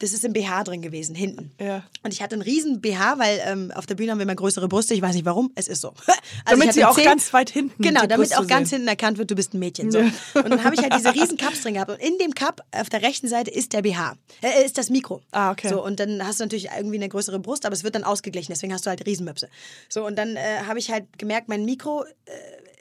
Das 0.00 0.12
ist 0.12 0.24
im 0.24 0.32
BH 0.32 0.64
drin 0.64 0.82
gewesen, 0.82 1.14
hinten. 1.14 1.52
Ja. 1.60 1.84
Und 2.02 2.12
ich 2.12 2.20
hatte 2.22 2.34
einen 2.34 2.42
riesen 2.42 2.80
BH, 2.80 3.18
weil 3.18 3.40
ähm, 3.46 3.70
auf 3.74 3.86
der 3.86 3.94
Bühne 3.94 4.10
haben 4.10 4.18
wir 4.18 4.24
immer 4.24 4.34
größere 4.34 4.66
Brüste. 4.66 4.94
Ich 4.94 5.02
weiß 5.02 5.14
nicht 5.14 5.24
warum, 5.24 5.52
es 5.54 5.68
ist 5.68 5.80
so. 5.80 5.92
Also 6.44 6.58
Damit 6.60 6.74
sie 6.74 6.84
auch 6.84 6.96
zehn- 6.96 7.04
ganz 7.04 7.32
weit 7.32 7.50
hinten 7.50 7.82
Genau, 7.82 8.06
damit 8.06 8.36
auch 8.36 8.46
ganz 8.46 8.70
sehen. 8.70 8.78
hinten 8.78 8.88
erkannt 8.88 9.18
wird, 9.18 9.30
du 9.30 9.34
bist 9.34 9.52
ein 9.54 9.58
Mädchen. 9.58 9.90
So. 9.92 9.98
Ja. 10.00 10.10
Und 10.34 10.50
dann 10.50 10.64
habe 10.64 10.74
ich 10.74 10.80
halt 10.82 10.94
diese 10.94 11.12
riesen 11.14 11.36
Cups 11.36 11.62
drin 11.62 11.74
gehabt. 11.74 11.90
Und 11.90 12.00
in 12.00 12.16
dem 12.18 12.34
Cup 12.34 12.62
auf 12.72 12.88
der 12.88 13.02
rechten 13.02 13.28
Seite 13.28 13.50
ist 13.50 13.72
der 13.72 13.82
BH. 13.82 14.16
Äh, 14.42 14.64
ist 14.64 14.78
das 14.78 14.90
Mikro. 14.90 15.20
Ah, 15.32 15.50
okay. 15.52 15.68
So, 15.68 15.84
und 15.84 16.00
dann 16.00 16.26
hast 16.26 16.40
du 16.40 16.44
natürlich 16.44 16.68
irgendwie 16.76 16.96
eine 16.96 17.08
größere 17.08 17.38
Brust, 17.38 17.66
aber 17.66 17.74
es 17.74 17.84
wird 17.84 17.94
dann 17.94 18.04
ausgeglichen. 18.04 18.52
Deswegen 18.52 18.72
hast 18.72 18.86
du 18.86 18.90
halt 18.90 19.04
Riesenmöpse. 19.06 19.48
So, 19.88 20.06
und 20.06 20.16
dann 20.16 20.36
äh, 20.36 20.60
habe 20.66 20.78
ich 20.78 20.90
halt 20.90 21.18
gemerkt, 21.18 21.48
mein 21.48 21.64
Mikro. 21.64 22.04
Äh, 22.04 22.30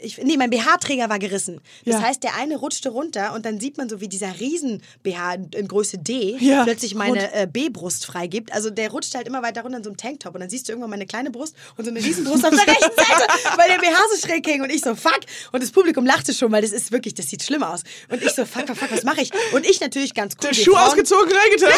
ich, 0.01 0.17
nee, 0.17 0.37
mein 0.37 0.49
BH-Träger 0.49 1.09
war 1.09 1.19
gerissen. 1.19 1.59
Das 1.85 1.95
Ja. 1.95 2.01
heißt, 2.01 2.23
der 2.23 2.35
eine 2.35 2.55
rutschte 2.57 2.89
runter 2.89 3.33
und 3.33 3.45
dann 3.45 3.59
sieht 3.59 3.77
man 3.77 3.89
so, 3.89 3.99
wie 3.99 4.07
dieser 4.07 4.39
Riesen-BH 4.39 5.33
in, 5.33 5.49
in 5.55 5.67
Größe 5.67 5.97
D 5.97 6.37
Ja, 6.39 6.63
plötzlich 6.63 6.95
meine 6.95 7.33
äh, 7.33 7.47
B-Brust 7.47 8.05
freigibt. 8.05 8.53
Also 8.53 8.69
der 8.69 8.91
rutscht 8.91 9.13
halt 9.15 9.27
immer 9.27 9.41
weiter 9.41 9.61
runter 9.61 9.77
in 9.77 9.83
so 9.83 9.89
einem 9.89 9.97
Tanktop 9.97 10.35
und 10.35 10.41
dann 10.41 10.49
siehst 10.49 10.67
du 10.67 10.71
irgendwann 10.71 10.89
meine 10.91 11.05
kleine 11.05 11.31
Brust 11.31 11.55
und 11.77 11.85
so 11.85 11.91
eine 11.91 11.99
Riesenbrust 12.03 12.45
auf 12.45 12.51
der 12.51 12.59
rechten 12.67 12.95
Seite, 12.95 13.57
weil 13.57 13.67
der 13.69 13.77
BH 13.79 13.97
so 14.15 14.25
schräg 14.27 14.45
hing 14.47 14.61
und 14.61 14.69
ich 14.71 14.81
so, 14.81 14.95
fuck. 14.95 15.19
Und 15.51 15.61
das 15.63 15.71
Publikum 15.71 16.05
lachte 16.05 16.33
schon, 16.33 16.51
weil 16.51 16.61
das 16.61 16.71
ist 16.71 16.91
wirklich, 16.91 17.13
das 17.13 17.27
sieht 17.27 17.43
schlimm 17.43 17.63
aus. 17.63 17.81
Und 18.09 18.21
ich 18.23 18.31
so, 18.31 18.45
fuck, 18.45 18.67
fuck, 18.67 18.77
fuck, 18.77 18.91
was 18.91 19.03
mache 19.03 19.21
ich? 19.21 19.31
Und 19.53 19.65
ich 19.65 19.81
natürlich 19.81 20.13
ganz 20.13 20.35
cool. 20.41 20.49
Der 20.49 20.55
Schuh 20.55 20.71
Frauen- 20.73 20.87
ausgezogen, 20.87 21.31
reingetan. 21.31 21.73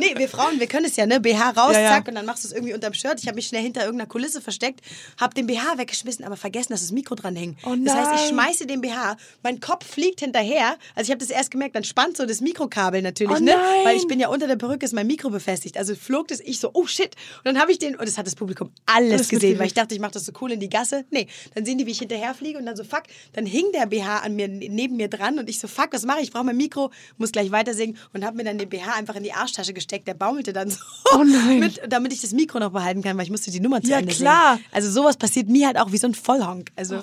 nee, 0.00 0.14
wir 0.16 0.28
Frauen, 0.28 0.60
wir 0.60 0.66
können 0.66 0.86
es 0.86 0.96
ja, 0.96 1.06
ne? 1.06 1.20
BH 1.20 1.50
raus, 1.50 1.74
Ja, 1.74 1.80
ja. 1.80 1.88
zack, 1.90 2.08
und 2.08 2.14
dann 2.14 2.26
machst 2.26 2.44
du 2.44 2.48
es 2.48 2.54
irgendwie 2.54 2.74
unterm 2.74 2.94
Shirt. 2.94 3.18
Ich 3.20 3.26
habe 3.26 3.34
mich 3.34 3.46
schnell 3.48 3.62
hinter 3.62 3.82
irgendeiner 3.84 4.08
Kulisse 4.08 4.40
versteckt, 4.40 4.80
habe 5.20 5.34
den 5.34 5.46
BH 5.46 5.76
weggeschmissen, 5.78 6.24
aber 6.24 6.36
vergessen, 6.36 6.72
dass 6.72 6.80
das 6.82 6.92
Mikro 6.92 7.14
dran 7.14 7.34
hing. 7.56 7.56
Oh 7.64 7.74
das 7.84 7.94
heißt, 7.94 8.22
ich 8.24 8.28
schmeiße 8.30 8.66
den 8.66 8.80
BH, 8.80 9.16
mein 9.42 9.60
Kopf 9.60 9.86
fliegt 9.86 10.20
hinterher. 10.20 10.76
Also 10.94 11.08
ich 11.08 11.10
habe 11.10 11.18
das 11.18 11.30
erst 11.30 11.50
gemerkt, 11.50 11.74
dann 11.76 11.84
spannt 11.84 12.16
so 12.16 12.26
das 12.26 12.40
Mikrokabel 12.40 13.02
natürlich, 13.02 13.36
Oh 13.36 13.42
ne? 13.42 13.54
Weil 13.84 13.96
ich 13.96 14.06
bin 14.06 14.20
ja 14.20 14.28
unter 14.28 14.46
der 14.46 14.56
Perücke 14.56 14.84
ist 14.86 14.92
mein 14.92 15.06
Mikro 15.06 15.30
befestigt. 15.30 15.76
Also 15.78 15.94
flog 15.94 16.28
das, 16.28 16.40
ich 16.40 16.60
so, 16.60 16.70
oh 16.74 16.86
shit. 16.86 17.14
Und 17.38 17.44
dann 17.46 17.58
habe 17.60 17.72
ich 17.72 17.78
den, 17.78 17.94
und 17.96 18.06
das 18.06 18.18
hat 18.18 18.26
das 18.26 18.34
Publikum 18.34 18.70
alles, 18.86 19.12
Alles 19.12 19.28
gesehen, 19.28 19.58
weil 19.58 19.66
ich 19.66 19.74
dachte, 19.74 19.94
ich 19.94 20.00
mache 20.00 20.12
das 20.12 20.24
so 20.26 20.32
cool 20.40 20.52
in 20.52 20.60
die 20.60 20.68
Gasse. 20.68 21.04
Nee, 21.10 21.26
dann 21.54 21.64
sehen 21.64 21.78
die, 21.78 21.86
wie 21.86 21.90
ich 21.92 21.98
hinterher 21.98 22.34
fliege 22.34 22.58
und 22.58 22.66
dann 22.66 22.76
so, 22.76 22.84
fuck, 22.84 23.02
dann 23.32 23.46
hing 23.46 23.64
der 23.72 23.86
BH 23.86 24.18
an 24.18 24.34
mir, 24.36 24.48
neben 24.48 24.96
mir 24.96 25.08
dran 25.08 25.38
und 25.38 25.48
ich 25.48 25.58
so, 25.58 25.68
fuck, 25.68 25.88
was 25.92 26.04
mache 26.04 26.18
ich? 26.20 26.24
Ich 26.28 26.32
brauche 26.32 26.44
mein 26.44 26.56
Mikro, 26.56 26.90
muss 27.16 27.32
gleich 27.32 27.50
weiter 27.50 27.72
singen 27.74 27.96
und 28.12 28.24
habe 28.24 28.36
mir 28.36 28.44
dann 28.44 28.58
den 28.58 28.68
BH 28.68 28.92
einfach 28.94 29.14
in 29.16 29.22
die 29.22 29.32
Arschtasche 29.32 29.72
gesteckt. 29.72 30.06
Der 30.08 30.14
baumelte 30.14 30.52
dann 30.52 30.70
so, 30.70 30.78
Oh 31.14 31.24
nein. 31.24 31.58
mit, 31.60 31.80
damit 31.88 32.12
ich 32.12 32.20
das 32.20 32.32
Mikro 32.32 32.58
noch 32.58 32.70
behalten 32.72 33.02
kann, 33.02 33.16
weil 33.16 33.24
ich 33.24 33.30
musste 33.30 33.50
die 33.50 33.60
Nummer 33.60 33.80
zu 33.82 33.90
Ja, 33.90 33.98
Ende 33.98 34.12
klar. 34.14 34.56
singen. 34.56 34.66
Also 34.72 34.90
sowas 34.90 35.16
passiert 35.16 35.48
mir 35.48 35.66
halt 35.66 35.78
auch 35.78 35.92
wie 35.92 35.96
so 35.98 36.06
ein 36.06 36.14
Vollhonk. 36.14 36.70
Also 36.76 36.96
Oh. 36.98 37.02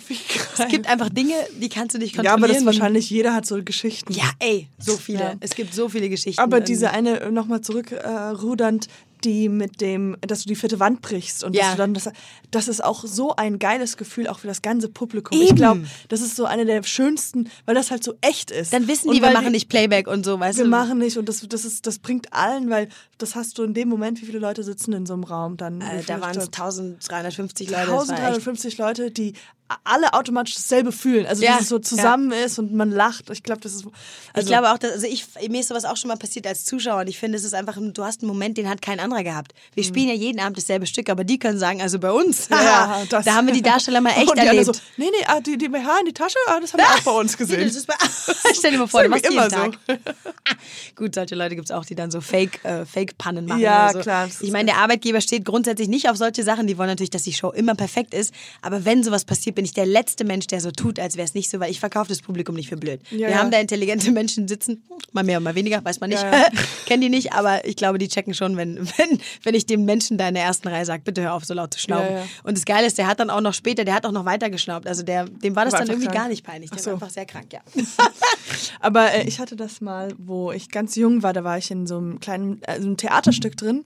Es 0.58 0.68
gibt 0.70 0.88
einfach 0.88 1.10
Dinge, 1.10 1.34
die 1.62 1.70
kannst 1.70 1.96
du 1.96 2.00
nicht 2.00 2.16
kontrollieren. 2.16 2.26
Ja, 2.26 2.34
aber 2.34 2.48
das 2.48 2.58
ist 2.58 2.66
wahrscheinlich, 2.66 3.10
jeder 3.10 3.34
hat 3.34 3.46
so 3.46 3.62
Geschichten. 3.64 4.14
Ja, 4.14 4.30
ey, 4.40 4.68
so 4.80 4.98
viele. 4.98 5.20
Ja. 5.20 5.34
Es 5.40 5.52
gibt 5.56 5.74
so 5.74 5.90
viele 5.90 6.10
Geschichten. 6.10 6.42
Aber 6.42 6.58
irgendwie. 6.58 6.74
diese 6.74 6.92
eine, 6.92 7.32
nochmal 7.32 7.62
zurückrudernd, 7.62 8.88
die 9.24 9.50
mit 9.50 9.82
dem, 9.82 10.16
dass 10.22 10.44
du 10.44 10.50
die 10.50 10.56
vierte 10.56 10.80
Wand 10.80 11.02
brichst 11.02 11.44
und 11.44 11.56
Ja. 11.56 11.64
dass 11.64 11.72
du 11.72 11.78
dann, 11.78 11.94
das, 11.96 12.10
das 12.52 12.68
ist 12.68 12.84
auch 12.84 13.04
so 13.06 13.36
ein 13.36 13.58
geiles 13.58 13.98
Gefühl, 13.98 14.28
auch 14.28 14.38
für 14.40 14.46
das 14.48 14.62
ganze 14.62 14.88
Publikum. 14.88 15.36
Eben. 15.40 15.48
Ich 15.48 15.56
glaube, 15.56 15.86
das 16.10 16.22
ist 16.22 16.36
so 16.36 16.46
eine 16.46 16.66
der 16.66 16.84
schönsten, 16.84 17.50
weil 17.66 17.74
das 17.74 17.90
halt 17.90 18.04
so 18.04 18.14
echt 18.22 18.52
ist. 18.52 18.72
Dann 18.72 18.88
wissen 18.88 19.08
Und 19.10 19.16
die, 19.16 19.22
wir 19.24 19.32
machen 19.32 19.52
nicht 19.52 19.68
Playback 19.68 20.08
und 20.08 20.26
so, 20.26 20.40
weißt 20.40 20.60
Wir 20.60 20.66
du? 20.66 20.70
machen 20.70 21.00
nicht 21.00 21.18
und 21.18 21.28
das, 21.28 21.42
das, 21.48 21.66
ist, 21.66 21.88
das 21.88 21.98
bringt 21.98 22.34
allen, 22.34 22.70
weil 22.70 22.88
das 23.18 23.34
hast 23.36 23.58
du 23.58 23.64
in 23.64 23.74
dem 23.74 23.90
Moment, 23.90 24.22
wie 24.22 24.26
viele 24.28 24.40
Leute 24.40 24.64
sitzen 24.64 24.94
in 24.94 25.08
so 25.08 25.14
einem 25.14 25.24
Raum 25.24 25.58
dann? 25.58 25.82
Äh, 25.82 26.04
da 26.06 26.22
waren 26.22 26.32
es 26.32 26.46
Leute? 26.46 26.62
1350 26.62 27.70
Leute. 27.70 27.80
das 27.82 27.88
war 27.90 28.02
echt- 28.04 28.10
1350 28.12 28.78
Leute, 28.78 29.12
die 29.12 29.34
alle 29.84 30.14
automatisch 30.14 30.54
dasselbe 30.56 30.92
fühlen. 30.92 31.26
Also, 31.26 31.44
Ja, 31.44 31.54
dass 31.54 31.64
es 31.64 31.70
so 31.70 31.80
zusammen 31.80 32.32
ist 32.32 32.60
und 32.60 32.74
man 32.74 32.92
lacht. 32.92 33.30
Ich 33.32 33.42
glaube, 33.42 33.62
das 33.62 33.74
ist. 33.74 33.86
Also, 34.34 34.46
ich 34.46 34.46
glaube 34.46 34.72
auch, 34.72 34.78
dass, 34.78 34.92
also 34.92 35.08
ich, 35.08 35.26
mir 35.50 35.60
ist 35.62 35.70
sowas 35.70 35.86
auch 35.86 35.98
schon 35.98 36.10
mal 36.10 36.18
passiert 36.18 36.46
als 36.46 36.66
Zuschauer 36.66 37.02
und 37.02 37.08
ich 37.08 37.18
finde, 37.18 37.38
es 37.38 37.44
ist 37.44 37.54
einfach, 37.56 37.76
ein- 37.78 37.94
du 37.94 38.04
hast 38.04 38.22
einen 38.22 38.28
Moment, 38.28 38.58
den 38.58 38.70
hat 38.70 38.82
kein 38.82 39.00
anderer 39.00 39.24
gehabt. 39.24 39.54
Wir 39.74 39.84
spielen 39.84 40.08
ja 40.08 40.14
jeden 40.14 40.40
Abend 40.40 40.58
dasselbe 40.58 40.86
Stück, 40.86 41.10
aber 41.10 41.24
die 41.24 41.40
können 41.40 41.58
sagen, 41.58 41.82
also 41.82 41.98
bei 42.00 42.12
uns, 42.12 42.50
Mhm. 42.50 42.56
Ja, 42.58 43.04
da 43.10 43.34
haben 43.34 43.48
wir 43.48 43.54
die 43.54 43.62
Darsteller 43.64 44.02
mal 44.02 44.10
echt 44.18 44.30
und 44.30 44.40
die 44.40 44.46
erlebt. 44.46 44.66
So, 44.66 44.72
nee, 44.98 45.06
nee, 45.10 45.26
ah, 45.28 45.40
die, 45.40 45.58
die 45.58 45.68
BH 45.70 46.00
in 46.02 46.06
die 46.06 46.14
Tasche, 46.14 46.38
ah, 46.48 46.60
das 46.60 46.74
haben 46.74 46.80
wir 46.82 46.88
auch 46.88 47.02
bei 47.02 47.12
uns 47.20 47.36
gesehen. 47.38 47.66
Das 47.68 47.76
ist 47.76 47.88
bei, 47.88 47.96
stell 48.54 48.72
dir 48.72 48.78
mal 48.80 48.88
vor, 48.88 49.04
du 49.04 49.10
Das 49.10 49.22
machst 49.24 49.26
ist 49.26 49.34
jeden 49.34 49.50
Tag. 49.50 49.80
Gut, 50.96 51.16
solche 51.16 51.36
Leute 51.36 51.56
gibt 51.56 51.70
es 51.70 51.76
auch, 51.76 51.86
die 51.86 51.96
dann 51.96 52.12
so 52.12 52.22
Fake, 52.22 52.64
äh, 52.64 52.86
Fake-Pannen 52.86 53.46
machen. 53.46 53.62
Ja, 53.62 53.92
so. 53.92 54.00
klar, 54.00 54.30
Ich 54.40 54.52
meine, 54.52 54.66
der 54.72 54.78
Arbeitgeber 54.78 55.22
steht 55.22 55.44
grundsätzlich 55.46 55.88
nicht 55.88 56.10
auf 56.10 56.18
solche 56.18 56.44
Sachen. 56.44 56.68
Die 56.68 56.78
wollen 56.78 56.90
natürlich, 56.90 57.10
dass 57.10 57.24
die 57.24 57.34
Show 57.34 57.50
immer 57.52 57.76
perfekt 57.76 58.14
ist. 58.14 58.34
Aber 58.62 58.86
wenn 58.86 59.04
sowas 59.04 59.26
passiert, 59.26 59.55
bin 59.56 59.66
ich 59.66 59.74
der 59.74 59.86
letzte 59.86 60.26
Mensch, 60.26 60.48
der 60.48 60.62
so 60.62 60.72
tut, 60.72 61.00
als 61.00 61.16
wäre 61.18 61.26
es 61.26 61.34
nicht 61.34 61.50
so, 61.50 61.60
weil 61.60 61.72
ich 61.72 61.80
verkaufe 61.80 62.10
das 62.10 62.22
Publikum 62.22 62.56
nicht 62.56 62.70
für 62.70 62.78
blöd. 62.78 63.02
Ja, 63.12 63.30
Wir 63.30 63.40
haben 63.40 63.52
da 63.52 63.60
intelligente 63.60 64.12
Menschen 64.12 64.48
sitzen, 64.48 64.84
mal 65.14 65.24
mehr, 65.24 65.40
mal 65.40 65.56
weniger, 65.56 65.84
weiß 65.84 66.00
man 66.00 66.10
nicht. 66.10 66.22
Ja. 66.22 66.48
Kennen 66.86 67.02
die 67.02 67.10
nicht, 67.10 67.34
aber 67.34 67.66
ich 67.66 67.76
glaube, 67.76 67.98
die 67.98 68.08
checken 68.08 68.34
schon, 68.34 68.58
wenn, 68.58 68.78
wenn, 68.98 69.20
wenn 69.44 69.56
ich 69.56 69.66
dem 69.66 69.86
Menschen 69.86 70.18
da 70.18 70.28
in 70.28 70.36
der 70.36 70.44
ersten 70.44 70.68
Reihe 70.68 70.86
sage, 70.86 71.02
bitte 71.04 71.22
hör 71.24 71.34
auf, 71.34 71.46
so 71.46 71.54
laut 71.54 71.74
zu 71.74 71.80
schnauben. 71.80 72.10
Und 72.44 72.58
das 72.58 72.66
Geile 72.66 72.86
ist, 72.86 72.98
der 72.98 73.08
hat 73.08 73.20
dann 73.20 73.30
auch 73.30 73.42
noch 73.42 73.54
später, 73.54 73.86
der 73.86 73.96
hat 73.96 74.06
auch 74.06 74.12
noch 74.12 74.26
weiter 74.26 74.50
geschnaubt. 74.50 74.88
Also 74.88 75.04
der, 75.04 75.26
dem 75.26 75.56
war 75.56 75.66
das 75.66 75.74
War 75.74 75.80
dann 75.80 75.90
irgendwie 75.90 76.08
krank. 76.08 76.18
gar 76.20 76.28
nicht 76.28 76.46
peinlich. 76.46 76.70
Der 76.70 76.80
so. 76.80 76.88
war 76.88 76.94
einfach 76.96 77.10
sehr 77.10 77.26
krank, 77.26 77.54
ja. 77.54 77.62
Aber 78.80 79.14
äh, 79.14 79.28
ich 79.28 79.40
hatte 79.40 79.56
das 79.56 79.82
mal, 79.82 80.14
wo 80.18 80.52
ich 80.52 80.70
ganz 80.70 80.96
jung 80.96 81.24
war, 81.24 81.34
da 81.34 81.44
war 81.44 81.58
ich 81.58 81.72
in 81.72 81.88
so 81.88 81.98
einem 81.98 82.20
kleinen 82.20 82.62
äh, 82.64 82.80
so 82.80 82.88
einem 82.88 82.98
Theaterstück 82.98 83.58
drin. 83.58 83.86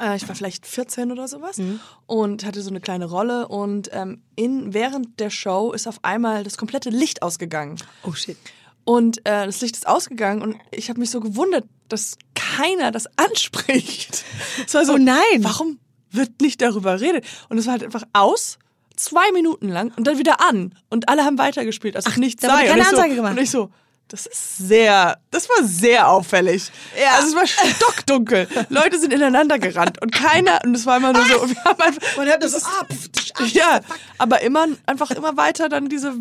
Äh, 0.00 0.16
ich 0.16 0.28
war 0.28 0.34
vielleicht 0.34 0.66
14 0.66 1.10
oder 1.12 1.26
sowas 1.28 1.58
Mhm. 1.58 1.80
und 2.06 2.44
hatte 2.44 2.62
so 2.62 2.70
eine 2.70 2.80
kleine 2.80 3.06
Rolle. 3.06 3.48
Und 3.48 3.88
ähm, 3.92 4.22
in, 4.36 4.74
während 4.74 5.18
der 5.20 5.30
Show 5.30 5.72
ist 5.72 5.86
auf 5.86 5.98
einmal 6.02 6.44
das 6.44 6.56
komplette 6.58 6.90
Licht 6.90 7.22
ausgegangen. 7.22 7.76
Oh 8.02 8.12
shit. 8.12 8.36
Und 8.84 9.18
äh, 9.26 9.46
das 9.46 9.60
Licht 9.60 9.76
ist 9.76 9.86
ausgegangen 9.86 10.42
und 10.42 10.56
ich 10.70 10.88
habe 10.88 10.98
mich 11.00 11.10
so 11.10 11.20
gewundert, 11.20 11.64
dass 11.88 12.16
keiner 12.34 12.90
das 12.90 13.06
anspricht. 13.16 14.24
Es 14.66 14.74
war 14.74 14.84
so, 14.84 14.94
Oh 14.94 14.98
nein. 14.98 15.22
Warum 15.40 15.78
wird 16.10 16.40
nicht 16.40 16.60
darüber 16.62 16.96
geredet? 16.98 17.24
Und 17.48 17.58
es 17.58 17.66
war 17.66 17.72
halt 17.72 17.84
einfach 17.84 18.04
aus, 18.12 18.58
zwei 18.96 19.30
Minuten 19.32 19.68
lang 19.68 19.92
und 19.96 20.06
dann 20.06 20.18
wieder 20.18 20.40
an. 20.40 20.74
Und 20.88 21.08
alle 21.08 21.24
haben 21.24 21.38
weitergespielt, 21.38 21.96
als 21.96 22.06
ob 22.06 22.16
nichts 22.16 22.42
da 22.42 22.48
wurde 22.48 22.58
sei. 22.58 22.66
keine 22.66 22.80
und 22.80 22.80
ich 22.82 22.88
Ansage 22.88 23.10
so, 23.10 23.16
gemacht. 23.16 23.32
Und 23.36 23.42
ich 23.42 23.50
so, 23.50 23.70
Das 24.10 24.26
ist 24.26 24.58
sehr, 24.58 25.18
das 25.30 25.48
war 25.48 25.64
sehr 25.64 26.08
auffällig. 26.08 26.72
Ja. 27.00 27.14
Also 27.14 27.28
es 27.28 27.34
war 27.36 27.46
stockdunkel. 27.46 28.48
Leute 28.68 28.98
sind 28.98 29.12
ineinander 29.12 29.60
gerannt 29.60 30.02
und 30.02 30.10
keiner, 30.10 30.60
und 30.64 30.74
es 30.74 30.84
war 30.84 30.96
immer 30.96 31.12
nur 31.12 31.24
so, 31.24 31.48
wir 31.48 31.64
haben 31.64 31.80
einfach, 31.80 32.16
Man 32.16 32.26
hört 32.26 32.42
das 32.42 32.52
so, 32.52 32.58
ah, 32.58 32.84
pf, 32.92 33.08
tsch, 33.12 33.32
ah, 33.36 33.44
ja, 33.44 33.80
aber 34.18 34.40
immer, 34.40 34.66
einfach 34.86 35.12
immer 35.12 35.36
weiter 35.36 35.68
dann 35.68 35.88
diese, 35.88 36.14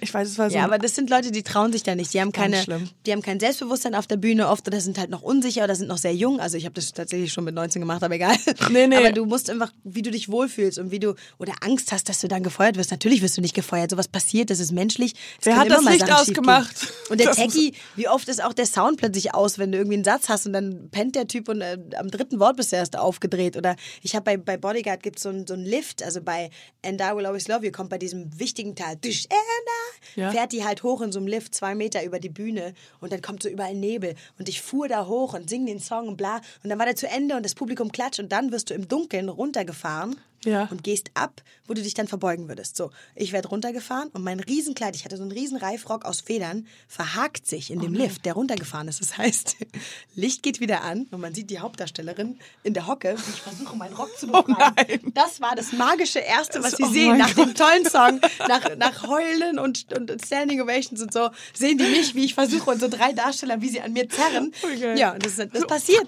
ich 0.00 0.12
weiß, 0.12 0.28
es 0.28 0.38
war 0.38 0.50
so. 0.50 0.56
Ja, 0.56 0.64
aber 0.64 0.78
das 0.78 0.94
sind 0.94 1.10
Leute, 1.10 1.30
die 1.30 1.42
trauen 1.42 1.72
sich 1.72 1.82
da 1.82 1.94
nicht. 1.94 2.12
Die 2.14 2.20
haben 2.20 2.32
keine, 2.32 2.64
die 3.06 3.12
haben 3.12 3.22
kein 3.22 3.40
Selbstbewusstsein 3.40 3.94
auf 3.94 4.06
der 4.06 4.16
Bühne 4.16 4.48
oft 4.48 4.66
oder 4.66 4.80
sind 4.80 4.98
halt 4.98 5.10
noch 5.10 5.22
unsicher 5.22 5.64
oder 5.64 5.74
sind 5.74 5.88
noch 5.88 5.98
sehr 5.98 6.14
jung. 6.14 6.40
Also 6.40 6.56
ich 6.56 6.64
habe 6.64 6.74
das 6.74 6.92
tatsächlich 6.92 7.32
schon 7.32 7.44
mit 7.44 7.54
19 7.54 7.80
gemacht, 7.80 8.02
aber 8.02 8.14
egal. 8.14 8.36
Nee, 8.70 8.86
nee. 8.86 8.96
Aber 8.96 9.12
du 9.12 9.26
musst 9.26 9.48
einfach, 9.48 9.72
wie 9.84 10.02
du 10.02 10.10
dich 10.10 10.28
wohlfühlst 10.28 10.78
und 10.78 10.90
wie 10.90 10.98
du 10.98 11.14
oder 11.38 11.54
Angst 11.60 11.92
hast, 11.92 12.08
dass 12.08 12.20
du 12.20 12.28
dann 12.28 12.42
gefeuert 12.42 12.76
wirst. 12.76 12.90
Natürlich 12.90 13.22
wirst 13.22 13.36
du 13.36 13.40
nicht 13.40 13.54
gefeuert. 13.54 13.90
Sowas 13.90 14.08
passiert, 14.08 14.50
das 14.50 14.60
ist 14.60 14.72
menschlich. 14.72 15.14
Es 15.38 15.46
Wer 15.46 15.56
hat 15.56 15.70
das 15.70 15.84
Licht 15.84 16.10
ausgemacht? 16.10 16.92
Und 17.10 17.20
der 17.20 17.28
Das 17.28 17.36
Techie, 17.36 17.74
wie 17.94 18.08
oft 18.08 18.28
ist 18.28 18.42
auch 18.42 18.52
der 18.52 18.66
Sound 18.66 18.98
plötzlich 18.98 19.34
aus, 19.34 19.58
wenn 19.58 19.72
du 19.72 19.78
irgendwie 19.78 19.96
einen 19.96 20.04
Satz 20.04 20.28
hast 20.28 20.46
und 20.46 20.52
dann 20.52 20.88
pennt 20.90 21.14
der 21.14 21.26
Typ 21.26 21.48
und 21.48 21.60
äh, 21.60 21.78
am 21.96 22.10
dritten 22.10 22.40
Wort 22.40 22.56
bist 22.56 22.72
du 22.72 22.76
erst 22.76 22.98
aufgedreht. 22.98 23.56
Oder 23.56 23.76
ich 24.02 24.14
habe 24.14 24.24
bei, 24.24 24.36
bei 24.36 24.56
Bodyguard 24.56 25.02
gibt 25.02 25.18
so 25.18 25.30
es 25.30 25.48
so 25.48 25.54
einen 25.54 25.64
Lift, 25.64 26.02
also 26.02 26.20
bei 26.20 26.50
And 26.84 27.00
I 27.00 27.14
Will 27.14 27.26
Always 27.26 27.48
Love 27.48 27.64
You 27.64 27.72
kommt 27.72 27.90
bei 27.90 27.98
diesem 27.98 28.38
wichtigen 28.38 28.74
Teil, 28.74 28.96
and 28.96 29.65
Ja. 30.14 30.30
fährt 30.30 30.52
die 30.52 30.64
halt 30.64 30.82
hoch 30.82 31.00
in 31.02 31.12
so 31.12 31.18
einem 31.18 31.28
Lift, 31.28 31.54
zwei 31.54 31.74
Meter 31.74 32.04
über 32.04 32.18
die 32.18 32.28
Bühne 32.28 32.74
und 33.00 33.12
dann 33.12 33.20
kommt 33.20 33.42
so 33.42 33.48
überall 33.48 33.74
Nebel 33.74 34.14
und 34.38 34.48
ich 34.48 34.62
fuhr 34.62 34.88
da 34.88 35.06
hoch 35.06 35.34
und 35.34 35.50
sing 35.50 35.66
den 35.66 35.80
Song 35.80 36.08
und 36.08 36.16
bla. 36.16 36.40
Und 36.62 36.70
dann 36.70 36.78
war 36.78 36.86
der 36.86 36.96
zu 36.96 37.08
Ende 37.08 37.36
und 37.36 37.44
das 37.44 37.54
Publikum 37.54 37.92
klatscht 37.92 38.20
und 38.20 38.32
dann 38.32 38.52
wirst 38.52 38.70
du 38.70 38.74
im 38.74 38.88
Dunkeln 38.88 39.28
runtergefahren 39.28 40.16
Ja. 40.46 40.68
und 40.70 40.82
gehst 40.82 41.10
ab, 41.14 41.42
wo 41.66 41.74
du 41.74 41.82
dich 41.82 41.94
dann 41.94 42.08
verbeugen 42.08 42.48
würdest. 42.48 42.76
So, 42.76 42.90
ich 43.14 43.32
werde 43.32 43.48
runtergefahren 43.48 44.08
und 44.12 44.22
mein 44.22 44.40
Riesenkleid, 44.40 44.96
ich 44.96 45.04
hatte 45.04 45.16
so 45.16 45.22
einen 45.22 45.32
riesen 45.32 45.58
Reifrock 45.58 46.04
aus 46.04 46.20
Federn, 46.20 46.66
verhakt 46.88 47.46
sich 47.46 47.70
in 47.70 47.80
dem 47.80 47.92
Lift, 47.94 48.24
der 48.24 48.34
runtergefahren 48.34 48.88
ist. 48.88 49.00
Das 49.00 49.18
heißt, 49.18 49.56
Licht 50.14 50.42
geht 50.42 50.60
wieder 50.60 50.82
an 50.82 51.06
und 51.10 51.20
man 51.20 51.34
sieht 51.34 51.50
die 51.50 51.58
Hauptdarstellerin 51.58 52.38
in 52.62 52.72
der 52.74 52.86
Hocke, 52.86 53.16
wie 53.16 53.30
ich 53.30 53.42
versuche, 53.42 53.76
meinen 53.76 53.94
Rock 53.94 54.16
zu 54.18 54.26
befreien. 54.28 54.56
nein. 54.76 55.12
Das 55.14 55.40
war 55.40 55.54
das 55.56 55.72
magische 55.72 56.20
Erste, 56.20 56.62
was 56.62 56.72
sie 56.76 56.84
Oh 56.84 56.92
sehen 56.92 57.18
nach 57.18 57.34
dem 57.34 57.54
tollen 57.54 57.84
Song, 57.88 58.20
nach, 58.48 58.64
nach 58.76 59.06
Heulen 59.08 59.58
und, 59.58 59.92
und 59.92 60.12
Standing 60.24 60.60
Ovations 60.60 61.02
und 61.02 61.12
so, 61.12 61.30
sehen 61.52 61.78
die 61.78 61.84
mich, 61.84 62.14
wie 62.14 62.24
ich 62.24 62.34
versuche 62.34 62.70
und 62.70 62.80
so 62.80 62.88
drei 62.88 63.12
Darsteller, 63.12 63.60
wie 63.60 63.68
sie 63.68 63.80
an 63.80 63.92
mir 63.92 64.08
zerren. 64.08 64.52
Okay. 64.62 64.98
Ja, 64.98 65.12
und 65.12 65.24
das, 65.26 65.36
das 65.36 65.66
passiert. 65.66 66.06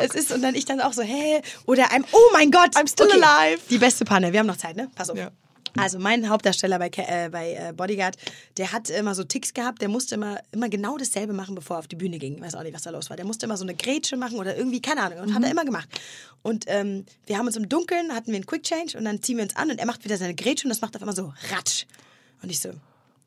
Es 0.00 0.14
ist, 0.14 0.30
und 0.32 0.42
dann 0.42 0.54
ich 0.54 0.64
dann 0.64 0.80
auch 0.80 0.92
so, 0.92 1.02
hä? 1.02 1.42
Oder 1.66 1.90
I'm, 1.90 2.04
oh 2.12 2.30
mein 2.32 2.50
Gott. 2.50 2.76
I'm 2.76 2.88
still 2.88 3.10
alive. 3.10 3.60
Die 3.70 3.79
beste 3.80 4.04
Panne. 4.04 4.32
Wir 4.32 4.40
haben 4.40 4.46
noch 4.46 4.56
Zeit, 4.56 4.76
ne? 4.76 4.88
Pass 4.94 5.10
auf. 5.10 5.18
Ja. 5.18 5.30
Also 5.76 5.98
mein 5.98 6.28
Hauptdarsteller 6.28 6.78
bei, 6.78 6.90
äh, 6.96 7.28
bei 7.30 7.52
äh, 7.52 7.72
Bodyguard, 7.72 8.16
der 8.56 8.72
hat 8.72 8.90
immer 8.90 9.14
so 9.14 9.22
Ticks 9.22 9.54
gehabt, 9.54 9.80
der 9.80 9.88
musste 9.88 10.16
immer, 10.16 10.40
immer 10.50 10.68
genau 10.68 10.96
dasselbe 10.98 11.32
machen, 11.32 11.54
bevor 11.54 11.76
er 11.76 11.80
auf 11.80 11.88
die 11.88 11.96
Bühne 11.96 12.18
ging. 12.18 12.36
Ich 12.36 12.42
weiß 12.42 12.54
auch 12.56 12.62
nicht, 12.62 12.74
was 12.74 12.82
da 12.82 12.90
los 12.90 13.08
war. 13.08 13.16
Der 13.16 13.26
musste 13.26 13.46
immer 13.46 13.56
so 13.56 13.64
eine 13.64 13.74
Grätsche 13.74 14.16
machen 14.16 14.38
oder 14.38 14.56
irgendwie, 14.56 14.82
keine 14.82 15.02
Ahnung, 15.02 15.20
und 15.20 15.34
hat 15.34 15.42
er 15.42 15.50
immer 15.50 15.64
gemacht. 15.64 15.88
Und 16.42 16.64
ähm, 16.66 17.04
wir 17.26 17.38
haben 17.38 17.46
uns 17.46 17.56
im 17.56 17.68
Dunkeln, 17.68 18.12
hatten 18.14 18.28
wir 18.28 18.36
einen 18.36 18.46
Quick 18.46 18.64
Change 18.64 18.98
und 18.98 19.04
dann 19.04 19.22
ziehen 19.22 19.36
wir 19.36 19.44
uns 19.44 19.56
an 19.56 19.70
und 19.70 19.78
er 19.78 19.86
macht 19.86 20.04
wieder 20.04 20.16
seine 20.16 20.34
Grätsche 20.34 20.64
und 20.64 20.70
das 20.70 20.80
macht 20.80 20.96
auf 20.96 21.02
einmal 21.02 21.16
so 21.16 21.32
ratsch. 21.52 21.86
Und 22.42 22.50
ich 22.50 22.58
so, 22.58 22.70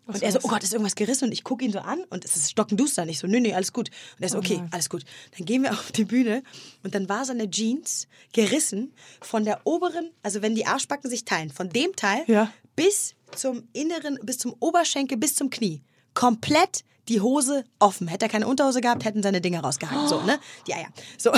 und 0.05 0.21
er 0.21 0.31
so, 0.31 0.39
oh 0.43 0.47
Gott, 0.49 0.63
ist 0.63 0.73
irgendwas 0.73 0.95
gerissen? 0.95 1.25
Und 1.25 1.31
ich 1.31 1.43
gucke 1.43 1.63
ihn 1.63 1.71
so 1.71 1.79
an 1.79 2.03
und 2.09 2.25
es 2.25 2.35
ist 2.35 2.51
stockenduster. 2.51 3.03
Und 3.03 3.09
ich 3.09 3.19
so, 3.19 3.27
nö, 3.27 3.39
nö, 3.39 3.51
alles 3.53 3.71
gut. 3.71 3.89
Und 4.17 4.23
er 4.23 4.29
so, 4.29 4.37
okay, 4.37 4.61
alles 4.71 4.89
gut. 4.89 5.03
Dann 5.37 5.45
gehen 5.45 5.63
wir 5.63 5.71
auf 5.71 5.91
die 5.91 6.05
Bühne 6.05 6.43
und 6.83 6.93
dann 6.95 7.07
war 7.09 7.23
seine 7.25 7.49
Jeans 7.49 8.07
gerissen 8.33 8.93
von 9.21 9.45
der 9.45 9.61
oberen, 9.65 10.11
also 10.21 10.41
wenn 10.41 10.55
die 10.55 10.65
Arschbacken 10.65 11.09
sich 11.09 11.23
teilen, 11.25 11.49
von 11.51 11.69
dem 11.69 11.95
Teil 11.95 12.23
Ja. 12.27 12.51
bis 12.75 13.15
zum 13.35 13.63
inneren, 13.73 14.19
bis 14.23 14.37
zum 14.39 14.55
Oberschenkel, 14.59 15.17
bis 15.17 15.35
zum 15.35 15.49
Knie. 15.49 15.81
Komplett 16.13 16.83
die 17.09 17.21
Hose 17.21 17.65
offen. 17.79 18.07
Hätte 18.07 18.25
er 18.25 18.29
keine 18.29 18.47
Unterhose 18.47 18.81
gehabt, 18.81 19.03
hätten 19.03 19.21
seine 19.23 19.41
Dinger 19.41 19.61
rausgehangen. 19.61 20.07
So, 20.07 20.21
ne? 20.21 20.39
Die 20.67 20.73
Eier. 20.73 20.87
So. 21.17 21.31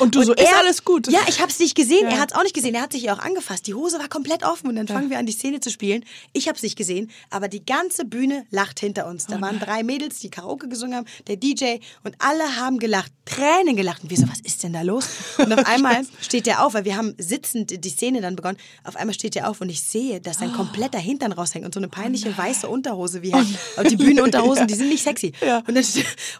Und 0.00 0.14
du 0.14 0.22
so, 0.22 0.32
ist 0.32 0.54
alles 0.54 0.84
gut? 0.84 1.08
Ja, 1.08 1.20
ich 1.28 1.40
hab's 1.40 1.58
nicht 1.58 1.76
gesehen. 1.76 2.04
Ja. 2.04 2.12
Er 2.12 2.20
hat's 2.20 2.34
auch 2.34 2.42
nicht 2.42 2.54
gesehen. 2.54 2.74
Er 2.74 2.82
hat 2.82 2.92
sich 2.92 3.02
ja 3.02 3.14
auch 3.14 3.20
angefasst. 3.20 3.66
Die 3.66 3.74
Hose 3.74 3.98
war 3.98 4.08
komplett 4.08 4.44
offen 4.44 4.68
und 4.68 4.76
dann 4.76 4.88
fangen 4.88 5.10
wir 5.10 5.18
an, 5.18 5.26
die 5.26 5.32
Szene 5.32 5.60
zu 5.60 5.70
spielen. 5.70 6.04
Ich 6.32 6.48
hab's 6.48 6.62
nicht 6.62 6.76
gesehen, 6.76 7.10
aber 7.30 7.48
die 7.48 7.64
ganze 7.64 8.04
Bühne 8.04 8.44
lacht 8.50 8.80
hinter 8.80 9.06
uns. 9.06 9.26
Oh 9.28 9.32
Da 9.32 9.40
waren 9.40 9.60
drei 9.60 9.82
Mädels, 9.82 10.18
die 10.18 10.30
Karaoke 10.30 10.68
gesungen 10.68 10.96
haben, 10.96 11.06
der 11.28 11.36
DJ 11.36 11.76
und 12.02 12.16
alle 12.18 12.56
haben 12.56 12.78
gelacht, 12.78 13.12
Tränen 13.24 13.76
gelacht. 13.76 14.02
Und 14.02 14.10
wir 14.10 14.16
so, 14.16 14.28
was 14.28 14.40
ist 14.40 14.62
denn 14.64 14.72
da 14.72 14.82
los? 14.82 15.06
Und 15.38 15.52
auf 15.52 15.66
einmal 15.66 16.04
steht 16.20 16.46
der 16.46 16.64
auf, 16.64 16.74
weil 16.74 16.84
wir 16.84 16.96
haben 16.96 17.14
sitzend 17.18 17.84
die 17.84 17.90
Szene 17.90 18.20
dann 18.20 18.34
begonnen. 18.34 18.58
Auf 18.82 18.96
einmal 18.96 19.14
steht 19.14 19.36
der 19.36 19.48
auf 19.48 19.60
und 19.60 19.68
ich 19.68 19.82
sehe, 19.82 20.20
dass 20.20 20.38
sein 20.38 20.52
kompletter 20.52 20.98
Hintern 20.98 21.32
raushängt 21.32 21.64
und 21.64 21.72
so 21.72 21.80
eine 21.80 21.88
peinliche 21.88 22.36
weiße 22.36 22.68
Unterhose, 22.68 23.22
wie 23.22 23.32
halt 23.32 23.46
und 23.76 23.90
die 23.90 23.96
Bühnenunterhosen, 23.96 24.66
die 24.68 24.74
sind 24.74 24.88
nicht 24.88 25.02
sexy. 25.02 25.11
Ja. 25.42 25.58
Und, 25.66 25.74
dann, 25.74 25.84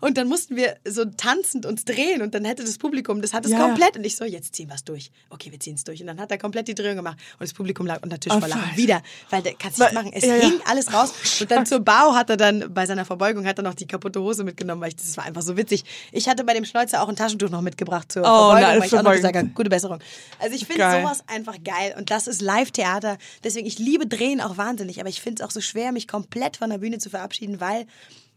und 0.01 0.17
dann 0.19 0.29
mussten 0.29 0.57
wir 0.57 0.77
so 0.87 1.05
tanzend 1.05 1.67
uns 1.67 1.85
drehen 1.85 2.23
und 2.23 2.35
dann 2.35 2.45
hätte 2.45 2.63
das 2.65 2.79
Publikum, 2.79 3.21
das 3.21 3.33
hat 3.33 3.45
es 3.45 3.51
Ja, 3.53 3.59
komplett 3.59 3.97
und 3.97 4.05
ich 4.05 4.17
so, 4.17 4.25
jetzt 4.25 4.55
ziehen 4.55 4.69
wir 4.69 4.75
es 4.77 4.85
durch. 4.85 5.11
Okay, 5.31 5.51
wir 5.51 5.59
ziehen 5.61 5.75
es 5.75 5.85
durch. 5.85 6.01
Und 6.01 6.07
dann 6.07 6.21
hat 6.21 6.31
er 6.31 6.39
komplett 6.39 6.69
die 6.69 6.75
Drehung 6.75 6.97
gemacht 6.97 7.19
und 7.35 7.43
das 7.43 7.53
Publikum 7.53 7.87
lag 7.87 8.03
unter 8.03 8.19
Tisch 8.21 8.33
Oh, 8.33 8.39
Lachen. 8.39 8.53
scheiße. 8.63 8.77
Wieder, 8.77 9.03
weil 9.31 9.43
der 9.43 9.55
kannst 9.55 9.79
nicht 9.79 9.93
machen. 9.93 10.13
Es 10.15 10.25
ja, 10.25 10.35
hing 10.35 10.61
alles 10.67 10.93
raus. 10.93 11.13
Und 11.41 11.51
dann 11.51 11.67
zur 11.67 11.81
Bau 11.81 12.15
hat 12.15 12.31
er 12.31 12.37
dann, 12.37 12.73
bei 12.73 12.87
seiner 12.87 13.05
Verbeugung 13.05 13.47
hat 13.47 13.59
er 13.59 13.65
noch 13.65 13.75
die 13.75 13.87
kaputte 13.87 14.21
Hose 14.21 14.45
mitgenommen, 14.45 14.81
weil 14.81 14.89
ich, 14.91 14.97
das 14.97 15.17
war 15.17 15.25
einfach 15.25 15.43
so 15.43 15.57
witzig. 15.57 15.85
Ich 16.13 16.29
hatte 16.29 16.45
bei 16.45 16.55
dem 16.55 16.65
Schnäuzer 16.65 17.03
auch 17.03 17.09
ein 17.09 17.17
Taschentuch 17.17 17.51
noch 17.51 17.61
mitgebracht 17.63 18.11
zur 18.13 18.23
Oh, 18.23 18.25
Verbeugung, 18.27 18.61
nein, 18.61 18.81
weil 18.81 18.87
ich 18.87 18.97
auch 18.97 19.03
noch 19.03 19.13
gesagt 19.13 19.37
habe, 19.37 19.49
gute 19.49 19.71
Besserung. 19.71 19.99
Also 20.39 20.55
ich 20.55 20.67
finde 20.67 20.83
sowas 21.01 21.23
einfach 21.27 21.57
geil 21.65 21.95
und 21.99 22.11
das 22.11 22.27
ist 22.27 22.41
Live-Theater. 22.41 23.19
Deswegen, 23.45 23.67
ich 23.67 23.79
liebe 23.79 24.07
Drehen 24.07 24.41
auch 24.41 24.57
wahnsinnig, 24.57 25.01
aber 25.01 25.09
ich 25.09 25.21
finde 25.21 25.43
es 25.43 25.47
auch 25.49 25.51
so 25.53 25.61
schwer, 25.61 25.93
mich 25.93 26.09
komplett 26.09 26.57
von 26.59 26.71
der 26.71 26.79
Bühne 26.79 26.99
zu 26.99 27.11
verabschieden, 27.11 27.61
weil 27.61 27.87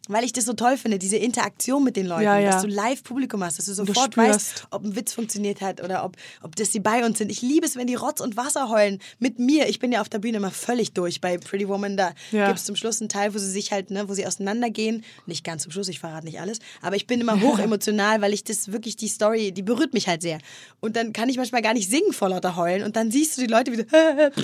weil 0.10 0.24
ich 0.24 0.34
das 0.34 0.46
so 0.46 0.54
toll 0.54 0.78
finde, 0.78 1.00
diese 1.00 1.18
Interaktion 1.18 1.84
mit 1.84 1.96
den 1.96 2.06
Leuten, 2.06 2.24
Ja, 2.24 2.38
ja. 2.40 2.52
dass 2.52 2.62
du 2.62 2.68
live 2.68 3.04
Publikum 3.04 3.44
hast, 3.44 3.58
dass 3.58 3.66
du 3.66 3.72
du 3.72 3.86
sofort 3.86 4.14
spürst. 4.14 4.30
weißt, 4.56 4.68
ob 4.72 4.84
ein 4.84 4.96
Witz 4.96 5.14
funktioniert 5.14 5.62
hat 5.62 5.84
oder 5.84 6.04
ob, 6.06 6.16
ob 6.42 6.56
das 6.56 6.72
sie 6.72 6.80
bei 6.80 7.06
uns 7.06 7.18
sind. 7.18 7.32
Ich 7.32 7.42
liebe 7.42 7.66
es, 7.66 7.76
wenn 7.76 7.88
die 7.88 7.96
Rotz 7.96 8.22
und 8.22 8.38
Wasser 8.38 8.70
heulen 8.70 9.00
mit 9.20 9.40
mir. 9.40 9.68
Ich 9.68 9.80
bin 9.80 9.92
ja 9.92 10.02
auf 10.02 10.10
der 10.10 10.20
Bühne 10.20 10.38
immer 10.38 10.52
völlig 10.52 10.94
durch 10.94 11.22
bei 11.22 11.38
Pretty 11.38 11.68
Woman. 11.68 11.98
Da 11.98 12.14
Ja. 12.32 12.48
gibt 12.48 12.60
es 12.60 12.66
zum 12.66 12.76
Schluss 12.76 13.02
einen 13.02 13.10
Teil, 13.10 13.34
wo 13.34 13.38
sie 13.38 13.50
sich 13.50 13.72
halt, 13.72 13.92
ne, 13.92 14.08
wo 14.10 14.14
sie 14.14 14.26
auseinandergehen. 14.26 15.04
Nicht 15.26 15.44
ganz 15.44 15.64
zum 15.64 15.72
Schluss, 15.72 15.88
ich 15.88 16.00
verrate 16.00 16.26
nicht 16.26 16.40
alles. 16.40 16.60
Aber 16.82 16.96
ich 16.96 17.08
bin 17.08 17.22
immer 17.22 17.40
hoch 17.42 17.60
emotional, 17.60 18.22
weil 18.22 18.34
ich 18.34 18.44
das 18.44 18.72
wirklich, 18.72 18.96
die 18.96 19.08
Story, 19.08 19.52
die 19.52 19.62
berührt 19.64 19.94
mich 19.94 20.08
halt 20.08 20.22
sehr. 20.22 20.40
Und 20.80 20.96
dann 20.96 21.14
kann 21.14 21.30
ich 21.30 21.38
manchmal 21.38 21.62
gar 21.62 21.74
nicht 21.74 21.90
singen 21.90 22.14
vor 22.14 22.30
lauter 22.30 22.56
Heulen. 22.56 22.84
Und 22.84 22.96
dann 22.96 23.12
siehst 23.12 23.38
du 23.38 23.42
die 23.42 23.48
Leute 23.48 23.72
wieder. 23.72 23.86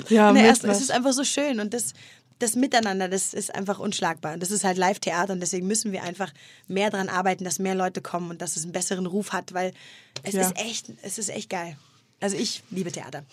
Ja, 0.08 0.28
in 0.30 0.34
der 0.36 0.44
ersten, 0.44 0.68
es 0.70 0.80
ist 0.80 0.90
einfach 0.90 1.12
so 1.12 1.24
schön. 1.24 1.60
Und 1.60 1.74
das, 1.74 1.92
das 2.38 2.54
Miteinander, 2.56 3.08
das 3.08 3.34
ist 3.34 3.54
einfach 3.54 3.78
unschlagbar. 3.78 4.34
Und 4.34 4.40
das 4.42 4.50
ist 4.50 4.64
halt 4.64 4.76
Live-Theater 4.78 5.32
und 5.32 5.40
deswegen 5.40 5.66
müssen 5.66 5.92
wir 5.92 6.02
einfach 6.02 6.32
mehr 6.68 6.90
dran 6.90 7.08
arbeiten, 7.08 7.44
dass 7.44 7.58
mehr 7.58 7.74
Leute 7.74 8.00
kommen 8.00 8.30
und 8.30 8.42
dass 8.42 8.56
es 8.56 8.64
einen 8.64 8.72
besseren 8.72 9.06
Ruf 9.06 9.32
hat, 9.32 9.54
weil 9.54 9.72
es 10.22 10.34
Ja. 10.34 10.42
ist 10.42 10.56
echt, 10.58 10.86
es 11.02 11.18
ist 11.18 11.28
echt 11.30 11.50
geil. 11.50 11.76
Also 12.20 12.36
ich 12.36 12.62
liebe 12.70 12.90
Theater. 12.92 13.24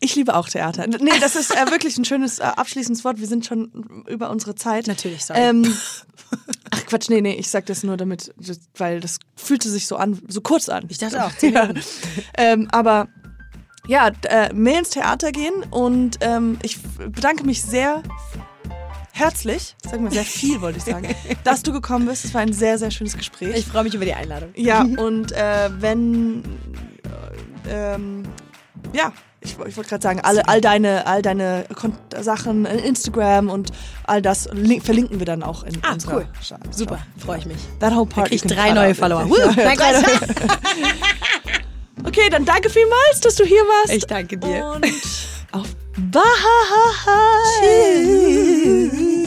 Ich 0.00 0.16
liebe 0.16 0.34
auch 0.34 0.48
Theater. 0.48 0.86
Nee, 0.86 1.18
das 1.20 1.34
ist 1.34 1.50
äh, 1.50 1.70
wirklich 1.70 1.96
ein 1.96 2.04
schönes 2.04 2.38
äh, 2.38 2.42
abschließendes 2.42 3.04
Wort. 3.04 3.20
Wir 3.20 3.26
sind 3.26 3.46
schon 3.46 4.04
über 4.08 4.28
unsere 4.30 4.54
Zeit. 4.54 4.86
Natürlich, 4.86 5.24
sorry. 5.24 5.40
Ähm, 5.40 5.74
ach 6.70 6.86
Quatsch, 6.86 7.08
nee, 7.08 7.20
nee, 7.22 7.34
ich 7.34 7.48
sag 7.48 7.64
das 7.66 7.84
nur 7.84 7.96
damit, 7.96 8.34
weil 8.76 9.00
das 9.00 9.18
fühlte 9.36 9.70
sich 9.70 9.86
so 9.86 9.96
an, 9.96 10.20
so 10.28 10.40
kurz 10.42 10.68
an. 10.68 10.84
Ich 10.88 10.98
dachte 10.98 11.24
auch, 11.24 11.34
zehn 11.38 11.54
ja. 11.54 11.72
Ähm, 12.36 12.68
aber 12.70 13.08
ja, 13.86 14.10
äh, 14.28 14.52
mehr 14.52 14.78
ins 14.78 14.90
Theater 14.90 15.32
gehen 15.32 15.54
und 15.70 16.18
ähm, 16.20 16.58
ich 16.62 16.80
bedanke 16.82 17.44
mich 17.44 17.62
sehr 17.62 18.02
herzlich, 19.12 19.76
sag 19.88 20.00
mal 20.00 20.10
sehr 20.10 20.24
viel 20.24 20.60
wollte 20.60 20.78
ich 20.78 20.84
sagen, 20.84 21.14
dass 21.44 21.62
du 21.62 21.72
gekommen 21.72 22.06
bist. 22.06 22.24
Es 22.24 22.34
war 22.34 22.40
ein 22.40 22.52
sehr, 22.52 22.78
sehr 22.78 22.90
schönes 22.90 23.16
Gespräch. 23.16 23.56
Ich 23.56 23.66
freue 23.66 23.84
mich 23.84 23.94
über 23.94 24.04
die 24.04 24.14
Einladung. 24.14 24.50
Ja, 24.56 24.80
und 24.98 25.32
äh, 25.32 25.70
wenn, 25.78 26.42
äh, 27.68 27.94
ähm, 27.94 28.24
ja, 28.92 29.12
ich, 29.40 29.52
ich 29.52 29.76
wollte 29.76 29.90
gerade 29.90 30.02
sagen, 30.02 30.20
alle, 30.22 30.48
all 30.48 30.60
deine, 30.60 31.06
all 31.06 31.20
deine 31.22 31.66
Kon 31.74 31.92
Sachen, 32.18 32.64
äh, 32.64 32.78
Instagram 32.78 33.50
und 33.50 33.70
all 34.04 34.22
das 34.22 34.48
link, 34.52 34.82
verlinken 34.82 35.18
wir 35.18 35.26
dann 35.26 35.42
auch 35.42 35.62
in 35.62 35.74
Ah, 35.82 35.92
unserer 35.92 36.16
cool. 36.16 36.28
Super, 36.70 36.98
freue 37.18 37.38
ich 37.38 37.46
mich. 37.46 37.58
That 37.78 37.94
whole 37.94 38.06
part. 38.06 38.28
Krieg 38.28 38.44
ich 38.44 38.50
drei 38.50 38.72
neue. 38.72 38.94
Follower. 38.94 39.24
Woo, 39.28 39.36
ja, 39.36 39.52
mein 39.54 39.76
Gott. 39.76 40.04
Okay, 42.04 42.28
dann 42.30 42.44
danke 42.44 42.70
vielmals, 42.70 43.20
dass 43.20 43.34
du 43.36 43.44
hier 43.44 43.62
warst. 43.62 43.94
Ich 43.94 44.04
danke 44.06 44.36
dir. 44.36 44.66
Und 44.74 44.86
auf 45.52 45.68
Bye. 45.96 46.22
Tschüss. 47.60 49.23